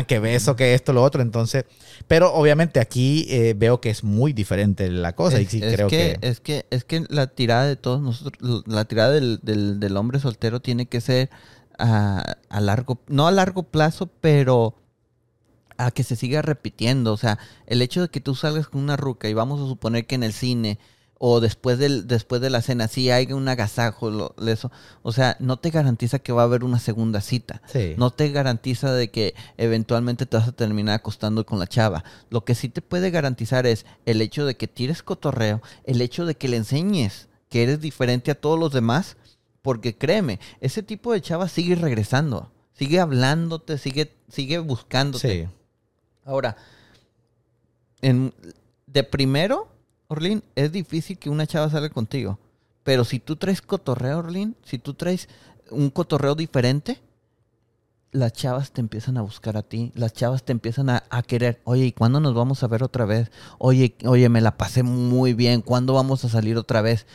que 0.07 0.19
beso, 0.19 0.57
que 0.57 0.75
esto, 0.75 0.93
lo 0.93 1.03
otro. 1.03 1.23
Entonces, 1.23 1.65
pero 2.07 2.33
obviamente 2.35 2.81
aquí 2.81 3.27
eh, 3.31 3.55
veo 3.57 3.81
que 3.81 3.91
es 3.91 4.05
muy 4.05 4.33
diferente 4.33 4.91
la 4.91 5.15
cosa 5.15 5.41
y 5.41 5.47
sí 5.47 5.61
es 5.63 5.75
creo 5.75 5.89
que... 5.89 6.19
Es 6.21 6.41
que, 6.41 6.67
es 6.71 6.85
que 6.85 7.05
la 7.09 7.29
tirada 7.29 7.65
de 7.65 7.77
todos 7.77 8.01
nosotros, 8.01 8.63
la 8.67 8.85
tirada 8.85 9.11
del, 9.13 9.41
del- 9.43 9.81
del 9.81 9.97
hombre 9.97 10.21
soltero 10.21 10.61
tiene 10.61 10.87
que 10.89 11.01
ser 11.01 11.31
a, 11.79 12.37
a 12.49 12.61
largo, 12.61 12.99
no 13.09 13.27
a 13.27 13.31
largo 13.31 13.63
plazo, 13.63 14.09
pero 14.21 14.75
a 15.77 15.91
que 15.91 16.03
se 16.03 16.17
siga 16.17 16.43
repitiendo. 16.43 17.13
O 17.13 17.17
sea, 17.17 17.39
el 17.67 17.83
hecho 17.83 18.03
de 18.03 18.09
que 18.09 18.21
tú 18.21 18.35
salgas 18.35 18.69
con 18.69 18.81
una 18.83 18.97
ruca 18.97 19.29
y 19.29 19.35
vamos 19.35 19.61
a 19.61 19.67
suponer 19.69 20.07
que 20.07 20.17
en 20.17 20.25
el 20.25 20.33
cine 20.33 20.79
o 21.21 21.41
después 21.41 21.79
del 21.81 22.07
después 22.07 22.41
de 22.41 22.49
la 22.49 22.63
cena 22.63 22.87
sí 22.87 23.11
hay 23.11 23.33
un 23.33 23.49
agasajo, 23.49 24.09
lo- 24.11 24.35
eso, 24.47 24.71
o 25.03 25.11
sea, 25.11 25.37
no 25.41 25.57
te 25.57 25.71
garantiza 25.71 26.21
que 26.21 26.31
va 26.33 26.43
a 26.43 26.45
haber 26.45 26.63
una 26.63 26.79
segunda 26.79 27.21
cita. 27.21 27.61
Sí. 27.67 27.95
No 27.97 28.11
te 28.13 28.31
garantiza 28.31 28.93
de 28.93 29.11
que 29.11 29.35
eventualmente 29.57 30.27
te 30.27 30.37
vas 30.37 30.47
a 30.49 30.53
terminar 30.53 30.95
acostando 30.95 31.45
con 31.45 31.59
la 31.59 31.67
chava. 31.67 32.05
Lo 32.31 32.45
que 32.45 32.55
sí 32.55 32.69
te 32.69 32.83
puede 32.83 33.11
garantizar 33.11 33.67
es 33.67 33.85
el 34.07 34.21
hecho 34.23 34.47
de 34.47 34.57
que 34.57 34.69
tires 34.69 35.03
cotorreo, 35.03 35.61
el 35.85 36.01
hecho 36.01 36.25
de 36.25 36.37
que 36.37 36.47
le 36.49 36.57
enseñes 36.59 37.27
que 37.51 37.65
eres 37.65 37.81
diferente 37.81 38.31
a 38.31 38.35
todos 38.41 38.59
los 38.59 38.73
demás, 38.73 39.17
porque 39.69 39.95
créeme, 39.99 40.41
ese 40.63 40.83
tipo 40.83 41.13
de 41.13 41.21
chava 41.21 41.47
sigue 41.47 41.75
regresando, 41.75 42.51
sigue 42.73 43.01
hablándote, 43.01 43.77
sigue, 43.77 44.17
sigue 44.31 44.61
buscándote. 44.61 45.45
Sí. 45.45 45.53
Ahora, 46.25 46.57
en, 48.01 48.33
de 48.87 49.05
primero, 49.05 49.69
Orlin, 50.07 50.43
es 50.55 50.73
difícil 50.73 51.19
que 51.19 51.29
una 51.29 51.47
chava 51.47 51.69
salga 51.69 51.91
contigo. 51.91 52.39
Pero 52.83 53.05
si 53.05 53.21
tú 53.21 53.37
traes 53.37 53.61
cotorreo, 53.61 54.21
Orlin, 54.21 54.57
si 54.65 54.79
tú 54.79 54.95
traes 54.95 55.29
un 55.71 55.91
cotorreo 55.91 56.35
diferente, 56.35 57.03
las 58.11 58.33
chavas 58.33 58.73
te 58.73 58.81
empiezan 58.81 59.19
a 59.19 59.21
buscar 59.21 59.59
a 59.59 59.63
ti, 59.63 59.93
las 59.95 60.15
chavas 60.15 60.45
te 60.45 60.53
empiezan 60.53 60.89
a, 60.89 61.05
a 61.11 61.23
querer. 61.23 61.61
Oye, 61.65 61.85
¿y 61.85 61.93
cuándo 61.93 62.21
nos 62.21 62.33
vamos 62.33 62.63
a 62.63 62.69
ver 62.69 62.83
otra 62.83 63.05
vez? 63.05 63.31
Oye, 63.59 63.99
oye, 64.07 64.31
me 64.31 64.41
la 64.41 64.57
pasé 64.57 64.83
muy 64.83 65.35
bien, 65.35 65.61
¿cuándo 65.61 65.93
vamos 65.93 66.25
a 66.25 66.31
salir 66.31 66.57
otra 66.57 66.81
vez? 66.81 67.07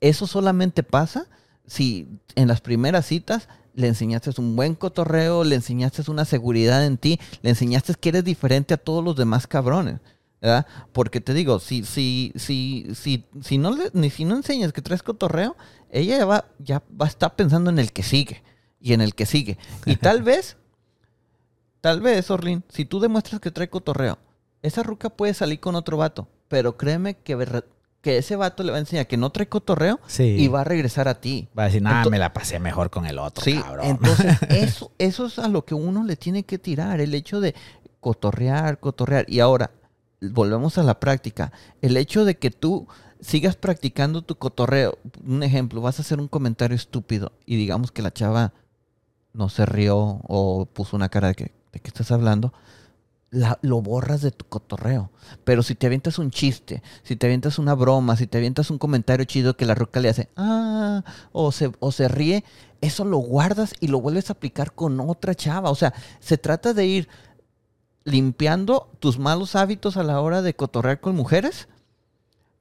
Eso 0.00 0.28
solamente 0.28 0.84
pasa 0.84 1.26
si 1.66 2.08
en 2.34 2.48
las 2.48 2.60
primeras 2.60 3.06
citas 3.06 3.48
le 3.74 3.88
enseñaste 3.88 4.30
un 4.38 4.56
buen 4.56 4.74
cotorreo, 4.74 5.44
le 5.44 5.56
enseñaste 5.56 6.10
una 6.10 6.24
seguridad 6.24 6.84
en 6.84 6.96
ti, 6.96 7.20
le 7.42 7.50
enseñaste 7.50 7.94
que 7.94 8.08
eres 8.08 8.24
diferente 8.24 8.74
a 8.74 8.78
todos 8.78 9.04
los 9.04 9.16
demás 9.16 9.46
cabrones. 9.46 10.00
¿verdad? 10.40 10.66
Porque 10.92 11.20
te 11.20 11.34
digo, 11.34 11.60
si, 11.60 11.84
si, 11.84 12.32
si, 12.36 12.86
si, 12.94 13.26
si 13.40 13.58
no 13.58 13.70
le, 13.72 13.90
ni 13.92 14.10
si 14.10 14.24
no 14.24 14.36
enseñas 14.36 14.72
que 14.72 14.82
traes 14.82 15.02
cotorreo, 15.02 15.56
ella 15.90 16.18
ya 16.18 16.24
va, 16.24 16.44
ya 16.58 16.82
va 17.00 17.06
a 17.06 17.08
estar 17.08 17.34
pensando 17.36 17.70
en 17.70 17.78
el 17.78 17.92
que 17.92 18.02
sigue 18.02 18.42
y 18.80 18.92
en 18.92 19.00
el 19.00 19.14
que 19.14 19.26
sigue. 19.26 19.58
Y 19.84 19.96
tal 19.96 20.22
vez, 20.22 20.56
tal 21.80 22.00
vez, 22.00 22.30
Orlin, 22.30 22.64
si 22.68 22.84
tú 22.84 23.00
demuestras 23.00 23.40
que 23.40 23.50
trae 23.50 23.68
cotorreo, 23.68 24.18
esa 24.62 24.82
ruca 24.82 25.10
puede 25.10 25.34
salir 25.34 25.60
con 25.60 25.74
otro 25.74 25.96
vato, 25.96 26.28
pero 26.48 26.76
créeme 26.76 27.16
que, 27.16 27.34
que 28.06 28.18
ese 28.18 28.36
vato 28.36 28.62
le 28.62 28.70
va 28.70 28.76
a 28.76 28.80
enseñar 28.80 29.08
que 29.08 29.16
no 29.16 29.30
trae 29.30 29.48
cotorreo 29.48 29.98
Sí. 30.06 30.22
y 30.22 30.46
va 30.46 30.60
a 30.60 30.64
regresar 30.64 31.08
a 31.08 31.20
ti. 31.20 31.48
Va 31.58 31.64
a 31.64 31.66
decir, 31.66 31.82
nada, 31.82 32.08
me 32.08 32.20
la 32.20 32.32
pasé 32.32 32.60
mejor 32.60 32.88
con 32.88 33.04
el 33.04 33.18
otro, 33.18 33.42
Sí, 33.42 33.54
cabrón. 33.60 33.84
entonces 33.86 34.36
eso, 34.48 34.92
eso 34.98 35.26
es 35.26 35.40
a 35.40 35.48
lo 35.48 35.64
que 35.64 35.74
uno 35.74 36.04
le 36.04 36.14
tiene 36.14 36.44
que 36.44 36.56
tirar, 36.58 37.00
el 37.00 37.12
hecho 37.14 37.40
de 37.40 37.56
cotorrear, 37.98 38.78
cotorrear. 38.78 39.24
Y 39.28 39.40
ahora, 39.40 39.72
volvemos 40.20 40.78
a 40.78 40.84
la 40.84 41.00
práctica, 41.00 41.50
el 41.82 41.96
hecho 41.96 42.24
de 42.24 42.36
que 42.36 42.52
tú 42.52 42.86
sigas 43.20 43.56
practicando 43.56 44.22
tu 44.22 44.36
cotorreo. 44.36 44.98
Un 45.26 45.42
ejemplo, 45.42 45.80
vas 45.80 45.98
a 45.98 46.02
hacer 46.02 46.20
un 46.20 46.28
comentario 46.28 46.76
estúpido 46.76 47.32
y 47.44 47.56
digamos 47.56 47.90
que 47.90 48.02
la 48.02 48.12
chava 48.12 48.52
no 49.32 49.48
se 49.48 49.66
rió 49.66 50.20
o 50.28 50.66
puso 50.72 50.94
una 50.94 51.08
cara 51.08 51.26
de 51.28 51.34
que, 51.34 51.44
¿de 51.72 51.80
qué 51.80 51.88
estás 51.88 52.12
hablando? 52.12 52.52
Lo 53.62 53.82
borras 53.82 54.22
de 54.22 54.30
tu 54.30 54.44
cotorreo. 54.46 55.10
Pero 55.44 55.62
si 55.62 55.74
te 55.74 55.86
avientas 55.86 56.18
un 56.18 56.30
chiste, 56.30 56.82
si 57.02 57.16
te 57.16 57.26
avientas 57.26 57.58
una 57.58 57.74
broma, 57.74 58.16
si 58.16 58.26
te 58.26 58.38
avientas 58.38 58.70
un 58.70 58.78
comentario 58.78 59.24
chido 59.24 59.56
que 59.56 59.66
la 59.66 59.74
ruca 59.74 60.00
le 60.00 60.08
hace, 60.08 60.28
ah, 60.36 61.02
o 61.32 61.52
se, 61.52 61.72
o 61.78 61.92
se 61.92 62.08
ríe, 62.08 62.44
eso 62.80 63.04
lo 63.04 63.18
guardas 63.18 63.74
y 63.80 63.88
lo 63.88 64.00
vuelves 64.00 64.30
a 64.30 64.34
aplicar 64.34 64.72
con 64.72 65.00
otra 65.00 65.34
chava. 65.34 65.70
O 65.70 65.74
sea, 65.74 65.92
se 66.20 66.38
trata 66.38 66.72
de 66.74 66.86
ir 66.86 67.08
limpiando 68.04 68.88
tus 69.00 69.18
malos 69.18 69.56
hábitos 69.56 69.96
a 69.96 70.02
la 70.02 70.20
hora 70.20 70.42
de 70.42 70.54
cotorrear 70.54 71.00
con 71.00 71.16
mujeres 71.16 71.68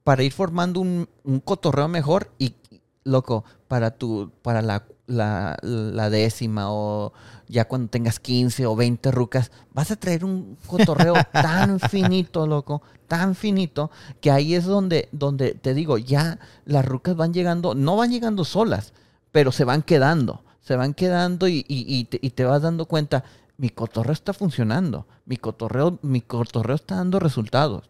para 0.03 0.23
ir 0.23 0.33
formando 0.33 0.79
un, 0.79 1.07
un 1.23 1.39
cotorreo 1.39 1.87
mejor 1.87 2.31
y, 2.37 2.55
loco, 3.03 3.45
para 3.67 3.91
tu, 3.91 4.31
para 4.41 4.61
la, 4.61 4.85
la, 5.07 5.57
la 5.61 6.09
décima 6.09 6.71
o 6.71 7.13
ya 7.47 7.65
cuando 7.67 7.89
tengas 7.89 8.19
15 8.19 8.65
o 8.65 8.75
20 8.75 9.11
rucas, 9.11 9.51
vas 9.73 9.91
a 9.91 9.95
traer 9.95 10.25
un 10.25 10.57
cotorreo 10.65 11.13
tan 11.31 11.79
finito, 11.79 12.47
loco, 12.47 12.81
tan 13.07 13.35
finito, 13.35 13.91
que 14.19 14.31
ahí 14.31 14.55
es 14.55 14.65
donde, 14.65 15.09
donde 15.11 15.53
te 15.53 15.73
digo, 15.73 15.97
ya 15.97 16.39
las 16.65 16.83
rucas 16.85 17.15
van 17.15 17.33
llegando, 17.33 17.75
no 17.75 17.95
van 17.97 18.11
llegando 18.11 18.45
solas, 18.45 18.93
pero 19.31 19.51
se 19.51 19.63
van 19.63 19.83
quedando, 19.83 20.43
se 20.61 20.75
van 20.75 20.93
quedando 20.95 21.47
y, 21.47 21.65
y- 21.67 21.85
y 21.99 22.05
te, 22.05 22.19
y 22.21 22.31
te 22.31 22.45
vas 22.45 22.61
dando 22.63 22.85
cuenta, 22.87 23.23
mi 23.57 23.69
cotorreo 23.69 24.13
está 24.13 24.33
funcionando, 24.33 25.05
mi 25.25 25.37
cotorreo, 25.37 25.99
mi 26.01 26.21
cotorreo 26.21 26.75
está 26.75 26.95
dando 26.95 27.19
resultados, 27.19 27.89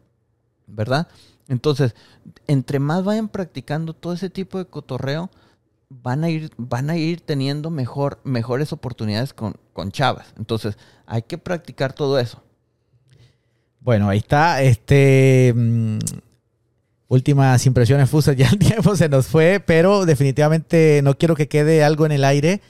¿verdad? 0.68 1.08
Entonces, 1.48 1.96
entre 2.48 2.80
más 2.80 3.04
vayan 3.04 3.30
practicando 3.30 3.94
todo 3.94 4.14
ese 4.14 4.30
tipo 4.30 4.58
de 4.58 4.66
cotorreo, 4.66 5.30
van 5.90 6.24
a 6.24 6.30
ir, 6.30 6.52
van 6.58 6.90
a 6.90 6.98
ir 6.98 7.22
teniendo 7.22 7.70
mejor, 7.70 8.20
mejores 8.24 8.74
oportunidades 8.74 9.34
con, 9.34 9.56
con 9.74 9.92
chavas. 9.92 10.34
Entonces, 10.38 10.78
hay 11.06 11.24
que 11.24 11.38
practicar 11.38 11.94
todo 11.94 12.20
eso. 12.20 12.42
Bueno, 13.80 14.10
ahí 14.10 14.18
está. 14.18 14.62
Este. 14.64 15.54
mm, 15.56 16.00
últimas 17.08 17.66
impresiones 17.66 18.10
fusas. 18.10 18.36
Ya 18.38 18.50
el 18.50 18.60
tiempo 18.60 18.96
se 18.96 19.10
nos 19.10 19.28
fue, 19.28 19.62
pero 19.66 20.06
definitivamente 20.06 21.02
no 21.04 21.18
quiero 21.18 21.36
que 21.36 21.48
quede 21.48 21.84
algo 21.84 22.06
en 22.06 22.12
el 22.12 22.24
aire. 22.24 22.62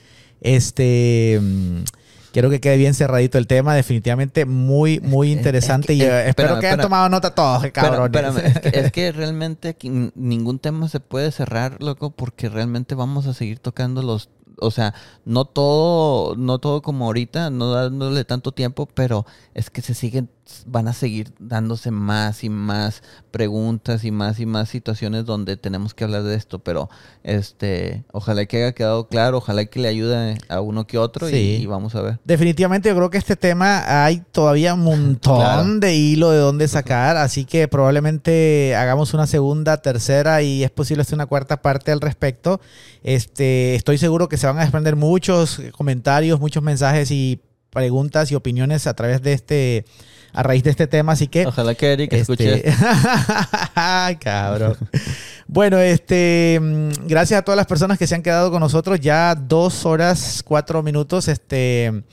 Este. 0.42 1.40
mm, 1.42 1.84
Quiero 2.36 2.50
que 2.50 2.60
quede 2.60 2.76
bien 2.76 2.94
cerradito 2.94 3.38
el 3.38 3.48
tema. 3.48 3.74
Definitivamente 3.74 4.44
muy, 4.44 5.00
muy 5.00 5.28
Es- 5.30 5.32
es 5.34 5.38
interesante. 5.38 5.88
que- 5.88 5.94
y 5.94 6.02
es- 6.02 6.08
eh, 6.10 6.28
espero 6.28 6.50
espérame, 6.50 6.60
que 6.60 6.68
hayan 6.68 6.80
espérame. 6.80 6.82
tomado 6.86 7.08
nota 7.10 7.34
todos, 7.34 7.72
cabrones. 7.72 8.06
espérame, 8.36 8.46
es, 8.46 8.60
que, 8.60 8.80
es 8.82 8.92
que 8.92 9.12
realmente 9.14 9.70
aquí 9.70 9.90
ningún 10.16 10.60
tema 10.60 10.90
se 10.90 11.00
puede 11.00 11.32
cerrar, 11.32 11.82
loco, 11.82 12.12
porque 12.12 12.50
realmente 12.50 12.94
vamos 12.94 13.26
a 13.26 13.34
seguir 13.34 13.60
tocando 13.60 14.02
los, 14.02 14.30
o 14.60 14.70
sea, 14.70 14.94
no 15.24 15.46
todo, 15.46 16.36
no 16.36 16.60
todo 16.60 16.82
como 16.82 17.06
ahorita, 17.06 17.50
no 17.52 17.72
dándole 17.72 18.26
tanto 18.26 18.52
tiempo, 18.52 18.86
pero 18.94 19.26
es 19.54 19.70
que 19.70 19.82
se 19.82 19.94
siguen, 19.94 20.30
van 20.68 20.88
a 20.88 20.94
seguir 20.94 21.34
dándose 21.40 21.90
más 21.90 22.44
y 22.44 22.50
más 22.50 23.02
preguntas 23.32 24.04
y 24.04 24.12
más 24.12 24.40
y 24.40 24.46
más 24.46 24.70
situaciones 24.70 25.26
donde 25.26 25.58
tenemos 25.58 25.94
que 25.96 26.04
hablar 26.04 26.22
de 26.24 26.36
esto, 26.36 26.60
pero 26.60 26.88
este, 27.24 28.04
ojalá 28.12 28.46
que 28.46 28.58
haya 28.58 28.72
quedado 28.74 29.08
claro, 29.08 29.38
ojalá 29.38 29.66
que 29.66 29.80
le 29.80 29.88
ayude 29.88 30.38
a 30.48 30.62
uno 30.62 30.86
que 30.86 30.98
otro 31.00 31.28
y- 31.30 31.66
vamos 31.66 31.96
a 31.96 32.02
ver. 32.02 32.20
Definitivamente 32.24 32.90
yo 32.90 32.96
creo 32.96 33.10
que 33.10 33.18
este 33.18 33.36
tema 33.36 34.06
hay 34.06 34.22
todavía 34.32 34.76
un 34.76 34.82
montón 34.84 35.38
Claro. 35.40 35.80
de 35.80 35.96
hilo 35.96 36.30
de 36.30 36.38
dónde 36.38 36.68
sacar, 36.68 37.18
así 37.18 37.46
que 37.46 37.68
probablemente 37.68 38.76
hagamos 38.76 39.14
una 39.16 39.26
segunda, 39.28 39.78
tercera 39.82 40.42
y 40.44 40.64
es 40.64 40.70
posible 40.70 41.02
hacer 41.02 41.16
una 41.16 41.26
cuarta 41.26 41.62
parte 41.62 41.92
al 41.92 42.02
respecto. 42.02 42.62
Este, 43.04 43.76
estoy 43.76 43.98
seguro 43.98 44.30
que 44.30 44.38
se 44.38 44.48
van 44.48 44.58
a 44.58 44.62
desprender 44.62 44.96
muchos 44.96 45.60
comentarios, 45.76 46.40
muchos 46.40 46.62
mensajes 46.64 47.10
y 47.12 47.42
preguntas 47.72 48.32
y 48.32 48.36
opiniones 48.36 48.88
a 48.88 48.94
través 48.94 49.22
de 49.22 49.34
este, 49.34 49.86
a 50.36 50.44
raíz 50.44 50.64
de 50.64 50.70
este 50.70 50.86
tema, 50.86 51.14
así 51.14 51.28
que 51.28 51.48
Ojalá 51.48 51.76
que 51.76 51.94
Eric 51.94 52.12
escuche 52.12 52.56
este... 52.56 52.74
Ay, 53.76 54.18
cabrón. 54.18 54.76
Bueno, 55.48 55.80
este, 55.80 56.60
mm, 56.62 57.08
gracias 57.08 57.40
a 57.40 57.42
todas 57.44 57.56
las 57.56 57.68
personas 57.68 57.98
que 57.98 58.06
se 58.06 58.16
han 58.16 58.22
quedado 58.22 58.52
con 58.52 58.60
nosotros 58.60 59.00
ya 59.00 59.34
dos 59.34 59.86
horas, 59.86 60.44
cuatro 60.44 60.84
minutos, 60.84 61.30
este, 61.30 62.04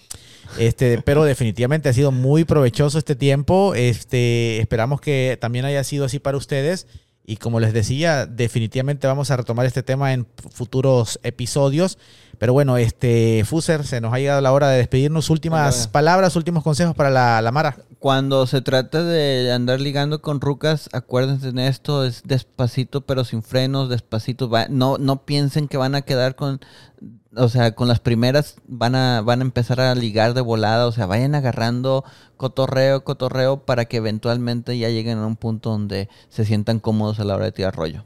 este, 0.57 1.03
pero 1.03 1.25
definitivamente 1.25 1.89
ha 1.89 1.93
sido 1.93 2.13
muy 2.13 2.45
provechoso 2.45 2.97
este 2.97 3.17
tiempo. 3.17 3.75
Este, 3.75 4.61
esperamos 4.61 5.01
que 5.01 5.37
también 5.41 5.65
haya 5.65 5.83
sido 5.83 6.05
así 6.05 6.21
para 6.21 6.37
ustedes. 6.37 6.87
Y 7.25 7.37
como 7.37 7.59
les 7.59 7.73
decía, 7.73 8.27
definitivamente 8.27 9.07
vamos 9.09 9.31
a 9.33 9.37
retomar 9.37 9.67
este 9.67 9.83
tema 9.83 10.13
en 10.13 10.27
futuros 10.51 11.19
episodios. 11.25 11.99
Pero 12.43 12.55
bueno, 12.55 12.77
este, 12.77 13.45
Fuser, 13.47 13.85
se 13.87 14.01
nos 14.01 14.13
ha 14.13 14.19
llegado 14.19 14.41
la 14.41 14.53
hora 14.53 14.69
de 14.69 14.79
despedirnos. 14.79 15.31
Últimas 15.31 15.87
palabras, 15.87 16.35
últimos 16.35 16.65
consejos 16.65 16.93
para 16.93 17.09
la, 17.09 17.41
la 17.41 17.53
Mara. 17.53 17.77
Cuando 18.01 18.49
se 18.49 18.61
trata 18.63 19.05
de 19.05 19.53
andar 19.53 19.81
ligando 19.81 20.21
con 20.23 20.41
rucas, 20.41 20.89
acuérdense 20.93 21.53
de 21.53 21.69
esto, 21.69 22.05
es 22.05 22.23
despacito 22.25 23.03
pero 23.03 23.23
sin 23.25 23.45
frenos, 23.45 23.89
despacito. 23.89 24.51
va- 24.51 24.67
no, 24.69 24.99
no 24.99 25.25
piensen 25.25 25.69
que 25.69 25.77
van 25.77 25.95
a 25.95 26.03
quedar 26.03 26.35
con, 26.35 26.59
o 27.37 27.49
sea, 27.49 27.77
con 27.77 27.87
las 27.87 28.01
primeras 28.01 28.57
van 28.67 28.97
a, 28.97 29.21
van 29.21 29.39
a 29.39 29.45
empezar 29.45 29.81
a 29.81 29.95
ligar 29.95 30.35
de 30.35 30.41
volada, 30.41 30.89
o 30.89 30.91
sea, 30.91 31.07
vayan 31.07 31.37
agarrando 31.37 32.03
cotorreo, 32.37 33.05
cotorreo 33.05 33.65
para 33.65 33.85
que 33.85 33.99
eventualmente 33.99 34.77
ya 34.77 34.89
lleguen 34.89 35.19
a 35.19 35.27
un 35.29 35.37
punto 35.37 35.71
donde 35.71 36.09
se 36.29 36.45
sientan 36.45 36.81
cómodos 36.81 37.21
a 37.21 37.25
la 37.25 37.37
hora 37.37 37.45
de 37.45 37.53
tirar 37.53 37.77
rollo. 37.77 38.05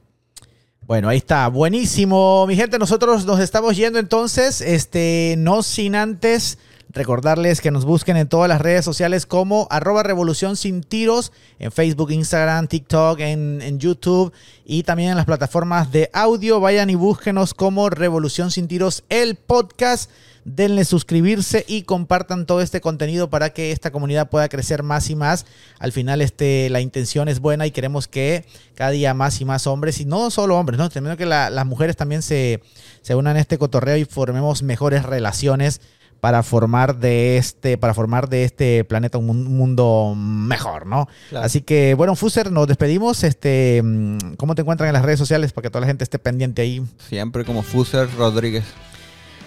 Bueno, 0.87 1.09
ahí 1.09 1.17
está. 1.17 1.49
Buenísimo. 1.49 2.47
Mi 2.47 2.55
gente, 2.55 2.79
nosotros 2.79 3.27
nos 3.27 3.41
estamos 3.41 3.77
yendo 3.77 3.99
entonces. 3.99 4.61
Este, 4.61 5.35
no 5.37 5.65
sin 5.65 5.97
antes 5.97 6.59
recordarles 6.91 7.61
que 7.61 7.73
nos 7.73 7.85
busquen 7.85 8.17
en 8.17 8.29
todas 8.29 8.49
las 8.49 8.61
redes 8.61 8.85
sociales 8.85 9.27
como 9.27 9.67
arroba 9.69 10.05
revolución 10.05 10.57
sin 10.57 10.85
tiros, 10.85 11.33
en 11.59 11.73
Facebook, 11.73 12.13
Instagram, 12.13 12.69
TikTok, 12.69 13.19
en, 13.19 13.81
YouTube 13.81 14.33
y 14.65 14.85
también 14.85 15.11
en 15.11 15.17
las 15.17 15.27
plataformas 15.27 15.91
de 15.91 16.09
audio. 16.13 16.61
Vayan 16.61 16.89
y 16.89 16.95
búsquenos 16.95 17.53
como 17.53 17.91
Revolución 17.91 18.53
sin 18.53 18.69
tiros, 18.69 19.03
el 19.09 19.35
podcast. 19.35 20.09
Denle 20.49 20.85
suscribirse 20.85 21.65
y 21.67 21.83
compartan 21.83 22.47
todo 22.47 22.61
este 22.61 22.81
contenido 22.81 23.29
para 23.29 23.51
que 23.51 23.73
esta 23.73 23.91
comunidad 23.91 24.31
pueda 24.31 24.49
crecer 24.49 24.85
más 24.85 25.11
y 25.11 25.17
más. 25.17 25.45
Al 25.81 25.91
final, 25.91 26.21
este, 26.23 26.71
la 26.71 26.81
intención 26.81 27.29
es 27.29 27.41
buena 27.41 27.67
y 27.67 27.73
queremos 27.73 28.07
que 28.07 28.45
cada 28.77 28.91
día 28.91 29.13
más 29.13 29.41
y 29.41 29.45
más 29.45 29.67
hombres, 29.67 29.99
y 30.01 30.05
no 30.05 30.31
solo 30.31 30.57
hombres, 30.57 30.79
¿no? 30.79 30.89
También 30.89 31.17
que 31.17 31.27
la- 31.27 31.51
las 31.51 31.67
mujeres 31.67 31.97
también 31.97 32.23
se, 32.23 32.63
se 33.03 33.17
unan 33.17 33.37
a 33.37 33.41
este 33.41 33.59
cotorreo 33.59 33.97
y 33.97 34.05
formemos 34.05 34.63
mejores 34.63 35.03
relaciones 35.03 35.81
para 36.21 36.45
formar 36.45 36.97
de 36.99 37.39
este, 37.39 37.77
para 37.77 37.93
formar 37.93 38.29
de 38.29 38.45
este 38.45 38.85
planeta 38.85 39.19
un 39.19 39.27
mun- 39.27 39.47
un 39.49 39.57
mundo 39.57 40.15
mejor, 40.17 40.87
¿no? 40.87 41.09
Claro. 41.29 41.45
Así 41.45 41.61
que, 41.61 41.95
bueno, 41.95 42.15
Fuser, 42.15 42.53
nos 42.53 42.69
despedimos. 42.69 43.25
Este, 43.25 43.83
mm, 43.85 44.35
¿cómo 44.37 44.55
te 44.55 44.63
encuentran 44.63 44.87
en 44.89 44.93
las 44.95 45.03
redes 45.05 45.19
sociales? 45.19 45.53
Para 45.53 45.65
que 45.65 45.71
toda 45.71 45.81
la 45.81 45.87
gente 45.89 46.05
esté 46.05 46.21
pendiente 46.21 46.63
ahí. 46.63 46.83
Siempre 47.09 47.45
como 47.45 47.63
Fuser 47.65 48.09
Rodríguez. 48.17 48.63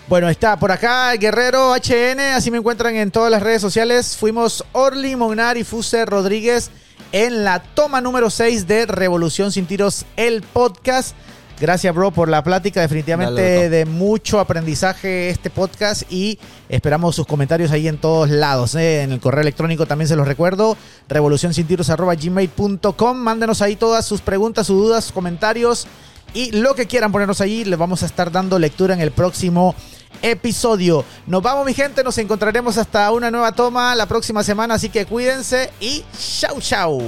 Bueno, 0.10 0.27
está 0.27 0.57
por 0.57 0.72
acá 0.72 1.14
Guerrero 1.14 1.76
HN, 1.76 2.19
así 2.34 2.49
me 2.49 2.57
encuentran 2.57 2.95
en 2.95 3.11
todas 3.11 3.30
las 3.30 3.44
redes 3.44 3.61
sociales. 3.61 4.18
Fuimos 4.18 4.65
Orly, 4.72 5.15
Monar 5.15 5.56
y 5.56 5.64
Fuser 5.64 6.10
Rodríguez 6.10 6.72
en 7.11 7.44
la 7.44 7.60
toma 7.60 8.02
número 8.02 8.31
6 8.31 8.68
de 8.68 8.88
Revolución 8.88 9.52
Sin 9.52 9.68
Tiros, 9.68 10.07
el 10.18 10.41
podcast. 10.41 11.15
Gracias, 11.61 11.94
bro, 11.94 12.10
por 12.10 12.27
la 12.27 12.44
plática. 12.44 12.81
Definitivamente 12.81 13.40
Dale, 13.40 13.69
de 13.69 13.86
mucho 13.86 14.40
aprendizaje 14.40 15.30
este 15.30 15.52
podcast 15.52 16.11
y 16.11 16.40
esperamos 16.69 17.15
sus 17.15 17.27
comentarios 17.27 17.69
ahí 17.69 17.88
en 17.88 17.99
todos 17.99 18.31
lados. 18.31 18.73
¿eh? 18.73 19.03
En 19.03 19.11
el 19.11 19.19
correo 19.19 19.41
electrónico 19.41 19.86
también 19.86 20.07
se 20.07 20.15
los 20.15 20.27
recuerdo, 20.27 20.76
revolucionsintiros.gmail.com. 21.07 23.15
Mándenos 23.15 23.61
ahí 23.61 23.76
todas 23.76 24.07
sus 24.07 24.22
preguntas, 24.22 24.65
sus 24.65 24.81
dudas, 24.81 25.03
sus 25.03 25.14
comentarios 25.14 25.86
y 26.34 26.52
lo 26.52 26.73
que 26.73 26.88
quieran 26.88 27.11
ponernos 27.11 27.41
allí. 27.41 27.64
Les 27.64 27.77
vamos 27.77 28.02
a 28.02 28.07
estar 28.07 28.31
dando 28.31 28.57
lectura 28.57 28.95
en 28.95 29.02
el 29.02 29.11
próximo 29.11 29.76
episodio. 30.22 31.06
Nos 31.27 31.41
vamos, 31.41 31.65
mi 31.65 31.73
gente. 31.73 32.03
Nos 32.03 32.18
encontraremos 32.18 32.77
hasta 32.77 33.11
una 33.11 33.31
nueva 33.31 33.52
toma 33.52 33.95
la 33.95 34.06
próxima 34.06 34.44
semana. 34.44 34.76
Así 34.76 34.90
que 34.90 35.06
cuídense 35.06 35.72
y 35.80 36.03
chau, 36.40 36.60
chau. 36.60 37.02